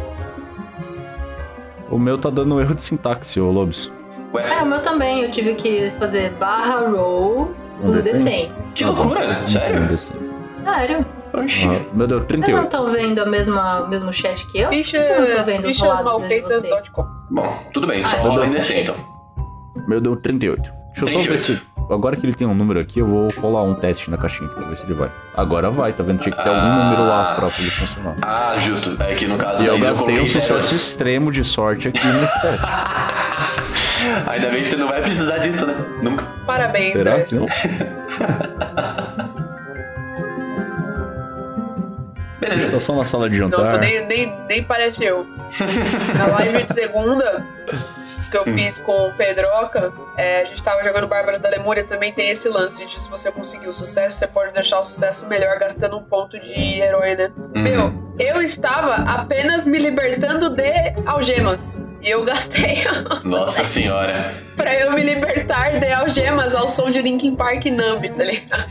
O 1.90 1.98
meu 1.98 2.18
tá 2.18 2.28
dando 2.28 2.60
erro 2.60 2.74
de 2.74 2.82
sintaxe, 2.84 3.40
ô 3.40 3.50
Lobos. 3.50 3.90
É, 4.36 4.62
o 4.62 4.66
meu 4.66 4.80
também. 4.82 5.22
Eu 5.22 5.30
tive 5.30 5.54
que 5.54 5.90
fazer 5.98 6.30
barra 6.32 6.88
roll 6.88 7.54
Um 7.82 7.90
um 7.90 7.94
D100? 8.00 8.12
D100. 8.24 8.50
que 8.74 8.84
loucura, 8.84 9.20
Um 9.42 9.48
sério? 9.48 9.98
Sério? 9.98 11.06
Oxi. 11.32 11.66
Ah, 11.68 11.80
meu 11.92 12.06
Deus, 12.06 12.22
Vocês 12.22 12.40
não 12.40 12.46
38. 12.46 12.64
estão 12.64 12.90
vendo 12.90 13.18
a 13.20 13.26
mesma, 13.26 13.80
o 13.82 13.88
mesmo 13.88 14.12
chat 14.12 14.46
que 14.50 14.58
eu? 14.60 14.70
Fichas, 14.70 15.00
Eu 15.00 15.20
não 15.28 15.36
tô 15.36 15.42
vendo 15.44 15.64
os 15.68 15.78
fichas 15.78 16.00
malfeitas.com. 16.02 17.06
Bom, 17.30 17.62
tudo 17.72 17.86
bem, 17.86 18.02
só 18.02 18.16
Ah, 18.16 18.20
rola 18.20 18.34
em 18.46 18.48
então. 18.48 18.50
DC 18.60 18.80
então. 18.80 18.94
Meu 19.86 20.00
deu 20.00 20.16
38. 20.16 20.62
Deixa 20.62 20.72
eu 20.96 21.04
só 21.04 21.04
ver 21.04 21.28
38. 21.28 21.40
se. 21.40 21.62
Agora 21.90 22.16
que 22.16 22.26
ele 22.26 22.34
tem 22.34 22.46
um 22.46 22.54
número 22.54 22.78
aqui, 22.80 22.98
eu 22.98 23.06
vou 23.06 23.28
colar 23.34 23.62
um 23.62 23.74
teste 23.74 24.10
na 24.10 24.18
caixinha 24.18 24.46
aqui 24.50 24.58
pra 24.60 24.68
ver 24.68 24.76
se 24.76 24.84
ele 24.84 24.92
vai. 24.94 25.10
Agora 25.34 25.70
vai, 25.70 25.92
tá 25.92 26.02
vendo? 26.02 26.18
Tinha 26.20 26.34
que 26.34 26.42
ter 26.42 26.48
algum 26.48 26.60
Ah. 26.60 26.84
número 26.84 27.02
lá 27.08 27.34
pra 27.36 27.46
ele 27.58 27.70
funcionar. 27.70 28.16
Ah, 28.20 28.58
justo. 28.58 28.96
É 29.02 29.14
que 29.14 29.26
no 29.26 29.38
caso 29.38 29.62
E 29.62 29.66
eu 29.66 29.78
gastei 29.78 30.20
um 30.20 30.26
sucesso 30.26 30.74
extremo 30.74 31.30
de 31.32 31.44
sorte 31.44 31.88
aqui 31.88 32.06
nesse 32.06 32.42
teste. 32.42 32.66
Ainda 34.28 34.50
bem 34.50 34.62
que 34.62 34.70
você 34.70 34.76
não 34.76 34.88
vai 34.88 35.00
precisar 35.02 35.38
disso, 35.38 35.66
né? 35.66 35.74
Nunca. 36.02 36.24
Parabéns, 36.46 36.92
Será 36.92 37.22
que 37.22 37.34
não? 37.34 37.46
Beleza. 42.40 42.70
Tá 42.70 42.80
só 42.80 42.94
na 42.94 43.04
sala 43.04 43.28
de 43.28 43.36
jantar. 43.36 43.58
Nossa, 43.58 43.78
nem, 43.78 44.06
nem, 44.06 44.32
nem 44.48 44.62
parece 44.62 45.04
eu. 45.04 45.26
Na 46.16 46.26
live 46.26 46.62
de 46.62 46.72
segunda 46.72 47.44
que 48.28 48.36
eu 48.36 48.44
fiz 48.44 48.78
com 48.78 49.08
o 49.08 49.12
Pedroca, 49.12 49.92
é, 50.16 50.42
a 50.42 50.44
gente 50.44 50.62
tava 50.62 50.82
jogando 50.82 51.06
Bárbaras 51.06 51.40
da 51.40 51.48
Lemúria, 51.48 51.84
também 51.84 52.12
tem 52.12 52.30
esse 52.30 52.48
lance 52.48 52.84
de 52.86 53.00
se 53.00 53.08
você 53.08 53.30
conseguir 53.30 53.68
o 53.68 53.72
sucesso, 53.72 54.16
você 54.16 54.26
pode 54.26 54.52
deixar 54.52 54.80
o 54.80 54.84
sucesso 54.84 55.26
melhor 55.26 55.58
gastando 55.58 55.96
um 55.96 56.02
ponto 56.02 56.38
de 56.38 56.80
herói, 56.80 57.16
né? 57.16 57.32
Uhum. 57.36 57.62
Meu, 57.62 57.92
eu 58.18 58.42
estava 58.42 58.94
apenas 58.94 59.66
me 59.66 59.78
libertando 59.78 60.50
de 60.50 60.94
algemas. 61.06 61.84
E 62.00 62.10
eu 62.10 62.24
gastei 62.24 62.84
Nossa 63.24 63.64
senhora. 63.64 64.32
pra 64.56 64.72
eu 64.74 64.92
me 64.92 65.02
libertar 65.02 65.80
de 65.80 65.92
algemas 65.92 66.54
ao 66.54 66.68
som 66.68 66.90
de 66.90 67.02
Linkin 67.02 67.34
Park 67.34 67.64
e 67.66 67.70
Numb, 67.70 68.08
tá 68.10 68.24
ligado? 68.24 68.64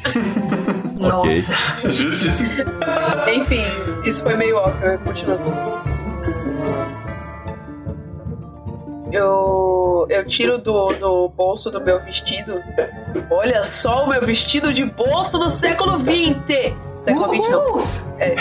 Nossa. 0.97 1.53
Justíssimo. 1.83 2.49
Enfim, 3.33 3.65
isso 4.05 4.23
foi 4.23 4.35
meio 4.35 4.57
óbvio, 4.57 4.97
continuando. 4.99 5.86
Eu, 9.11 10.05
eu 10.09 10.25
tiro 10.25 10.57
do, 10.57 10.87
do 10.93 11.29
bolso 11.29 11.69
do 11.71 11.79
meu 11.81 11.99
vestido. 12.01 12.61
Olha 13.29 13.63
só 13.63 14.03
o 14.03 14.07
meu 14.09 14.21
vestido 14.21 14.73
de 14.73 14.83
bolso 14.85 15.37
do 15.37 15.49
século 15.49 15.97
XX! 15.99 16.73
Século 16.99 17.33
XX 17.33 17.49
não. 17.49 17.77
É, 18.19 18.35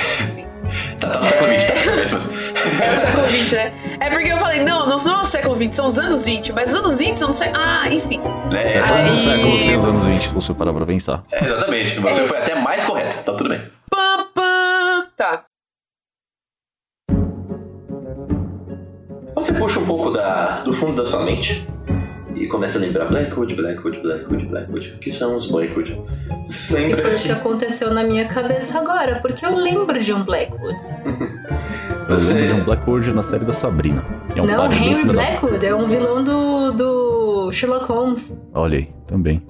Tá, 0.98 1.10
tá 1.10 1.20
no 1.20 1.26
século 1.26 1.48
XX, 1.60 1.66
tá 1.66 1.74
no 1.74 2.06
século 2.08 2.32
XX. 2.32 2.80
é 2.80 2.90
o 2.90 2.98
século 2.98 3.28
XX, 3.28 3.52
né? 3.52 3.72
É 4.00 4.10
porque 4.10 4.28
eu 4.32 4.38
falei, 4.38 4.64
não, 4.64 4.84
não 4.88 4.98
são 4.98 5.22
o 5.22 5.24
século 5.24 5.54
XX, 5.54 5.76
são 5.76 5.86
os 5.86 5.96
anos 5.96 6.24
20. 6.24 6.52
Mas 6.52 6.72
os 6.72 6.80
anos 6.80 6.98
20 6.98 7.14
são 7.16 7.30
os 7.30 7.36
séculos. 7.36 7.62
Ah, 7.64 7.88
enfim. 7.88 8.20
É, 8.52 8.80
Todos 8.82 9.12
os 9.12 9.26
Aí- 9.28 9.34
séculos 9.36 9.62
tem 9.62 9.76
os 9.76 9.84
anos 9.84 10.06
20, 10.06 10.22
se 10.26 10.34
você 10.34 10.52
parar 10.54 10.72
pra 10.72 10.84
pensar. 10.84 11.22
é, 11.30 11.44
exatamente. 11.44 12.00
Você 12.00 12.26
foi 12.26 12.38
até 12.38 12.56
mais 12.56 12.84
correto. 12.84 13.14
Tá 13.22 13.32
tudo 13.32 13.48
bem. 13.48 13.62
Pam, 13.88 14.26
pam. 14.34 15.06
Tá. 15.16 15.44
Você 19.36 19.52
puxa 19.52 19.78
um 19.78 19.84
pouco 19.86 20.10
da, 20.10 20.60
do 20.62 20.72
fundo 20.72 20.96
da 20.96 21.04
sua 21.04 21.22
mente 21.22 21.66
e 22.34 22.46
começa 22.46 22.78
a 22.78 22.80
lembrar 22.80 23.04
Blackwood, 23.06 23.54
Blackwood, 23.54 24.00
Blackwood, 24.00 24.46
Blackwood. 24.46 24.92
O 24.96 24.98
que 24.98 25.10
são 25.10 25.36
os 25.36 25.46
Blackwood? 25.46 26.00
Você 26.46 26.78
E 26.78 26.82
lembra 26.86 27.02
foi 27.02 27.10
o 27.12 27.16
que 27.16 27.22
que 27.24 27.32
aconteceu 27.32 27.92
na 27.94 28.02
minha 28.02 28.26
cabeça 28.26 28.78
agora, 28.78 29.20
porque 29.20 29.44
eu 29.44 29.54
lembro 29.54 29.98
de 30.02 30.12
um 30.12 30.24
Blackwood. 30.24 30.76
Eu 32.08 32.16
Você- 32.16 32.34
lembro 32.34 32.54
de 32.54 32.60
um 32.60 32.64
Blackwood 32.64 33.12
na 33.12 33.22
série 33.22 33.44
da 33.44 33.52
Sabrina. 33.52 34.04
É 34.36 34.40
um 34.40 34.46
não, 34.46 34.70
Henry 34.72 35.04
da- 35.06 35.12
Blackwood 35.12 35.66
é 35.66 35.74
um 35.74 35.88
vilão 35.88 36.22
do, 36.22 36.70
do 36.70 37.50
Sherlock 37.52 37.86
Holmes. 37.86 38.36
Olha 38.54 38.78
aí, 38.78 38.88
também. 39.08 39.42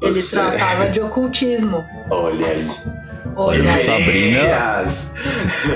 Ele 0.00 0.14
Você- 0.14 0.36
tratava 0.36 0.88
de 0.90 1.00
ocultismo. 1.00 1.82
Olha 2.08 2.46
aí. 2.46 2.70
Olha 3.36 3.70
aí. 3.70 3.78
Sabrina. 3.78 4.38
Referências. 4.40 5.10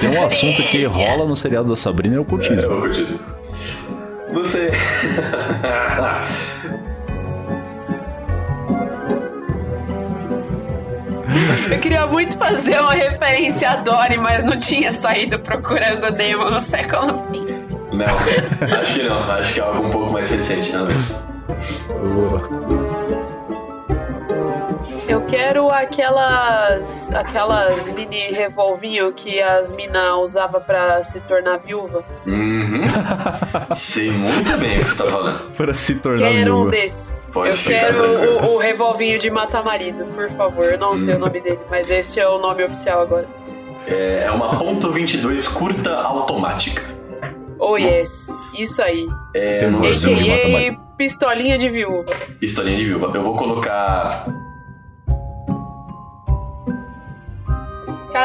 Tem 0.00 0.08
um 0.10 0.26
assunto 0.26 0.62
que 0.64 0.84
rola 0.84 1.24
no 1.26 1.36
seriado 1.36 1.68
da 1.68 1.76
Sabrina 1.76 2.16
é 2.16 2.18
o 2.18 2.22
É, 2.22 2.24
cultismo. 2.24 2.68
curtir 2.80 3.02
isso. 3.02 3.20
Você. 4.32 4.70
Eu 11.70 11.78
queria 11.80 12.06
muito 12.06 12.38
fazer 12.38 12.80
uma 12.80 12.92
referência 12.92 13.70
a 13.70 13.76
Dory, 13.76 14.16
mas 14.18 14.44
não 14.44 14.56
tinha 14.56 14.92
saído 14.92 15.38
procurando 15.38 16.10
Nemo 16.12 16.48
no 16.50 16.60
século 16.60 17.24
XX. 17.34 17.76
não, 17.92 18.76
acho 18.80 18.94
que 18.94 19.02
não. 19.02 19.30
Acho 19.30 19.54
que 19.54 19.60
é 19.60 19.62
algo 19.62 19.86
um 19.86 19.90
pouco 19.90 20.12
mais 20.12 20.30
recente, 20.30 20.70
realmente. 20.70 21.14
Eu 25.08 25.20
quero 25.22 25.70
aquelas 25.70 27.10
aquelas 27.12 27.88
mini 27.88 28.32
revolvinho 28.32 29.12
que 29.12 29.40
as 29.40 29.70
minas 29.70 30.14
usavam 30.18 30.60
pra 30.60 31.02
se 31.02 31.20
tornar 31.20 31.58
viúva. 31.58 32.04
Uhum. 32.26 32.82
Sei 33.74 34.10
muito 34.10 34.56
bem 34.58 34.78
o 34.78 34.82
que 34.82 34.88
você 34.88 35.04
tá 35.04 35.10
falando. 35.10 35.50
Para 35.52 35.72
se 35.72 35.94
tornar 35.96 36.30
Quero 36.30 36.52
um 36.52 36.56
viúva. 36.56 36.70
desses. 36.72 37.14
Pode 37.32 37.50
Eu 37.50 37.56
quero 37.56 38.44
o, 38.44 38.54
o 38.54 38.58
revolvinho 38.58 39.18
de 39.18 39.30
matar 39.30 39.64
marido, 39.64 40.04
por 40.14 40.28
favor. 40.30 40.64
Eu 40.64 40.78
não 40.78 40.96
sei 40.96 41.14
o 41.14 41.18
nome 41.18 41.40
dele, 41.40 41.60
mas 41.70 41.88
esse 41.90 42.18
é 42.18 42.28
o 42.28 42.38
nome 42.38 42.64
oficial 42.64 43.02
agora. 43.02 43.28
É, 43.86 44.24
é 44.26 44.30
uma 44.32 44.58
ponto 44.58 44.90
.22 44.90 45.48
curta 45.52 45.94
automática. 45.94 46.82
Oh 47.58 47.76
yes, 47.76 48.28
isso 48.58 48.82
aí. 48.82 49.06
É 49.34 49.66
A.K.A. 49.66 50.78
pistolinha 50.96 51.56
de 51.56 51.70
viúva. 51.70 52.04
pistolinha 52.40 52.76
de 52.76 52.84
viúva. 52.84 53.12
Eu 53.14 53.22
vou 53.22 53.36
colocar. 53.36 54.26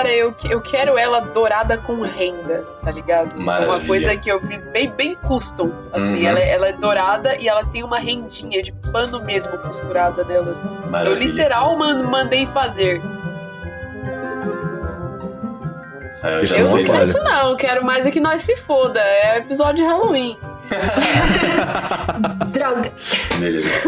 Cara, 0.02 0.14
eu, 0.16 0.34
eu 0.50 0.60
quero 0.62 0.98
ela 0.98 1.20
dourada 1.20 1.78
com 1.78 2.02
renda, 2.02 2.66
tá 2.84 2.90
ligado? 2.92 3.40
Maravilha. 3.40 3.76
Uma 3.78 3.86
coisa 3.86 4.18
que 4.18 4.32
eu 4.32 4.40
fiz 4.42 4.66
bem, 4.66 4.90
bem 4.92 5.14
custom. 5.16 5.72
Assim, 5.94 6.22
Uhum. 6.22 6.28
ela, 6.28 6.40
ela 6.40 6.68
é 6.70 6.74
dourada 6.74 7.36
e 7.38 7.48
ela 7.48 7.64
tem 7.66 7.84
uma 7.84 8.00
rendinha 8.00 8.64
de 8.64 8.72
pano 8.92 9.22
mesmo 9.24 9.56
costurada 9.60 10.24
dela. 10.24 10.50
assim. 10.50 10.70
Eu 11.06 11.14
literal 11.14 11.78
man- 11.78 12.04
mandei 12.04 12.48
fazer. 12.48 13.00
É, 16.24 16.36
eu 16.40 16.46
já 16.46 16.58
Eu 16.58 16.68
não 16.68 16.84
quero 16.84 17.04
isso 17.04 17.24
não, 17.24 17.50
eu 17.52 17.58
quero 17.58 17.86
mais 17.86 18.06
é 18.08 18.12
que 18.12 18.20
nós 18.20 18.42
se 18.42 18.56
foda. 18.56 19.00
É 19.00 19.38
episódio 19.38 19.84
de 19.84 19.90
Halloween. 19.90 20.38
Droga. 22.52 22.92
Beleza. 23.40 23.68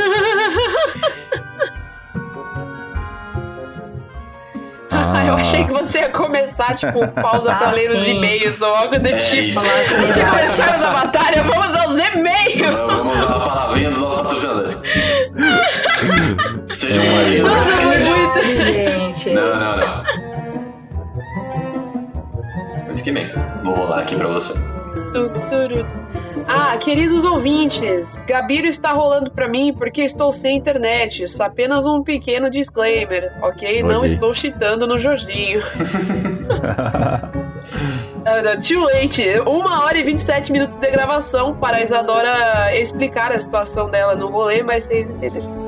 Ah. 4.93 5.25
eu 5.27 5.33
achei 5.35 5.63
que 5.65 5.71
você 5.71 5.99
ia 5.99 6.09
começar, 6.09 6.75
tipo, 6.75 7.07
pausa 7.21 7.53
pra 7.55 7.69
Ah, 7.69 7.71
ler 7.71 7.91
os 7.91 8.03
sim. 8.03 8.15
e-mails 8.17 8.61
ou 8.61 8.73
algo 8.73 8.99
do 8.99 9.07
É 9.07 9.15
tipo. 9.15 9.43
isso. 9.49 9.59
Antes 9.97 10.15
de 10.15 10.25
começarmos 10.25 10.83
a 10.83 10.89
batalha, 10.91 11.43
vamos 11.43 11.75
aos 11.75 11.97
e-mails! 11.97 12.71
Vamos 12.73 13.15
usar 13.17 13.35
a 13.35 13.39
palavrinha 13.39 13.89
dos 13.89 14.01
nossos 14.01 14.21
patrocinadores. 14.21 14.77
Seja 16.77 17.01
um 17.01 17.15
marido. 17.15 17.47
Nossa, 17.47 17.81
muito- 17.81 18.03
Verdade, 18.03 18.57
gente. 18.61 19.29
Não, 19.31 19.59
não, 19.59 19.77
não. 19.77 20.03
Muito 22.85 23.03
que 23.03 23.11
bem. 23.11 23.31
Vou 23.63 23.73
rolar 23.73 23.99
aqui 24.01 24.15
pra 24.15 24.27
você. 24.27 24.53
Tu, 24.53 25.29
turu. 25.29 25.85
Ah, 26.47 26.75
queridos 26.77 27.23
ouvintes, 27.23 28.17
Gabiro 28.27 28.67
está 28.67 28.91
rolando 28.91 29.31
pra 29.31 29.47
mim 29.47 29.73
porque 29.73 30.01
estou 30.01 30.31
sem 30.31 30.57
internet. 30.57 31.23
Isso 31.23 31.41
apenas 31.43 31.85
um 31.85 32.03
pequeno 32.03 32.49
disclaimer, 32.49 33.31
ok? 33.41 33.83
Não 33.83 33.97
Ok. 33.99 34.05
estou 34.05 34.33
cheatando 34.33 34.85
no 34.87 34.97
Jorginho. 34.97 35.61
Ah, 38.25 38.55
Too 38.55 38.83
late. 38.85 39.21
Uma 39.45 39.83
hora 39.83 39.97
e 39.97 40.03
27 40.03 40.49
minutos 40.51 40.77
de 40.77 40.89
gravação 40.89 41.55
para 41.55 41.77
a 41.77 41.81
Isadora 41.81 42.73
explicar 42.79 43.33
a 43.33 43.37
situação 43.39 43.89
dela 43.89 44.15
no 44.15 44.29
rolê, 44.29 44.63
mas 44.63 44.85
vocês 44.85 45.09
entenderam. 45.09 45.61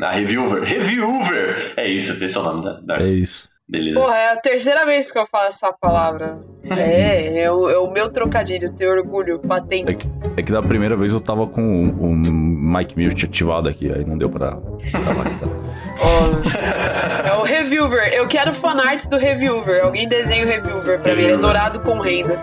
A 0.00 0.10
Reviewer. 0.12 0.62
Reviewer! 0.62 1.72
É 1.76 1.88
isso, 1.88 2.22
esse 2.22 2.36
é 2.36 2.40
o 2.40 2.42
nome 2.44 2.62
da. 2.64 2.80
da- 2.80 3.02
É 3.02 3.08
isso. 3.08 3.48
Beleza. 3.68 4.00
Porra, 4.00 4.16
é 4.16 4.30
a 4.32 4.36
terceira 4.36 4.86
vez 4.86 5.10
que 5.12 5.18
eu 5.18 5.26
falo 5.26 5.48
essa 5.48 5.70
palavra. 5.72 6.38
É, 6.70 7.42
é 7.42 7.52
o, 7.52 7.68
é 7.68 7.78
o 7.78 7.90
meu 7.90 8.10
trocadilho, 8.10 8.72
ter 8.72 8.88
orgulho, 8.88 9.38
É 9.42 9.46
patente. 9.46 9.94
que, 9.94 10.06
é 10.38 10.42
que 10.42 10.50
da 10.52 10.62
primeira 10.62 10.96
vez 10.96 11.12
eu 11.12 11.20
tava 11.20 11.46
com 11.46 11.60
o, 11.86 12.04
o 12.06 12.14
Mike 12.14 12.98
Mute 12.98 13.26
ativado 13.26 13.68
aqui, 13.68 13.90
aí 13.92 14.04
não 14.06 14.16
deu 14.16 14.30
pra. 14.30 14.52
tá? 14.52 14.58
É 17.28 17.34
o 17.36 17.42
Reviewer. 17.42 18.12
Eu 18.14 18.26
quero 18.28 18.54
fanart 18.54 19.06
do 19.06 19.16
Reviewer. 19.18 19.84
Alguém 19.84 20.08
desenha 20.08 20.44
o 20.44 20.48
Reviewer 20.48 21.00
pra 21.00 21.14
mim. 21.14 21.22
Ele 21.22 21.32
é 21.32 21.36
dourado 21.36 21.80
com 21.80 21.98
renda. 22.00 22.38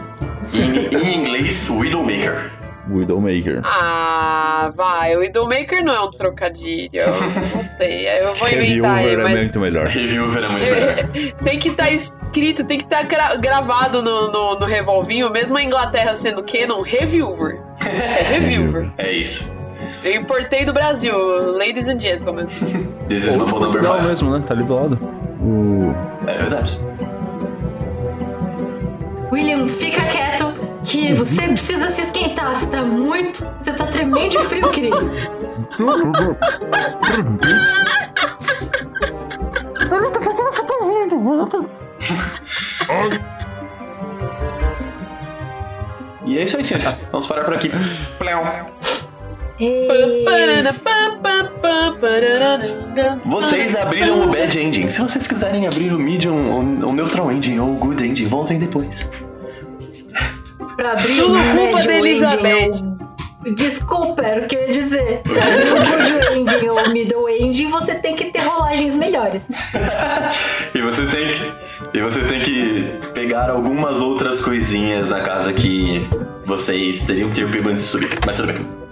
Em, 0.54 0.96
em 0.98 1.22
inglês, 1.22 1.70
Widowmaker. 1.70 2.52
Widowmaker. 2.90 3.62
Ah, 3.64 4.72
vai. 4.76 5.16
O 5.16 5.20
Widowmaker 5.20 5.84
não 5.84 5.94
é 5.94 6.02
um 6.02 6.12
trocadilho. 6.12 6.90
Eu 6.94 7.08
não 7.56 7.64
sei. 7.64 8.08
Eu 8.08 8.36
vou 8.36 8.48
inventar 8.48 8.98
aí, 8.98 9.06
Reviewer 9.06 9.20
é 9.20 9.24
mas. 9.24 9.42
muito 9.42 9.60
melhor. 9.60 9.88
Reviewer 9.88 10.44
é 10.44 10.50
muito 10.50 10.66
melhor. 10.66 11.34
tem 11.44 11.60
que 11.60 11.70
estar 11.70 11.92
escrito, 11.92 12.64
tem 12.64 12.78
que 12.78 12.84
estar 12.84 13.04
gra- 13.04 13.36
gravado 13.38 14.02
no, 14.04 14.32
no, 14.32 14.60
no 14.60 14.66
revolvinho, 14.66 15.30
mesmo 15.32 15.58
a 15.58 15.64
Inglaterra 15.64 16.14
sendo 16.16 16.44
canon, 16.44 16.82
Reviewer. 16.82 17.60
É 17.86 18.22
Reviewer. 18.24 18.90
É 18.98 19.12
isso. 19.12 19.52
Eu 20.04 20.16
importei 20.16 20.64
do 20.66 20.72
Brasil, 20.74 21.18
ladies 21.58 21.88
and 21.88 22.00
gentlemen. 22.00 22.46
This 23.10 23.26
is 23.26 23.36
my 23.36 23.48
phone 23.48 23.66
number 23.66 23.84
5. 23.84 24.04
mesmo, 24.04 24.30
né? 24.32 24.44
Tá 24.46 24.54
ali 24.54 24.64
do 24.64 24.76
lado. 24.76 25.00
O... 25.42 25.94
É 26.28 26.38
verdade. 26.38 26.80
William, 29.32 29.68
fica 29.68 30.02
quieto 30.06 30.54
que 30.86 31.14
você 31.14 31.48
precisa 31.48 31.88
se 31.88 32.02
esquentar. 32.02 32.56
Você 32.56 32.68
tá 32.68 32.84
muito. 32.84 33.46
Você 33.62 33.74
tá 33.74 33.88
tremendo 33.88 34.30
de 34.30 34.40
frio, 34.46 34.70
querido. 34.70 35.12
E 46.26 46.38
é 46.40 46.44
isso 46.44 46.58
aí, 46.58 46.64
senhores. 46.64 46.96
Vamos 47.12 47.28
parar 47.28 47.44
por 47.44 47.54
aqui. 47.54 47.72
Vocês 53.26 53.76
abriram 53.76 54.24
o 54.24 54.28
Bad 54.28 54.60
Ending. 54.60 54.90
Se 54.90 55.02
vocês 55.02 55.26
quiserem 55.28 55.66
abrir 55.68 55.94
o 55.94 56.00
Medium, 56.00 56.36
o, 56.52 56.90
o 56.90 56.94
Neutral 56.94 57.32
Ending 57.32 57.60
ou 57.60 57.76
o 57.76 57.78
Good 57.78 58.06
Ending, 58.06 58.26
voltem 58.26 58.60
depois. 58.60 59.08
Pra 60.76 60.92
abrir 60.94 61.16
Tudo 61.18 61.34
o 61.38 61.56
culpa 61.58 61.84
da 61.84 61.98
ending 61.98 62.08
Elizabeth. 62.10 62.70
ou- 62.72 62.96
Desculpa, 63.54 64.24
era 64.24 64.44
o 64.44 64.48
que 64.48 64.56
eu 64.56 64.62
ia 64.68 64.72
dizer. 64.74 65.22
No 65.26 65.34
médio 65.36 66.34
ending 66.36 66.68
ou 66.70 66.90
middle 66.90 67.30
ending, 67.30 67.68
você 67.68 67.94
tem 67.94 68.16
que 68.16 68.26
ter 68.32 68.44
rolagens 68.44 68.98
melhores. 68.98 69.48
E 70.74 70.82
vocês 70.82 71.10
têm 71.10 71.28
que, 71.32 71.98
e 71.98 72.02
vocês 72.02 72.26
têm 72.26 72.42
que 72.42 73.00
pegar 73.14 73.50
algumas 73.50 74.02
outras 74.02 74.42
coisinhas 74.42 75.08
na 75.08 75.22
casa 75.22 75.54
que 75.54 76.06
vocês 76.44 77.04
teriam 77.04 77.30
que 77.30 77.36
ter 77.36 77.50
pego 77.50 77.70
antes 77.70 77.84
de 77.84 77.90
subir. 77.92 78.10
Mas 78.26 78.36
tudo 78.36 78.52
bem. 78.52 78.85